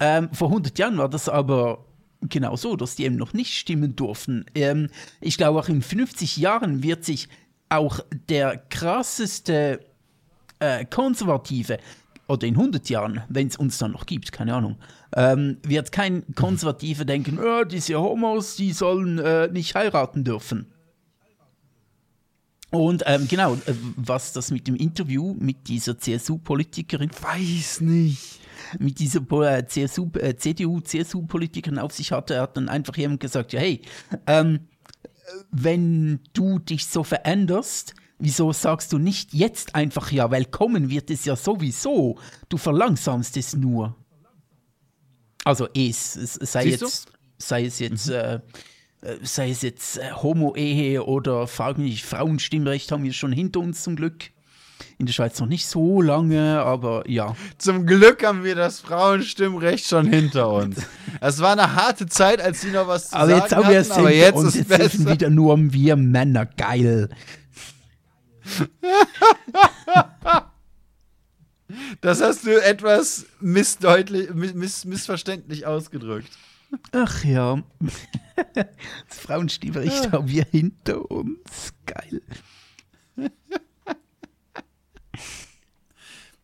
Ähm, 0.00 0.28
vor 0.32 0.48
100 0.48 0.78
Jahren 0.78 0.98
war 0.98 1.08
das 1.08 1.28
aber 1.28 1.84
genau 2.28 2.56
so, 2.56 2.76
dass 2.76 2.96
die 2.96 3.04
eben 3.04 3.16
noch 3.16 3.32
nicht 3.32 3.54
stimmen 3.54 3.96
durften. 3.96 4.44
Ähm, 4.54 4.88
ich 5.20 5.36
glaube, 5.36 5.58
auch 5.58 5.68
in 5.68 5.82
50 5.82 6.36
Jahren 6.36 6.82
wird 6.82 7.04
sich 7.04 7.28
auch 7.68 8.00
der 8.28 8.58
krasseste 8.68 9.80
äh, 10.58 10.84
Konservative 10.84 11.78
oder 12.28 12.46
in 12.46 12.54
100 12.54 12.88
Jahren, 12.88 13.22
wenn 13.28 13.48
es 13.48 13.56
uns 13.56 13.78
dann 13.78 13.92
noch 13.92 14.06
gibt, 14.06 14.32
keine 14.32 14.54
Ahnung, 14.54 14.76
ähm, 15.14 15.58
wird 15.62 15.92
kein 15.92 16.24
Konservativer 16.34 17.04
denken, 17.04 17.38
oh, 17.38 17.64
diese 17.64 18.00
Homos, 18.00 18.56
die 18.56 18.72
sollen 18.72 19.18
äh, 19.18 19.48
nicht 19.48 19.74
heiraten 19.74 20.24
dürfen. 20.24 20.72
Und 22.72 23.02
ähm, 23.06 23.28
genau, 23.28 23.54
äh, 23.54 23.74
was 23.96 24.32
das 24.32 24.50
mit 24.50 24.66
dem 24.66 24.76
Interview 24.76 25.34
mit 25.38 25.68
dieser 25.68 25.98
CSU-Politikerin. 25.98 27.10
Weiß 27.20 27.82
nicht. 27.82 28.40
Mit 28.78 28.98
dieser 28.98 29.20
äh, 29.42 29.66
CSU, 29.66 30.10
äh, 30.14 30.36
CDU-CSU-Politikerin 30.36 31.78
auf 31.78 31.92
sich 31.92 32.12
hatte, 32.12 32.40
hat 32.40 32.56
dann 32.56 32.70
einfach 32.70 32.96
jemand 32.96 33.20
gesagt: 33.20 33.52
Ja, 33.52 33.60
hey, 33.60 33.82
ähm, 34.26 34.60
wenn 35.50 36.20
du 36.32 36.58
dich 36.58 36.86
so 36.86 37.04
veränderst, 37.04 37.94
wieso 38.18 38.52
sagst 38.52 38.92
du 38.94 38.98
nicht 38.98 39.34
jetzt 39.34 39.74
einfach 39.74 40.10
ja, 40.10 40.30
weil 40.30 40.46
kommen 40.46 40.88
wird 40.88 41.10
es 41.10 41.26
ja 41.26 41.36
sowieso. 41.36 42.18
Du 42.48 42.56
verlangsamst 42.56 43.36
es 43.36 43.54
nur. 43.54 43.96
Also 45.44 45.68
es, 45.74 46.16
es 46.16 46.34
sei, 46.34 46.66
jetzt, 46.66 47.06
sei 47.38 47.64
es 47.64 47.78
jetzt, 47.78 48.08
mhm. 48.08 48.14
äh, 48.14 48.34
äh, 48.34 48.40
sei 49.22 49.50
es 49.50 49.62
jetzt 49.62 49.98
äh, 49.98 50.12
Homo-Ehe 50.12 51.04
oder 51.04 51.46
Frauenstimmrecht 51.46 52.92
haben 52.92 53.04
wir 53.04 53.12
schon 53.12 53.32
hinter 53.32 53.60
uns 53.60 53.82
zum 53.82 53.96
Glück. 53.96 54.30
In 54.98 55.06
der 55.06 55.12
Schweiz 55.12 55.40
noch 55.40 55.48
nicht 55.48 55.66
so 55.66 56.00
lange, 56.00 56.60
aber 56.60 57.08
ja. 57.08 57.34
Zum 57.58 57.86
Glück 57.86 58.24
haben 58.24 58.44
wir 58.44 58.54
das 58.54 58.80
Frauenstimmrecht 58.80 59.86
schon 59.86 60.06
hinter 60.06 60.50
uns. 60.52 60.76
Es 61.20 61.40
war 61.40 61.52
eine 61.52 61.74
harte 61.74 62.06
Zeit, 62.06 62.40
als 62.40 62.60
sie 62.60 62.70
noch 62.70 62.86
was 62.86 63.10
zu 63.10 63.16
aber 63.16 63.28
sagen 63.28 63.42
jetzt 63.42 63.52
haben 63.52 63.68
wir 63.68 63.78
es 63.78 63.90
aber 63.90 64.12
jetzt 64.12 64.42
ist 64.42 64.54
jetzt 64.54 64.68
besser. 64.68 64.88
sind 64.90 65.10
wieder 65.10 65.30
nur 65.30 65.58
wir 65.58 65.96
Männer 65.96 66.46
geil. 66.46 67.08
Das 72.00 72.20
hast 72.20 72.46
du 72.46 72.62
etwas 72.62 73.26
missdeutlich, 73.40 74.32
miss, 74.34 74.84
missverständlich 74.84 75.66
ausgedrückt. 75.66 76.30
Ach 76.92 77.24
ja. 77.24 77.62
Das 78.54 79.18
Frauenstiefrecht 79.18 80.06
ja. 80.06 80.12
haben 80.12 80.26
wir 80.28 80.44
hinter 80.50 81.10
uns. 81.10 81.72
Geil. 81.86 82.22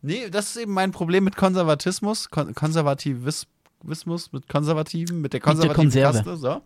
Nee, 0.01 0.29
das 0.29 0.51
ist 0.51 0.57
eben 0.57 0.73
mein 0.73 0.91
Problem 0.91 1.25
mit 1.25 1.35
Konservatismus, 1.35 2.29
Kon 2.29 2.55
Konservativismus, 2.55 4.31
mit 4.31 4.47
Konservativen, 4.47 5.19
mit 5.19 5.33
der 5.33 5.41
konservativen 5.41 5.87
mit 5.87 5.95
der 5.95 6.03
Kaste, 6.03 6.37
so. 6.37 6.61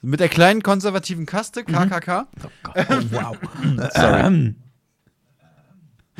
Mit 0.00 0.20
der 0.20 0.28
kleinen 0.28 0.62
konservativen 0.62 1.26
Kaste, 1.26 1.64
KKK. 1.64 2.22
Mhm. 2.22 2.26
Oh, 2.42 2.70
oh, 2.76 2.84
wow. 3.10 3.36
Sorry. 3.94 4.54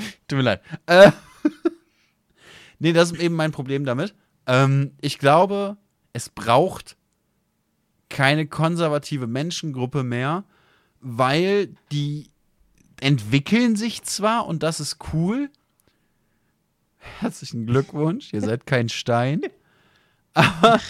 Tut 0.28 0.38
mir 0.38 0.42
leid. 0.42 0.62
Äh, 0.86 1.12
nee, 2.78 2.92
das 2.92 3.12
ist 3.12 3.20
eben 3.20 3.34
mein 3.34 3.52
Problem 3.52 3.84
damit. 3.84 4.14
Ähm, 4.46 4.92
ich 5.00 5.18
glaube, 5.18 5.76
es 6.12 6.28
braucht 6.28 6.96
keine 8.08 8.46
konservative 8.46 9.26
Menschengruppe 9.26 10.02
mehr, 10.02 10.44
weil 11.00 11.74
die 11.90 12.28
entwickeln 13.00 13.74
sich 13.74 14.02
zwar 14.02 14.46
und 14.46 14.62
das 14.62 14.80
ist 14.80 14.98
cool. 15.12 15.50
Herzlichen 16.98 17.66
Glückwunsch, 17.66 18.32
ihr 18.32 18.42
seid 18.42 18.66
kein 18.66 18.88
Stein. 18.88 19.42
Aber 20.34 20.80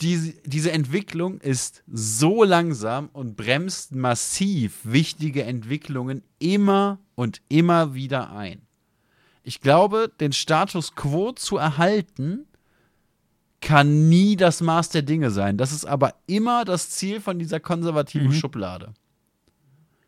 diese, 0.00 0.32
diese 0.44 0.72
Entwicklung 0.72 1.40
ist 1.40 1.82
so 1.86 2.44
langsam 2.44 3.08
und 3.12 3.36
bremst 3.36 3.94
massiv 3.94 4.78
wichtige 4.84 5.44
Entwicklungen 5.44 6.22
immer 6.38 6.98
und 7.14 7.42
immer 7.48 7.94
wieder 7.94 8.32
ein. 8.32 8.62
Ich 9.42 9.60
glaube, 9.60 10.10
den 10.20 10.32
Status 10.32 10.94
quo 10.94 11.32
zu 11.32 11.56
erhalten, 11.56 12.46
kann 13.60 14.08
nie 14.08 14.36
das 14.36 14.60
Maß 14.60 14.88
der 14.88 15.02
Dinge 15.02 15.30
sein. 15.30 15.58
Das 15.58 15.72
ist 15.72 15.84
aber 15.84 16.14
immer 16.26 16.64
das 16.64 16.90
Ziel 16.90 17.20
von 17.20 17.38
dieser 17.38 17.60
konservativen 17.60 18.28
mhm. 18.28 18.32
Schublade. 18.32 18.94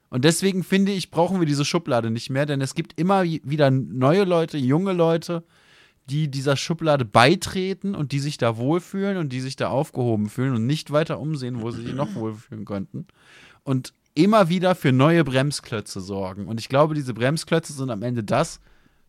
Und 0.08 0.24
deswegen 0.24 0.62
finde 0.62 0.92
ich, 0.92 1.10
brauchen 1.10 1.38
wir 1.38 1.46
diese 1.46 1.64
Schublade 1.64 2.10
nicht 2.10 2.30
mehr, 2.30 2.46
denn 2.46 2.60
es 2.60 2.74
gibt 2.74 2.98
immer 2.98 3.24
wieder 3.24 3.70
neue 3.70 4.24
Leute, 4.24 4.58
junge 4.58 4.92
Leute, 4.92 5.42
die 6.06 6.28
dieser 6.28 6.56
Schublade 6.56 7.04
beitreten 7.04 7.94
und 7.94 8.12
die 8.12 8.18
sich 8.18 8.36
da 8.38 8.56
wohlfühlen 8.56 9.16
und 9.16 9.32
die 9.32 9.40
sich 9.40 9.56
da 9.56 9.68
aufgehoben 9.68 10.28
fühlen 10.28 10.54
und 10.54 10.66
nicht 10.66 10.90
weiter 10.90 11.20
umsehen, 11.20 11.62
wo 11.62 11.70
sie 11.70 11.82
sich 11.82 11.94
noch 11.94 12.14
wohlfühlen 12.14 12.64
könnten. 12.64 13.06
Und 13.62 13.94
immer 14.14 14.48
wieder 14.48 14.74
für 14.74 14.92
neue 14.92 15.24
Bremsklötze 15.24 16.00
sorgen. 16.00 16.46
Und 16.46 16.60
ich 16.60 16.68
glaube, 16.68 16.94
diese 16.94 17.14
Bremsklötze 17.14 17.72
sind 17.72 17.90
am 17.90 18.02
Ende 18.02 18.24
das, 18.24 18.60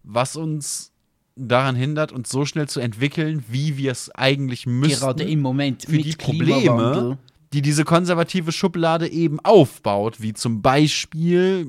was 0.03 0.35
uns 0.35 0.91
daran 1.35 1.75
hindert, 1.75 2.11
uns 2.11 2.29
so 2.29 2.45
schnell 2.45 2.69
zu 2.69 2.79
entwickeln, 2.79 3.43
wie 3.49 3.77
wir 3.77 3.91
es 3.91 4.11
eigentlich 4.11 4.67
müssen. 4.67 4.99
Gerade 4.99 5.23
im 5.23 5.41
Moment 5.41 5.83
für 5.83 5.97
die 5.97 6.15
Probleme, 6.15 7.17
die 7.53 7.61
diese 7.61 7.85
konservative 7.85 8.51
Schublade 8.51 9.07
eben 9.07 9.39
aufbaut, 9.39 10.21
wie 10.21 10.33
zum 10.33 10.61
Beispiel 10.61 11.67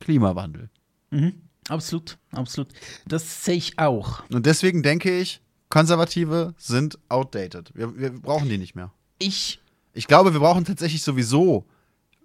Klimawandel. 0.00 0.68
Mhm. 1.10 1.34
Absolut, 1.68 2.18
absolut. 2.32 2.72
Das 3.06 3.44
sehe 3.44 3.56
ich 3.56 3.78
auch. 3.78 4.22
Und 4.30 4.46
deswegen 4.46 4.82
denke 4.82 5.18
ich, 5.18 5.40
Konservative 5.68 6.54
sind 6.58 6.98
outdated. 7.08 7.70
Wir, 7.74 7.96
wir 7.96 8.10
brauchen 8.10 8.48
die 8.48 8.58
nicht 8.58 8.74
mehr. 8.74 8.92
Ich. 9.18 9.60
Ich 9.94 10.06
glaube, 10.06 10.32
wir 10.32 10.40
brauchen 10.40 10.64
tatsächlich 10.64 11.02
sowieso 11.02 11.66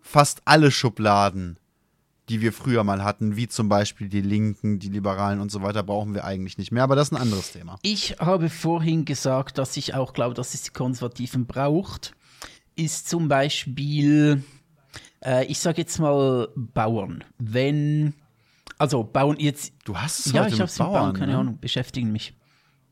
fast 0.01 0.41
alle 0.45 0.71
Schubladen, 0.71 1.59
die 2.29 2.41
wir 2.41 2.51
früher 2.51 2.83
mal 2.83 3.03
hatten, 3.03 3.35
wie 3.35 3.47
zum 3.47 3.69
Beispiel 3.69 4.09
die 4.09 4.21
Linken, 4.21 4.79
die 4.79 4.89
Liberalen 4.89 5.39
und 5.39 5.51
so 5.51 5.61
weiter, 5.61 5.83
brauchen 5.83 6.13
wir 6.13 6.25
eigentlich 6.25 6.57
nicht 6.57 6.71
mehr. 6.71 6.83
Aber 6.83 6.95
das 6.95 7.09
ist 7.09 7.13
ein 7.13 7.21
anderes 7.21 7.51
Thema. 7.51 7.77
Ich 7.83 8.17
habe 8.19 8.49
vorhin 8.49 9.05
gesagt, 9.05 9.57
dass 9.57 9.77
ich 9.77 9.93
auch 9.93 10.13
glaube, 10.13 10.33
dass 10.33 10.53
es 10.53 10.63
die 10.63 10.71
Konservativen 10.71 11.45
braucht. 11.45 12.15
Ist 12.75 13.09
zum 13.09 13.27
Beispiel, 13.27 14.43
äh, 15.23 15.45
ich 15.45 15.59
sage 15.59 15.81
jetzt 15.81 15.99
mal 15.99 16.49
Bauern. 16.55 17.23
Wenn 17.37 18.13
also 18.77 19.03
bauen 19.03 19.37
jetzt. 19.39 19.73
Du 19.85 19.97
hast 19.97 20.25
es 20.25 20.31
Ja, 20.33 20.43
heute 20.43 20.55
ich 20.55 20.61
hab's 20.61 20.77
Bauern, 20.77 20.93
bauen, 20.93 21.13
keine 21.13 21.33
ne? 21.33 21.37
Ahnung, 21.39 21.59
beschäftigen 21.59 22.11
mich. 22.11 22.33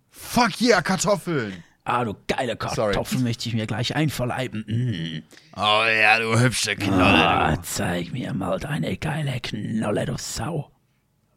Fuck 0.10 0.62
yeah, 0.62 0.82
Kartoffeln! 0.82 1.64
Ah, 1.88 2.03
du 2.03 2.16
geile 2.28 2.56
Kartoffeln 2.56 3.06
Sorry. 3.06 3.24
möchte 3.24 3.48
ich 3.48 3.53
mir 3.53 3.68
gleich 3.68 3.95
einverleiben. 3.95 4.66
Mm. 4.68 5.24
Oh 5.56 5.84
ja, 5.86 6.20
du 6.20 6.40
hübsche 6.40 6.76
Knolle. 6.76 7.03
Ah, 7.03 7.62
zeig 7.62 8.12
mir 8.12 8.34
mal 8.34 8.60
deine 8.60 8.98
geile 8.98 9.40
Knolle, 9.40 10.06
du 10.06 10.18
Sau. 10.18 10.72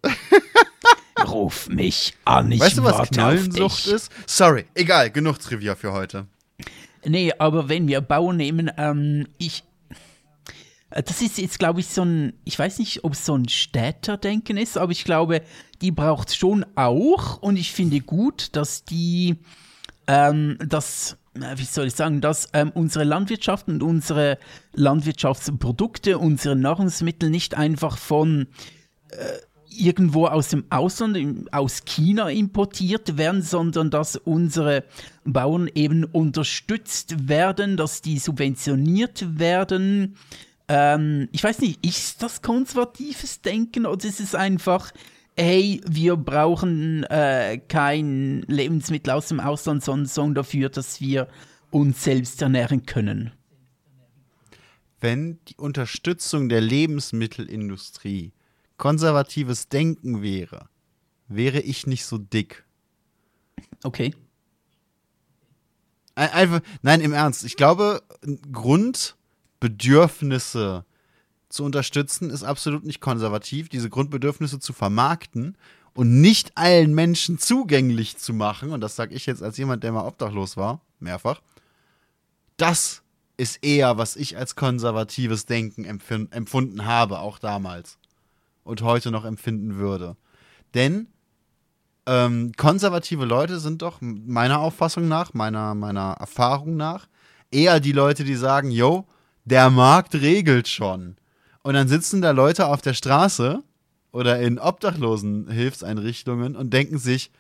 Ruf 1.26 1.68
mich 1.68 2.14
an, 2.24 2.50
ich 2.50 2.60
Weißt 2.60 2.78
du, 2.78 2.84
was 2.84 3.10
Knollensucht 3.10 3.88
ist? 3.88 4.10
Sorry, 4.26 4.64
egal, 4.74 5.10
genug 5.10 5.38
Trivia 5.38 5.74
für 5.74 5.92
heute. 5.92 6.26
Nee, 7.04 7.32
aber 7.38 7.68
wenn 7.68 7.86
wir 7.88 8.00
Bau 8.00 8.32
nehmen, 8.32 8.70
ähm, 8.78 9.26
ich, 9.36 9.64
das 10.90 11.20
ist 11.20 11.38
jetzt, 11.38 11.58
glaube 11.58 11.80
ich, 11.80 11.88
so 11.88 12.02
ein, 12.02 12.32
ich 12.44 12.58
weiß 12.58 12.78
nicht, 12.78 13.04
ob 13.04 13.12
es 13.12 13.26
so 13.26 13.34
ein 13.34 13.48
Städterdenken 13.48 14.56
ist, 14.56 14.78
aber 14.78 14.92
ich 14.92 15.04
glaube, 15.04 15.42
die 15.82 15.90
braucht 15.90 16.28
es 16.28 16.36
schon 16.36 16.64
auch 16.76 17.42
und 17.42 17.56
ich 17.56 17.72
finde 17.72 18.00
gut, 18.00 18.56
dass 18.56 18.84
die 18.84 19.36
ähm, 20.06 20.56
das 20.66 21.18
wie 21.56 21.64
soll 21.64 21.86
ich 21.86 21.94
sagen, 21.94 22.20
dass 22.20 22.48
ähm, 22.52 22.72
unsere 22.74 23.04
Landwirtschaft 23.04 23.68
und 23.68 23.82
unsere 23.82 24.38
Landwirtschaftsprodukte, 24.74 26.18
unsere 26.18 26.56
Nahrungsmittel 26.56 27.30
nicht 27.30 27.56
einfach 27.56 27.96
von 27.96 28.48
äh, 29.10 29.16
irgendwo 29.70 30.26
aus 30.26 30.48
dem 30.48 30.64
Ausland, 30.70 31.52
aus 31.52 31.84
China 31.84 32.30
importiert 32.30 33.16
werden, 33.16 33.42
sondern 33.42 33.90
dass 33.90 34.16
unsere 34.16 34.84
Bauern 35.24 35.68
eben 35.74 36.04
unterstützt 36.04 37.28
werden, 37.28 37.76
dass 37.76 38.02
die 38.02 38.18
subventioniert 38.18 39.38
werden. 39.38 40.16
Ähm, 40.68 41.28
ich 41.32 41.42
weiß 41.42 41.60
nicht, 41.60 41.84
ist 41.84 42.22
das 42.22 42.42
konservatives 42.42 43.40
Denken 43.40 43.86
oder 43.86 44.04
ist 44.04 44.20
es 44.20 44.34
einfach, 44.34 44.92
hey, 45.36 45.80
wir 45.88 46.16
brauchen 46.16 47.04
äh, 47.04 47.58
kein 47.68 48.42
Lebensmittel 48.42 49.12
aus 49.12 49.28
dem 49.28 49.40
Ausland, 49.40 49.82
sondern 49.82 50.34
dafür, 50.34 50.68
dass 50.68 51.00
wir 51.00 51.28
uns 51.70 52.04
selbst 52.04 52.42
ernähren 52.42 52.84
können? 52.84 53.32
Wenn 55.00 55.38
die 55.48 55.56
Unterstützung 55.56 56.48
der 56.48 56.60
Lebensmittelindustrie 56.60 58.32
konservatives 58.76 59.68
Denken 59.68 60.22
wäre, 60.22 60.68
wäre 61.28 61.60
ich 61.60 61.86
nicht 61.86 62.04
so 62.04 62.18
dick. 62.18 62.64
Okay. 63.84 64.14
Einfach, 66.14 66.60
nein, 66.82 67.00
im 67.00 67.12
Ernst. 67.12 67.44
Ich 67.44 67.56
glaube, 67.56 68.02
Grundbedürfnisse 69.60 70.84
zu 71.48 71.64
unterstützen 71.64 72.30
ist 72.30 72.44
absolut 72.44 72.84
nicht 72.84 73.00
konservativ. 73.00 73.68
Diese 73.68 73.90
Grundbedürfnisse 73.90 74.60
zu 74.60 74.72
vermarkten 74.72 75.56
und 75.94 76.20
nicht 76.20 76.56
allen 76.56 76.94
Menschen 76.94 77.38
zugänglich 77.38 78.18
zu 78.18 78.32
machen, 78.32 78.70
und 78.70 78.80
das 78.80 78.94
sage 78.94 79.14
ich 79.14 79.26
jetzt 79.26 79.42
als 79.42 79.56
jemand, 79.56 79.82
der 79.82 79.92
mal 79.92 80.06
obdachlos 80.06 80.56
war, 80.56 80.80
mehrfach, 81.00 81.40
das 82.56 83.02
ist 83.36 83.64
eher, 83.64 83.98
was 83.98 84.16
ich 84.16 84.36
als 84.36 84.56
konservatives 84.56 85.46
Denken 85.46 85.84
empfunden 85.84 86.84
habe, 86.84 87.20
auch 87.20 87.38
damals 87.38 87.98
und 88.64 88.82
heute 88.82 89.10
noch 89.10 89.24
empfinden 89.24 89.76
würde. 89.76 90.16
Denn 90.74 91.08
ähm, 92.06 92.52
konservative 92.56 93.24
Leute 93.24 93.58
sind 93.58 93.82
doch 93.82 93.98
meiner 94.00 94.60
Auffassung 94.60 95.08
nach, 95.08 95.34
meiner, 95.34 95.74
meiner 95.74 96.16
Erfahrung 96.18 96.76
nach, 96.76 97.08
eher 97.50 97.80
die 97.80 97.92
Leute, 97.92 98.24
die 98.24 98.34
sagen, 98.34 98.70
yo, 98.70 99.06
der 99.48 99.70
Markt 99.70 100.14
regelt 100.14 100.68
schon. 100.68 101.16
Und 101.62 101.74
dann 101.74 101.88
sitzen 101.88 102.22
da 102.22 102.30
Leute 102.30 102.66
auf 102.66 102.80
der 102.82 102.94
Straße 102.94 103.62
oder 104.12 104.40
in 104.40 104.58
obdachlosen 104.58 105.50
Hilfseinrichtungen 105.50 106.56
und 106.56 106.72
denken 106.72 106.98
sich, 106.98 107.30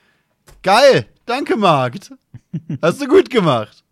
geil, 0.62 1.06
danke 1.26 1.56
Markt. 1.56 2.12
Hast 2.82 3.00
du 3.00 3.06
gut 3.06 3.30
gemacht. 3.30 3.84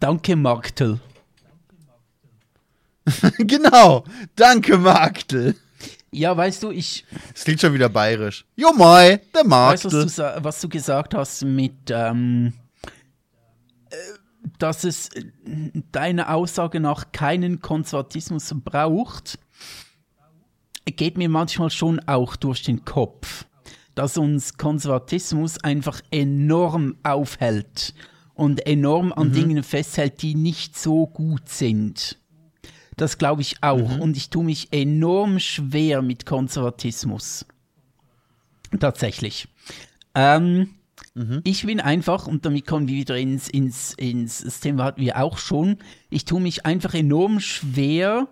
Danke 0.00 0.36
Marktel. 0.36 1.00
genau. 3.38 4.04
Danke, 4.36 4.76
Marktel. 4.78 5.54
Ja, 6.10 6.36
weißt 6.36 6.62
du, 6.62 6.70
ich. 6.70 7.04
Es 7.34 7.44
klingt 7.44 7.60
schon 7.60 7.74
wieder 7.74 7.88
bayerisch. 7.88 8.44
Jo, 8.56 8.72
moi, 8.72 9.18
der 9.34 9.44
Marktel. 9.44 10.04
Weißt 10.04 10.18
du, 10.18 10.44
was 10.44 10.60
du 10.60 10.68
gesagt 10.68 11.14
hast 11.14 11.44
mit, 11.44 11.90
ähm, 11.90 12.46
äh, 12.46 12.67
dass 14.58 14.84
es 14.84 15.08
äh, 15.10 15.24
deiner 15.92 16.34
Aussage 16.34 16.80
nach 16.80 17.12
keinen 17.12 17.60
Konservatismus 17.60 18.54
braucht, 18.64 19.38
geht 20.86 21.18
mir 21.18 21.28
manchmal 21.28 21.70
schon 21.70 22.00
auch 22.00 22.36
durch 22.36 22.62
den 22.62 22.84
Kopf, 22.84 23.46
dass 23.94 24.16
uns 24.16 24.56
Konservatismus 24.56 25.58
einfach 25.58 26.00
enorm 26.10 26.96
aufhält 27.02 27.94
und 28.34 28.66
enorm 28.66 29.12
an 29.12 29.28
mhm. 29.28 29.32
Dingen 29.32 29.62
festhält, 29.62 30.22
die 30.22 30.34
nicht 30.34 30.78
so 30.78 31.06
gut 31.06 31.48
sind. 31.48 32.18
Das 32.96 33.18
glaube 33.18 33.42
ich 33.42 33.62
auch. 33.62 33.96
Mhm. 33.96 34.00
Und 34.00 34.16
ich 34.16 34.30
tue 34.30 34.44
mich 34.44 34.72
enorm 34.72 35.38
schwer 35.38 36.02
mit 36.02 36.26
Konservatismus. 36.26 37.46
Tatsächlich. 38.78 39.48
Ähm, 40.14 40.74
mhm. 41.18 41.40
Ich 41.44 41.66
bin 41.66 41.80
einfach, 41.80 42.26
und 42.26 42.44
damit 42.46 42.66
kommen 42.66 42.88
wir 42.88 42.96
wieder 42.96 43.16
ins, 43.16 43.48
ins, 43.48 43.94
ins 43.94 44.42
das 44.42 44.60
Thema 44.60 44.84
hatten 44.84 45.00
wir 45.00 45.18
auch 45.18 45.38
schon, 45.38 45.78
ich 46.10 46.24
tue 46.24 46.40
mich 46.40 46.64
einfach 46.64 46.94
enorm 46.94 47.40
schwer, 47.40 48.28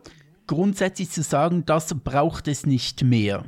grundsätzlich 0.47 1.11
zu 1.11 1.23
sagen, 1.23 1.65
das 1.67 1.95
braucht 2.03 2.49
es 2.49 2.67
nicht 2.67 3.03
mehr 3.03 3.45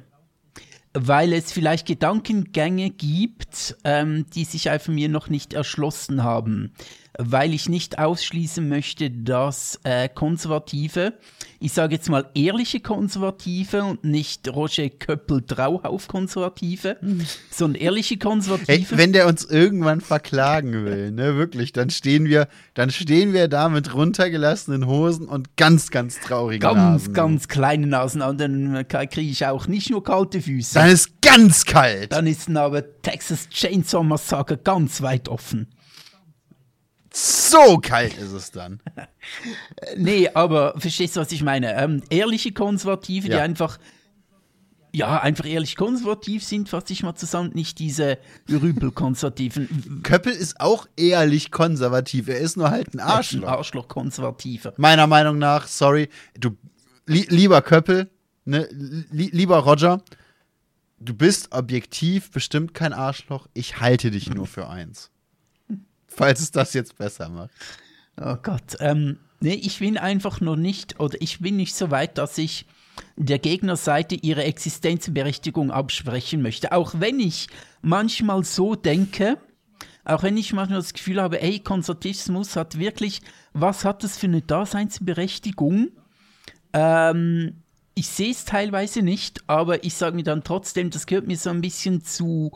weil 0.95 1.33
es 1.33 1.53
vielleicht 1.53 1.87
Gedankengänge 1.87 2.91
gibt, 2.91 3.77
ähm, 3.85 4.27
die 4.35 4.45
sich 4.45 4.71
einfach 4.71 4.93
mir 4.93 5.09
noch 5.09 5.29
nicht 5.29 5.53
erschlossen 5.53 6.25
haben 6.25 6.73
weil 7.19 7.53
ich 7.53 7.69
nicht 7.69 7.99
ausschließen 7.99 8.67
möchte, 8.69 9.11
dass 9.11 9.81
äh, 9.83 10.09
Konservative, 10.09 11.15
ich 11.59 11.73
sage 11.73 11.97
jetzt 11.97 12.09
mal 12.09 12.31
ehrliche 12.35 12.79
Konservative 12.79 13.83
und 13.83 14.05
nicht 14.05 14.47
Roger 14.49 14.89
Köppel-Drauhauf-Konservative, 14.89 16.99
mhm. 17.01 17.27
sondern 17.51 17.83
ehrliche 17.83 18.19
Konservative. 18.19 18.73
Hey, 18.73 18.87
wenn 18.91 19.13
der 19.13 19.27
uns 19.27 19.45
irgendwann 19.45 20.01
verklagen 20.01 20.85
will, 20.85 21.11
ne, 21.11 21.35
wirklich, 21.35 21.73
dann 21.73 21.91
stehen 21.91 22.27
wir, 22.27 22.47
dann 22.75 22.91
stehen 22.91 23.33
wir 23.33 23.49
da 23.49 23.69
mit 23.69 23.93
runtergelassenen 23.93 24.87
Hosen 24.87 25.27
und 25.27 25.57
ganz, 25.57 25.91
ganz 25.91 26.21
traurigen 26.21 26.61
ganz, 26.61 26.77
Nasen. 26.77 27.15
Ganz, 27.15 27.33
ganz 27.33 27.49
kleine 27.49 27.89
Nasen, 27.89 28.23
und 28.23 28.41
dann 28.41 28.87
kriege 28.87 29.23
ich 29.23 29.45
auch 29.45 29.67
nicht 29.67 29.91
nur 29.91 30.05
kalte 30.05 30.41
Füße. 30.41 30.75
Dann 30.75 30.91
ist 30.91 31.21
ganz 31.21 31.65
kalt. 31.65 32.13
Dann 32.13 32.29
ist 32.29 32.49
aber 32.49 32.85
Texas 33.03 33.49
Chainsaw 33.49 34.05
Massacre 34.05 34.57
ganz 34.57 35.03
weit 35.03 35.29
offen. 35.29 35.67
So 37.13 37.79
kalt 37.79 38.17
ist 38.19 38.33
es 38.33 38.51
dann. 38.51 38.81
nee, 39.97 40.29
aber 40.29 40.75
verstehst 40.79 41.17
du, 41.17 41.21
was 41.21 41.33
ich 41.33 41.43
meine? 41.43 41.75
Ähm, 41.75 42.03
ehrliche 42.11 42.53
Konservative, 42.53 43.29
ja. 43.29 43.37
die 43.37 43.43
einfach, 43.43 43.79
ja, 44.93 45.21
einfach 45.21 45.47
ehrlich 45.47 45.77
konservativ 45.77 46.45
sind, 46.45 46.69
fasse 46.69 46.93
ich 46.93 47.03
mal 47.03 47.15
zusammen, 47.15 47.51
nicht 47.55 47.79
diese 47.79 48.19
Rüpel-Konservativen. 48.51 50.01
Köppel 50.03 50.33
ist 50.33 50.61
auch 50.61 50.87
ehrlich 50.97 51.51
konservativ, 51.51 52.29
er 52.29 52.39
ist 52.39 52.57
nur 52.57 52.71
halt 52.71 52.95
ein 52.95 53.01
Arschloch. 53.01 53.43
Ein 53.43 53.49
Arschloch-Konservative. 53.49 54.75
Meiner 54.77 55.07
Meinung 55.07 55.39
nach, 55.39 55.67
sorry, 55.67 56.09
du, 56.39 56.57
li 57.07 57.27
lieber 57.29 57.63
Köppel, 57.63 58.11
ne, 58.45 58.69
li 58.71 59.31
lieber 59.33 59.59
Roger, 59.59 60.03
du 60.99 61.15
bist 61.15 61.53
objektiv 61.53 62.31
bestimmt 62.31 62.75
kein 62.75 62.93
Arschloch, 62.93 63.47
ich 63.55 63.81
halte 63.81 64.11
dich 64.11 64.29
nur 64.29 64.47
für 64.47 64.69
eins 64.69 65.11
falls 66.19 66.41
es 66.41 66.51
das 66.51 66.75
jetzt 66.75 66.99
besser 66.99 67.29
macht. 67.29 67.51
Oh 68.21 68.37
Gott. 68.43 68.77
Ähm, 68.81 69.19
nee, 69.41 69.55
ich 69.55 69.79
bin 69.79 69.97
einfach 69.97 70.41
nur 70.41 70.57
nicht, 70.57 71.01
oder 71.01 71.17
ich 71.21 71.41
bin 71.41 71.57
nicht 71.57 71.75
so 71.75 71.91
weit, 71.91 72.19
dass 72.19 72.37
ich 72.37 72.67
der 73.17 73.39
Gegnerseite 73.39 74.17
ihre 74.17 74.43
Existenzberechtigung 74.45 75.71
absprechen 75.71 76.43
möchte. 76.43 76.73
Auch 76.73 76.95
wenn 76.99 77.21
ich 77.21 77.47
manchmal 77.81 78.45
so 78.45 78.75
denke, 78.75 79.39
auch 80.05 80.23
wenn 80.25 80.37
ich 80.37 80.53
manchmal 80.53 80.81
das 80.81 80.95
Gefühl 80.95 81.23
habe, 81.23 81.41
ey, 81.41 81.61
Konservatismus 81.61 82.57
hat 82.57 82.79
wirklich, 82.79 83.21
was 83.53 83.85
hat 83.85 84.03
das 84.03 84.19
für 84.19 84.27
eine 84.27 84.43
Daseinsberechtigung? 84.43 85.91
Ähm, 86.73 87.63
ich 87.95 88.09
sehe 88.09 88.31
es 88.31 88.45
teilweise 88.45 89.03
nicht, 89.03 89.43
aber 89.47 89.85
ich 89.85 89.95
sage 89.95 90.17
mir 90.17 90.25
dann 90.25 90.45
trotzdem, 90.45 90.91
das 90.91 91.07
gehört 91.07 91.27
mir 91.27 91.37
so 91.37 91.51
ein 91.51 91.61
bisschen 91.61 92.03
zu 92.03 92.53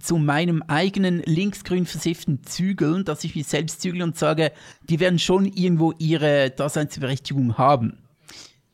zu 0.00 0.16
meinem 0.18 0.62
eigenen 0.62 1.22
linksgrün 1.22 1.86
versifften 1.86 2.42
Zügeln, 2.44 3.04
dass 3.04 3.24
ich 3.24 3.36
mich 3.36 3.46
selbst 3.46 3.80
zügle 3.80 4.04
und 4.04 4.18
sage, 4.18 4.52
die 4.82 5.00
werden 5.00 5.18
schon 5.18 5.46
irgendwo 5.46 5.92
ihre 5.98 6.50
Daseinsberechtigung 6.50 7.58
haben. 7.58 7.98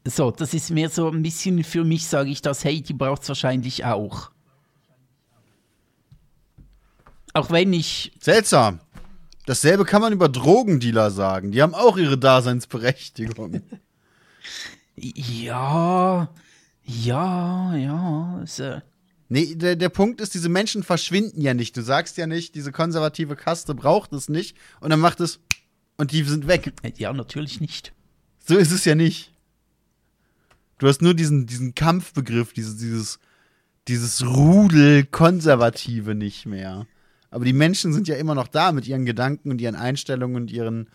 So, 0.06 0.30
das 0.30 0.54
ist 0.54 0.70
mehr 0.70 0.88
so 0.88 1.08
ein 1.08 1.22
bisschen 1.22 1.62
für 1.62 1.84
mich, 1.84 2.06
sage 2.06 2.30
ich 2.30 2.40
das, 2.40 2.64
hey, 2.64 2.80
die 2.80 2.94
braucht 2.94 3.22
es 3.22 3.28
wahrscheinlich 3.28 3.84
auch. 3.84 4.30
Auch 7.34 7.50
wenn 7.50 7.72
ich. 7.72 8.12
Seltsam. 8.20 8.80
Dasselbe 9.46 9.84
kann 9.84 10.00
man 10.00 10.12
über 10.12 10.28
Drogendealer 10.28 11.10
sagen. 11.10 11.52
Die 11.52 11.62
haben 11.62 11.74
auch 11.74 11.96
ihre 11.96 12.18
Daseinsberechtigung. 12.18 13.62
ja, 14.96 16.28
ja, 16.84 17.76
ja. 17.76 18.40
Ist, 18.42 18.60
äh, 18.60 18.80
Nee, 19.32 19.54
der, 19.54 19.76
der 19.76 19.90
Punkt 19.90 20.20
ist, 20.20 20.34
diese 20.34 20.48
Menschen 20.48 20.82
verschwinden 20.82 21.40
ja 21.40 21.54
nicht. 21.54 21.76
Du 21.76 21.82
sagst 21.82 22.16
ja 22.16 22.26
nicht, 22.26 22.56
diese 22.56 22.72
konservative 22.72 23.36
Kaste 23.36 23.76
braucht 23.76 24.12
es 24.12 24.28
nicht 24.28 24.56
und 24.80 24.90
dann 24.90 24.98
macht 24.98 25.20
es 25.20 25.38
und 25.96 26.10
die 26.10 26.24
sind 26.24 26.48
weg. 26.48 26.72
Ja, 26.96 27.12
natürlich 27.12 27.60
nicht. 27.60 27.92
So 28.44 28.56
ist 28.56 28.72
es 28.72 28.84
ja 28.84 28.96
nicht. 28.96 29.32
Du 30.78 30.88
hast 30.88 31.00
nur 31.00 31.14
diesen, 31.14 31.46
diesen 31.46 31.76
Kampfbegriff, 31.76 32.52
dieses, 32.54 32.78
dieses, 32.78 33.20
dieses 33.86 34.26
Rudel 34.26 35.04
Konservative 35.04 36.16
nicht 36.16 36.46
mehr. 36.46 36.88
Aber 37.30 37.44
die 37.44 37.52
Menschen 37.52 37.92
sind 37.92 38.08
ja 38.08 38.16
immer 38.16 38.34
noch 38.34 38.48
da 38.48 38.72
mit 38.72 38.88
ihren 38.88 39.06
Gedanken 39.06 39.52
und 39.52 39.60
ihren 39.60 39.76
Einstellungen 39.76 40.42
und 40.42 40.50
ihren, 40.50 40.88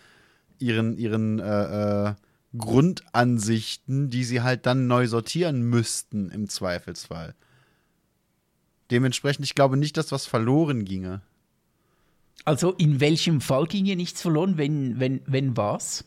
ihren, 0.60 0.98
ihren 0.98 1.40
äh, 1.40 2.10
äh, 2.10 2.14
Grundansichten, 2.58 4.10
die 4.10 4.26
sie 4.26 4.42
halt 4.42 4.66
dann 4.66 4.88
neu 4.88 5.08
sortieren 5.08 5.62
müssten 5.62 6.32
im 6.32 6.50
Zweifelsfall. 6.50 7.34
Dementsprechend, 8.92 9.46
ich 9.46 9.56
glaube 9.56 9.78
nicht, 9.78 9.98
dass 9.98 10.12
was 10.12 10.26
verloren 10.26 10.86
ginge. 10.86 11.22
Also 12.44 12.72
in 12.74 13.00
welchem 13.00 13.42
Fall 13.42 13.66
ging 13.66 13.86
hier 13.86 13.96
nichts 13.96 14.22
verloren, 14.22 14.58
wenn, 14.58 15.00
wenn, 15.00 15.22
wenn 15.26 15.58
was? 15.58 16.06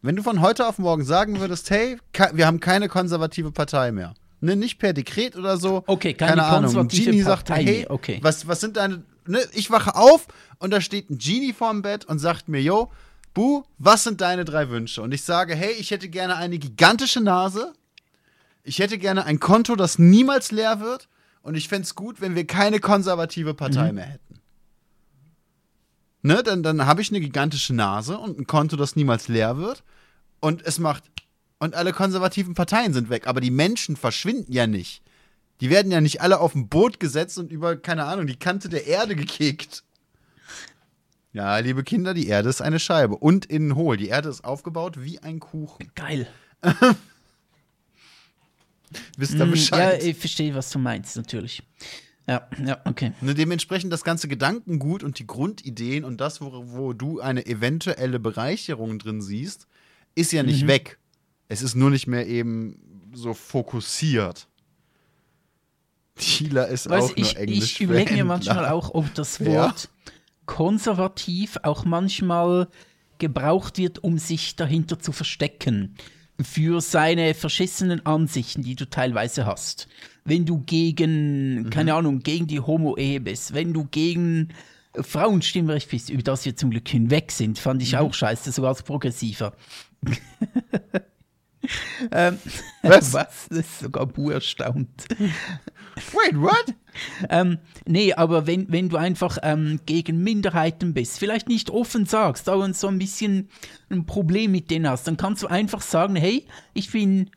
Wenn 0.00 0.16
du 0.16 0.22
von 0.22 0.40
heute 0.40 0.66
auf 0.66 0.78
morgen 0.78 1.04
sagen 1.04 1.40
würdest, 1.40 1.70
hey, 1.70 1.98
wir 2.32 2.46
haben 2.46 2.60
keine 2.60 2.88
konservative 2.88 3.52
Partei 3.52 3.92
mehr. 3.92 4.14
Ne, 4.40 4.56
nicht 4.56 4.80
per 4.80 4.92
Dekret 4.92 5.36
oder 5.36 5.56
so. 5.56 5.84
Okay, 5.86 6.14
keine, 6.14 6.42
keine 6.42 6.44
Ahnung. 6.44 6.88
Genie 6.88 7.22
sagt, 7.22 7.48
hey, 7.50 7.86
okay. 7.88 8.18
was, 8.22 8.48
was 8.48 8.60
sind 8.60 8.76
deine. 8.76 9.04
Ne, 9.24 9.40
ich 9.52 9.70
wache 9.70 9.94
auf 9.94 10.26
und 10.58 10.72
da 10.72 10.80
steht 10.80 11.10
ein 11.10 11.18
Genie 11.18 11.52
vorm 11.52 11.82
Bett 11.82 12.04
und 12.06 12.18
sagt 12.18 12.48
mir, 12.48 12.60
yo, 12.60 12.90
Bu, 13.34 13.62
was 13.78 14.02
sind 14.02 14.20
deine 14.20 14.44
drei 14.44 14.68
Wünsche? 14.68 15.00
Und 15.00 15.12
ich 15.12 15.22
sage, 15.22 15.54
hey, 15.54 15.72
ich 15.78 15.92
hätte 15.92 16.08
gerne 16.08 16.36
eine 16.36 16.58
gigantische 16.58 17.20
Nase. 17.20 17.72
Ich 18.64 18.80
hätte 18.80 18.98
gerne 18.98 19.24
ein 19.24 19.38
Konto, 19.38 19.76
das 19.76 20.00
niemals 20.00 20.50
leer 20.50 20.80
wird. 20.80 21.08
Und 21.42 21.56
ich 21.56 21.68
fände 21.68 21.82
es 21.82 21.94
gut, 21.94 22.20
wenn 22.20 22.34
wir 22.34 22.46
keine 22.46 22.80
konservative 22.80 23.54
Partei 23.54 23.88
mhm. 23.88 23.96
mehr 23.96 24.06
hätten. 24.06 24.40
Ne, 26.22 26.42
dann, 26.44 26.62
dann 26.62 26.86
habe 26.86 27.02
ich 27.02 27.10
eine 27.10 27.20
gigantische 27.20 27.74
Nase 27.74 28.16
und 28.16 28.38
ein 28.38 28.46
Konto, 28.46 28.76
das 28.76 28.94
niemals 28.94 29.26
leer 29.26 29.56
wird. 29.56 29.82
Und 30.40 30.64
es 30.64 30.78
macht. 30.78 31.04
Und 31.58 31.74
alle 31.74 31.92
konservativen 31.92 32.54
Parteien 32.54 32.92
sind 32.92 33.10
weg. 33.10 33.26
Aber 33.26 33.40
die 33.40 33.50
Menschen 33.50 33.96
verschwinden 33.96 34.52
ja 34.52 34.66
nicht. 34.66 35.02
Die 35.60 35.70
werden 35.70 35.92
ja 35.92 36.00
nicht 36.00 36.20
alle 36.20 36.40
auf 36.40 36.54
ein 36.54 36.68
Boot 36.68 36.98
gesetzt 36.98 37.38
und 37.38 37.52
über, 37.52 37.76
keine 37.76 38.04
Ahnung, 38.04 38.26
die 38.26 38.38
Kante 38.38 38.68
der 38.68 38.86
Erde 38.86 39.14
gekickt. 39.14 39.84
Ja, 41.32 41.56
liebe 41.58 41.82
Kinder, 41.82 42.14
die 42.14 42.26
Erde 42.26 42.48
ist 42.48 42.60
eine 42.60 42.78
Scheibe 42.78 43.16
und 43.16 43.46
innen 43.46 43.74
hohl. 43.74 43.96
Die 43.96 44.08
Erde 44.08 44.28
ist 44.28 44.44
aufgebaut 44.44 45.00
wie 45.00 45.20
ein 45.20 45.40
Kuchen. 45.40 45.90
Geil. 45.94 46.28
Wisst 49.16 49.34
ihr 49.34 49.46
mm, 49.46 49.50
Bescheid? 49.50 50.02
Ja, 50.02 50.08
ich 50.08 50.16
verstehe, 50.16 50.54
was 50.54 50.70
du 50.70 50.78
meinst, 50.78 51.16
natürlich. 51.16 51.62
Ja, 52.28 52.48
ja, 52.64 52.80
okay. 52.84 53.12
Ne, 53.20 53.34
dementsprechend 53.34 53.92
das 53.92 54.04
ganze 54.04 54.28
Gedankengut 54.28 55.02
und 55.02 55.18
die 55.18 55.26
Grundideen 55.26 56.04
und 56.04 56.20
das, 56.20 56.40
wo, 56.40 56.64
wo 56.68 56.92
du 56.92 57.20
eine 57.20 57.46
eventuelle 57.46 58.20
Bereicherung 58.20 58.98
drin 58.98 59.20
siehst, 59.20 59.66
ist 60.14 60.32
ja 60.32 60.42
nicht 60.42 60.64
mhm. 60.64 60.68
weg. 60.68 60.98
Es 61.48 61.62
ist 61.62 61.74
nur 61.74 61.90
nicht 61.90 62.06
mehr 62.06 62.26
eben 62.26 63.10
so 63.12 63.34
fokussiert. 63.34 64.46
Dealer 66.20 66.68
ist 66.68 66.88
weißt, 66.88 67.12
auch 67.12 67.16
ich, 67.16 67.34
nur 67.34 67.42
Englisch. 67.42 67.64
Ich 67.64 67.80
überlege 67.80 68.14
mir 68.14 68.24
manchmal 68.24 68.68
auch, 68.68 68.94
ob 68.94 69.12
das 69.14 69.40
Wort 69.40 69.88
ja 70.06 70.12
konservativ 70.46 71.58
auch 71.62 71.84
manchmal 71.84 72.68
gebraucht 73.18 73.78
wird, 73.78 74.02
um 74.02 74.18
sich 74.18 74.56
dahinter 74.56 74.98
zu 74.98 75.12
verstecken. 75.12 75.94
Für 76.44 76.80
seine 76.80 77.34
verschissenen 77.34 78.04
Ansichten, 78.06 78.62
die 78.62 78.74
du 78.74 78.88
teilweise 78.88 79.46
hast. 79.46 79.88
Wenn 80.24 80.46
du 80.46 80.58
gegen, 80.58 81.62
mhm. 81.62 81.70
keine 81.70 81.94
Ahnung, 81.94 82.20
gegen 82.20 82.46
die 82.46 82.60
Homo-Ehe 82.60 83.20
bist, 83.20 83.54
wenn 83.54 83.72
du 83.72 83.86
gegen 83.90 84.48
Frauenstimmrecht 84.94 85.90
bist, 85.90 86.10
über 86.10 86.22
das 86.22 86.44
wir 86.44 86.54
zum 86.56 86.70
Glück 86.70 86.88
hinweg 86.88 87.32
sind, 87.32 87.58
fand 87.58 87.82
ich 87.82 87.92
mhm. 87.92 87.98
auch 87.98 88.14
scheiße, 88.14 88.52
sogar 88.52 88.70
als 88.70 88.82
Progressiver. 88.82 89.54
ähm, 92.12 92.38
was? 92.82 93.12
was? 93.12 93.48
Das 93.48 93.58
ist 93.58 93.80
sogar 93.80 94.06
Bu 94.06 94.30
erstaunt. 94.30 95.06
Wait, 96.12 96.40
what? 96.40 96.74
ähm, 97.30 97.58
nee, 97.86 98.12
aber 98.12 98.46
wenn, 98.46 98.70
wenn 98.70 98.88
du 98.88 98.96
einfach 98.96 99.38
ähm, 99.42 99.80
gegen 99.86 100.22
Minderheiten 100.22 100.94
bist, 100.94 101.18
vielleicht 101.18 101.48
nicht 101.48 101.70
offen 101.70 102.06
sagst, 102.06 102.48
aber 102.48 102.72
so 102.74 102.88
ein 102.88 102.98
bisschen 102.98 103.48
ein 103.90 104.06
Problem 104.06 104.52
mit 104.52 104.70
denen 104.70 104.88
hast, 104.88 105.06
dann 105.06 105.16
kannst 105.16 105.42
du 105.42 105.46
einfach 105.46 105.80
sagen, 105.80 106.16
hey, 106.16 106.46
ich 106.74 106.90
bin, 106.90 107.30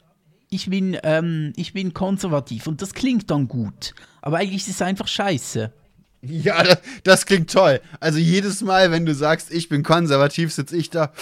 ich 0.49 0.69
bin, 0.69 0.97
ähm, 1.03 1.53
ich 1.55 1.73
bin 1.73 1.93
konservativ 1.93 2.67
und 2.67 2.81
das 2.81 2.93
klingt 2.93 3.29
dann 3.31 3.47
gut. 3.47 3.93
Aber 4.21 4.37
eigentlich 4.37 4.67
ist 4.67 4.75
es 4.75 4.81
einfach 4.81 5.07
scheiße. 5.07 5.71
Ja, 6.21 6.63
das, 6.63 6.79
das 7.03 7.25
klingt 7.25 7.51
toll. 7.51 7.81
Also 7.99 8.19
jedes 8.19 8.61
Mal, 8.61 8.91
wenn 8.91 9.05
du 9.05 9.13
sagst, 9.13 9.51
ich 9.51 9.69
bin 9.69 9.83
konservativ, 9.83 10.51
sitze 10.51 10.75
ich 10.75 10.89
da. 10.89 11.13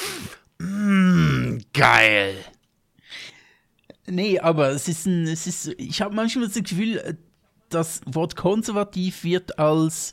Mm, 0.60 1.58
geil. 1.74 2.36
Nee, 4.06 4.40
aber 4.40 4.70
es 4.70 4.88
ist 4.88 5.06
ein, 5.06 5.28
es 5.28 5.48
ist, 5.48 5.68
ich 5.78 6.02
habe 6.02 6.14
manchmal 6.14 6.48
das 6.48 6.56
Gefühl, 6.56 7.18
das 7.70 8.02
Wort 8.06 8.36
konservativ 8.36 9.24
wird 9.24 9.58
als 9.58 10.12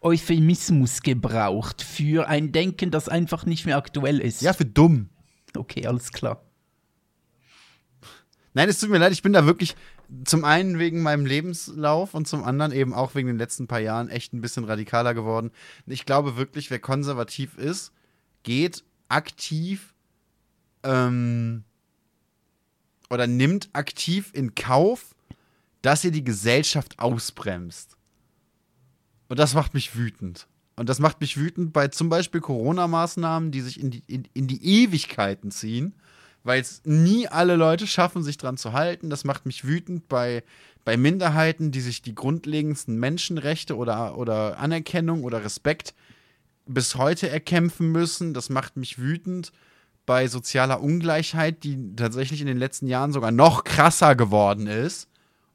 Euphemismus 0.00 1.02
gebraucht 1.02 1.82
für 1.82 2.28
ein 2.28 2.52
Denken, 2.52 2.90
das 2.90 3.08
einfach 3.08 3.46
nicht 3.46 3.66
mehr 3.66 3.76
aktuell 3.76 4.20
ist. 4.20 4.42
Ja, 4.42 4.52
für 4.52 4.66
dumm. 4.66 5.08
Okay, 5.56 5.86
alles 5.86 6.12
klar. 6.12 6.42
Nein, 8.52 8.68
es 8.68 8.80
tut 8.80 8.90
mir 8.90 8.98
leid, 8.98 9.12
ich 9.12 9.22
bin 9.22 9.32
da 9.32 9.46
wirklich 9.46 9.76
zum 10.24 10.44
einen 10.44 10.78
wegen 10.78 11.02
meinem 11.02 11.24
Lebenslauf 11.24 12.14
und 12.14 12.26
zum 12.26 12.42
anderen 12.42 12.72
eben 12.72 12.92
auch 12.92 13.14
wegen 13.14 13.28
den 13.28 13.38
letzten 13.38 13.68
paar 13.68 13.78
Jahren 13.78 14.08
echt 14.08 14.32
ein 14.32 14.40
bisschen 14.40 14.64
radikaler 14.64 15.14
geworden. 15.14 15.52
Ich 15.86 16.04
glaube 16.04 16.36
wirklich, 16.36 16.70
wer 16.70 16.80
konservativ 16.80 17.56
ist, 17.56 17.92
geht 18.42 18.82
aktiv 19.08 19.94
ähm, 20.82 21.64
oder 23.10 23.26
nimmt 23.26 23.68
aktiv 23.72 24.30
in 24.32 24.54
Kauf, 24.54 25.14
dass 25.82 26.04
ihr 26.04 26.12
die 26.12 26.24
Gesellschaft 26.24 26.98
ausbremst. 26.98 27.96
Und 29.28 29.38
das 29.38 29.54
macht 29.54 29.74
mich 29.74 29.96
wütend. 29.96 30.46
Und 30.76 30.88
das 30.88 30.98
macht 30.98 31.20
mich 31.20 31.36
wütend 31.36 31.72
bei 31.72 31.88
zum 31.88 32.08
Beispiel 32.08 32.40
Corona-Maßnahmen, 32.40 33.50
die 33.50 33.60
sich 33.60 33.78
in 33.78 33.90
die, 33.90 34.02
in, 34.06 34.26
in 34.32 34.46
die 34.46 34.64
Ewigkeiten 34.82 35.50
ziehen, 35.50 35.94
weil 36.42 36.60
es 36.60 36.82
nie 36.84 37.28
alle 37.28 37.56
Leute 37.56 37.86
schaffen, 37.86 38.22
sich 38.22 38.38
dran 38.38 38.56
zu 38.56 38.72
halten. 38.72 39.10
Das 39.10 39.24
macht 39.24 39.44
mich 39.44 39.66
wütend 39.66 40.08
bei, 40.08 40.42
bei 40.84 40.96
Minderheiten, 40.96 41.70
die 41.70 41.80
sich 41.80 42.00
die 42.02 42.14
grundlegendsten 42.14 42.98
Menschenrechte 42.98 43.76
oder, 43.76 44.16
oder 44.16 44.58
Anerkennung 44.58 45.24
oder 45.24 45.44
Respekt 45.44 45.94
bis 46.66 46.94
heute 46.94 47.28
erkämpfen 47.28 47.92
müssen. 47.92 48.32
Das 48.32 48.48
macht 48.48 48.76
mich 48.76 48.98
wütend 48.98 49.52
bei 50.06 50.26
sozialer 50.28 50.82
Ungleichheit, 50.82 51.62
die 51.64 51.94
tatsächlich 51.94 52.40
in 52.40 52.46
den 52.46 52.58
letzten 52.58 52.86
Jahren 52.86 53.12
sogar 53.12 53.30
noch 53.30 53.64
krasser 53.64 54.16
geworden 54.16 54.66
ist, 54.66 55.08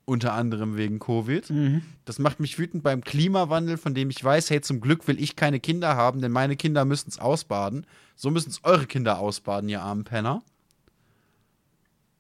unter 0.06 0.34
anderem 0.34 0.78
wegen 0.78 1.00
Covid. 1.00 1.50
Mhm. 1.50 1.82
Das 2.06 2.20
macht 2.20 2.40
mich 2.40 2.58
wütend 2.60 2.84
beim 2.84 3.02
Klimawandel, 3.02 3.78
von 3.78 3.94
dem 3.94 4.10
ich 4.10 4.24
weiß, 4.24 4.50
hey, 4.50 4.62
zum 4.62 4.80
Glück 4.80 5.08
will 5.08 5.20
ich 5.20 5.36
keine 5.36 5.60
Kinder 5.60 5.96
haben, 5.96 6.22
denn 6.22 6.32
meine 6.32 6.56
Kinder 6.56 6.86
müssen 6.86 7.10
es 7.10 7.20
ausbaden. 7.20 7.86
So 8.16 8.32
müssen 8.32 8.50
es 8.50 8.64
eure 8.64 8.86
Kinder 8.86 9.20
ausbaden, 9.20 9.68
ihr 9.68 9.82
armen 9.82 10.04
Penner. 10.04 10.44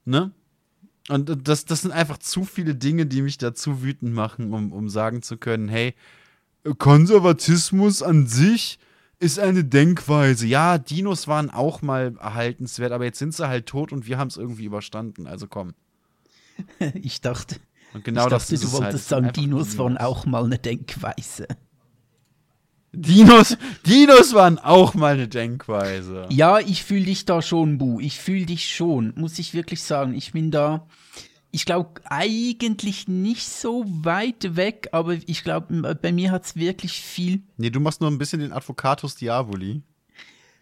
Ne? 0.03 0.31
Und 1.07 1.47
das, 1.47 1.65
das 1.65 1.81
sind 1.81 1.91
einfach 1.91 2.17
zu 2.17 2.43
viele 2.45 2.75
Dinge, 2.75 3.05
die 3.05 3.21
mich 3.21 3.37
dazu 3.37 3.83
wütend 3.83 4.13
machen, 4.13 4.51
um, 4.51 4.71
um 4.71 4.89
sagen 4.89 5.21
zu 5.21 5.37
können, 5.37 5.69
hey, 5.69 5.93
Konservatismus 6.79 8.01
an 8.01 8.25
sich 8.25 8.79
ist 9.19 9.39
eine 9.39 9.63
Denkweise. 9.63 10.47
Ja, 10.47 10.77
Dinos 10.77 11.27
waren 11.27 11.49
auch 11.49 11.81
mal 11.81 12.15
erhaltenswert, 12.19 12.91
aber 12.91 13.05
jetzt 13.05 13.19
sind 13.19 13.33
sie 13.33 13.47
halt 13.47 13.65
tot 13.65 13.91
und 13.91 14.07
wir 14.07 14.17
haben 14.17 14.27
es 14.27 14.37
irgendwie 14.37 14.65
überstanden. 14.65 15.27
Also 15.27 15.47
komm. 15.47 15.73
Ich 17.01 17.21
dachte, 17.21 17.57
und 17.93 18.03
genau 18.03 18.25
ich 18.25 18.29
das 18.29 18.47
dachte 18.47 18.65
du 18.65 18.71
wolltest 18.73 19.11
halt. 19.11 19.23
sagen, 19.23 19.33
Dinos, 19.33 19.69
Dinos 19.69 19.77
waren 19.77 19.97
auch 19.97 20.25
mal 20.25 20.43
eine 20.43 20.57
Denkweise. 20.57 21.47
Dinos, 22.93 23.57
Dinos 23.85 24.33
waren 24.33 24.57
auch 24.57 24.93
mal 24.93 25.15
eine 25.15 25.27
Denkweise. 25.27 26.27
Ja, 26.29 26.59
ich 26.59 26.83
fühle 26.83 27.05
dich 27.05 27.25
da 27.25 27.41
schon, 27.41 27.77
Bu. 27.77 27.99
Ich 27.99 28.19
fühle 28.19 28.45
dich 28.45 28.73
schon, 28.73 29.13
muss 29.17 29.37
ich 29.37 29.53
wirklich 29.53 29.83
sagen. 29.83 30.13
Ich 30.13 30.31
bin 30.31 30.49
da 30.49 30.87
ich 31.55 31.65
glaube, 31.65 32.01
eigentlich 32.09 33.07
nicht 33.07 33.47
so 33.47 33.85
weit 33.87 34.57
weg, 34.57 34.89
aber 34.91 35.13
ich 35.13 35.41
glaube, 35.41 35.95
bei 35.95 36.11
mir 36.11 36.31
hat 36.31 36.43
es 36.43 36.57
wirklich 36.57 36.99
viel. 36.99 37.43
Nee, 37.55 37.69
du 37.69 37.79
machst 37.79 38.01
nur 38.01 38.11
ein 38.11 38.17
bisschen 38.17 38.41
den 38.41 38.51
Advocatus 38.51 39.15
Diaboli. 39.15 39.81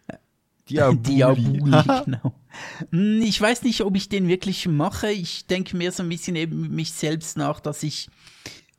Diaboli, 0.70 1.02
Diaboli 1.02 2.04
genau. 2.04 2.34
Hm, 2.92 3.20
ich 3.22 3.40
weiß 3.40 3.64
nicht, 3.64 3.80
ob 3.80 3.96
ich 3.96 4.08
den 4.08 4.28
wirklich 4.28 4.68
mache. 4.68 5.10
Ich 5.10 5.48
denke 5.48 5.76
mir 5.76 5.90
so 5.90 6.04
ein 6.04 6.08
bisschen 6.08 6.36
eben 6.36 6.72
mich 6.72 6.92
selbst 6.92 7.36
nach, 7.36 7.58
dass 7.58 7.82
ich 7.82 8.08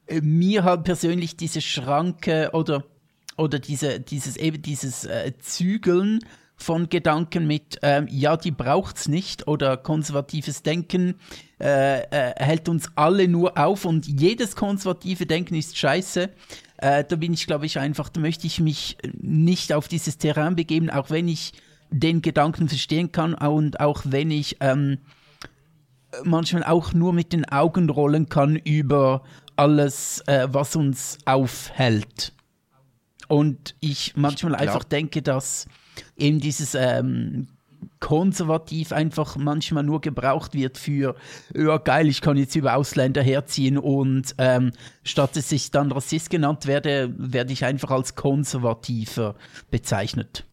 äh, 0.08 0.22
mir 0.22 0.64
halt 0.64 0.86
persönlich 0.86 1.36
diese 1.36 1.60
Schranke 1.60 2.52
oder, 2.54 2.86
oder 3.36 3.60
diese, 3.60 4.00
dieses, 4.00 4.38
eben 4.38 4.62
dieses 4.62 5.04
äh, 5.04 5.34
Zügeln 5.40 6.22
von 6.58 6.90
Gedanken 6.90 7.48
mit, 7.48 7.84
äh, 7.84 8.06
ja, 8.10 8.38
die 8.38 8.52
braucht's 8.52 9.08
nicht 9.08 9.48
oder 9.48 9.78
konservatives 9.78 10.64
Denken 10.64 11.16
äh, 11.60 12.02
äh, 12.02 12.34
hält 12.38 12.70
uns 12.70 12.90
alle 12.96 13.28
nur 13.28 13.58
auf 13.58 13.86
und 13.86 14.08
jedes 14.08 14.56
konservative 14.56 15.26
Denken 15.26 15.56
ist 15.56 15.78
scheiße. 15.78 16.30
Äh, 16.78 17.04
da 17.04 17.16
bin 17.16 17.34
ich, 17.34 17.48
glaube 17.48 17.66
ich, 17.66 17.80
einfach, 17.80 18.10
da 18.10 18.20
möchte 18.20 18.48
ich 18.48 18.60
mich 18.60 18.98
nicht 19.14 19.74
auf 19.74 19.88
dieses 19.88 20.18
Terrain 20.18 20.56
begeben, 20.56 20.90
auch 20.90 21.10
wenn 21.10 21.28
ich 21.28 21.54
den 21.92 22.22
Gedanken 22.22 22.68
verstehen 22.68 23.12
kann 23.12 23.34
und 23.34 23.80
auch 23.80 24.02
wenn 24.06 24.32
ich 24.32 24.58
ähm, 24.60 24.98
manchmal 26.24 26.64
auch 26.64 26.94
nur 26.94 27.14
mit 27.14 27.34
den 27.34 27.46
Augen 27.46 27.90
rollen 27.90 28.28
kann 28.28 28.56
über 28.56 29.24
alles, 29.56 30.22
äh, 30.28 30.48
was 30.52 30.76
uns 30.76 31.18
aufhält. 31.26 32.34
Und 33.28 33.76
ich 33.80 34.14
manchmal 34.16 34.54
ich 34.54 34.60
einfach 34.60 34.84
denke, 34.84 35.22
dass 35.22 35.68
eben 36.18 36.40
dieses 36.40 36.76
ähm, 36.76 37.48
konservativ 38.00 38.92
einfach 38.92 39.36
manchmal 39.36 39.84
nur 39.84 40.02
gebraucht 40.02 40.54
wird 40.54 40.78
für, 40.78 41.16
ja 41.56 41.78
geil, 41.78 42.08
ich 42.08 42.22
kann 42.22 42.38
jetzt 42.38 42.56
über 42.56 42.76
Ausländer 42.76 43.22
herziehen 43.22 43.78
und 43.78 44.36
ähm, 44.38 44.72
statt 45.04 45.36
dass 45.36 45.52
ich 45.52 45.72
dann 45.72 45.92
Rassist 45.92 46.30
genannt 46.30 46.68
werde, 46.68 47.14
werde 47.18 47.54
ich 47.54 47.66
einfach 47.66 47.92
als 47.92 48.16
konservativer 48.16 49.36
bezeichnet. 49.72 50.46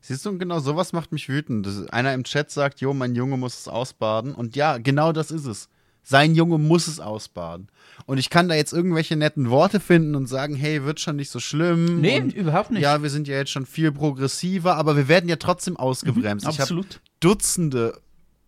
Siehst 0.00 0.26
du, 0.26 0.36
genau 0.36 0.58
sowas 0.58 0.92
macht 0.92 1.12
mich 1.12 1.30
wütend. 1.30 1.66
Einer 1.90 2.12
im 2.12 2.24
Chat 2.24 2.50
sagt, 2.50 2.82
jo, 2.82 2.92
mein 2.92 3.14
Junge 3.14 3.38
muss 3.38 3.60
es 3.60 3.68
ausbaden. 3.68 4.34
Und 4.34 4.54
ja, 4.54 4.76
genau 4.76 5.12
das 5.12 5.30
ist 5.30 5.46
es. 5.46 5.70
Sein 6.06 6.34
Junge 6.34 6.58
muss 6.58 6.86
es 6.86 7.00
ausbaden. 7.00 7.68
Und 8.04 8.18
ich 8.18 8.28
kann 8.28 8.48
da 8.48 8.54
jetzt 8.54 8.74
irgendwelche 8.74 9.16
netten 9.16 9.48
Worte 9.48 9.80
finden 9.80 10.14
und 10.14 10.26
sagen, 10.26 10.54
hey, 10.54 10.84
wird 10.84 11.00
schon 11.00 11.16
nicht 11.16 11.30
so 11.30 11.40
schlimm. 11.40 12.00
Nee, 12.02 12.20
und, 12.20 12.34
überhaupt 12.34 12.70
nicht. 12.70 12.82
Ja, 12.82 13.02
wir 13.02 13.08
sind 13.08 13.26
ja 13.26 13.36
jetzt 13.36 13.50
schon 13.50 13.64
viel 13.64 13.90
progressiver, 13.90 14.76
aber 14.76 14.96
wir 14.96 15.08
werden 15.08 15.30
ja 15.30 15.36
trotzdem 15.36 15.78
ausgebremst. 15.78 16.44
Mhm, 16.44 16.52
ich 16.52 16.60
absolut. 16.60 17.00
Dutzende 17.20 17.98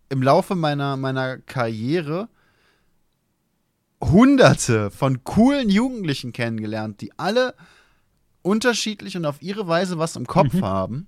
im 0.09 0.21
Laufe 0.21 0.53
meiner, 0.53 0.97
meiner 0.97 1.39
Karriere 1.39 2.29
hunderte 3.99 4.91
von 4.91 5.23
coolen 5.23 5.71
Jugendlichen 5.71 6.33
kennengelernt, 6.33 7.01
die 7.01 7.17
alle 7.17 7.55
unterschiedlich 8.43 9.17
und 9.17 9.25
auf 9.25 9.41
ihre 9.41 9.67
Weise 9.67 9.97
was 9.97 10.15
im 10.15 10.27
Kopf 10.27 10.53
mhm. 10.53 10.63
haben, 10.63 11.07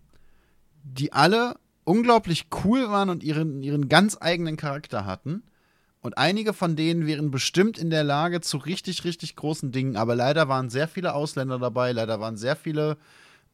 die 0.83 1.13
alle 1.13 1.57
unglaublich 1.83 2.47
cool 2.63 2.89
waren 2.89 3.11
und 3.11 3.23
ihren, 3.23 3.61
ihren 3.61 3.87
ganz 3.87 4.17
eigenen 4.19 4.57
Charakter 4.57 5.05
hatten 5.05 5.43
und 6.01 6.17
einige 6.17 6.53
von 6.53 6.75
denen 6.75 7.07
wären 7.07 7.29
bestimmt 7.29 7.77
in 7.77 7.89
der 7.89 8.03
Lage 8.03 8.39
zu 8.39 8.57
richtig, 8.57 9.03
richtig 9.03 9.35
großen 9.35 9.71
Dingen. 9.71 9.97
Aber 9.97 10.15
leider 10.15 10.47
waren 10.47 10.69
sehr 10.69 10.87
viele 10.87 11.13
Ausländer 11.13 11.59
dabei, 11.59 11.91
leider 11.91 12.21
waren 12.21 12.37
sehr 12.37 12.55
viele 12.55 12.97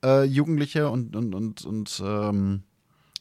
äh, 0.04 0.24
Jugendliche 0.24 0.90
und, 0.90 1.16
und, 1.16 1.34
und, 1.34 1.66
und 1.66 2.04
ähm, 2.06 2.64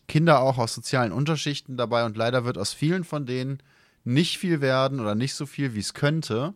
Kinder 0.08 0.40
auch 0.40 0.58
aus 0.58 0.74
sozialen 0.74 1.12
Unterschichten 1.12 1.78
dabei. 1.78 2.04
Und 2.04 2.18
leider 2.18 2.44
wird 2.44 2.58
aus 2.58 2.74
vielen 2.74 3.04
von 3.04 3.24
denen 3.24 3.62
nicht 4.04 4.38
viel 4.38 4.60
werden 4.60 5.00
oder 5.00 5.14
nicht 5.14 5.34
so 5.34 5.46
viel, 5.46 5.74
wie 5.74 5.80
es 5.80 5.94
könnte, 5.94 6.52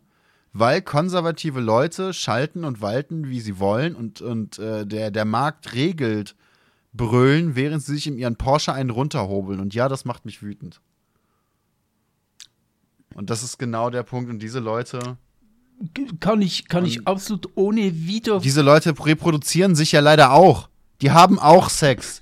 weil 0.53 0.83
konservative 0.83 1.61
Leute 1.61 2.13
schalten 2.13 2.63
und 2.63 2.81
walten, 2.81 3.29
wie 3.29 3.39
sie 3.39 3.57
wollen 3.57 3.95
und, 3.95 4.21
und 4.21 4.59
äh, 4.59 4.85
der, 4.85 5.09
der 5.09 5.25
Markt 5.25 5.73
regelt 5.73 6.35
brüllen, 6.93 7.55
während 7.55 7.81
sie 7.81 7.95
sich 7.95 8.05
in 8.05 8.17
ihren 8.17 8.35
Porsche 8.35 8.73
einen 8.73 8.91
runterhobeln. 8.91 9.59
Und 9.59 9.73
ja, 9.73 9.89
das 9.89 10.05
macht 10.05 10.25
mich 10.25 10.43
wütend. 10.43 10.81
Und 13.15 13.29
das 13.29 13.43
ist 13.43 13.57
genau 13.57 13.89
der 13.89 14.03
Punkt. 14.03 14.29
Und 14.29 14.39
diese 14.39 14.59
Leute. 14.59 15.17
Kann 16.19 16.41
ich, 16.41 16.67
kann 16.67 16.85
ich 16.85 17.07
absolut 17.07 17.49
ohne 17.55 17.95
wieder. 17.95 18.39
Diese 18.39 18.61
Leute 18.61 18.93
reproduzieren 18.99 19.75
sich 19.75 19.93
ja 19.93 20.01
leider 20.01 20.33
auch. 20.33 20.69
Die 21.01 21.11
haben 21.11 21.39
auch 21.39 21.69
Sex. 21.69 22.21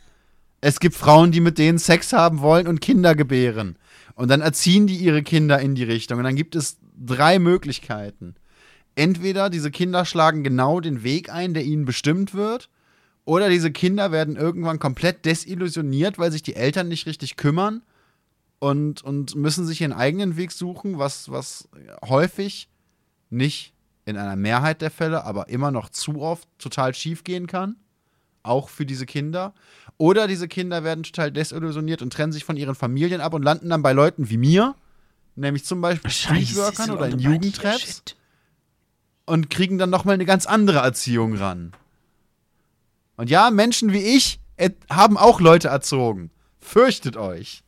Es 0.62 0.80
gibt 0.80 0.96
Frauen, 0.96 1.32
die 1.32 1.40
mit 1.40 1.58
denen 1.58 1.80
Sex 1.80 2.14
haben 2.14 2.42
wollen 2.42 2.68
und 2.68 2.82
Kinder 2.82 3.16
gebären. 3.16 3.78
Und 4.16 4.30
dann 4.30 4.42
erziehen 4.42 4.88
die 4.88 4.98
ihre 4.98 5.24
Kinder 5.24 5.60
in 5.60 5.76
die 5.76 5.84
Richtung. 5.84 6.20
Und 6.20 6.24
dann 6.24 6.36
gibt 6.36 6.56
es 6.56 6.78
drei 6.96 7.40
Möglichkeiten. 7.40 8.36
Entweder 8.96 9.50
diese 9.50 9.70
Kinder 9.72 10.06
schlagen 10.06 10.44
genau 10.44 10.80
den 10.80 11.04
Weg 11.04 11.32
ein, 11.32 11.54
der 11.54 11.64
ihnen 11.64 11.86
bestimmt 11.86 12.34
wird, 12.34 12.70
oder 13.26 13.50
diese 13.50 13.72
Kinder 13.72 14.12
werden 14.12 14.38
irgendwann 14.38 14.80
komplett 14.80 15.26
desillusioniert, 15.26 16.18
weil 16.18 16.32
sich 16.32 16.44
die 16.44 16.56
Eltern 16.56 16.88
nicht 16.88 17.06
richtig 17.08 17.36
kümmern 17.36 17.82
und, 18.60 19.04
und 19.04 19.36
müssen 19.36 19.66
sich 19.66 19.82
ihren 19.82 19.94
eigenen 19.94 20.38
Weg 20.38 20.52
suchen, 20.52 20.98
was, 20.98 21.30
was 21.30 21.70
häufig 22.04 22.70
nicht 23.30 23.74
in 24.06 24.18
einer 24.18 24.36
Mehrheit 24.36 24.82
der 24.82 24.92
Fälle, 24.92 25.26
aber 25.26 25.50
immer 25.50 25.72
noch 25.72 25.90
zu 25.90 26.22
oft 26.22 26.48
total 26.58 26.94
schief 26.94 27.24
gehen 27.24 27.46
kann. 27.48 27.76
Auch 28.42 28.70
für 28.70 28.86
diese 28.86 29.06
Kinder. 29.06 29.54
Oder 29.98 30.28
diese 30.28 30.48
Kinder 30.48 30.84
werden 30.84 31.04
total 31.04 31.32
desillusioniert 31.32 32.02
und 32.02 32.14
trennen 32.14 32.32
sich 32.32 32.46
von 32.46 32.56
ihren 32.56 32.76
Familien 32.76 33.20
ab 33.20 33.34
und 33.34 33.44
landen 33.44 33.70
dann 33.70 33.82
bei 33.82 33.92
Leuten 33.92 34.30
wie 34.30 34.38
mir, 34.38 34.76
nämlich 35.36 35.66
zum 35.66 35.82
Beispiel 35.82 36.10
Streetworkern 36.10 36.92
oder 36.92 37.08
in 37.10 37.20
Jugendtraps 37.20 38.04
und 39.26 39.50
kriegen 39.50 39.78
dann 39.78 39.90
nochmal 39.90 40.14
eine 40.14 40.26
ganz 40.26 40.46
andere 40.46 40.80
Erziehung 40.80 41.36
ran. 41.36 41.74
Und 43.18 43.30
ja, 43.30 43.52
Menschen 43.52 43.92
wie 43.92 44.16
ich 44.16 44.40
haben 44.90 45.18
auch 45.18 45.42
Leute 45.42 45.68
erzogen. 45.68 46.32
Fürchtet 46.60 47.18
euch. 47.18 47.64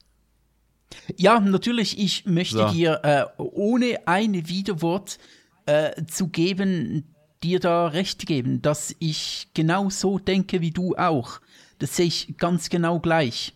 Ja, 1.17 1.39
natürlich, 1.39 1.99
ich 1.99 2.25
möchte 2.25 2.57
so. 2.57 2.69
dir 2.69 2.99
äh, 3.03 3.25
ohne 3.37 4.07
ein 4.07 4.47
Widerwort 4.47 5.17
äh, 5.65 6.03
zu 6.05 6.27
geben, 6.27 7.15
dir 7.43 7.59
da 7.59 7.87
recht 7.87 8.25
geben, 8.25 8.61
dass 8.61 8.95
ich 8.99 9.47
genau 9.53 9.89
so 9.89 10.19
denke 10.19 10.61
wie 10.61 10.71
du 10.71 10.95
auch. 10.95 11.39
Das 11.77 11.95
sehe 11.95 12.07
ich 12.07 12.35
ganz 12.37 12.69
genau 12.69 12.99
gleich. 12.99 13.53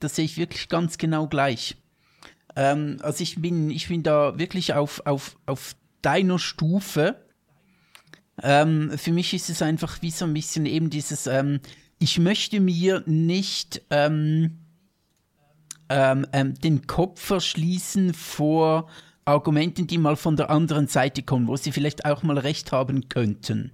Das 0.00 0.16
sehe 0.16 0.26
ich 0.26 0.36
wirklich 0.36 0.68
ganz 0.68 0.98
genau 0.98 1.26
gleich. 1.26 1.76
Ähm, 2.56 2.98
also 3.02 3.22
ich 3.22 3.40
bin, 3.40 3.70
ich 3.70 3.88
bin 3.88 4.02
da 4.02 4.38
wirklich 4.38 4.74
auf, 4.74 5.02
auf, 5.06 5.36
auf 5.46 5.74
deiner 6.02 6.38
Stufe. 6.38 7.24
Ähm, 8.42 8.92
für 8.96 9.12
mich 9.12 9.32
ist 9.32 9.48
es 9.48 9.62
einfach 9.62 10.02
wie 10.02 10.10
so 10.10 10.24
ein 10.24 10.34
bisschen 10.34 10.66
eben 10.66 10.90
dieses, 10.90 11.26
ähm, 11.26 11.60
ich 11.98 12.18
möchte 12.18 12.60
mir 12.60 13.02
nicht 13.06 13.82
ähm, 13.90 14.58
ähm, 15.88 16.26
ähm, 16.32 16.54
den 16.54 16.86
Kopf 16.86 17.20
verschließen 17.20 18.14
vor 18.14 18.88
Argumenten, 19.24 19.86
die 19.86 19.98
mal 19.98 20.16
von 20.16 20.36
der 20.36 20.50
anderen 20.50 20.86
Seite 20.86 21.22
kommen, 21.22 21.48
wo 21.48 21.56
sie 21.56 21.72
vielleicht 21.72 22.04
auch 22.04 22.22
mal 22.22 22.38
recht 22.38 22.72
haben 22.72 23.08
könnten. 23.08 23.72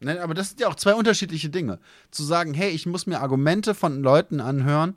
Nein, 0.00 0.18
aber 0.18 0.34
das 0.34 0.50
sind 0.50 0.60
ja 0.60 0.68
auch 0.68 0.76
zwei 0.76 0.94
unterschiedliche 0.94 1.50
Dinge. 1.50 1.80
Zu 2.10 2.22
sagen, 2.22 2.54
hey, 2.54 2.70
ich 2.70 2.86
muss 2.86 3.06
mir 3.06 3.20
Argumente 3.20 3.74
von 3.74 4.00
Leuten 4.02 4.40
anhören 4.40 4.94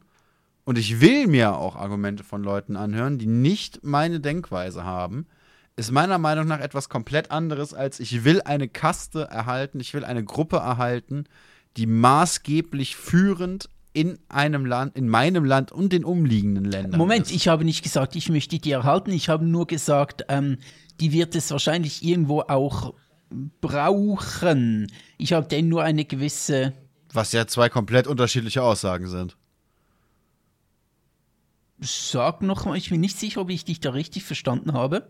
und 0.64 0.78
ich 0.78 1.02
will 1.02 1.28
mir 1.28 1.58
auch 1.58 1.76
Argumente 1.76 2.24
von 2.24 2.44
Leuten 2.44 2.76
anhören, 2.76 3.18
die 3.18 3.26
nicht 3.26 3.84
meine 3.84 4.20
Denkweise 4.20 4.84
haben, 4.84 5.26
ist 5.76 5.92
meiner 5.92 6.18
Meinung 6.18 6.48
nach 6.48 6.60
etwas 6.60 6.90
komplett 6.90 7.32
anderes 7.32 7.74
als 7.74 8.00
ich 8.00 8.24
will 8.24 8.42
eine 8.42 8.68
Kaste 8.68 9.24
erhalten, 9.24 9.80
ich 9.80 9.94
will 9.94 10.06
eine 10.06 10.24
Gruppe 10.24 10.58
erhalten, 10.58 11.24
die 11.78 11.88
maßgeblich 11.88 12.96
führend 12.96 13.70
in 13.94 14.20
einem 14.30 14.66
Land, 14.66 14.96
in 14.96 15.10
meinem 15.10 15.44
Land 15.44 15.72
und 15.72 15.92
den 15.92 16.06
umliegenden 16.06 16.66
Ländern. 16.66 16.98
Moment, 16.98 17.28
ist. 17.28 17.32
ich 17.32 17.48
habe 17.48 17.66
nicht 17.66 17.84
gesagt, 17.84 18.16
ich 18.16 18.30
möchte 18.30 18.60
die 18.60 18.72
erhalten. 18.72 19.12
Ich 19.12 19.30
habe 19.30 19.46
nur 19.46 19.68
gesagt, 19.68 20.26
ähm, 20.30 20.58
die 21.00 21.12
wird 21.12 21.36
es 21.36 21.52
wahrscheinlich 21.52 22.04
irgendwo 22.04 22.42
auch 22.42 22.94
brauchen. 23.60 24.92
Ich 25.18 25.34
habe 25.34 25.48
denn 25.48 25.68
nur 25.68 25.84
eine 25.84 26.06
gewisse. 26.06 26.74
Was 27.14 27.32
ja 27.34 27.48
zwei 27.48 27.70
komplett 27.70 28.08
unterschiedliche 28.08 28.64
Aussagen 28.64 29.08
sind. 29.08 29.38
Sag 31.80 32.42
nochmal, 32.44 32.78
ich 32.78 32.90
bin 32.90 33.02
nicht 33.02 33.18
sicher, 33.18 33.42
ob 33.42 33.50
ich 33.50 33.66
dich 33.66 33.80
da 33.80 33.90
richtig 33.90 34.24
verstanden 34.24 34.74
habe. 34.74 35.10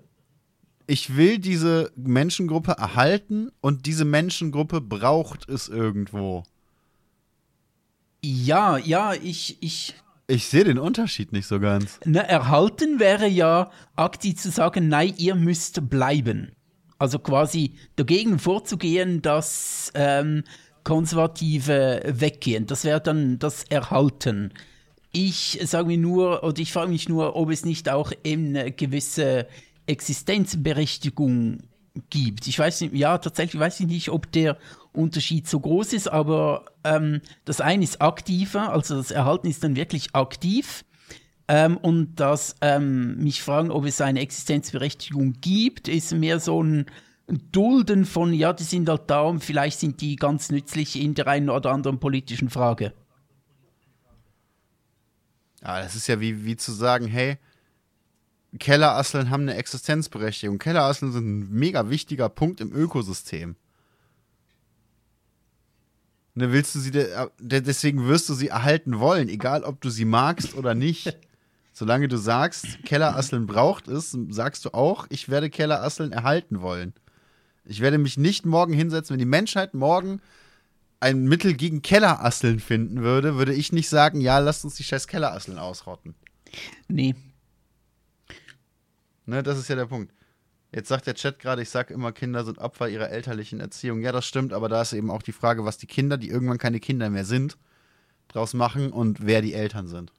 Ich 0.88 1.16
will 1.16 1.38
diese 1.38 1.91
Menschengruppe 1.95 2.72
erhalten 2.72 3.52
und 3.62 3.86
diese 3.86 4.06
Menschengruppe 4.06 4.82
braucht 4.82 5.48
es 5.49 5.68
irgendwo. 5.68 6.44
Ja, 8.23 8.77
ja, 8.77 9.14
ich, 9.14 9.57
ich. 9.61 9.95
Ich 10.27 10.48
sehe 10.48 10.64
den 10.64 10.77
Unterschied 10.77 11.34
nicht 11.34 11.48
so 11.48 11.60
ganz. 11.60 11.99
Na, 12.06 12.22
erhalten 12.22 12.99
wäre 12.99 13.27
ja 13.27 13.72
aktiv 13.95 14.38
zu 14.38 14.52
sagen, 14.52 14.88
nein, 14.88 15.14
ihr 15.18 15.35
müsst 15.35 15.89
bleiben. 15.89 16.52
Also 16.99 17.19
quasi 17.19 17.73
dagegen 17.95 18.38
vorzugehen, 18.38 19.22
dass 19.22 19.91
ähm, 19.95 20.43
Konservative 20.84 22.02
weggehen. 22.06 22.68
Das 22.68 22.85
wäre 22.85 23.02
dann 23.02 23.39
das 23.39 23.64
Erhalten. 23.64 24.53
Ich 25.11 25.60
sage 25.64 25.88
mir 25.88 25.98
nur, 25.98 26.43
oder 26.43 26.60
ich 26.60 26.72
frage 26.72 26.91
mich 26.91 27.10
nur, 27.10 27.35
ob 27.35 27.49
es 27.49 27.65
nicht 27.65 27.89
auch 27.89 28.14
eben 28.23 28.56
eine 28.56 28.72
gewisse 28.72 29.48
Existenzberechtigung 29.88 31.64
gibt. 32.10 32.48
Ich 32.48 32.57
weiß 32.57 32.81
nicht, 32.81 32.93
ja, 32.93 33.18
tatsächlich 33.18 33.60
weiß 33.60 33.81
ich 33.81 33.88
nicht, 33.88 34.10
ob 34.10 34.31
der 34.31 34.57
Unterschied 34.93 35.47
so 35.47 35.59
groß 35.59 35.93
ist, 35.93 36.07
aber 36.07 36.65
ähm, 36.84 37.22
das 37.45 37.61
eine 37.61 37.84
ist 37.84 38.01
aktiver, 38.01 38.72
also 38.72 38.95
das 38.95 39.11
Erhalten 39.11 39.47
ist 39.47 39.63
dann 39.63 39.76
wirklich 39.76 40.13
aktiv. 40.15 40.84
Ähm, 41.47 41.77
und 41.77 42.15
das 42.15 42.55
ähm, 42.61 43.18
mich 43.18 43.41
fragen, 43.41 43.72
ob 43.72 43.85
es 43.85 43.99
eine 44.01 44.22
Existenzberechtigung 44.22 45.34
gibt, 45.41 45.88
ist 45.88 46.13
mehr 46.13 46.39
so 46.39 46.63
ein 46.63 46.85
Dulden 47.51 48.05
von, 48.05 48.34
ja, 48.34 48.53
die 48.53 48.63
sind 48.63 48.89
halt 48.89 49.09
da 49.09 49.22
und 49.22 49.43
vielleicht 49.43 49.80
sind 49.80 50.01
die 50.01 50.15
ganz 50.15 50.51
nützlich 50.51 50.99
in 50.99 51.13
der 51.13 51.27
einen 51.27 51.49
oder 51.49 51.72
anderen 51.72 51.99
politischen 51.99 52.49
Frage. 52.49 52.93
Ja, 55.61 55.81
das 55.81 55.95
ist 55.95 56.07
ja 56.07 56.19
wie, 56.19 56.43
wie 56.45 56.57
zu 56.57 56.72
sagen, 56.72 57.07
hey, 57.07 57.38
Kellerasseln 58.59 59.30
haben 59.30 59.43
eine 59.43 59.55
Existenzberechtigung. 59.55 60.57
Kellerasseln 60.57 61.11
sind 61.11 61.26
ein 61.26 61.49
mega 61.51 61.89
wichtiger 61.89 62.30
Punkt 62.30 62.59
im 62.59 62.73
Ökosystem. 62.73 63.55
Ne, 66.41 66.51
willst 66.51 66.73
du 66.73 66.80
sie, 66.80 66.89
de 66.89 67.07
deswegen 67.39 68.07
wirst 68.07 68.27
du 68.27 68.34
sie 68.34 68.47
erhalten 68.47 68.97
wollen, 68.97 69.30
egal 69.30 69.63
ob 69.63 69.80
du 69.80 69.91
sie 69.91 70.05
magst 70.05 70.55
oder 70.55 70.73
nicht. 70.73 71.15
Solange 71.72 72.07
du 72.07 72.18
sagst, 72.18 72.84
Kellerasseln 72.84 73.45
braucht 73.45 73.88
es, 73.88 74.18
sagst 74.30 74.65
du 74.65 74.73
auch, 74.73 75.05
ich 75.09 75.30
werde 75.30 75.51
Kellerasseln 75.51 76.11
erhalten 76.11 76.61
wollen. 76.61 76.93
Ich 77.63 77.80
werde 77.80 77.99
mich 77.99 78.18
nicht 78.18 78.47
morgen 78.47 78.73
hinsetzen, 78.73 79.13
wenn 79.13 79.19
die 79.19 79.26
Menschheit 79.26 79.76
morgen 79.76 80.19
ein 80.99 81.26
Mittel 81.26 81.53
gegen 81.53 81.84
Kellerasseln 81.84 82.59
finden 82.59 83.03
würde, 83.03 83.35
würde 83.35 83.53
ich 83.53 83.72
nicht 83.72 83.88
sagen, 83.88 84.19
ja, 84.19 84.39
lasst 84.39 84.65
uns 84.65 84.73
die 84.73 84.84
scheiß 84.84 85.05
Kellerasseln 85.07 85.59
ausrotten. 85.59 86.15
Nee. 86.88 87.13
Ne, 89.27 89.43
das 89.43 89.59
ist 89.59 89.69
ja 89.69 89.76
der 89.76 89.85
Punkt. 89.85 90.11
Jetzt 90.73 90.88
sagt 90.88 91.06
der 91.06 91.15
Chat 91.15 91.39
gerade, 91.39 91.61
ich 91.61 91.69
sage 91.69 91.93
immer, 91.93 92.14
Kinder 92.14 92.45
sind 92.45 92.57
Opfer 92.57 92.88
ihrer 92.88 93.10
elterlichen 93.10 93.60
Erziehung. 93.60 94.02
Ja, 94.02 94.14
das 94.14 94.26
stimmt, 94.26 94.53
aber 94.53 94.69
da 94.69 94.81
ist 94.81 94.93
eben 94.93 95.11
auch 95.11 95.22
die 95.22 95.34
Frage, 95.34 95.65
was 95.65 95.77
die 95.77 95.88
Kinder, 95.88 96.18
die 96.18 96.30
irgendwann 96.30 96.57
keine 96.57 96.80
Kinder 96.80 97.10
mehr 97.10 97.26
sind, 97.26 97.57
draus 98.30 98.53
machen 98.53 98.91
und 98.91 99.26
wer 99.26 99.41
die 99.41 99.53
Eltern 99.53 99.88
sind. 99.88 100.14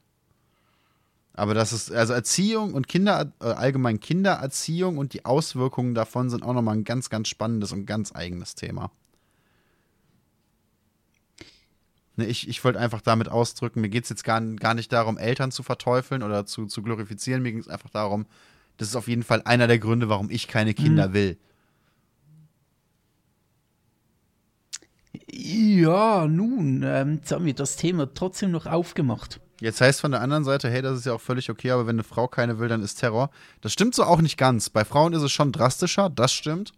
Aber 1.35 1.55
das 1.55 1.73
ist, 1.73 1.91
also 1.91 2.13
Erziehung 2.13 2.75
und 2.75 2.87
Kinder, 2.87 3.33
äh, 3.41 3.47
allgemein 3.47 4.01
Kindererziehung 4.01 4.99
und 4.99 5.15
die 5.15 5.25
Auswirkungen 5.25 5.95
davon 5.95 6.29
sind 6.29 6.43
auch 6.43 6.53
nochmal 6.53 6.77
ein 6.77 6.85
ganz, 6.85 7.09
ganz 7.09 7.29
spannendes 7.29 7.73
und 7.73 7.87
ganz 7.87 8.15
eigenes 8.15 8.55
Thema. 8.55 8.91
Ne, 12.17 12.27
ich 12.27 12.47
ich 12.47 12.63
wollte 12.63 12.79
einfach 12.79 13.01
damit 13.01 13.31
ausdrücken, 13.31 13.81
mir 13.81 13.89
geht 13.89 14.05
es 14.05 14.11
jetzt 14.11 14.25
gar, 14.25 14.43
gar 14.43 14.75
nicht 14.75 14.93
darum, 14.93 15.17
Eltern 15.17 15.51
zu 15.51 15.63
verteufeln 15.63 16.23
oder 16.23 16.45
zu, 16.45 16.67
zu 16.67 16.83
glorifizieren. 16.83 17.43
Mir 17.43 17.53
ging 17.53 17.61
es 17.61 17.69
einfach 17.69 17.89
darum, 17.89 18.27
das 18.83 18.89
ist 18.89 18.97
auf 18.97 19.07
jeden 19.07 19.23
Fall 19.23 19.43
einer 19.45 19.69
der 19.69 19.79
Gründe, 19.79 20.09
warum 20.09 20.29
ich 20.29 20.49
keine 20.49 20.75
Kinder 20.75 21.11
mhm. 21.11 21.13
will. 21.13 21.39
Ja, 25.31 26.27
nun, 26.27 26.83
ähm, 26.85 27.15
jetzt 27.19 27.31
haben 27.31 27.45
wir 27.45 27.55
das 27.55 27.77
Thema 27.77 28.13
trotzdem 28.13 28.51
noch 28.51 28.67
aufgemacht. 28.67 29.41
Jetzt 29.61 29.81
heißt 29.81 30.01
von 30.01 30.11
der 30.11 30.21
anderen 30.21 30.43
Seite, 30.43 30.69
hey, 30.69 30.83
das 30.83 30.99
ist 30.99 31.07
ja 31.07 31.13
auch 31.13 31.21
völlig 31.21 31.49
okay, 31.49 31.71
aber 31.71 31.87
wenn 31.87 31.95
eine 31.95 32.03
Frau 32.03 32.27
keine 32.27 32.59
will, 32.59 32.67
dann 32.69 32.83
ist 32.83 32.97
Terror. 32.97 33.31
Das 33.61 33.73
stimmt 33.73 33.95
so 33.95 34.03
auch 34.03 34.21
nicht 34.21 34.37
ganz. 34.37 34.69
Bei 34.69 34.85
Frauen 34.85 35.13
ist 35.13 35.23
es 35.23 35.31
schon 35.31 35.53
drastischer, 35.53 36.11
das 36.11 36.33
stimmt. 36.33 36.73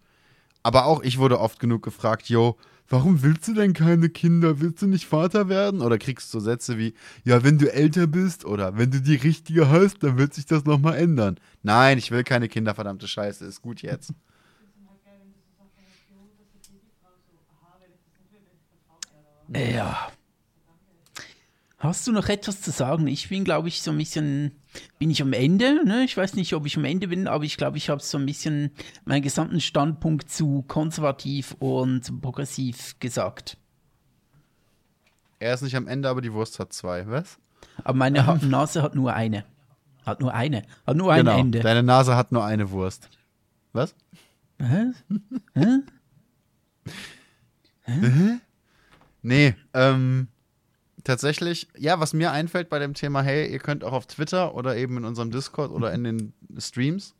Aber 0.62 0.84
auch 0.84 1.02
ich 1.02 1.16
wurde 1.16 1.40
oft 1.40 1.58
genug 1.58 1.82
gefragt, 1.82 2.28
yo, 2.28 2.58
warum 2.88 3.22
willst 3.22 3.48
du 3.48 3.54
denn 3.54 3.72
keine 3.72 4.08
Kinder? 4.08 4.60
Willst 4.60 4.82
du 4.82 4.86
nicht 4.86 5.06
Vater 5.06 5.48
werden? 5.48 5.80
Oder 5.80 5.98
kriegst 5.98 6.32
du 6.34 6.40
Sätze 6.40 6.78
wie, 6.78 6.94
ja, 7.24 7.42
wenn 7.42 7.58
du 7.58 7.72
älter 7.72 8.06
bist 8.06 8.44
oder 8.44 8.76
wenn 8.78 8.90
du 8.90 9.00
die 9.00 9.16
richtige 9.16 9.68
hast, 9.68 10.02
dann 10.02 10.18
wird 10.18 10.34
sich 10.34 10.46
das 10.46 10.64
nochmal 10.64 10.96
ändern. 10.96 11.38
Nein, 11.62 11.98
ich 11.98 12.10
will 12.10 12.24
keine 12.24 12.48
Kinder, 12.48 12.74
verdammte 12.74 13.08
Scheiße, 13.08 13.44
ist 13.44 13.62
gut 13.62 13.82
jetzt. 13.82 14.12
Ja. 19.54 20.10
Hast 21.84 22.06
du 22.06 22.12
noch 22.12 22.30
etwas 22.30 22.62
zu 22.62 22.70
sagen? 22.70 23.06
Ich 23.08 23.28
bin, 23.28 23.44
glaube 23.44 23.68
ich, 23.68 23.82
so 23.82 23.90
ein 23.90 23.98
bisschen, 23.98 24.52
bin 24.98 25.10
ich 25.10 25.20
am 25.20 25.34
Ende. 25.34 25.84
Ne? 25.84 26.04
Ich 26.04 26.16
weiß 26.16 26.32
nicht, 26.32 26.54
ob 26.54 26.64
ich 26.64 26.78
am 26.78 26.86
Ende 26.86 27.08
bin, 27.08 27.28
aber 27.28 27.44
ich 27.44 27.58
glaube, 27.58 27.76
ich 27.76 27.90
habe 27.90 28.00
so 28.00 28.16
ein 28.16 28.24
bisschen 28.24 28.70
meinen 29.04 29.20
gesamten 29.20 29.60
Standpunkt 29.60 30.30
zu 30.30 30.64
konservativ 30.66 31.54
und 31.58 32.22
progressiv 32.22 32.98
gesagt. 33.00 33.58
Er 35.40 35.52
ist 35.52 35.60
nicht 35.60 35.76
am 35.76 35.86
Ende, 35.86 36.08
aber 36.08 36.22
die 36.22 36.32
Wurst 36.32 36.58
hat 36.58 36.72
zwei, 36.72 37.06
was? 37.06 37.38
Aber 37.84 37.98
meine 37.98 38.22
Nase 38.42 38.82
hat 38.82 38.94
nur 38.94 39.12
eine. 39.12 39.44
Hat 40.06 40.22
nur 40.22 40.32
eine. 40.32 40.62
Hat 40.86 40.96
nur 40.96 41.12
ein 41.12 41.26
genau, 41.26 41.38
Ende. 41.38 41.60
Deine 41.60 41.82
Nase 41.82 42.16
hat 42.16 42.32
nur 42.32 42.46
eine 42.46 42.70
Wurst. 42.70 43.10
Was? 43.74 43.94
Hä? 44.58 44.92
Hä? 45.52 45.80
Hä? 47.82 48.40
Nee, 49.20 49.54
ähm, 49.74 50.28
tatsächlich, 51.04 51.68
ja, 51.78 52.00
was 52.00 52.12
mir 52.12 52.32
einfällt 52.32 52.68
bei 52.68 52.78
dem 52.78 52.94
Thema, 52.94 53.22
hey, 53.22 53.50
ihr 53.50 53.58
könnt 53.58 53.84
auch 53.84 53.92
auf 53.92 54.06
Twitter 54.06 54.54
oder 54.54 54.76
eben 54.76 54.96
in 54.96 55.04
unserem 55.04 55.30
Discord 55.30 55.70
oder 55.70 55.92
in 55.92 56.04
den 56.04 56.32
Streams, 56.58 57.14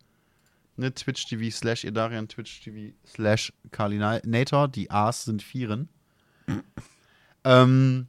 ne, 0.76 0.92
Twitch 0.92 1.26
TV 1.26 1.54
slash 1.54 1.84
Idarian, 1.84 2.28
Twitch 2.28 2.62
TV 2.62 2.94
slash 3.06 3.52
Kalinator, 3.70 4.68
die 4.68 4.90
A's 4.90 5.24
sind 5.24 5.42
Vieren. 5.42 5.88
ähm, 7.44 8.06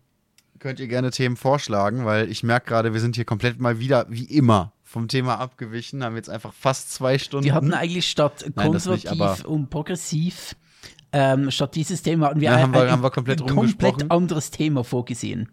könnt 0.59 0.79
ihr 0.79 0.87
gerne 0.87 1.11
Themen 1.11 1.35
vorschlagen, 1.35 2.05
weil 2.05 2.31
ich 2.31 2.41
merke 2.43 2.67
gerade, 2.67 2.93
wir 2.93 3.01
sind 3.01 3.15
hier 3.15 3.25
komplett 3.25 3.59
mal 3.59 3.79
wieder, 3.79 4.07
wie 4.09 4.25
immer, 4.25 4.71
vom 4.83 5.07
Thema 5.07 5.39
abgewichen, 5.39 6.03
haben 6.03 6.15
jetzt 6.15 6.29
einfach 6.29 6.53
fast 6.53 6.93
zwei 6.93 7.17
Stunden. 7.17 7.45
Wir 7.45 7.53
hatten 7.53 7.73
eigentlich 7.73 8.07
statt 8.07 8.45
konservativ 8.55 9.11
nicht, 9.11 9.45
und 9.45 9.69
progressiv, 9.69 10.55
ähm, 11.11 11.51
statt 11.51 11.75
dieses 11.75 12.01
Thema 12.01 12.27
hatten 12.27 12.39
wir, 12.39 12.49
ja, 12.49 12.55
ein, 12.55 12.63
haben 12.63 12.73
wir, 12.73 12.91
haben 12.91 13.03
wir 13.03 13.09
komplett, 13.09 13.41
ein 13.41 13.47
komplett 13.47 14.11
anderes 14.11 14.51
Thema 14.51 14.83
vorgesehen. 14.83 15.49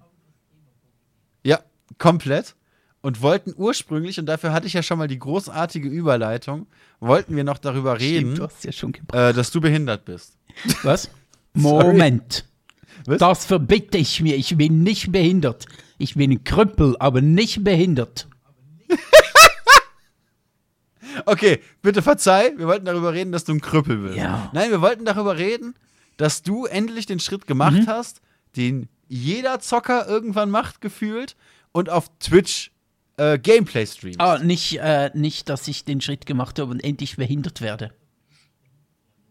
Ja, 1.45 1.61
komplett. 1.99 2.55
Und 3.01 3.21
wollten 3.21 3.53
ursprünglich, 3.57 4.21
und 4.21 4.27
dafür 4.27 4.53
hatte 4.53 4.69
ich 4.69 4.75
ja 4.75 4.83
schon 4.83 4.99
mal 4.99 5.09
die 5.09 5.19
großartige 5.19 5.89
Überleitung, 5.89 6.69
wollten 7.01 7.35
wir 7.35 7.43
noch 7.43 7.59
darüber 7.59 7.99
reden, 7.99 8.37
Stimmt, 8.37 9.03
ja 9.13 9.31
äh, 9.31 9.33
dass 9.33 9.51
du 9.51 9.61
behindert 9.61 10.05
bist. 10.05 10.37
Was? 10.85 11.11
Moment. 11.53 12.45
Was? 13.05 13.19
Das 13.19 13.47
verbitte 13.47 13.99
ich 13.99 14.21
mir. 14.21 14.37
Ich 14.37 14.57
bin 14.57 14.85
nicht 14.85 15.11
behindert. 15.11 15.67
Ich 15.99 16.15
bin 16.15 16.31
ein 16.31 16.45
Krüppel, 16.45 16.97
aber 17.01 17.21
nicht 17.21 17.65
behindert. 17.65 18.29
okay, 21.27 21.61
bitte 21.83 22.03
verzeih. 22.03 22.53
Wir 22.57 22.69
wollten 22.69 22.85
darüber 22.85 23.13
reden, 23.13 23.33
dass 23.33 23.45
du 23.45 23.53
ein 23.53 23.61
Krüppel 23.61 23.97
bist. 23.97 24.17
Ja. 24.17 24.51
Nein, 24.53 24.71
wir 24.71 24.81
wollten 24.81 25.05
darüber 25.05 25.37
reden, 25.39 25.75
dass 26.17 26.43
du 26.43 26.67
endlich 26.67 27.07
den 27.07 27.19
Schritt 27.19 27.49
gemacht 27.49 27.83
mhm. 27.83 27.87
hast, 27.89 28.21
den 28.57 28.89
jeder 29.13 29.61
Zocker 29.61 30.09
irgendwann 30.09 30.51
macht, 30.51 30.81
gefühlt, 30.81 31.37
und 31.73 31.91
auf 31.91 32.11
Twitch 32.19 32.71
äh, 33.19 33.39
Gameplay 33.39 33.87
streamt. 33.87 34.21
Ah, 34.21 34.39
nicht, 34.39 34.79
äh, 34.81 35.11
nicht, 35.15 35.49
dass 35.49 35.69
ich 35.69 35.85
den 35.85 36.01
Schritt 36.01 36.25
gemacht 36.25 36.59
habe 36.59 36.71
und 36.71 36.81
endlich 36.83 37.17
behindert 37.17 37.61
werde. 37.61 37.93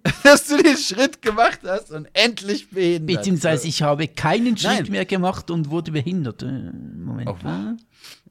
dass 0.23 0.47
du 0.47 0.61
den 0.61 0.77
Schritt 0.77 1.21
gemacht 1.21 1.59
hast 1.63 1.91
und 1.91 2.07
endlich 2.13 2.69
behindert. 2.69 3.17
Beziehungsweise 3.17 3.67
ich 3.67 3.81
habe 3.81 4.07
keinen 4.07 4.57
Schritt 4.57 4.83
Nein. 4.83 4.91
mehr 4.91 5.05
gemacht 5.05 5.51
und 5.51 5.69
wurde 5.69 5.91
behindert. 5.91 6.43
Äh, 6.43 6.45
Moment. 6.45 7.29
Oh. 7.29 7.35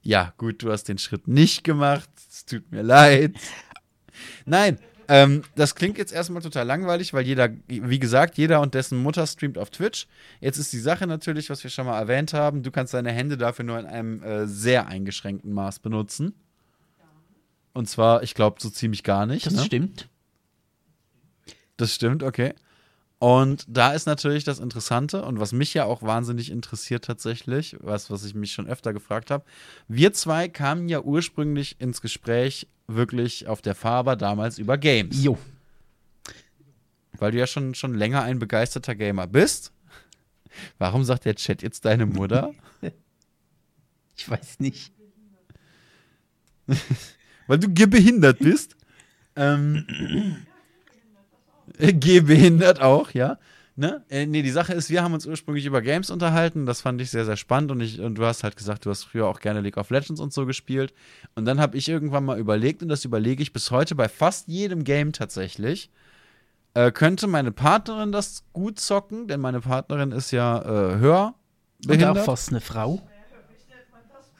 Ja, 0.02 0.32
gut, 0.36 0.62
du 0.62 0.70
hast 0.72 0.84
den 0.84 0.98
Schritt 0.98 1.28
nicht 1.28 1.64
gemacht. 1.64 2.10
Es 2.28 2.44
tut 2.44 2.70
mir 2.70 2.82
leid. 2.82 3.34
Nein, 4.44 4.78
ähm, 5.10 5.42
das 5.56 5.74
klingt 5.74 5.98
jetzt 5.98 6.12
erstmal 6.12 6.40
total 6.40 6.64
langweilig, 6.64 7.12
weil 7.12 7.26
jeder, 7.26 7.48
wie 7.66 7.98
gesagt, 7.98 8.38
jeder 8.38 8.60
und 8.60 8.74
dessen 8.74 8.96
Mutter 8.96 9.26
streamt 9.26 9.58
auf 9.58 9.70
Twitch. 9.70 10.06
Jetzt 10.40 10.56
ist 10.56 10.72
die 10.72 10.78
Sache 10.78 11.08
natürlich, 11.08 11.50
was 11.50 11.64
wir 11.64 11.70
schon 11.70 11.86
mal 11.86 11.98
erwähnt 11.98 12.32
haben, 12.32 12.62
du 12.62 12.70
kannst 12.70 12.94
deine 12.94 13.10
Hände 13.10 13.36
dafür 13.36 13.64
nur 13.64 13.80
in 13.80 13.86
einem 13.86 14.22
äh, 14.22 14.46
sehr 14.46 14.86
eingeschränkten 14.86 15.52
Maß 15.52 15.80
benutzen. 15.80 16.32
Und 17.72 17.88
zwar, 17.88 18.22
ich 18.22 18.34
glaube, 18.34 18.60
so 18.60 18.70
ziemlich 18.70 19.02
gar 19.02 19.26
nicht. 19.26 19.46
Das 19.46 19.54
ne? 19.54 19.64
stimmt. 19.64 20.08
Das 21.76 21.92
stimmt, 21.92 22.22
okay. 22.22 22.54
Und 23.20 23.66
da 23.68 23.92
ist 23.92 24.06
natürlich 24.06 24.44
das 24.44 24.60
Interessante 24.60 25.22
und 25.26 25.38
was 25.38 25.52
mich 25.52 25.74
ja 25.74 25.84
auch 25.84 26.02
wahnsinnig 26.02 26.50
interessiert 26.50 27.04
tatsächlich, 27.04 27.76
was, 27.78 28.10
was 28.10 28.24
ich 28.24 28.34
mich 28.34 28.52
schon 28.52 28.66
öfter 28.66 28.94
gefragt 28.94 29.30
habe. 29.30 29.44
Wir 29.88 30.14
zwei 30.14 30.48
kamen 30.48 30.88
ja 30.88 31.02
ursprünglich 31.02 31.78
ins 31.82 32.00
Gespräch 32.00 32.66
wirklich 32.86 33.46
auf 33.46 33.60
der 33.60 33.74
Faber 33.74 34.16
damals 34.16 34.56
über 34.56 34.78
Games. 34.78 35.22
Jo. 35.22 35.36
Weil 37.18 37.32
du 37.32 37.38
ja 37.38 37.46
schon, 37.46 37.74
schon 37.74 37.92
länger 37.92 38.22
ein 38.22 38.38
begeisterter 38.38 38.94
Gamer 38.94 39.26
bist. 39.26 39.70
Warum 40.78 41.04
sagt 41.04 41.26
der 41.26 41.34
Chat 41.34 41.60
jetzt 41.60 41.84
deine 41.84 42.06
Mutter? 42.06 42.54
ich 44.16 44.30
weiß 44.30 44.60
nicht. 44.60 44.94
Weil 47.46 47.58
du 47.58 47.68
behindert 47.68 48.38
bist. 48.38 48.76
ähm, 49.36 49.86
Gehbehindert 52.00 52.80
auch, 52.80 53.12
ja. 53.12 53.38
Ne? 53.76 54.04
Äh, 54.10 54.26
nee, 54.26 54.42
die 54.42 54.50
Sache 54.50 54.74
ist, 54.74 54.90
wir 54.90 55.02
haben 55.02 55.14
uns 55.14 55.26
ursprünglich 55.26 55.64
über 55.64 55.80
Games 55.80 56.10
unterhalten. 56.10 56.66
Das 56.66 56.82
fand 56.82 57.00
ich 57.00 57.10
sehr, 57.10 57.24
sehr 57.24 57.38
spannend. 57.38 57.70
Und, 57.70 57.80
ich, 57.80 58.00
und 58.00 58.16
du 58.16 58.26
hast 58.26 58.44
halt 58.44 58.56
gesagt, 58.56 58.84
du 58.84 58.90
hast 58.90 59.04
früher 59.04 59.26
auch 59.26 59.40
gerne 59.40 59.62
League 59.62 59.78
of 59.78 59.88
Legends 59.88 60.20
und 60.20 60.34
so 60.34 60.44
gespielt. 60.44 60.92
Und 61.34 61.46
dann 61.46 61.60
habe 61.60 61.78
ich 61.78 61.88
irgendwann 61.88 62.24
mal 62.24 62.38
überlegt, 62.38 62.82
und 62.82 62.88
das 62.88 63.04
überlege 63.04 63.42
ich 63.42 63.54
bis 63.54 63.70
heute 63.70 63.94
bei 63.94 64.08
fast 64.08 64.48
jedem 64.48 64.84
Game 64.84 65.12
tatsächlich. 65.12 65.90
Äh, 66.74 66.92
könnte 66.92 67.26
meine 67.26 67.52
Partnerin 67.52 68.12
das 68.12 68.44
gut 68.52 68.78
zocken? 68.78 69.28
Denn 69.28 69.40
meine 69.40 69.60
Partnerin 69.60 70.12
ist 70.12 70.30
ja 70.30 70.60
äh, 70.60 70.98
hörbehindert. 70.98 71.36
Und 71.88 72.18
auch 72.18 72.24
fast 72.24 72.50
eine 72.50 72.60
Frau. 72.60 73.00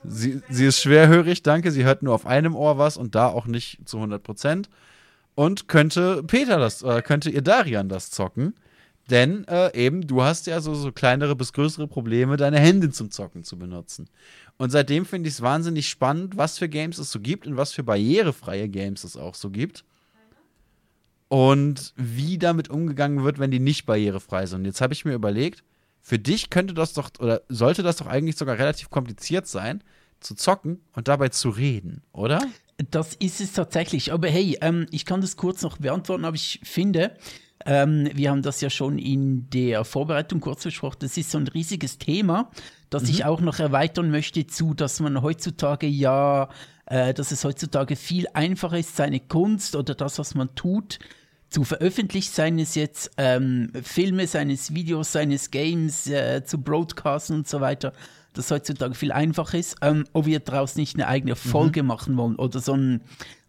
Sie, 0.05 0.43
sie 0.49 0.67
ist 0.67 0.81
schwerhörig, 0.81 1.43
danke. 1.43 1.71
Sie 1.71 1.85
hört 1.85 2.03
nur 2.03 2.15
auf 2.15 2.27
einem 2.27 2.55
Ohr 2.55 2.79
was 2.79 2.97
und 2.97 3.15
da 3.15 3.29
auch 3.29 3.47
nicht 3.47 3.89
zu 3.89 3.99
100 3.99 4.23
Prozent. 4.23 4.71
Und 5.35 5.69
könnte 5.69 6.23
Peter 6.25 6.59
das, 6.59 6.83
äh, 6.83 7.03
könnte 7.03 7.31
ihr 7.31 7.43
Darian 7.43 7.89
das 7.89 8.11
zocken? 8.11 8.55
Denn 9.11 9.45
äh, 9.49 9.75
eben, 9.75 10.07
du 10.07 10.23
hast 10.23 10.47
ja 10.47 10.61
so, 10.61 10.75
so 10.75 10.93
kleinere 10.93 11.35
bis 11.35 11.53
größere 11.53 11.89
Probleme, 11.89 12.37
deine 12.37 12.61
Hände 12.61 12.91
zum 12.91 13.11
Zocken 13.11 13.43
zu 13.43 13.59
benutzen. 13.59 14.09
Und 14.57 14.71
seitdem 14.71 15.05
finde 15.05 15.29
ich 15.29 15.35
es 15.35 15.41
wahnsinnig 15.41 15.89
spannend, 15.89 16.37
was 16.37 16.59
für 16.59 16.69
Games 16.69 16.99
es 16.99 17.11
so 17.11 17.19
gibt 17.19 17.47
und 17.47 17.57
was 17.57 17.73
für 17.73 17.83
barrierefreie 17.83 18.69
Games 18.69 19.03
es 19.03 19.17
auch 19.17 19.35
so 19.35 19.51
gibt. 19.51 19.85
Und 21.29 21.93
wie 21.97 22.39
damit 22.39 22.71
umgegangen 22.71 23.25
wird, 23.25 23.39
wenn 23.39 23.51
die 23.51 23.61
nicht 23.61 23.87
barrierefrei 23.87 24.47
sind. 24.47 24.65
Jetzt 24.65 24.81
habe 24.81 24.93
ich 24.93 25.05
mir 25.05 25.15
überlegt, 25.15 25.65
für 26.01 26.19
dich 26.19 26.51
könnte 26.51 26.75
das 26.75 26.93
doch 26.93 27.11
oder 27.19 27.43
sollte 27.49 27.83
das 27.83 27.97
doch 27.97 28.07
eigentlich 28.07 28.37
sogar 28.37 28.59
relativ 28.59 28.91
kompliziert 28.91 29.47
sein, 29.47 29.83
zu 30.21 30.35
zocken 30.35 30.81
und 30.93 31.09
dabei 31.09 31.29
zu 31.29 31.51
reden, 31.51 32.03
oder? 32.13 32.41
Das 32.91 33.15
ist 33.15 33.41
es 33.41 33.53
tatsächlich. 33.53 34.13
Aber 34.13 34.29
hey, 34.29 34.57
ähm, 34.61 34.87
ich 34.91 35.05
kann 35.05 35.21
das 35.21 35.37
kurz 35.37 35.63
noch 35.63 35.79
beantworten, 35.79 36.25
aber 36.25 36.37
ich 36.37 36.61
finde, 36.63 37.13
Ähm, 37.67 38.09
wir 38.15 38.31
haben 38.31 38.41
das 38.41 38.63
ja 38.63 38.71
schon 38.71 38.99
in 38.99 39.51
der 39.51 39.85
Vorbereitung 39.85 40.41
kurz 40.41 40.65
besprochen. 40.65 40.97
Das 41.01 41.19
ist 41.19 41.31
so 41.31 41.37
ein 41.37 41.47
riesiges 41.47 41.99
Thema, 41.99 42.51
das 42.89 43.07
ich 43.11 43.27
auch 43.27 43.43
noch 43.43 43.59
erweitern 43.59 44.11
möchte 44.11 44.47
zu, 44.47 44.73
dass 44.73 44.99
man 44.99 45.21
heutzutage 45.21 45.87
ja, 45.87 46.49
äh, 46.87 47.13
dass 47.13 47.33
es 47.33 47.45
heutzutage 47.45 47.97
viel 47.97 48.27
einfacher 48.33 48.79
ist, 48.79 48.97
seine 48.97 49.21
Kunst 49.21 49.77
oder 49.77 49.95
das, 49.95 50.19
was 50.19 50.35
man 50.35 50.55
tut, 50.55 51.01
zu 51.51 51.65
veröffentlichen, 51.65 52.33
seien 52.33 52.59
es 52.59 52.77
jetzt 52.77 53.11
ähm, 53.19 53.71
Filme, 53.83 54.27
seines 54.27 54.73
Videos, 54.73 55.13
seines 55.13 55.51
Games, 55.51 56.07
äh, 56.07 56.43
zu 56.43 56.63
broadcasten 56.63 57.37
und 57.37 57.47
so 57.47 57.61
weiter, 57.61 57.93
dass 58.33 58.51
heutzutage 58.51 58.95
viel 58.95 59.13
einfacher 59.13 59.59
ist, 59.59 59.77
ähm, 59.83 60.05
ob 60.13 60.27
wir 60.27 60.41
daraus 60.41 60.77
nicht 60.77 60.95
eine 60.95 61.09
eigene 61.09 61.37
Folge 61.37 61.83
machen 61.83 62.17
wollen 62.17 62.37
oder 62.37 62.61
so 62.61 62.75
ein 62.75 63.03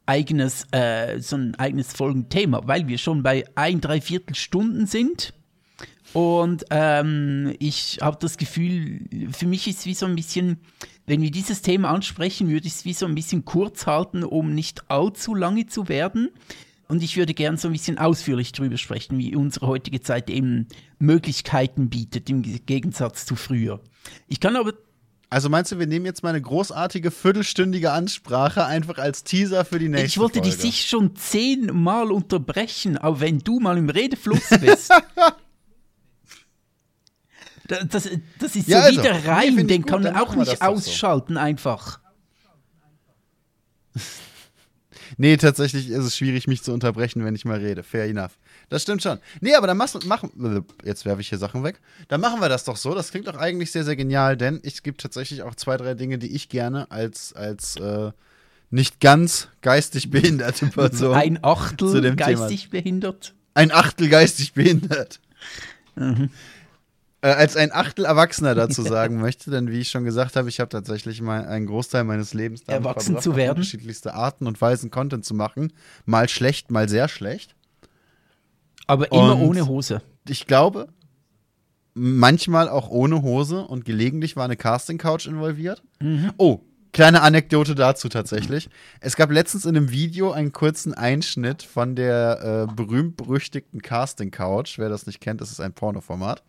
eigenes, 0.06 0.68
äh, 0.72 1.20
so 1.20 1.38
ein 1.38 1.56
eigenes 1.56 1.94
Folgenthema, 1.94 2.62
weil 2.66 2.88
wir 2.88 2.98
schon 2.98 3.24
bei 3.24 3.46
ein, 3.56 3.82
drei 3.82 4.02
Viertelstunden 4.02 4.86
sind. 4.86 5.34
Und 6.14 6.66
ähm, 6.72 7.56
ich 7.60 8.00
habe 8.02 8.18
das 8.20 8.38
Gefühl, 8.38 9.08
für 9.32 9.46
mich 9.46 9.68
ist 9.68 9.80
es 9.80 9.86
wie 9.86 9.94
so 9.94 10.06
ein 10.06 10.16
bisschen, 10.16 10.58
wenn 11.06 11.22
wir 11.22 11.32
dieses 11.32 11.62
Thema 11.62 11.90
ansprechen, 11.90 12.50
würde 12.50 12.68
ich 12.68 12.74
es 12.74 12.86
wie 12.86 12.94
so 12.94 13.06
ein 13.06 13.16
bisschen 13.16 13.46
kurz 13.46 13.88
halten, 13.88 14.24
um 14.24 14.54
nicht 14.54 14.90
allzu 14.90 15.34
lange 15.34 15.68
zu 15.68 15.88
werden. 15.88 16.30
Und 16.92 17.02
ich 17.04 17.16
würde 17.16 17.34
gern 17.34 17.56
so 17.56 17.70
ein 17.70 17.72
bisschen 17.72 17.98
ausführlich 17.98 18.52
drüber 18.52 18.76
sprechen, 18.78 19.18
wie 19.18 19.34
unsere 19.36 19.68
heutige 19.68 20.02
Zeit 20.02 20.30
eben 20.30 20.68
Möglichkeiten 21.00 21.90
bietet, 21.90 22.30
im 22.30 22.42
Gegensatz 22.42 23.26
zu 23.26 23.38
früher. 23.38 23.80
Ich 24.28 24.42
kann 24.42 24.58
aber 24.58 24.74
Also 25.30 25.48
meinst 25.48 25.72
du, 25.72 25.80
wir 25.80 25.88
nehmen 25.88 26.06
jetzt 26.06 26.22
mal 26.22 26.30
eine 26.32 26.42
großartige 26.42 27.10
viertelstündige 27.10 27.94
Ansprache 27.94 28.66
einfach 28.66 28.98
als 28.98 29.24
Teaser 29.24 29.64
für 29.64 29.80
die 29.80 29.88
nächste 29.88 30.06
Ich 30.08 30.18
wollte 30.18 30.40
Folge. 30.40 30.50
dich 30.50 30.58
sicher 30.60 30.88
schon 30.90 31.16
zehnmal 31.16 32.12
unterbrechen, 32.12 32.98
aber 32.98 33.22
wenn 33.22 33.40
du 33.40 33.62
mal 33.62 33.78
im 33.78 33.90
Redefluss 33.90 34.50
bist. 34.60 34.92
Da- 37.68 37.84
Das, 37.86 38.10
das 38.40 38.56
ist 38.58 38.68
Ja, 38.68 38.82
so 38.82 38.88
also, 38.88 39.00
wie 39.00 39.04
der 39.04 39.14
nee, 39.22 39.28
Reim, 39.30 39.56
find 39.56 39.60
ich 39.62 39.68
den 39.78 39.82
gut, 39.84 39.90
kann 39.92 40.04
man 40.04 40.16
auch 40.18 40.36
nicht 40.36 40.52
doch 40.52 40.58
so. 40.58 40.66
ausschalten 40.66 41.38
einfach. 41.38 42.02
Nee, 45.18 45.38
tatsächlich 45.38 45.90
ist 45.90 46.04
es 46.06 46.16
schwierig, 46.18 46.48
mich 46.48 46.64
zu 46.64 46.72
unterbrechen, 46.74 47.24
wenn 47.26 47.36
ich 47.36 47.46
mal 47.46 47.60
rede. 47.60 47.84
Fair 47.84 48.06
enough. 48.06 48.38
Das 48.70 48.82
stimmt 48.84 49.02
schon. 49.04 49.20
Nee, 49.42 49.56
aber 49.56 49.68
dann 49.68 49.78
machst- 49.78 50.06
machen. 50.06 50.64
Jetzt 50.84 51.06
werfe 51.06 51.22
ich 51.22 51.30
hier 51.30 51.38
Sachen 51.38 51.64
weg. 51.64 51.80
Dann 52.08 52.22
machen 52.22 52.40
wir 52.42 52.50
das 52.50 52.64
doch 52.64 52.78
so. 52.78 52.94
Das 52.96 53.12
klingt 53.12 53.28
doch 53.28 53.38
eigentlich 53.38 53.72
sehr, 53.72 53.84
sehr 53.84 53.96
genial, 53.96 54.38
denn 54.38 54.60
es 54.64 54.84
gibt 54.84 55.02
tatsächlich 55.02 55.44
auch 55.44 55.56
zwei, 55.56 55.78
drei 55.78 55.94
Dinge, 55.94 56.18
die 56.18 56.34
ich 56.36 56.50
gerne 56.50 56.90
als, 56.92 57.34
als 57.34 57.76
äh, 57.78 58.12
nicht 58.70 59.00
ganz 59.00 59.50
geistig 59.62 60.10
behinderte 60.12 60.68
Person. 60.68 61.16
Ein 61.16 61.40
Achtel 61.44 62.02
dem 62.02 62.16
Thema. 62.18 62.28
geistig 62.48 62.70
behindert. 62.70 63.34
ein 63.54 63.72
Achtel 63.72 64.08
geistig 64.10 64.54
behindert. 64.54 65.20
Äh, 67.24 67.28
als 67.30 67.56
ein 67.56 67.72
Achtel 67.72 68.06
Erwachsener 68.06 68.56
dazu 68.56 68.82
sagen 68.82 69.20
möchte, 69.22 69.52
denn 69.52 69.70
wie 69.70 69.80
ich 69.80 69.90
schon 69.90 70.04
gesagt 70.04 70.36
habe, 70.36 70.50
ich 70.50 70.60
habe 70.60 70.70
tatsächlich 70.70 71.22
mal 71.22 71.46
einen 71.46 71.68
Großteil 71.68 72.04
meines 72.04 72.34
Lebens 72.34 72.64
damit 72.64 72.82
Erwachsen 72.84 73.06
verbracht, 73.14 73.24
zu 73.24 73.36
werden. 73.36 73.50
unterschiedlichste 73.58 74.14
Arten 74.16 74.48
und 74.48 74.60
Weisen 74.60 74.90
Content 74.92 75.24
zu 75.26 75.34
machen. 75.36 75.72
Mal 76.06 76.28
schlecht, 76.30 76.72
mal 76.72 76.90
sehr 76.90 77.08
schlecht. 77.08 77.56
Aber 78.88 79.12
immer 79.12 79.36
Und- 79.36 79.42
ohne 79.50 79.68
Hose. 79.68 80.02
Ich 80.28 80.48
glaube, 80.48 80.88
manchmal 81.94 82.70
auch 82.70 82.90
ohne 82.90 83.22
Hose 83.22 83.62
und 83.62 83.86
gelegentlich 83.86 84.36
war 84.36 84.46
eine 84.46 84.58
Casting-Couch 84.58 85.28
involviert. 85.28 85.82
Oh, 86.38 86.60
kleine 86.94 87.22
Anekdote 87.22 87.76
dazu 87.76 88.08
tatsächlich. 88.10 88.70
Es 89.00 89.16
gab 89.16 89.32
letztens 89.32 89.66
in 89.66 89.76
einem 89.76 89.92
Video 89.92 90.32
einen 90.32 90.52
kurzen 90.54 90.94
Einschnitt 90.94 91.64
von 91.64 91.96
der 91.96 92.68
äh, 92.70 92.74
berühmt-berüchtigten 92.74 93.82
Casting-Couch. 93.82 94.78
Wer 94.78 94.90
das 94.90 95.06
nicht 95.06 95.22
kennt, 95.22 95.42
das 95.42 95.52
ist 95.52 95.60
ein 95.60 95.74
Pornoformat. 95.74 96.44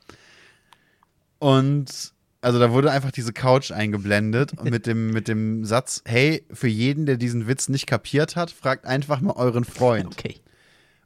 Und 1.43 2.13
also 2.41 2.61
da 2.61 2.71
wurde 2.71 2.93
einfach 2.93 3.11
diese 3.11 3.33
Couch 3.33 3.73
eingeblendet 3.73 4.53
und 4.57 4.71
mit 4.71 4.87
dem, 4.87 5.11
mit 5.11 5.27
dem 5.27 5.65
Satz, 5.65 6.01
hey, 6.05 6.47
für 6.53 6.69
jeden, 6.69 7.05
der 7.05 7.17
diesen 7.17 7.49
Witz 7.49 7.69
nicht 7.69 7.89
kapiert 7.89 8.37
hat, 8.37 8.53
fragt 8.53 8.87
einfach 8.87 9.21
mal 9.21 9.33
euren 9.33 9.65
Freund. 9.65 10.07
Okay. 10.13 10.37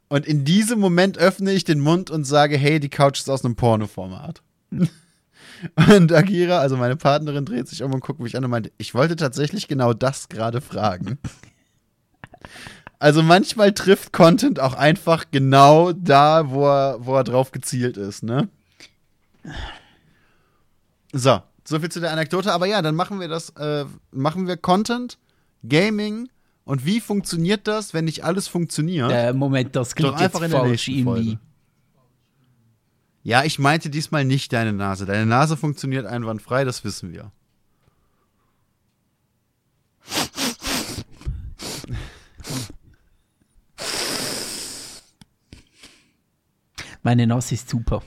Und 0.09 0.27
in 0.27 0.45
diesem 0.45 0.79
Moment 0.79 1.17
öffne 1.17 1.53
ich 1.53 1.63
den 1.63 1.79
Mund 1.79 2.11
und 2.11 2.23
sage, 2.23 2.55
hey, 2.55 2.79
die 2.79 2.89
Couch 2.89 3.17
ist 3.19 3.31
aus 3.31 3.43
einem 3.43 3.55
Pornoformat. 3.55 4.43
und 5.75 6.13
Agira, 6.13 6.59
also 6.59 6.77
meine 6.77 6.97
Partnerin, 6.97 7.43
dreht 7.43 7.67
sich 7.67 7.81
um 7.81 7.91
und 7.95 8.01
guckt 8.01 8.19
mich 8.19 8.37
an 8.37 8.45
und 8.45 8.51
meint, 8.51 8.71
ich 8.77 8.93
wollte 8.93 9.15
tatsächlich 9.15 9.67
genau 9.67 9.93
das 9.93 10.29
gerade 10.29 10.61
fragen. 10.61 11.17
Also 12.99 13.21
manchmal 13.21 13.73
trifft 13.73 14.11
Content 14.11 14.59
auch 14.59 14.73
einfach 14.73 15.25
genau 15.29 15.91
da, 15.91 16.49
wo 16.49 16.65
er, 16.65 17.05
wo 17.05 17.15
er 17.15 17.23
drauf 17.23 17.51
gezielt 17.51 17.95
ist, 17.95 18.23
ne? 18.23 18.49
So, 21.13 21.41
so 21.63 21.79
viel 21.79 21.89
zu 21.89 21.99
der 21.99 22.11
Anekdote. 22.11 22.51
Aber 22.51 22.65
ja, 22.65 22.81
dann 22.81 22.95
machen 22.95 23.19
wir 23.19 23.27
das, 23.27 23.49
äh, 23.51 23.85
machen 24.11 24.47
wir 24.47 24.57
Content, 24.57 25.17
Gaming 25.67 26.29
und 26.63 26.85
wie 26.85 26.99
funktioniert 26.99 27.67
das, 27.67 27.93
wenn 27.93 28.05
nicht 28.05 28.23
alles 28.23 28.47
funktioniert? 28.47 29.11
Äh, 29.11 29.33
Moment, 29.33 29.75
das 29.75 29.95
klingt 29.95 30.15
einfach 30.15 30.41
jetzt 30.41 30.45
in 30.45 30.51
der 30.51 30.59
falsch 30.59 30.87
irgendwie. 30.87 31.39
Ja, 33.23 33.43
ich 33.43 33.59
meinte 33.59 33.89
diesmal 33.89 34.23
nicht 34.23 34.53
deine 34.53 34.71
Nase. 34.73 35.05
Deine 35.05 35.25
Nase 35.25 35.57
funktioniert 35.57 36.05
einwandfrei, 36.05 36.63
das 36.63 36.83
wissen 36.83 37.11
wir. 37.11 37.31
Meine 47.03 47.27
Nase 47.27 47.55
ist 47.55 47.69
super. 47.69 48.03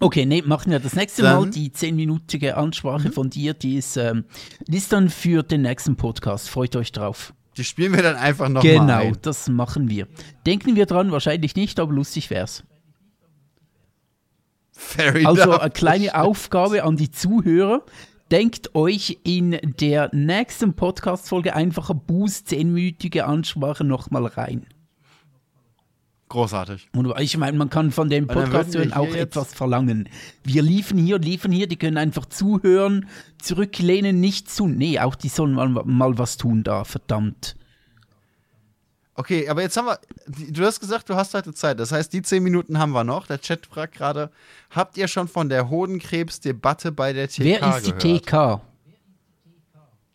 Okay, 0.00 0.26
nee, 0.26 0.42
machen 0.42 0.70
wir 0.70 0.78
das 0.78 0.94
nächste 0.94 1.22
Dann- 1.22 1.40
Mal. 1.40 1.50
Die 1.50 1.72
zehnminütige 1.72 2.56
Ansprache 2.56 3.10
von 3.10 3.30
dir, 3.30 3.52
die 3.54 3.76
ist, 3.76 3.96
ähm, 3.96 4.24
die 4.68 4.76
ist 4.76 4.92
dann 4.92 5.10
für 5.10 5.42
den 5.42 5.62
nächsten 5.62 5.96
Podcast. 5.96 6.48
Freut 6.48 6.76
euch 6.76 6.92
drauf. 6.92 7.34
Die 7.56 7.64
spielen 7.64 7.94
wir 7.94 8.02
dann 8.02 8.16
einfach 8.16 8.48
noch 8.48 8.62
genau, 8.62 8.98
ein. 8.98 9.18
das 9.22 9.48
machen 9.48 9.88
wir. 9.88 10.06
Denken 10.46 10.76
wir 10.76 10.86
dran, 10.86 11.10
wahrscheinlich 11.12 11.56
nicht, 11.56 11.78
aber 11.80 11.92
lustig 11.92 12.30
wär's. 12.30 12.64
Fair 14.72 15.14
Also 15.26 15.42
enough. 15.42 15.60
eine 15.60 15.70
kleine 15.70 16.14
Aufgabe 16.20 16.82
an 16.84 16.96
die 16.96 17.10
Zuhörer. 17.10 17.82
Denkt 18.30 18.74
euch 18.74 19.18
in 19.22 19.58
der 19.80 20.10
nächsten 20.12 20.74
Podcast-Folge 20.74 21.54
einfach 21.54 21.90
eine 21.90 22.00
Boost, 22.00 22.48
zehnminütige 22.48 23.26
Ansprache 23.26 23.84
nochmal 23.84 24.26
rein. 24.26 24.66
Großartig. 26.34 26.88
Und 26.92 27.16
ich 27.20 27.36
meine, 27.36 27.56
man 27.56 27.70
kann 27.70 27.92
von 27.92 28.10
den 28.10 28.28
wir 28.28 28.96
auch 28.96 29.14
etwas 29.14 29.54
verlangen. 29.54 30.08
Wir 30.42 30.62
liefen 30.62 30.98
hier, 30.98 31.20
liefen 31.20 31.52
hier, 31.52 31.68
die 31.68 31.76
können 31.76 31.96
einfach 31.96 32.26
zuhören, 32.26 33.08
zurücklehnen, 33.40 34.18
nichts 34.18 34.56
tun. 34.56 34.76
Nee, 34.76 34.98
auch 34.98 35.14
die 35.14 35.28
sollen 35.28 35.52
mal, 35.52 35.68
mal 35.68 36.18
was 36.18 36.36
tun 36.36 36.64
da, 36.64 36.82
verdammt. 36.82 37.54
Okay, 39.14 39.48
aber 39.48 39.62
jetzt 39.62 39.76
haben 39.76 39.86
wir. 39.86 40.00
Du 40.50 40.64
hast 40.64 40.80
gesagt, 40.80 41.08
du 41.08 41.14
hast 41.14 41.34
heute 41.34 41.54
Zeit. 41.54 41.78
Das 41.78 41.92
heißt, 41.92 42.12
die 42.12 42.22
zehn 42.22 42.42
Minuten 42.42 42.80
haben 42.80 42.90
wir 42.90 43.04
noch. 43.04 43.28
Der 43.28 43.40
Chat 43.40 43.66
fragt 43.66 43.94
gerade: 43.94 44.32
Habt 44.70 44.96
ihr 44.96 45.06
schon 45.06 45.28
von 45.28 45.48
der 45.48 45.70
Hodenkrebsdebatte 45.70 46.90
bei 46.90 47.12
der 47.12 47.28
TK 47.28 47.44
Wer 47.44 47.76
ist 47.76 47.86
die 47.86 47.92
gehört? 47.92 48.26
TK? 48.26 48.73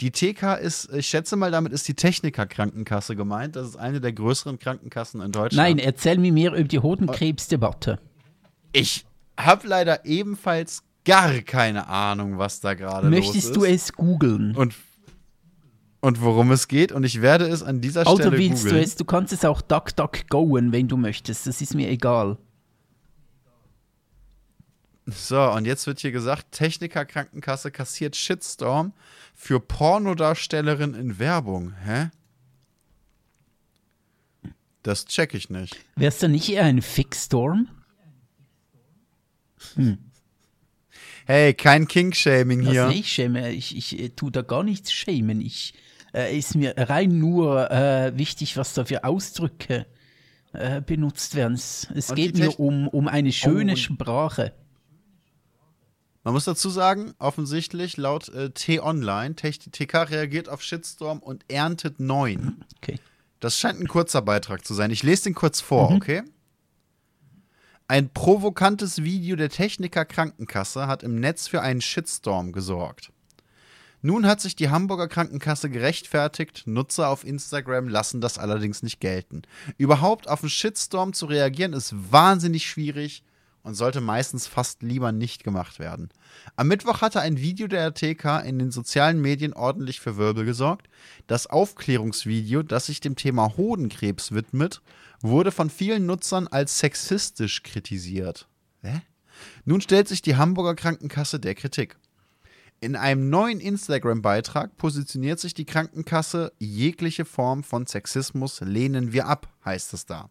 Die 0.01 0.11
TK 0.11 0.55
ist, 0.55 0.93
ich 0.93 1.07
schätze 1.07 1.35
mal, 1.35 1.51
damit 1.51 1.73
ist 1.73 1.87
die 1.87 1.93
Techniker-Krankenkasse 1.93 3.17
gemeint. 3.17 3.57
Das 3.57 3.67
ist 3.67 3.75
eine 3.75 3.99
der 3.99 4.13
größeren 4.13 4.57
Krankenkassen 4.57 5.21
in 5.21 5.31
Deutschland. 5.33 5.55
Nein, 5.69 5.77
erzähl 5.77 6.17
mir 6.17 6.31
mehr 6.31 6.53
über 6.53 6.63
die 6.63 6.79
Hodenkrebsdebatte. 6.79 7.99
Ich 8.71 9.05
habe 9.37 9.67
leider 9.67 10.05
ebenfalls 10.05 10.83
gar 11.03 11.33
keine 11.41 11.87
Ahnung, 11.87 12.37
was 12.37 12.61
da 12.61 12.75
gerade 12.75 13.09
los 13.09 13.19
ist. 13.19 13.25
Möchtest 13.25 13.55
du 13.55 13.65
es 13.65 13.93
googeln? 13.93 14.55
Und, 14.55 14.73
und 15.99 16.21
worum 16.21 16.51
es 16.51 16.69
geht. 16.69 16.93
Und 16.93 17.03
ich 17.03 17.21
werde 17.21 17.47
es 17.47 17.61
an 17.61 17.81
dieser 17.81 18.01
Oder 18.01 18.23
Stelle 18.23 18.37
willst 18.37 18.63
du 18.63 18.69
googeln. 18.69 18.83
es? 18.83 18.95
Du 18.95 19.03
kannst 19.03 19.33
es 19.33 19.43
auch 19.43 19.61
DuckDuckGoen, 19.61 20.71
wenn 20.71 20.87
du 20.87 20.95
möchtest. 20.95 21.45
Das 21.45 21.59
ist 21.59 21.75
mir 21.75 21.89
egal. 21.89 22.37
So, 25.11 25.41
und 25.51 25.65
jetzt 25.65 25.87
wird 25.87 25.99
hier 25.99 26.11
gesagt, 26.11 26.51
Techniker 26.51 27.05
Krankenkasse 27.05 27.71
kassiert 27.71 28.15
Shitstorm 28.15 28.93
für 29.35 29.59
Pornodarstellerin 29.59 30.93
in 30.93 31.19
Werbung. 31.19 31.73
Hä? 31.85 32.09
Das 34.83 35.05
check 35.05 35.33
ich 35.33 35.49
nicht. 35.49 35.75
Wär's 35.95 36.19
dann 36.19 36.31
nicht 36.31 36.49
eher 36.49 36.63
ein 36.63 36.81
Fixstorm? 36.81 37.67
Hey, 41.25 41.53
kein 41.53 41.87
King-Shaming 41.87 42.59
Also 42.61 42.71
hier. 42.71 42.87
nee, 42.87 42.99
ich 42.99 43.11
schäme, 43.11 43.51
ich, 43.51 43.75
ich 43.77 43.99
äh, 43.99 44.09
tu 44.09 44.29
da 44.29 44.41
gar 44.41 44.63
nichts 44.63 44.91
schämen. 44.91 45.41
Ich 45.41 45.73
äh, 46.13 46.35
ist 46.37 46.55
mir 46.55 46.73
rein 46.77 47.19
nur 47.19 47.69
äh, 47.69 48.17
wichtig, 48.17 48.57
was 48.57 48.73
da 48.73 48.85
für 48.85 49.03
Ausdrücke 49.03 49.85
äh, 50.53 50.81
benutzt 50.81 51.35
werden. 51.35 51.53
Es, 51.53 51.87
es 51.93 52.15
geht 52.15 52.37
mir 52.37 52.59
um, 52.59 52.87
um 52.87 53.07
eine 53.07 53.31
schöne 53.31 53.73
und- 53.73 53.77
Sprache. 53.77 54.53
Man 56.29 56.35
muss 56.35 56.45
dazu 56.45 56.69
sagen, 56.69 57.15
offensichtlich 57.17 57.97
laut 57.97 58.29
äh, 58.29 58.51
T-Online, 58.51 59.33
TK 59.33 59.95
reagiert 60.11 60.47
auf 60.47 60.61
Shitstorm 60.61 61.17
und 61.17 61.43
erntet 61.47 61.99
neun. 61.99 62.63
Okay. 62.77 62.99
Das 63.39 63.57
scheint 63.57 63.79
ein 63.79 63.87
kurzer 63.87 64.21
Beitrag 64.21 64.63
zu 64.63 64.75
sein. 64.75 64.91
Ich 64.91 65.01
lese 65.01 65.23
den 65.23 65.33
kurz 65.33 65.59
vor, 65.59 65.89
mhm. 65.89 65.95
okay? 65.95 66.21
Ein 67.87 68.13
provokantes 68.13 69.01
Video 69.01 69.37
der 69.37 69.49
Techniker 69.49 70.05
Krankenkasse 70.05 70.85
hat 70.85 71.01
im 71.01 71.19
Netz 71.19 71.47
für 71.47 71.63
einen 71.63 71.81
Shitstorm 71.81 72.51
gesorgt. 72.51 73.11
Nun 74.03 74.27
hat 74.27 74.39
sich 74.39 74.55
die 74.55 74.69
Hamburger 74.69 75.07
Krankenkasse 75.07 75.71
gerechtfertigt, 75.71 76.67
Nutzer 76.67 77.09
auf 77.09 77.25
Instagram 77.25 77.87
lassen 77.87 78.21
das 78.21 78.37
allerdings 78.37 78.83
nicht 78.83 78.99
gelten. 78.99 79.41
Überhaupt 79.79 80.29
auf 80.29 80.43
einen 80.43 80.51
Shitstorm 80.51 81.13
zu 81.13 81.25
reagieren 81.25 81.73
ist 81.73 81.95
wahnsinnig 82.11 82.69
schwierig 82.69 83.23
und 83.63 83.75
sollte 83.75 84.01
meistens 84.01 84.47
fast 84.47 84.83
lieber 84.83 85.11
nicht 85.11 85.43
gemacht 85.43 85.79
werden. 85.79 86.09
Am 86.55 86.67
Mittwoch 86.67 87.01
hatte 87.01 87.21
ein 87.21 87.37
Video 87.37 87.67
der 87.67 87.93
TK 87.93 88.39
in 88.45 88.59
den 88.59 88.71
sozialen 88.71 89.21
Medien 89.21 89.53
ordentlich 89.53 89.99
für 89.99 90.17
Wirbel 90.17 90.45
gesorgt. 90.45 90.87
Das 91.27 91.47
Aufklärungsvideo, 91.47 92.63
das 92.63 92.87
sich 92.87 92.99
dem 92.99 93.15
Thema 93.15 93.57
Hodenkrebs 93.57 94.31
widmet, 94.33 94.81
wurde 95.21 95.51
von 95.51 95.69
vielen 95.69 96.05
Nutzern 96.05 96.47
als 96.47 96.79
sexistisch 96.79 97.63
kritisiert. 97.63 98.47
Hä? 98.81 99.01
Nun 99.65 99.81
stellt 99.81 100.07
sich 100.07 100.21
die 100.21 100.35
Hamburger 100.35 100.75
Krankenkasse 100.75 101.39
der 101.39 101.55
Kritik. 101.55 101.97
In 102.81 102.95
einem 102.95 103.29
neuen 103.29 103.59
Instagram-Beitrag 103.59 104.77
positioniert 104.77 105.39
sich 105.39 105.53
die 105.53 105.65
Krankenkasse, 105.65 106.53
jegliche 106.59 107.25
Form 107.25 107.63
von 107.63 107.85
Sexismus 107.85 108.61
lehnen 108.61 109.11
wir 109.11 109.27
ab, 109.27 109.49
heißt 109.65 109.93
es 109.93 110.05
da. 110.05 110.29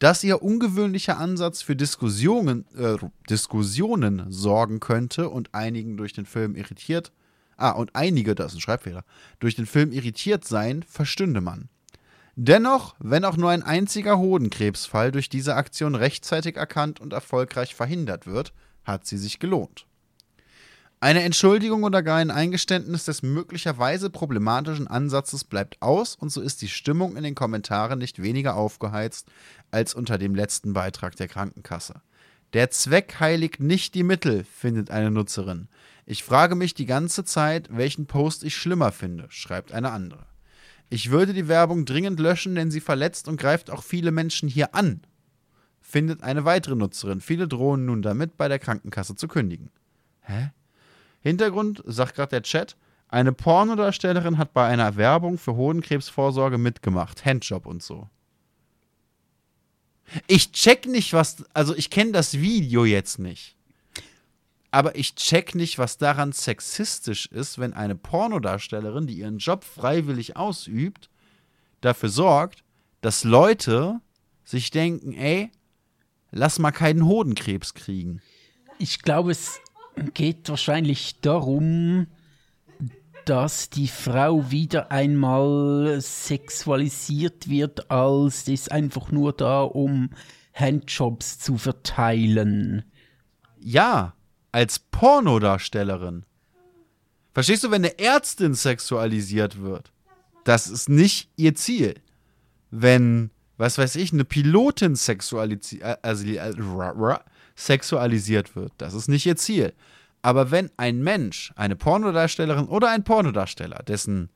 Dass 0.00 0.24
ihr 0.24 0.42
ungewöhnlicher 0.42 1.18
Ansatz 1.18 1.60
für 1.60 1.76
Diskussionen, 1.76 2.64
äh, 2.74 2.96
Diskussionen 3.28 4.32
sorgen 4.32 4.80
könnte 4.80 5.28
und 5.28 5.54
einigen 5.54 5.98
durch 5.98 6.14
den 6.14 6.24
Film 6.24 6.56
irritiert, 6.56 7.12
ah, 7.58 7.72
und 7.72 7.94
einige, 7.94 8.34
das 8.34 8.52
ist 8.52 8.58
ein 8.58 8.60
Schreibfehler, 8.62 9.04
durch 9.40 9.56
den 9.56 9.66
Film 9.66 9.92
irritiert 9.92 10.46
seien, 10.46 10.82
verstünde 10.84 11.42
man. 11.42 11.68
Dennoch, 12.34 12.94
wenn 12.98 13.26
auch 13.26 13.36
nur 13.36 13.50
ein 13.50 13.62
einziger 13.62 14.16
Hodenkrebsfall 14.16 15.12
durch 15.12 15.28
diese 15.28 15.54
Aktion 15.54 15.94
rechtzeitig 15.94 16.56
erkannt 16.56 16.98
und 16.98 17.12
erfolgreich 17.12 17.74
verhindert 17.74 18.26
wird, 18.26 18.54
hat 18.84 19.06
sie 19.06 19.18
sich 19.18 19.38
gelohnt. 19.38 19.86
Eine 21.02 21.22
Entschuldigung 21.22 21.84
oder 21.84 22.02
gar 22.02 22.18
ein 22.18 22.30
Eingeständnis 22.30 23.06
des 23.06 23.22
möglicherweise 23.22 24.10
problematischen 24.10 24.86
Ansatzes 24.86 25.44
bleibt 25.44 25.80
aus 25.80 26.14
und 26.14 26.28
so 26.28 26.42
ist 26.42 26.60
die 26.60 26.68
Stimmung 26.68 27.16
in 27.16 27.22
den 27.22 27.34
Kommentaren 27.34 27.98
nicht 27.98 28.20
weniger 28.20 28.54
aufgeheizt 28.54 29.26
als 29.70 29.94
unter 29.94 30.18
dem 30.18 30.34
letzten 30.34 30.74
Beitrag 30.74 31.16
der 31.16 31.26
Krankenkasse. 31.26 32.02
Der 32.52 32.70
Zweck 32.70 33.18
heiligt 33.18 33.60
nicht 33.60 33.94
die 33.94 34.02
Mittel, 34.02 34.44
findet 34.44 34.90
eine 34.90 35.10
Nutzerin. 35.10 35.68
Ich 36.04 36.22
frage 36.22 36.54
mich 36.54 36.74
die 36.74 36.84
ganze 36.84 37.24
Zeit, 37.24 37.74
welchen 37.74 38.04
Post 38.04 38.44
ich 38.44 38.54
schlimmer 38.54 38.92
finde, 38.92 39.24
schreibt 39.30 39.72
eine 39.72 39.92
andere. 39.92 40.26
Ich 40.90 41.10
würde 41.10 41.32
die 41.32 41.48
Werbung 41.48 41.86
dringend 41.86 42.20
löschen, 42.20 42.54
denn 42.56 42.70
sie 42.70 42.80
verletzt 42.80 43.26
und 43.26 43.40
greift 43.40 43.70
auch 43.70 43.84
viele 43.84 44.10
Menschen 44.10 44.50
hier 44.50 44.74
an, 44.74 45.00
findet 45.80 46.22
eine 46.22 46.44
weitere 46.44 46.74
Nutzerin. 46.76 47.22
Viele 47.22 47.48
drohen 47.48 47.86
nun 47.86 48.02
damit, 48.02 48.36
bei 48.36 48.48
der 48.48 48.58
Krankenkasse 48.58 49.16
zu 49.16 49.28
kündigen. 49.28 49.70
Hä? 50.20 50.50
Hintergrund, 51.20 51.82
sagt 51.86 52.16
gerade 52.16 52.30
der 52.30 52.42
Chat, 52.42 52.76
eine 53.08 53.32
Pornodarstellerin 53.32 54.38
hat 54.38 54.52
bei 54.52 54.66
einer 54.66 54.96
Werbung 54.96 55.36
für 55.36 55.56
Hodenkrebsvorsorge 55.56 56.58
mitgemacht. 56.58 57.24
Handjob 57.24 57.66
und 57.66 57.82
so. 57.82 58.08
Ich 60.26 60.52
check 60.52 60.86
nicht, 60.86 61.12
was. 61.12 61.44
Also, 61.52 61.74
ich 61.74 61.90
kenne 61.90 62.12
das 62.12 62.34
Video 62.34 62.84
jetzt 62.84 63.18
nicht. 63.18 63.56
Aber 64.70 64.94
ich 64.94 65.16
check 65.16 65.56
nicht, 65.56 65.78
was 65.78 65.98
daran 65.98 66.30
sexistisch 66.30 67.26
ist, 67.26 67.58
wenn 67.58 67.72
eine 67.72 67.96
Pornodarstellerin, 67.96 69.08
die 69.08 69.14
ihren 69.14 69.38
Job 69.38 69.64
freiwillig 69.64 70.36
ausübt, 70.36 71.10
dafür 71.80 72.08
sorgt, 72.08 72.62
dass 73.00 73.24
Leute 73.24 74.00
sich 74.44 74.70
denken: 74.70 75.12
ey, 75.14 75.50
lass 76.30 76.60
mal 76.60 76.70
keinen 76.70 77.04
Hodenkrebs 77.06 77.74
kriegen. 77.74 78.22
Ich 78.78 79.02
glaube, 79.02 79.32
es 79.32 79.60
geht 80.14 80.48
wahrscheinlich 80.48 81.20
darum, 81.20 82.06
dass 83.24 83.70
die 83.70 83.88
Frau 83.88 84.50
wieder 84.50 84.90
einmal 84.90 86.00
sexualisiert 86.00 87.48
wird, 87.48 87.90
als 87.90 88.48
es 88.48 88.68
einfach 88.68 89.10
nur 89.10 89.32
da, 89.32 89.62
um 89.62 90.10
Handjobs 90.52 91.38
zu 91.38 91.58
verteilen. 91.58 92.84
Ja, 93.58 94.14
als 94.52 94.78
Pornodarstellerin. 94.78 96.24
Verstehst 97.32 97.64
du, 97.64 97.70
wenn 97.70 97.84
eine 97.84 97.98
Ärztin 97.98 98.54
sexualisiert 98.54 99.60
wird? 99.60 99.92
Das 100.44 100.68
ist 100.68 100.88
nicht 100.88 101.30
ihr 101.36 101.54
Ziel. 101.54 101.94
Wenn, 102.70 103.30
was 103.56 103.78
weiß 103.78 103.96
ich, 103.96 104.12
eine 104.12 104.24
Pilotin 104.24 104.96
sexualisiert, 104.96 105.82
äh, 105.82 105.96
also, 106.02 106.26
äh, 106.26 106.52
sexualisiert 107.60 108.56
wird. 108.56 108.72
Das 108.78 108.94
ist 108.94 109.08
nicht 109.08 109.26
ihr 109.26 109.36
Ziel. 109.36 109.72
Aber 110.22 110.50
wenn 110.50 110.70
ein 110.76 111.02
Mensch, 111.02 111.52
eine 111.56 111.76
Pornodarstellerin 111.76 112.66
oder 112.66 112.90
ein 112.90 113.04
Pornodarsteller, 113.04 113.82
dessen 113.86 114.30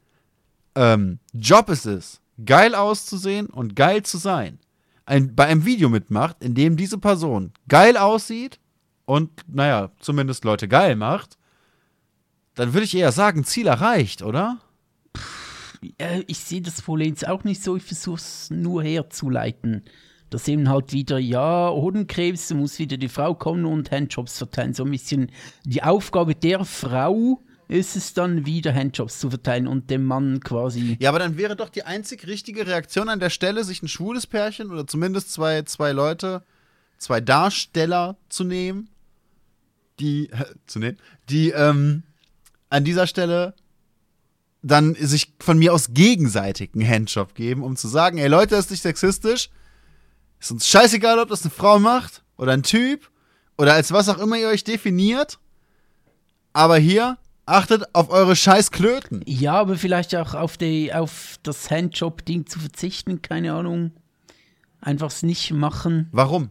ähm, 0.75 1.19
Job 1.33 1.69
es 1.69 1.87
ist, 1.87 2.21
geil 2.45 2.75
auszusehen 2.75 3.47
und 3.47 3.77
geil 3.77 4.03
zu 4.03 4.19
sein, 4.19 4.59
ein, 5.07 5.35
bei 5.35 5.47
einem 5.47 5.65
Video 5.65 5.89
mitmacht, 5.89 6.43
in 6.43 6.55
dem 6.55 6.77
diese 6.77 6.99
Person 6.99 7.53
geil 7.69 7.97
aussieht 7.97 8.59
und, 9.05 9.31
naja, 9.47 9.91
zumindest 10.01 10.45
Leute 10.45 10.69
geil 10.69 10.97
macht, 10.97 11.37
dann 12.55 12.73
würde 12.73 12.85
ich 12.85 12.97
eher 12.97 13.13
sagen, 13.13 13.45
Ziel 13.45 13.67
erreicht, 13.67 14.23
oder? 14.23 14.59
ich 16.27 16.39
sehe 16.39 16.63
das 16.63 16.81
Problem 16.81 17.11
jetzt 17.11 17.29
auch 17.29 17.45
nicht 17.45 17.63
so, 17.63 17.77
ich 17.77 17.83
versuche 17.83 18.17
es 18.17 18.49
nur 18.51 18.83
herzuleiten. 18.83 19.85
Da 20.35 20.39
sehen 20.39 20.69
halt 20.69 20.93
wieder, 20.93 21.17
ja, 21.17 21.71
Hodenkrebs, 21.71 22.49
da 22.49 22.57
muss 22.57 22.81
wieder 22.81 22.97
die 22.97 23.09
Frau 23.09 23.37
kommen 23.37 23.65
und 23.65 23.93
Handjobs 23.93 24.37
verteilen. 24.37 24.75
So 24.75 24.83
ein 24.85 24.91
bisschen 24.91 25.31
die 25.65 25.85
Aufgabe 25.85 26.35
der 26.35 26.65
Frau 26.65 27.41
ist 27.69 27.95
es 27.95 28.15
dann 28.15 28.45
wieder 28.45 28.75
Handjobs 28.75 29.21
zu 29.21 29.31
verteilen 29.31 29.69
und 29.69 29.91
dem 29.91 30.05
Mann 30.05 30.41
quasi. 30.41 30.97
Ja, 30.99 31.11
aber 31.11 31.21
dann 31.21 31.39
wäre 31.39 31.55
doch 31.55 31.69
die 31.69 31.85
einzig 31.85 32.27
richtige 32.27 32.67
Reaktion 32.67 33.09
an 33.09 33.21
der 33.21 33.31
Stelle, 33.31 33.63
sich 33.63 33.81
ein 33.81 33.87
schwules 33.87 34.27
Pärchen 34.27 34.73
oder 34.73 34.89
zumindest 34.89 35.33
zwei, 35.33 35.63
zwei 35.63 35.93
Leute, 35.93 36.43
zwei 36.99 37.21
Darsteller 37.21 38.17
zu 38.29 38.43
nehmen, 38.43 38.89
die, 40.01 40.31
äh, 40.31 40.47
zu 40.67 40.81
nehmen, 40.81 40.99
die 41.31 41.51
ähm, 41.51 42.03
an 42.71 42.83
dieser 42.83 43.07
Stelle 43.07 43.55
dann 44.63 44.97
sich 44.97 45.33
von 45.39 45.59
mir 45.61 45.73
aus 45.73 45.95
gegenseitig 45.95 46.71
einen 46.75 46.89
Handjob 46.89 47.37
geben, 47.37 47.63
um 47.63 47.77
zu 47.77 47.87
sagen, 47.87 48.19
ey 48.19 48.27
Leute, 48.27 48.57
das 48.57 48.65
ist 48.65 48.71
nicht 48.73 48.83
sexistisch, 48.83 49.49
ist 50.41 50.51
uns 50.51 50.67
scheißegal, 50.67 51.19
ob 51.19 51.29
das 51.29 51.43
eine 51.43 51.51
Frau 51.51 51.79
macht 51.79 52.23
oder 52.37 52.53
ein 52.53 52.63
Typ 52.63 53.11
oder 53.57 53.75
als 53.75 53.93
was 53.93 54.09
auch 54.09 54.19
immer 54.19 54.37
ihr 54.37 54.49
euch 54.49 54.65
definiert. 54.65 55.39
Aber 56.53 56.77
hier 56.77 57.19
achtet 57.47 57.95
auf 57.95 58.11
eure 58.11 58.37
scheiß 58.37 58.71
Klöten. 58.71 59.23
Ja, 59.27 59.55
aber 59.55 59.77
vielleicht 59.77 60.15
auch 60.15 60.35
auf, 60.35 60.57
die, 60.57 60.93
auf 60.93 61.37
das 61.43 61.71
Handjob-Ding 61.71 62.47
zu 62.47 62.59
verzichten, 62.59 63.23
keine 63.23 63.55
Ahnung. 63.55 63.93
Einfach 64.81 65.09
es 65.09 65.23
nicht 65.23 65.51
machen. 65.53 66.09
Warum? 66.13 66.51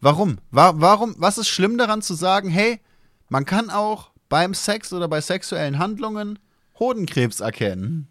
Warum? 0.00 0.38
War, 0.50 0.80
warum? 0.80 1.14
Was 1.18 1.38
ist 1.38 1.48
schlimm 1.48 1.78
daran 1.78 2.02
zu 2.02 2.14
sagen, 2.14 2.48
hey, 2.48 2.80
man 3.28 3.44
kann 3.44 3.70
auch 3.70 4.10
beim 4.28 4.54
Sex 4.54 4.92
oder 4.92 5.08
bei 5.08 5.20
sexuellen 5.20 5.78
Handlungen 5.78 6.38
Hodenkrebs 6.78 7.40
erkennen? 7.40 8.08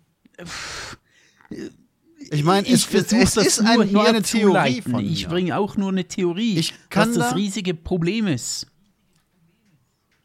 Ich 2.32 2.44
meine, 2.44 2.68
es, 2.68 2.92
es, 2.94 3.12
es 3.12 3.38
ist 3.38 3.60
ein, 3.62 3.92
nur 3.92 4.08
eine 4.08 4.22
Theorie 4.22 4.82
von 4.82 4.92
mir. 4.94 5.02
Ich 5.02 5.28
bringe 5.28 5.58
auch 5.58 5.78
nur 5.78 5.90
eine 5.90 6.06
Theorie, 6.06 6.58
ich 6.58 6.74
kann 6.90 7.10
was 7.10 7.18
das 7.18 7.36
riesige 7.36 7.74
Problem 7.74 8.28
ist. 8.28 8.68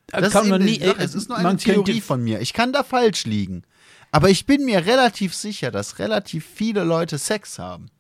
Das 0.07 0.33
kann 0.33 0.45
ist 0.45 0.51
man 0.51 0.65
nie, 0.65 0.81
es 0.81 1.15
ist 1.15 1.29
nur 1.29 1.39
eine 1.39 1.57
Theorie 1.57 2.01
von 2.01 2.23
mir. 2.23 2.41
Ich 2.41 2.53
kann 2.53 2.73
da 2.73 2.83
falsch 2.83 3.27
liegen. 3.27 3.63
Aber 4.13 4.29
ich 4.29 4.45
bin 4.47 4.65
mir 4.65 4.87
relativ 4.87 5.35
sicher, 5.35 5.71
dass 5.71 5.99
relativ 5.99 6.45
viele 6.45 6.83
Leute 6.83 7.17
Sex 7.17 7.59
haben. 7.59 7.91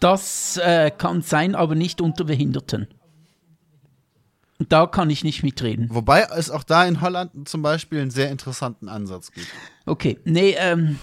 Das 0.00 0.56
äh, 0.56 0.90
kann 0.90 1.22
sein, 1.22 1.54
aber 1.54 1.74
nicht 1.74 2.00
unter 2.00 2.24
Behinderten. 2.24 2.88
Da 4.68 4.86
kann 4.86 5.10
ich 5.10 5.24
nicht 5.24 5.42
mitreden. 5.42 5.88
Wobei 5.90 6.22
es 6.36 6.50
auch 6.50 6.62
da 6.62 6.84
in 6.86 7.00
Holland 7.00 7.48
zum 7.48 7.62
Beispiel 7.62 8.00
einen 8.00 8.10
sehr 8.10 8.30
interessanten 8.30 8.88
Ansatz 8.88 9.32
gibt. 9.32 9.48
Okay, 9.86 10.18
nee, 10.24 10.54
ähm, 10.58 10.98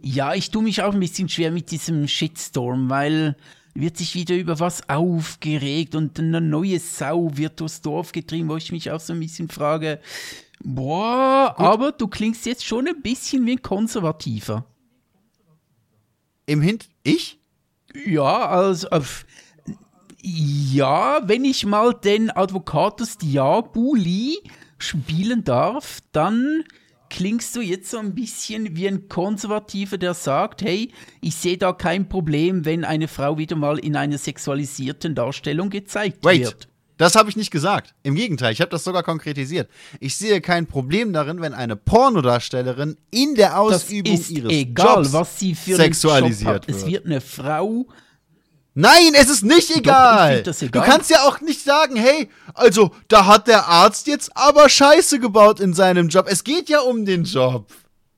ja, 0.00 0.34
ich 0.34 0.50
tue 0.50 0.62
mich 0.62 0.82
auch 0.82 0.92
ein 0.92 1.00
bisschen 1.00 1.28
schwer 1.28 1.50
mit 1.50 1.70
diesem 1.70 2.06
Shitstorm, 2.06 2.90
weil 2.90 3.36
wird 3.74 3.96
sich 3.96 4.14
wieder 4.14 4.34
über 4.36 4.58
was 4.58 4.88
aufgeregt 4.88 5.94
und 5.94 6.18
eine 6.18 6.40
neue 6.40 6.80
Sau 6.80 7.30
wird 7.36 7.60
durchs 7.60 7.80
Dorf 7.80 8.12
getrieben, 8.12 8.48
wo 8.48 8.56
ich 8.56 8.72
mich 8.72 8.90
auch 8.90 9.00
so 9.00 9.12
ein 9.12 9.20
bisschen 9.20 9.48
frage, 9.48 10.00
boah, 10.62 11.54
Gut. 11.56 11.66
aber 11.66 11.92
du 11.92 12.08
klingst 12.08 12.44
jetzt 12.46 12.64
schon 12.64 12.88
ein 12.88 13.02
bisschen 13.02 13.46
wie 13.46 13.52
ein 13.52 13.62
Konservativer. 13.62 14.64
Im 16.46 16.60
Hint, 16.60 16.88
ich? 17.04 17.38
Ja, 18.06 18.48
also, 18.48 18.88
ja, 20.22 21.20
wenn 21.28 21.44
ich 21.44 21.64
mal 21.64 21.94
den 21.94 22.30
Advocatus 22.30 23.18
Diaboli 23.18 24.38
spielen 24.78 25.44
darf, 25.44 26.00
dann 26.12 26.64
klingst 27.10 27.54
du 27.56 27.60
jetzt 27.60 27.90
so 27.90 27.98
ein 27.98 28.14
bisschen 28.14 28.76
wie 28.76 28.88
ein 28.88 29.08
Konservativer, 29.08 29.98
der 29.98 30.14
sagt, 30.14 30.62
hey, 30.62 30.92
ich 31.20 31.34
sehe 31.34 31.58
da 31.58 31.72
kein 31.72 32.08
Problem, 32.08 32.64
wenn 32.64 32.84
eine 32.84 33.08
Frau 33.08 33.38
wieder 33.38 33.56
mal 33.56 33.78
in 33.78 33.96
einer 33.96 34.18
sexualisierten 34.18 35.14
Darstellung 35.14 35.70
gezeigt 35.70 36.24
Wait. 36.24 36.40
wird. 36.44 36.68
Das 36.98 37.14
habe 37.14 37.30
ich 37.30 37.36
nicht 37.36 37.52
gesagt. 37.52 37.94
Im 38.02 38.16
Gegenteil, 38.16 38.52
ich 38.52 38.60
habe 38.60 38.72
das 38.72 38.82
sogar 38.82 39.04
konkretisiert. 39.04 39.70
Ich 40.00 40.16
sehe 40.16 40.40
kein 40.40 40.66
Problem 40.66 41.12
darin, 41.12 41.40
wenn 41.40 41.54
eine 41.54 41.76
Pornodarstellerin 41.76 42.96
in 43.12 43.36
der 43.36 43.50
Das 43.50 43.56
Ausübung 43.84 44.14
ist 44.14 44.30
ihres 44.30 44.52
egal, 44.52 44.96
Jobs 44.96 45.12
was 45.12 45.38
sie 45.38 45.54
für 45.54 45.70
einen 45.74 45.78
Job 45.78 45.86
sexualisiert 45.86 46.48
hat. 46.48 46.68
Es 46.68 46.80
wird. 46.80 46.92
wird 46.92 47.06
eine 47.06 47.20
Frau 47.20 47.86
Nein, 48.80 49.14
es 49.14 49.28
ist 49.28 49.44
nicht 49.44 49.74
egal. 49.76 50.40
das 50.44 50.62
egal. 50.62 50.80
Du 50.80 50.88
kannst 50.88 51.10
ja 51.10 51.24
auch 51.24 51.40
nicht 51.40 51.64
sagen, 51.64 51.96
hey, 51.96 52.30
also 52.54 52.92
da 53.08 53.26
hat 53.26 53.48
der 53.48 53.66
Arzt 53.66 54.06
jetzt 54.06 54.30
aber 54.36 54.68
Scheiße 54.68 55.18
gebaut 55.18 55.58
in 55.58 55.74
seinem 55.74 56.08
Job. 56.08 56.26
Es 56.28 56.44
geht 56.44 56.68
ja 56.68 56.78
um 56.82 57.04
den 57.04 57.24
Job. 57.24 57.72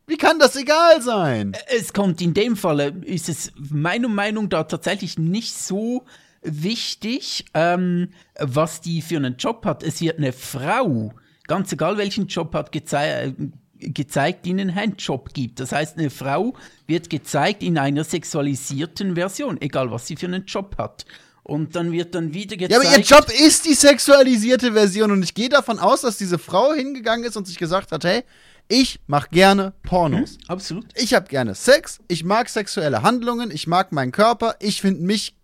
Wie 0.07 0.19
kann 0.19 0.39
das 0.39 0.57
egal 0.57 1.01
sein? 1.01 1.57
Es 1.75 1.95
kommt 1.95 2.21
in 2.21 2.35
dem 2.35 2.57
Falle, 2.57 2.89
ist 3.07 3.31
es 3.31 3.53
meiner 3.57 4.09
Meinung 4.09 4.49
nach 4.53 4.69
tatsächlich 4.69 5.19
nicht 5.19 5.57
so 5.57 6.05
wichtig, 6.43 7.47
ähm, 7.55 8.11
was 8.39 8.83
die 8.83 9.01
für 9.01 9.17
einen 9.17 9.39
Job 9.39 9.65
hat. 9.65 9.83
Es 9.83 10.03
wird 10.03 10.19
eine 10.19 10.35
Frau, 10.35 11.15
ganz 11.47 11.73
egal 11.73 11.97
welchen 11.97 12.27
Job 12.27 12.55
hat, 12.55 12.71
gezei 12.71 13.35
gezeigt, 13.81 14.47
die 14.47 14.51
einen 14.51 14.75
Handjob 14.75 15.33
gibt. 15.35 15.59
Das 15.61 15.73
heißt, 15.73 15.99
eine 15.99 16.11
Frau 16.11 16.55
wird 16.87 17.11
gezeigt 17.11 17.63
in 17.63 17.79
einer 17.79 18.05
sexualisierten 18.05 19.15
Version, 19.15 19.61
egal 19.61 19.91
was 19.91 20.07
sie 20.07 20.17
für 20.17 20.27
einen 20.27 20.45
Job 20.45 20.77
hat. 20.79 21.05
Und 21.43 21.75
dann 21.75 21.91
wird 21.91 22.15
dann 22.15 22.33
wieder 22.35 22.57
Ja, 22.57 22.69
gezeigt. 22.69 22.87
aber 22.87 22.97
ihr 22.99 23.03
Job 23.05 23.27
ist 23.47 23.65
die 23.67 23.75
sexualisierte 23.75 24.73
Version 24.73 25.11
und 25.11 25.23
ich 25.23 25.35
gehe 25.35 25.49
davon 25.49 25.79
aus, 25.79 26.03
dass 26.03 26.17
diese 26.19 26.39
Frau 26.39 26.73
hingegangen 26.75 27.25
ist 27.25 27.37
und 27.37 27.47
sich 27.47 27.57
gesagt 27.59 27.91
hat, 27.93 28.05
hey, 28.05 28.23
ich 28.69 29.01
mache 29.09 29.29
gerne 29.31 29.73
Pornos. 29.83 30.39
Absolut. 30.47 30.87
Ich 30.95 31.13
habe 31.15 31.27
gerne 31.27 31.57
Sex, 31.57 31.99
ich 32.07 32.23
mag 32.23 32.49
sexuelle 32.49 33.03
Handlungen, 33.03 33.51
ich 33.51 33.67
mag 33.67 33.91
meinen 33.91 34.13
Körper, 34.13 34.55
ich 34.61 34.81
finde 34.81 35.03
mich 35.03 35.35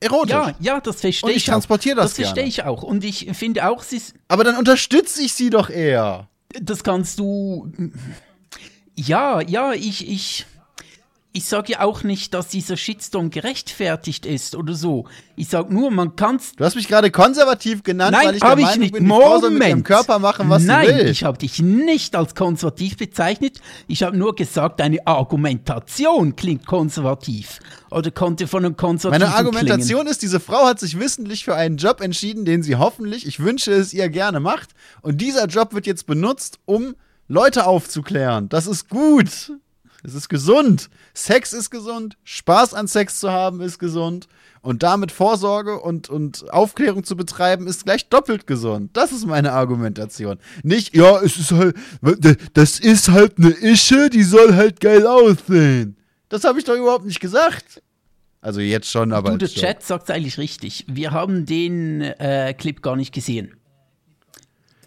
erotisch. 0.00 0.32
Ja, 0.32 0.54
ja, 0.60 0.80
das 0.80 1.00
verstehe 1.00 1.26
Und 1.26 1.30
ich 1.30 1.38
ich. 1.38 1.44
transportiere 1.46 2.00
auch. 2.00 2.02
das 2.02 2.10
Das 2.10 2.16
verstehe 2.16 2.34
gerne. 2.42 2.48
ich 2.48 2.64
auch. 2.64 2.82
Und 2.82 3.02
ich 3.02 3.30
finde 3.32 3.66
auch, 3.66 3.82
sie 3.82 3.96
ist 3.96 4.14
Aber 4.28 4.44
dann 4.44 4.56
unterstütze 4.56 5.22
ich 5.22 5.32
sie 5.32 5.48
doch 5.48 5.70
eher. 5.70 6.28
Das 6.62 6.84
kannst 6.84 7.18
du. 7.18 7.72
Ja, 8.94 9.40
ja, 9.40 9.72
ich, 9.72 10.08
ich, 10.08 10.46
ich 11.36 11.44
sage 11.44 11.72
ja 11.72 11.80
auch 11.80 12.02
nicht, 12.02 12.32
dass 12.32 12.48
dieser 12.48 12.78
Shitstorm 12.78 13.28
gerechtfertigt 13.28 14.24
ist 14.24 14.56
oder 14.56 14.72
so. 14.72 15.04
Ich 15.36 15.48
sage 15.48 15.72
nur, 15.72 15.90
man 15.90 16.16
kann 16.16 16.36
es. 16.36 16.52
Du 16.56 16.64
hast 16.64 16.76
mich 16.76 16.88
gerade 16.88 17.10
konservativ 17.10 17.82
genannt, 17.82 18.12
Nein, 18.12 18.28
weil 18.28 18.34
ich 18.36 18.40
der 18.40 18.50
habe 18.50 18.60
ich 18.62 18.66
Meinung 18.66 18.80
nicht. 18.80 18.94
bin, 18.94 19.04
die 19.04 19.10
Frau 19.10 19.40
soll 19.40 19.50
mit 19.50 19.68
ihrem. 19.68 19.82
Körper 19.82 20.18
machen, 20.18 20.48
was 20.48 20.62
Nein, 20.62 20.86
sie 20.86 20.94
will. 20.94 21.08
ich 21.10 21.24
habe 21.24 21.36
dich 21.36 21.60
nicht 21.60 22.16
als 22.16 22.34
konservativ 22.34 22.96
bezeichnet. 22.96 23.60
Ich 23.86 24.02
habe 24.02 24.16
nur 24.16 24.34
gesagt, 24.34 24.80
deine 24.80 25.06
Argumentation 25.06 26.36
klingt 26.36 26.64
konservativ. 26.66 27.58
Oder 27.90 28.10
konnte 28.10 28.46
von 28.46 28.64
einem 28.64 28.78
Konservativen 28.78 29.28
Meine 29.28 29.38
Argumentation 29.38 30.06
ist, 30.06 30.22
diese 30.22 30.40
Frau 30.40 30.64
hat 30.64 30.80
sich 30.80 30.98
wissentlich 30.98 31.44
für 31.44 31.54
einen 31.54 31.76
Job 31.76 32.00
entschieden, 32.00 32.46
den 32.46 32.62
sie 32.62 32.76
hoffentlich, 32.76 33.26
ich 33.26 33.40
wünsche 33.40 33.72
es 33.72 33.92
ihr 33.92 34.08
gerne 34.08 34.40
macht. 34.40 34.70
Und 35.02 35.20
dieser 35.20 35.46
Job 35.48 35.74
wird 35.74 35.86
jetzt 35.86 36.06
benutzt, 36.06 36.60
um 36.64 36.94
Leute 37.28 37.66
aufzuklären. 37.66 38.48
Das 38.48 38.66
ist 38.66 38.88
gut. 38.88 39.52
Es 40.02 40.14
ist 40.14 40.28
gesund. 40.28 40.88
Sex 41.14 41.52
ist 41.52 41.70
gesund. 41.70 42.16
Spaß 42.24 42.74
an 42.74 42.86
Sex 42.86 43.20
zu 43.20 43.30
haben 43.30 43.60
ist 43.60 43.78
gesund. 43.78 44.28
Und 44.62 44.82
damit 44.82 45.12
Vorsorge 45.12 45.78
und, 45.78 46.08
und 46.08 46.50
Aufklärung 46.50 47.04
zu 47.04 47.16
betreiben, 47.16 47.66
ist 47.66 47.84
gleich 47.84 48.08
doppelt 48.08 48.46
gesund. 48.46 48.90
Das 48.96 49.12
ist 49.12 49.26
meine 49.26 49.52
Argumentation. 49.52 50.38
Nicht, 50.64 50.96
ja, 50.96 51.20
es 51.20 51.36
ist 51.38 51.52
halt, 51.52 51.76
das 52.54 52.80
ist 52.80 53.10
halt 53.10 53.38
eine 53.38 53.50
Ische, 53.50 54.10
die 54.10 54.24
soll 54.24 54.54
halt 54.54 54.80
geil 54.80 55.06
aussehen. 55.06 55.96
Das 56.28 56.44
habe 56.44 56.58
ich 56.58 56.64
doch 56.64 56.74
überhaupt 56.74 57.04
nicht 57.04 57.20
gesagt. 57.20 57.80
Also 58.40 58.60
jetzt 58.60 58.90
schon, 58.90 59.12
aber. 59.12 59.30
Du, 59.32 59.38
der. 59.38 59.48
Chat 59.48 59.82
sagt 59.82 60.10
eigentlich 60.10 60.38
richtig. 60.38 60.84
Wir 60.88 61.12
haben 61.12 61.46
den 61.46 62.00
äh, 62.00 62.54
Clip 62.54 62.82
gar 62.82 62.96
nicht 62.96 63.12
gesehen. 63.12 63.54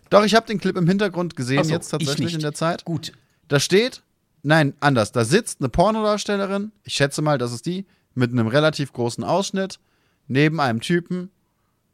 Doch, 0.09 0.23
ich 0.23 0.35
habe 0.35 0.47
den 0.47 0.59
Clip 0.59 0.75
im 0.75 0.87
Hintergrund 0.87 1.35
gesehen, 1.35 1.63
so, 1.63 1.71
jetzt 1.71 1.87
ich 1.87 1.91
tatsächlich 1.91 2.33
in 2.33 2.39
der 2.39 2.53
Zeit. 2.53 2.83
Gut. 2.83 3.11
Da 3.47 3.59
steht, 3.59 4.01
nein, 4.43 4.73
anders, 4.79 5.11
da 5.11 5.25
sitzt 5.25 5.61
eine 5.61 5.69
Pornodarstellerin, 5.69 6.71
ich 6.83 6.93
schätze 6.93 7.21
mal, 7.21 7.37
das 7.37 7.51
ist 7.51 7.65
die, 7.65 7.85
mit 8.15 8.31
einem 8.31 8.47
relativ 8.47 8.93
großen 8.93 9.23
Ausschnitt, 9.23 9.79
neben 10.27 10.59
einem 10.59 10.81
Typen, 10.81 11.31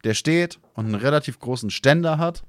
der 0.04 0.14
steht 0.14 0.60
und 0.74 0.86
einen 0.86 0.96
relativ 0.96 1.40
großen 1.40 1.70
Ständer 1.72 2.18
hat. 2.18 2.44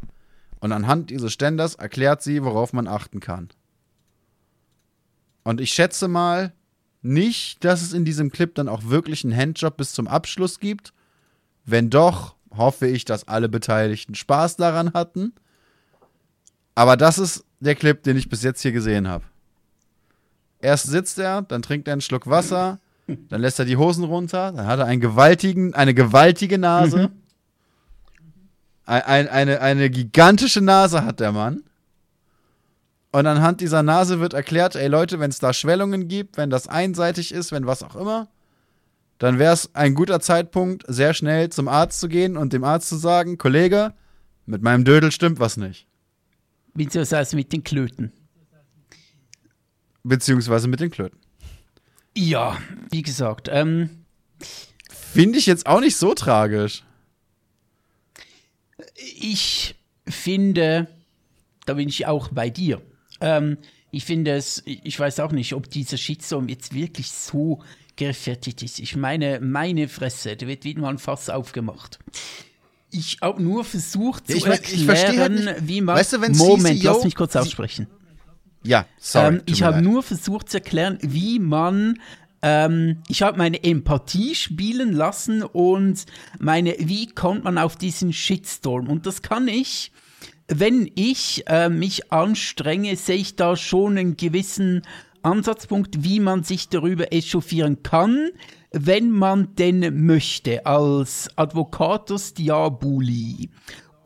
Und 0.60 0.73
anhand 0.73 1.10
dieses 1.10 1.32
Ständers 1.32 1.74
erklärt 1.74 2.23
sie, 2.23 2.43
worauf 2.43 2.73
man 2.73 2.89
achten 2.89 3.20
kann. 3.20 3.48
Und 5.43 5.60
ich 5.60 5.73
schätze 5.73 6.09
mal 6.09 6.52
nicht, 7.02 7.64
dass 7.64 7.82
es 7.82 7.93
in 7.93 8.05
diesem 8.05 8.31
Clip 8.31 8.55
dann 8.55 8.68
auch 8.68 8.85
wirklich 8.85 9.23
einen 9.24 9.36
Handjob 9.36 9.77
bis 9.77 9.93
zum 9.93 10.09
Abschluss 10.09 10.59
gibt. 10.59 10.93
Wenn 11.64 11.89
doch, 11.89 12.35
hoffe 12.51 12.86
ich, 12.86 13.05
dass 13.05 13.28
alle 13.28 13.48
Beteiligten 13.48 14.14
Spaß 14.14 14.56
daran 14.56 14.93
hatten. 14.93 15.35
Aber 16.74 16.97
das 16.97 17.18
ist 17.18 17.44
der 17.60 17.74
Clip, 17.74 18.02
den 18.02 18.16
ich 18.16 18.28
bis 18.28 18.43
jetzt 18.43 18.62
hier 18.62 18.73
gesehen 18.73 19.09
habe. 19.09 19.24
Erst 20.61 20.87
sitzt 20.87 21.19
er, 21.19 21.43
dann 21.43 21.62
trinkt 21.62 21.89
er 21.89 21.93
einen 21.93 22.01
Schluck 22.01 22.28
Wasser, 22.28 22.78
dann 23.07 23.41
lässt 23.41 23.59
er 23.59 23.65
die 23.65 23.77
Hosen 23.77 24.05
runter, 24.05 24.53
dann 24.53 24.66
hat 24.66 24.78
er 24.78 24.87
einen 24.87 25.01
gewaltigen, 25.01 25.74
eine 25.74 25.95
gewaltige 25.95 26.59
Nase. 26.59 27.11
Ein, 28.85 29.03
ein, 29.03 29.28
eine, 29.28 29.61
eine 29.61 29.91
gigantische 29.91 30.61
Nase 30.61 31.05
hat 31.05 31.20
der 31.20 31.33
Mann. 31.33 31.62
Und 33.12 33.27
anhand 33.27 33.61
dieser 33.61 33.83
Nase 33.83 34.20
wird 34.20 34.35
erklärt, 34.35 34.77
ey 34.77 34.89
Leute, 34.89 35.19
wenn 35.20 35.31
es 35.31 35.39
da 35.39 35.53
Schwellungen 35.53 36.07
gibt, 36.09 36.37
wenn 36.37 36.51
das 36.51 36.69
einseitig 36.69 37.33
ist, 37.33 37.51
wenn 37.51 37.66
was 37.66 37.83
auch 37.83 37.97
immer, 37.97 38.28
dann 39.19 39.39
wäre 39.39 39.55
es 39.55 39.74
ein 39.74 39.95
guter 39.95 40.20
Zeitpunkt, 40.20 40.85
sehr 40.87 41.15
schnell 41.15 41.49
zum 41.51 41.69
Arzt 41.69 42.01
zu 42.01 42.09
gehen 42.09 42.37
und 42.37 42.53
dem 42.53 42.65
Arzt 42.65 42.89
zu 42.89 42.97
sagen, 42.97 43.39
Kollege, 43.39 43.95
mit 44.45 44.62
meinem 44.62 44.85
Dödel 44.85 45.11
stimmt 45.12 45.41
was 45.41 45.57
nicht. 45.57 45.87
Beziehungsweise 46.74 47.37
mit 47.37 47.53
den 47.53 47.65
Klöten. 47.65 48.12
Beziehungsweise 50.09 50.69
mit 50.69 50.81
den 50.81 50.91
Klöten. 50.91 51.19
Ja, 52.16 52.57
wie 52.91 53.03
gesagt, 53.03 53.49
ähm, 53.53 53.91
Finde 54.91 55.39
ich 55.39 55.47
jetzt 55.47 55.66
auch 55.66 55.81
nicht 55.81 55.97
so 55.97 56.15
tragisch. 56.15 56.85
ich 59.19 59.74
finde, 60.07 60.89
da 61.65 61.74
bin 61.74 61.89
ich 61.89 62.07
auch 62.07 62.28
bei 62.28 62.51
dir. 62.51 62.83
Ähm, 63.20 63.59
ich 63.91 64.05
finde 64.05 64.33
es, 64.37 64.62
ich 64.66 64.99
weiß 64.99 65.20
auch 65.20 65.33
nicht, 65.33 65.55
ob 65.55 65.70
dieser 65.70 65.97
Shitstorm 65.97 66.49
jetzt 66.49 66.74
wirklich 66.74 67.11
so 67.11 67.62
gerechtfertigt 67.97 68.62
ist. 68.62 68.78
Ich 68.78 68.95
meine, 68.97 69.41
meine 69.41 69.89
Fresse, 69.89 70.37
da 70.37 70.47
wird 70.47 70.65
wieder 70.65 70.83
mal 70.83 70.91
ein 70.91 70.99
Fass 70.99 71.31
aufgemacht. 71.31 71.99
Ich 72.91 73.19
habe 73.23 73.43
nur 73.43 73.65
versucht 73.65 74.28
Ja, 74.28 74.35
zu 74.35 74.39
ich 74.39 74.47
mein, 74.47 74.61
ich 74.62 74.89
halt 74.89 74.99
erklären, 74.99 75.35
nicht- 75.45 75.69
wie 75.69 75.81
man. 75.81 75.97
Weißt 75.97 76.12
du, 76.12 76.19
Moment, 76.19 76.81
CCO 76.81 76.93
lass 76.93 77.05
mich 77.05 77.15
kurz 77.15 77.35
aussprechen. 77.37 77.87
Ja, 78.66 78.86
sorry. 78.98 79.36
Ähm, 79.36 79.43
ich 79.47 79.62
habe 79.62 79.82
nur 79.82 80.02
versucht 80.02 80.51
zu 80.51 80.59
erklären, 80.59 80.98
wie 81.02 81.38
man. 81.38 81.98
Ähm, 82.43 83.02
ich 83.09 83.22
habe 83.22 83.38
meine 83.38 83.64
Empathie 83.64 84.34
spielen 84.34 84.93
lassen 84.93 85.43
und 85.43 86.05
meine, 86.38 86.74
wie 86.78 87.06
kommt 87.06 87.44
man 87.44 87.56
auf 87.56 87.76
diesen 87.76 88.12
Shitstorm? 88.12 88.88
Und 88.88 89.06
das 89.06 89.22
kann 89.22 89.48
ich, 89.48 89.90
wenn 90.48 90.90
ich 90.94 91.44
äh, 91.47 91.68
mich 91.68 92.12
anstrenge, 92.12 92.97
sehe 92.97 93.16
ich 93.16 93.36
da 93.36 93.56
schon 93.56 93.97
einen 93.97 94.16
gewissen 94.16 94.82
Ansatzpunkt, 95.22 96.05
wie 96.05 96.20
man 96.20 96.44
sich 96.44 96.68
darüber 96.68 97.12
echauffieren 97.12 97.82
kann, 97.82 98.30
wenn 98.70 99.10
man 99.10 99.55
denn 99.56 100.06
möchte, 100.06 100.66
als 100.66 101.28
Advocatus 101.36 102.34
Diaboli. 102.34 103.51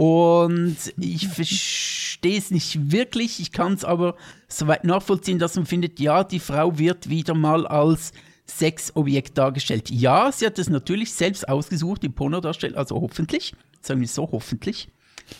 Und 0.00 0.78
ich 0.96 1.28
verstehe 1.28 2.38
es 2.38 2.50
nicht 2.50 2.90
wirklich, 2.90 3.38
ich 3.38 3.52
kann 3.52 3.74
es 3.74 3.84
aber 3.84 4.16
soweit 4.48 4.84
nachvollziehen, 4.84 5.38
dass 5.38 5.56
man 5.56 5.66
findet, 5.66 6.00
ja, 6.00 6.24
die 6.24 6.40
Frau 6.40 6.78
wird 6.78 7.10
wieder 7.10 7.34
mal 7.34 7.66
als 7.66 8.12
Sexobjekt 8.46 9.36
dargestellt. 9.36 9.90
Ja, 9.90 10.32
sie 10.32 10.46
hat 10.46 10.58
es 10.58 10.70
natürlich 10.70 11.12
selbst 11.12 11.46
ausgesucht, 11.46 12.02
die 12.02 12.08
Pornodarstellung, 12.08 12.78
also 12.78 12.98
hoffentlich, 12.98 13.54
sagen 13.82 14.00
wir 14.00 14.08
so, 14.08 14.26
hoffentlich. 14.32 14.88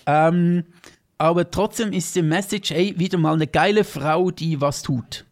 Ähm, 0.04 0.64
aber 1.16 1.50
trotzdem 1.50 1.94
ist 1.94 2.14
die 2.14 2.20
Message, 2.20 2.68
hey, 2.68 2.98
wieder 2.98 3.16
mal 3.16 3.32
eine 3.32 3.46
geile 3.46 3.82
Frau, 3.82 4.30
die 4.30 4.60
was 4.60 4.82
tut. 4.82 5.24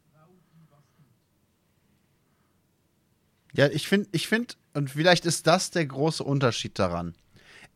Ja, 3.53 3.67
ich 3.67 3.89
finde, 3.89 4.09
ich 4.13 4.27
finde, 4.27 4.55
und 4.73 4.89
vielleicht 4.89 5.27
ist 5.27 5.47
das 5.47 5.71
der 5.71 5.85
große 5.85 6.25
Unterschied 6.25 6.79
daran. 6.79 7.15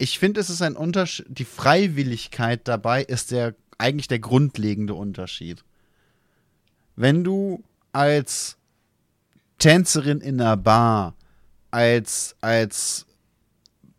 Ich 0.03 0.19
finde, 0.19 0.41
es 0.41 0.51
ist 0.51 0.63
ein 0.63 0.75
Unterschied, 0.75 1.27
die 1.29 1.45
Freiwilligkeit 1.45 2.67
dabei 2.67 3.05
ist 3.05 3.31
der 3.31 3.55
eigentlich 3.79 4.09
der 4.09 4.19
grundlegende 4.19 4.95
Unterschied. 4.95 5.63
Wenn 6.97 7.23
du 7.23 7.63
als 7.93 8.57
Tänzerin 9.61 10.21
in 10.21 10.41
einer 10.41 10.57
Bar, 10.57 11.15
als, 11.71 12.35
als 12.41 13.07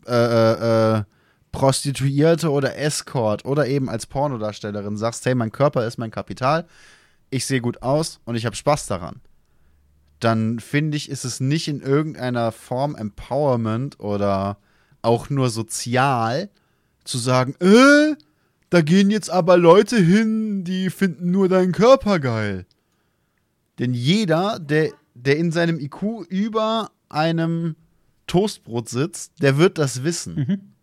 äh, 0.06 0.12
äh, 0.14 0.98
äh, 0.98 1.04
Prostituierte 1.54 2.52
oder 2.52 2.78
Escort 2.78 3.46
oder 3.46 3.68
eben 3.68 3.88
als 3.88 4.06
Pornodarstellerin 4.06 4.98
sagst, 4.98 5.26
hey, 5.26 5.36
mein 5.36 5.54
Körper 5.54 5.88
ist 5.88 5.98
mein 5.98 6.12
Kapital, 6.12 6.68
ich 7.30 7.46
sehe 7.46 7.62
gut 7.62 7.82
aus 7.82 8.20
und 8.26 8.36
ich 8.36 8.46
habe 8.46 8.58
Spaß 8.58 8.88
daran, 8.88 9.22
dann 10.20 10.60
finde 10.60 10.98
ich, 10.98 11.10
ist 11.10 11.24
es 11.24 11.40
nicht 11.40 11.70
in 11.70 11.80
irgendeiner 11.80 12.52
Form 12.52 12.94
Empowerment 12.94 14.02
oder 14.02 14.58
auch 15.04 15.30
nur 15.30 15.50
sozial 15.50 16.50
zu 17.04 17.18
sagen, 17.18 17.56
äh, 17.60 18.16
da 18.70 18.82
gehen 18.82 19.12
jetzt 19.12 19.30
aber 19.30 19.58
Leute 19.58 19.98
hin, 19.98 20.64
die 20.64 20.90
finden 20.90 21.30
nur 21.32 21.48
deinen 21.48 21.74
Körper 21.74 22.20
geil. 22.20 22.66
Denn 23.80 23.94
jeder, 23.94 24.60
der, 24.60 24.94
der 25.14 25.38
in 25.38 25.52
seinem 25.52 25.80
IQ 25.80 26.26
über 26.30 26.92
einem 27.10 27.76
Toastbrot 28.28 28.90
sitzt, 28.90 29.34
der 29.42 29.58
wird 29.58 29.78
das 29.78 30.04
wissen. 30.04 30.36
Mhm. 30.36 30.74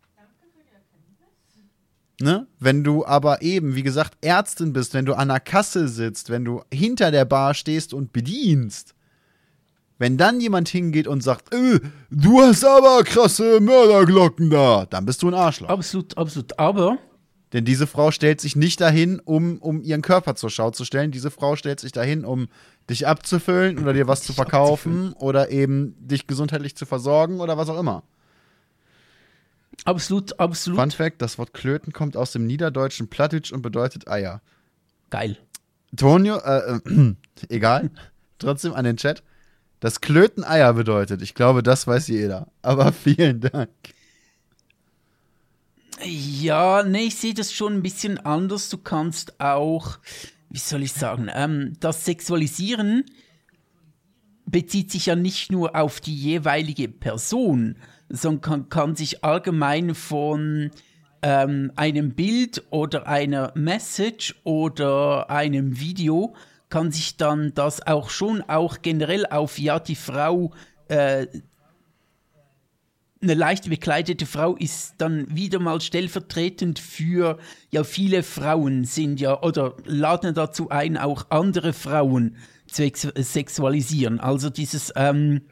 Ne? 2.22 2.46
Wenn 2.58 2.84
du 2.84 3.06
aber 3.06 3.40
eben, 3.40 3.74
wie 3.74 3.82
gesagt, 3.82 4.18
Ärztin 4.20 4.74
bist, 4.74 4.92
wenn 4.92 5.06
du 5.06 5.14
an 5.14 5.28
der 5.28 5.40
Kasse 5.40 5.88
sitzt, 5.88 6.28
wenn 6.28 6.44
du 6.44 6.62
hinter 6.72 7.10
der 7.10 7.24
Bar 7.24 7.54
stehst 7.54 7.94
und 7.94 8.12
bedienst, 8.12 8.94
wenn 10.00 10.16
dann 10.16 10.40
jemand 10.40 10.70
hingeht 10.70 11.06
und 11.06 11.22
sagt, 11.22 11.52
äh, 11.54 11.78
du 12.10 12.40
hast 12.40 12.64
aber 12.64 13.04
krasse 13.04 13.60
Mörderglocken 13.60 14.48
da, 14.48 14.86
dann 14.86 15.04
bist 15.04 15.22
du 15.22 15.28
ein 15.28 15.34
Arschloch. 15.34 15.68
Absolut, 15.68 16.16
absolut. 16.16 16.58
Aber. 16.58 16.96
Denn 17.52 17.66
diese 17.66 17.86
Frau 17.86 18.10
stellt 18.10 18.40
sich 18.40 18.56
nicht 18.56 18.80
dahin, 18.80 19.20
um, 19.20 19.58
um 19.58 19.82
ihren 19.82 20.00
Körper 20.00 20.36
zur 20.36 20.48
Schau 20.48 20.70
zu 20.70 20.86
stellen. 20.86 21.10
Diese 21.10 21.30
Frau 21.30 21.54
stellt 21.54 21.80
sich 21.80 21.92
dahin, 21.92 22.24
um 22.24 22.48
dich 22.88 23.06
abzufüllen 23.06 23.78
oder 23.78 23.92
dir 23.92 24.08
was 24.08 24.22
zu 24.22 24.32
verkaufen 24.32 25.12
oder 25.12 25.50
eben 25.50 25.94
dich 25.98 26.26
gesundheitlich 26.26 26.76
zu 26.76 26.86
versorgen 26.86 27.40
oder 27.40 27.58
was 27.58 27.68
auch 27.68 27.78
immer. 27.78 28.02
Absolut, 29.84 30.40
absolut. 30.40 30.80
Fun 30.80 30.90
Fact: 30.92 31.20
Das 31.20 31.36
Wort 31.36 31.52
Klöten 31.52 31.92
kommt 31.92 32.16
aus 32.16 32.32
dem 32.32 32.46
niederdeutschen 32.46 33.08
Plattitsch 33.08 33.52
und 33.52 33.60
bedeutet 33.60 34.08
Eier. 34.08 34.40
Geil. 35.10 35.36
Tonio, 35.94 36.38
äh, 36.38 36.78
äh, 36.86 37.14
egal. 37.50 37.90
Trotzdem 38.38 38.72
an 38.72 38.86
den 38.86 38.96
Chat. 38.96 39.22
Das 39.80 40.00
Klöten 40.02 40.44
Eier 40.44 40.74
bedeutet. 40.74 41.22
Ich 41.22 41.34
glaube, 41.34 41.62
das 41.62 41.86
weiß 41.86 42.08
jeder. 42.08 42.48
Aber 42.62 42.92
vielen 42.92 43.40
Dank. 43.40 43.70
Ja, 46.04 46.82
nee, 46.82 47.04
ich 47.06 47.16
sehe 47.16 47.34
das 47.34 47.52
schon 47.52 47.74
ein 47.74 47.82
bisschen 47.82 48.18
anders. 48.18 48.68
Du 48.68 48.78
kannst 48.78 49.40
auch, 49.40 49.98
wie 50.48 50.58
soll 50.58 50.82
ich 50.82 50.92
sagen, 50.92 51.28
ähm, 51.34 51.74
das 51.80 52.04
Sexualisieren 52.04 53.04
bezieht 54.46 54.90
sich 54.90 55.06
ja 55.06 55.16
nicht 55.16 55.52
nur 55.52 55.76
auf 55.76 56.00
die 56.00 56.14
jeweilige 56.14 56.88
Person, 56.88 57.76
sondern 58.08 58.40
kann, 58.40 58.68
kann 58.68 58.96
sich 58.96 59.22
allgemein 59.22 59.94
von 59.94 60.70
ähm, 61.22 61.70
einem 61.76 62.14
Bild 62.14 62.64
oder 62.70 63.06
einer 63.06 63.52
Message 63.54 64.34
oder 64.44 65.30
einem 65.30 65.78
Video 65.78 66.34
kann 66.70 66.92
sich 66.92 67.16
dann 67.16 67.52
das 67.54 67.86
auch 67.86 68.08
schon 68.10 68.42
auch 68.42 68.78
generell 68.80 69.26
auf, 69.26 69.58
ja, 69.58 69.78
die 69.78 69.96
Frau, 69.96 70.52
äh, 70.88 71.26
eine 73.22 73.34
leicht 73.34 73.68
bekleidete 73.68 74.24
Frau 74.24 74.56
ist 74.56 74.94
dann 74.98 75.26
wieder 75.34 75.58
mal 75.58 75.80
stellvertretend 75.80 76.78
für, 76.78 77.38
ja, 77.70 77.84
viele 77.84 78.22
Frauen 78.22 78.84
sind 78.84 79.20
ja, 79.20 79.42
oder 79.42 79.74
laden 79.84 80.34
dazu 80.34 80.70
ein, 80.70 80.96
auch 80.96 81.26
andere 81.28 81.74
Frauen 81.74 82.36
zu 82.66 82.90
sexualisieren. 83.16 84.20
Also 84.20 84.48
dieses, 84.48 84.92
ähm, 84.96 85.42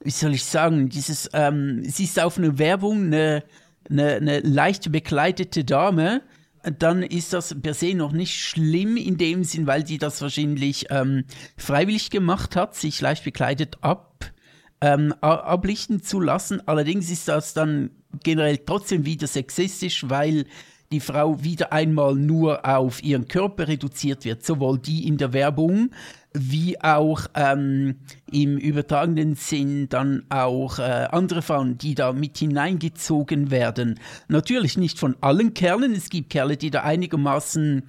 wie 0.00 0.10
soll 0.10 0.34
ich 0.34 0.44
sagen, 0.44 0.90
dieses, 0.90 1.30
ähm, 1.32 1.82
sie 1.84 2.04
ist 2.04 2.20
auf 2.20 2.36
eine 2.36 2.58
Werbung, 2.58 3.06
eine, 3.06 3.42
eine, 3.88 4.16
eine 4.16 4.40
leicht 4.40 4.92
bekleidete 4.92 5.64
Dame, 5.64 6.20
dann 6.62 7.02
ist 7.02 7.32
das 7.32 7.54
per 7.60 7.74
se 7.74 7.94
noch 7.94 8.12
nicht 8.12 8.34
schlimm 8.34 8.96
in 8.96 9.16
dem 9.16 9.44
Sinn, 9.44 9.66
weil 9.66 9.82
die 9.82 9.98
das 9.98 10.20
wahrscheinlich 10.22 10.86
ähm, 10.90 11.24
freiwillig 11.56 12.10
gemacht 12.10 12.56
hat, 12.56 12.74
sich 12.74 13.00
leicht 13.00 13.24
bekleidet 13.24 13.78
ab, 13.80 14.32
ähm, 14.80 15.14
ablichten 15.20 16.02
zu 16.02 16.20
lassen. 16.20 16.66
Allerdings 16.66 17.10
ist 17.10 17.28
das 17.28 17.54
dann 17.54 17.90
generell 18.22 18.58
trotzdem 18.58 19.04
wieder 19.04 19.26
sexistisch, 19.26 20.08
weil 20.08 20.46
die 20.90 21.00
Frau 21.00 21.42
wieder 21.42 21.72
einmal 21.72 22.14
nur 22.14 22.64
auf 22.64 23.02
ihren 23.02 23.28
Körper 23.28 23.68
reduziert 23.68 24.24
wird, 24.24 24.44
sowohl 24.44 24.78
die 24.78 25.06
in 25.06 25.18
der 25.18 25.32
Werbung 25.32 25.90
wie 26.38 26.80
auch 26.80 27.26
ähm, 27.34 27.96
im 28.30 28.58
übertragenen 28.58 29.34
Sinn 29.34 29.88
dann 29.88 30.24
auch 30.28 30.78
äh, 30.78 31.08
andere 31.10 31.42
Frauen, 31.42 31.78
die 31.78 31.94
da 31.94 32.12
mit 32.12 32.38
hineingezogen 32.38 33.50
werden. 33.50 33.98
Natürlich 34.28 34.76
nicht 34.76 34.98
von 34.98 35.16
allen 35.20 35.54
Kerlen, 35.54 35.94
es 35.94 36.08
gibt 36.08 36.30
Kerle, 36.30 36.56
die 36.56 36.70
da 36.70 36.82
einigermaßen 36.82 37.82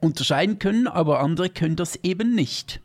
unterscheiden 0.00 0.58
können, 0.58 0.86
aber 0.86 1.20
andere 1.20 1.50
können 1.50 1.76
das 1.76 1.96
eben 2.02 2.34
nicht. 2.34 2.80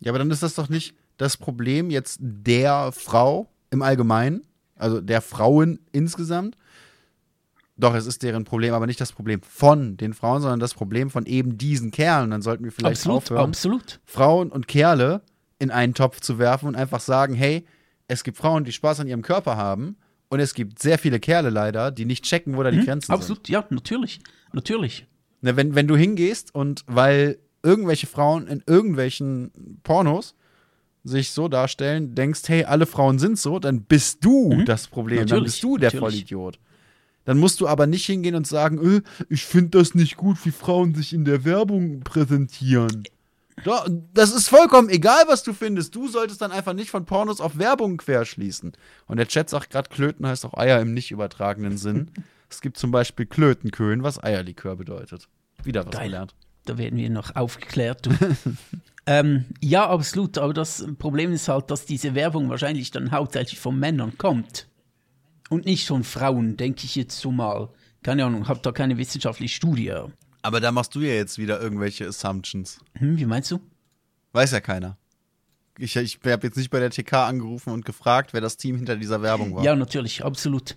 Ja, 0.00 0.12
aber 0.12 0.18
dann 0.18 0.30
ist 0.30 0.42
das 0.42 0.54
doch 0.54 0.68
nicht 0.68 0.94
das 1.18 1.36
Problem 1.36 1.90
jetzt 1.90 2.18
der 2.20 2.92
Frau 2.92 3.48
im 3.70 3.82
Allgemeinen, 3.82 4.42
also 4.76 5.00
der 5.00 5.20
Frauen 5.20 5.78
insgesamt, 5.92 6.56
doch, 7.80 7.94
es 7.94 8.06
ist 8.06 8.22
deren 8.22 8.44
Problem, 8.44 8.74
aber 8.74 8.86
nicht 8.86 9.00
das 9.00 9.12
Problem 9.12 9.40
von 9.42 9.96
den 9.96 10.14
Frauen, 10.14 10.42
sondern 10.42 10.60
das 10.60 10.74
Problem 10.74 11.10
von 11.10 11.26
eben 11.26 11.58
diesen 11.58 11.90
Kerlen. 11.90 12.30
Dann 12.30 12.42
sollten 12.42 12.64
wir 12.64 12.72
vielleicht 12.72 13.00
absolut, 13.00 13.16
aufhören, 13.16 13.44
absolut. 13.48 14.00
Frauen 14.04 14.50
und 14.50 14.68
Kerle 14.68 15.22
in 15.58 15.70
einen 15.70 15.94
Topf 15.94 16.20
zu 16.20 16.38
werfen 16.38 16.68
und 16.68 16.76
einfach 16.76 17.00
sagen, 17.00 17.34
hey, 17.34 17.66
es 18.08 18.24
gibt 18.24 18.36
Frauen, 18.36 18.64
die 18.64 18.72
Spaß 18.72 19.00
an 19.00 19.06
ihrem 19.06 19.22
Körper 19.22 19.56
haben 19.56 19.96
und 20.28 20.40
es 20.40 20.54
gibt 20.54 20.80
sehr 20.80 20.98
viele 20.98 21.20
Kerle 21.20 21.50
leider, 21.50 21.90
die 21.90 22.04
nicht 22.04 22.24
checken, 22.24 22.56
wo 22.56 22.62
da 22.62 22.70
die 22.70 22.78
mhm, 22.78 22.84
Grenzen 22.86 23.12
absolut, 23.12 23.46
sind. 23.46 23.56
Absolut, 23.56 23.70
ja, 23.70 23.74
natürlich, 23.74 24.20
natürlich. 24.52 25.06
Na, 25.40 25.56
wenn, 25.56 25.74
wenn 25.74 25.88
du 25.88 25.96
hingehst 25.96 26.54
und 26.54 26.84
weil 26.86 27.38
irgendwelche 27.62 28.06
Frauen 28.06 28.46
in 28.46 28.62
irgendwelchen 28.66 29.80
Pornos 29.82 30.34
sich 31.04 31.30
so 31.30 31.48
darstellen, 31.48 32.14
denkst, 32.14 32.42
hey, 32.46 32.64
alle 32.64 32.86
Frauen 32.86 33.18
sind 33.18 33.38
so, 33.38 33.58
dann 33.58 33.82
bist 33.82 34.24
du 34.24 34.52
mhm. 34.52 34.64
das 34.66 34.86
Problem, 34.86 35.20
natürlich, 35.20 35.30
dann 35.30 35.44
bist 35.44 35.62
du 35.62 35.76
der 35.78 35.88
natürlich. 35.88 36.00
Vollidiot. 36.00 36.58
Dann 37.30 37.38
musst 37.38 37.60
du 37.60 37.68
aber 37.68 37.86
nicht 37.86 38.06
hingehen 38.06 38.34
und 38.34 38.48
sagen, 38.48 38.96
äh, 38.96 39.02
ich 39.28 39.44
finde 39.44 39.78
das 39.78 39.94
nicht 39.94 40.16
gut, 40.16 40.44
wie 40.44 40.50
Frauen 40.50 40.96
sich 40.96 41.12
in 41.12 41.24
der 41.24 41.44
Werbung 41.44 42.00
präsentieren. 42.00 43.04
Das 44.12 44.32
ist 44.32 44.48
vollkommen 44.48 44.88
egal, 44.88 45.22
was 45.28 45.44
du 45.44 45.52
findest. 45.52 45.94
Du 45.94 46.08
solltest 46.08 46.42
dann 46.42 46.50
einfach 46.50 46.72
nicht 46.72 46.90
von 46.90 47.04
Pornos 47.04 47.40
auf 47.40 47.56
Werbung 47.56 47.98
querschließen. 47.98 48.72
Und 49.06 49.16
der 49.16 49.28
Chat 49.28 49.48
sagt 49.48 49.70
gerade, 49.70 49.88
Klöten 49.90 50.26
heißt 50.26 50.44
auch 50.44 50.54
Eier 50.54 50.80
im 50.80 50.92
nicht 50.92 51.12
übertragenen 51.12 51.78
Sinn. 51.78 52.10
es 52.50 52.60
gibt 52.60 52.78
zum 52.78 52.90
Beispiel 52.90 53.26
Klötenköhlen, 53.26 54.02
was 54.02 54.20
Eierlikör 54.20 54.74
bedeutet. 54.74 55.28
Wieder 55.62 55.86
was 55.86 55.92
Geil. 55.92 56.06
gelernt. 56.06 56.34
Da 56.64 56.78
werden 56.78 56.98
wir 56.98 57.10
noch 57.10 57.36
aufgeklärt. 57.36 58.08
ähm, 59.06 59.44
ja, 59.60 59.88
absolut. 59.88 60.36
Aber 60.36 60.52
das 60.52 60.84
Problem 60.98 61.30
ist 61.30 61.46
halt, 61.46 61.70
dass 61.70 61.86
diese 61.86 62.16
Werbung 62.16 62.48
wahrscheinlich 62.48 62.90
dann 62.90 63.12
hauptsächlich 63.12 63.60
von 63.60 63.78
Männern 63.78 64.18
kommt. 64.18 64.66
Und 65.50 65.66
nicht 65.66 65.86
von 65.86 66.04
Frauen, 66.04 66.56
denke 66.56 66.84
ich 66.84 66.94
jetzt 66.94 67.18
so 67.18 67.30
mal. 67.30 67.68
Keine 68.02 68.24
Ahnung, 68.24 68.48
habe 68.48 68.60
da 68.62 68.72
keine 68.72 68.96
wissenschaftliche 68.96 69.54
Studie. 69.54 69.92
Aber 70.40 70.60
da 70.60 70.72
machst 70.72 70.94
du 70.94 71.00
ja 71.00 71.12
jetzt 71.12 71.36
wieder 71.36 71.60
irgendwelche 71.60 72.06
Assumptions. 72.06 72.78
Hm, 72.94 73.18
wie 73.18 73.26
meinst 73.26 73.50
du? 73.50 73.60
Weiß 74.32 74.52
ja 74.52 74.60
keiner. 74.60 74.96
Ich, 75.76 75.96
ich 75.96 76.20
habe 76.24 76.46
jetzt 76.46 76.56
nicht 76.56 76.70
bei 76.70 76.78
der 76.78 76.90
TK 76.90 77.12
angerufen 77.14 77.72
und 77.72 77.84
gefragt, 77.84 78.32
wer 78.32 78.40
das 78.40 78.56
Team 78.56 78.76
hinter 78.76 78.96
dieser 78.96 79.22
Werbung 79.22 79.54
war. 79.54 79.64
Ja, 79.64 79.74
natürlich, 79.74 80.24
absolut. 80.24 80.76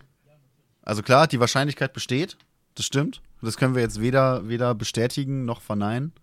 Also 0.81 1.01
klar, 1.01 1.27
die 1.27 1.39
Wahrscheinlichkeit 1.39 1.93
besteht. 1.93 2.37
Das 2.75 2.85
stimmt. 2.85 3.21
Das 3.41 3.57
können 3.57 3.75
wir 3.75 3.81
jetzt 3.81 4.01
weder, 4.01 4.47
weder 4.47 4.73
bestätigen 4.73 5.45
noch 5.45 5.61
verneinen. 5.61 6.13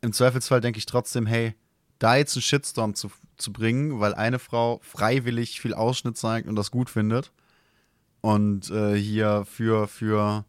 Im 0.00 0.12
Zweifelsfall 0.12 0.60
denke 0.60 0.78
ich 0.78 0.86
trotzdem, 0.86 1.26
hey, 1.26 1.54
da 1.98 2.16
jetzt 2.16 2.36
einen 2.36 2.42
Shitstorm 2.42 2.94
zu, 2.94 3.10
zu 3.38 3.52
bringen, 3.52 4.00
weil 4.00 4.14
eine 4.14 4.38
Frau 4.38 4.80
freiwillig 4.82 5.60
viel 5.60 5.74
Ausschnitt 5.74 6.16
zeigt 6.16 6.48
und 6.48 6.56
das 6.56 6.70
gut 6.70 6.90
findet 6.90 7.32
und 8.20 8.70
äh, 8.70 8.96
hier 8.96 9.44
für, 9.44 9.88
für 9.88 10.44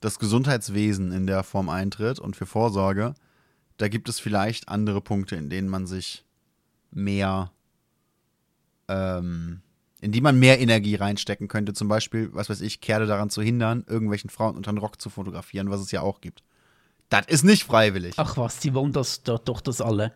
das 0.00 0.18
Gesundheitswesen 0.18 1.12
in 1.12 1.26
der 1.26 1.42
Form 1.42 1.68
eintritt 1.68 2.18
und 2.18 2.36
für 2.36 2.46
Vorsorge, 2.46 3.14
da 3.78 3.88
gibt 3.88 4.08
es 4.08 4.20
vielleicht 4.20 4.68
andere 4.68 5.00
Punkte, 5.00 5.36
in 5.36 5.48
denen 5.48 5.68
man 5.68 5.86
sich 5.86 6.24
mehr, 6.90 7.50
ähm, 8.88 9.62
in 10.00 10.12
die 10.12 10.20
man 10.20 10.38
mehr 10.38 10.60
Energie 10.60 10.94
reinstecken 10.94 11.48
könnte. 11.48 11.72
Zum 11.72 11.88
Beispiel, 11.88 12.28
was 12.32 12.50
weiß 12.50 12.60
ich, 12.60 12.80
Kerle 12.80 13.06
daran 13.06 13.30
zu 13.30 13.42
hindern, 13.42 13.84
irgendwelchen 13.88 14.30
Frauen 14.30 14.56
unter 14.56 14.70
den 14.70 14.78
Rock 14.78 15.00
zu 15.00 15.10
fotografieren, 15.10 15.70
was 15.70 15.80
es 15.80 15.90
ja 15.90 16.02
auch 16.02 16.20
gibt. 16.20 16.42
Das 17.08 17.26
ist 17.26 17.44
nicht 17.44 17.64
freiwillig. 17.64 18.14
Ach 18.18 18.36
was, 18.36 18.60
die 18.60 18.74
wollen 18.74 18.92
das 18.92 19.22
doch 19.22 19.60
das 19.60 19.80
alle. 19.80 20.12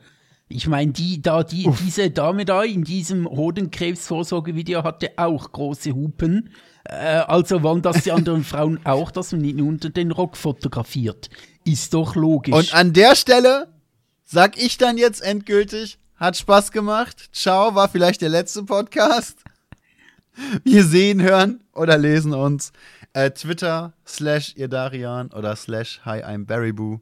Ich 0.48 0.66
meine, 0.66 0.92
die, 0.92 1.20
da, 1.20 1.42
die, 1.42 1.70
diese 1.84 2.10
Dame 2.10 2.44
da 2.44 2.62
in 2.62 2.82
diesem 2.82 3.28
Hodenkrebsvorsorgevideo 3.28 4.82
hatte 4.82 5.12
auch 5.16 5.52
große 5.52 5.92
Hupen. 5.92 6.50
Äh, 6.84 6.94
also 6.94 7.62
wollen 7.62 7.82
das 7.82 8.04
die 8.04 8.12
anderen 8.12 8.44
Frauen 8.44 8.80
auch, 8.84 9.10
dass 9.10 9.32
man 9.32 9.44
ihn 9.44 9.60
unter 9.60 9.90
den 9.90 10.10
Rock 10.10 10.36
fotografiert. 10.36 11.28
Ist 11.64 11.92
doch 11.92 12.14
logisch. 12.14 12.54
Und 12.54 12.74
an 12.74 12.94
der 12.94 13.14
Stelle 13.14 13.68
sag 14.24 14.56
ich 14.56 14.78
dann 14.78 14.96
jetzt 14.96 15.20
endgültig, 15.20 15.98
hat 16.16 16.36
Spaß 16.36 16.72
gemacht. 16.72 17.28
Ciao, 17.32 17.74
war 17.74 17.88
vielleicht 17.88 18.22
der 18.22 18.30
letzte 18.30 18.62
Podcast. 18.62 19.38
Wir 20.64 20.84
sehen, 20.84 21.20
hören 21.20 21.62
oder 21.74 21.98
lesen 21.98 22.32
uns. 22.32 22.72
Äh, 23.12 23.32
Twitter 23.32 23.92
slash 24.06 24.54
ihr 24.56 24.68
Darian 24.68 25.30
oder 25.32 25.56
slash 25.56 26.00
hi 26.04 26.22
I'm 26.22 26.46
Barryboo 26.46 27.00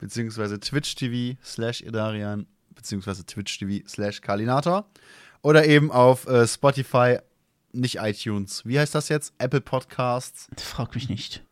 beziehungsweise 0.00 0.58
Twitch 0.58 0.96
TV 0.96 1.38
slash 1.44 1.82
Idarian, 1.82 2.46
beziehungsweise 2.80 3.24
Twitch 3.26 3.58
TV 3.58 3.86
slash 3.86 4.20
Kalinator. 4.20 4.88
Oder 5.42 5.66
eben 5.66 5.90
auf 5.90 6.26
äh, 6.26 6.46
Spotify, 6.46 7.18
nicht 7.72 7.96
iTunes. 7.96 8.62
Wie 8.64 8.78
heißt 8.78 8.94
das 8.94 9.08
jetzt? 9.08 9.32
Apple 9.38 9.60
Podcasts. 9.60 10.48
Frag 10.56 10.94
mich 10.94 11.08
nicht. 11.08 11.44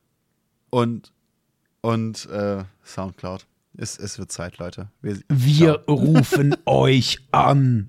Und, 0.70 1.12
und 1.80 2.26
äh, 2.26 2.64
Soundcloud. 2.84 3.46
Es, 3.76 3.98
es 3.98 4.18
wird 4.18 4.32
Zeit, 4.32 4.58
Leute. 4.58 4.90
Wir, 5.00 5.20
Wir 5.28 5.84
rufen 5.88 6.56
euch 6.66 7.18
an. 7.30 7.88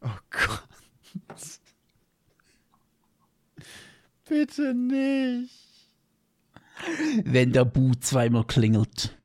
Oh 0.00 0.08
Gott. 0.30 0.68
Bitte 4.28 4.74
nicht. 4.74 5.54
Wenn 7.24 7.52
der 7.52 7.64
Bu 7.64 7.94
zweimal 7.94 8.44
klingelt. 8.44 9.16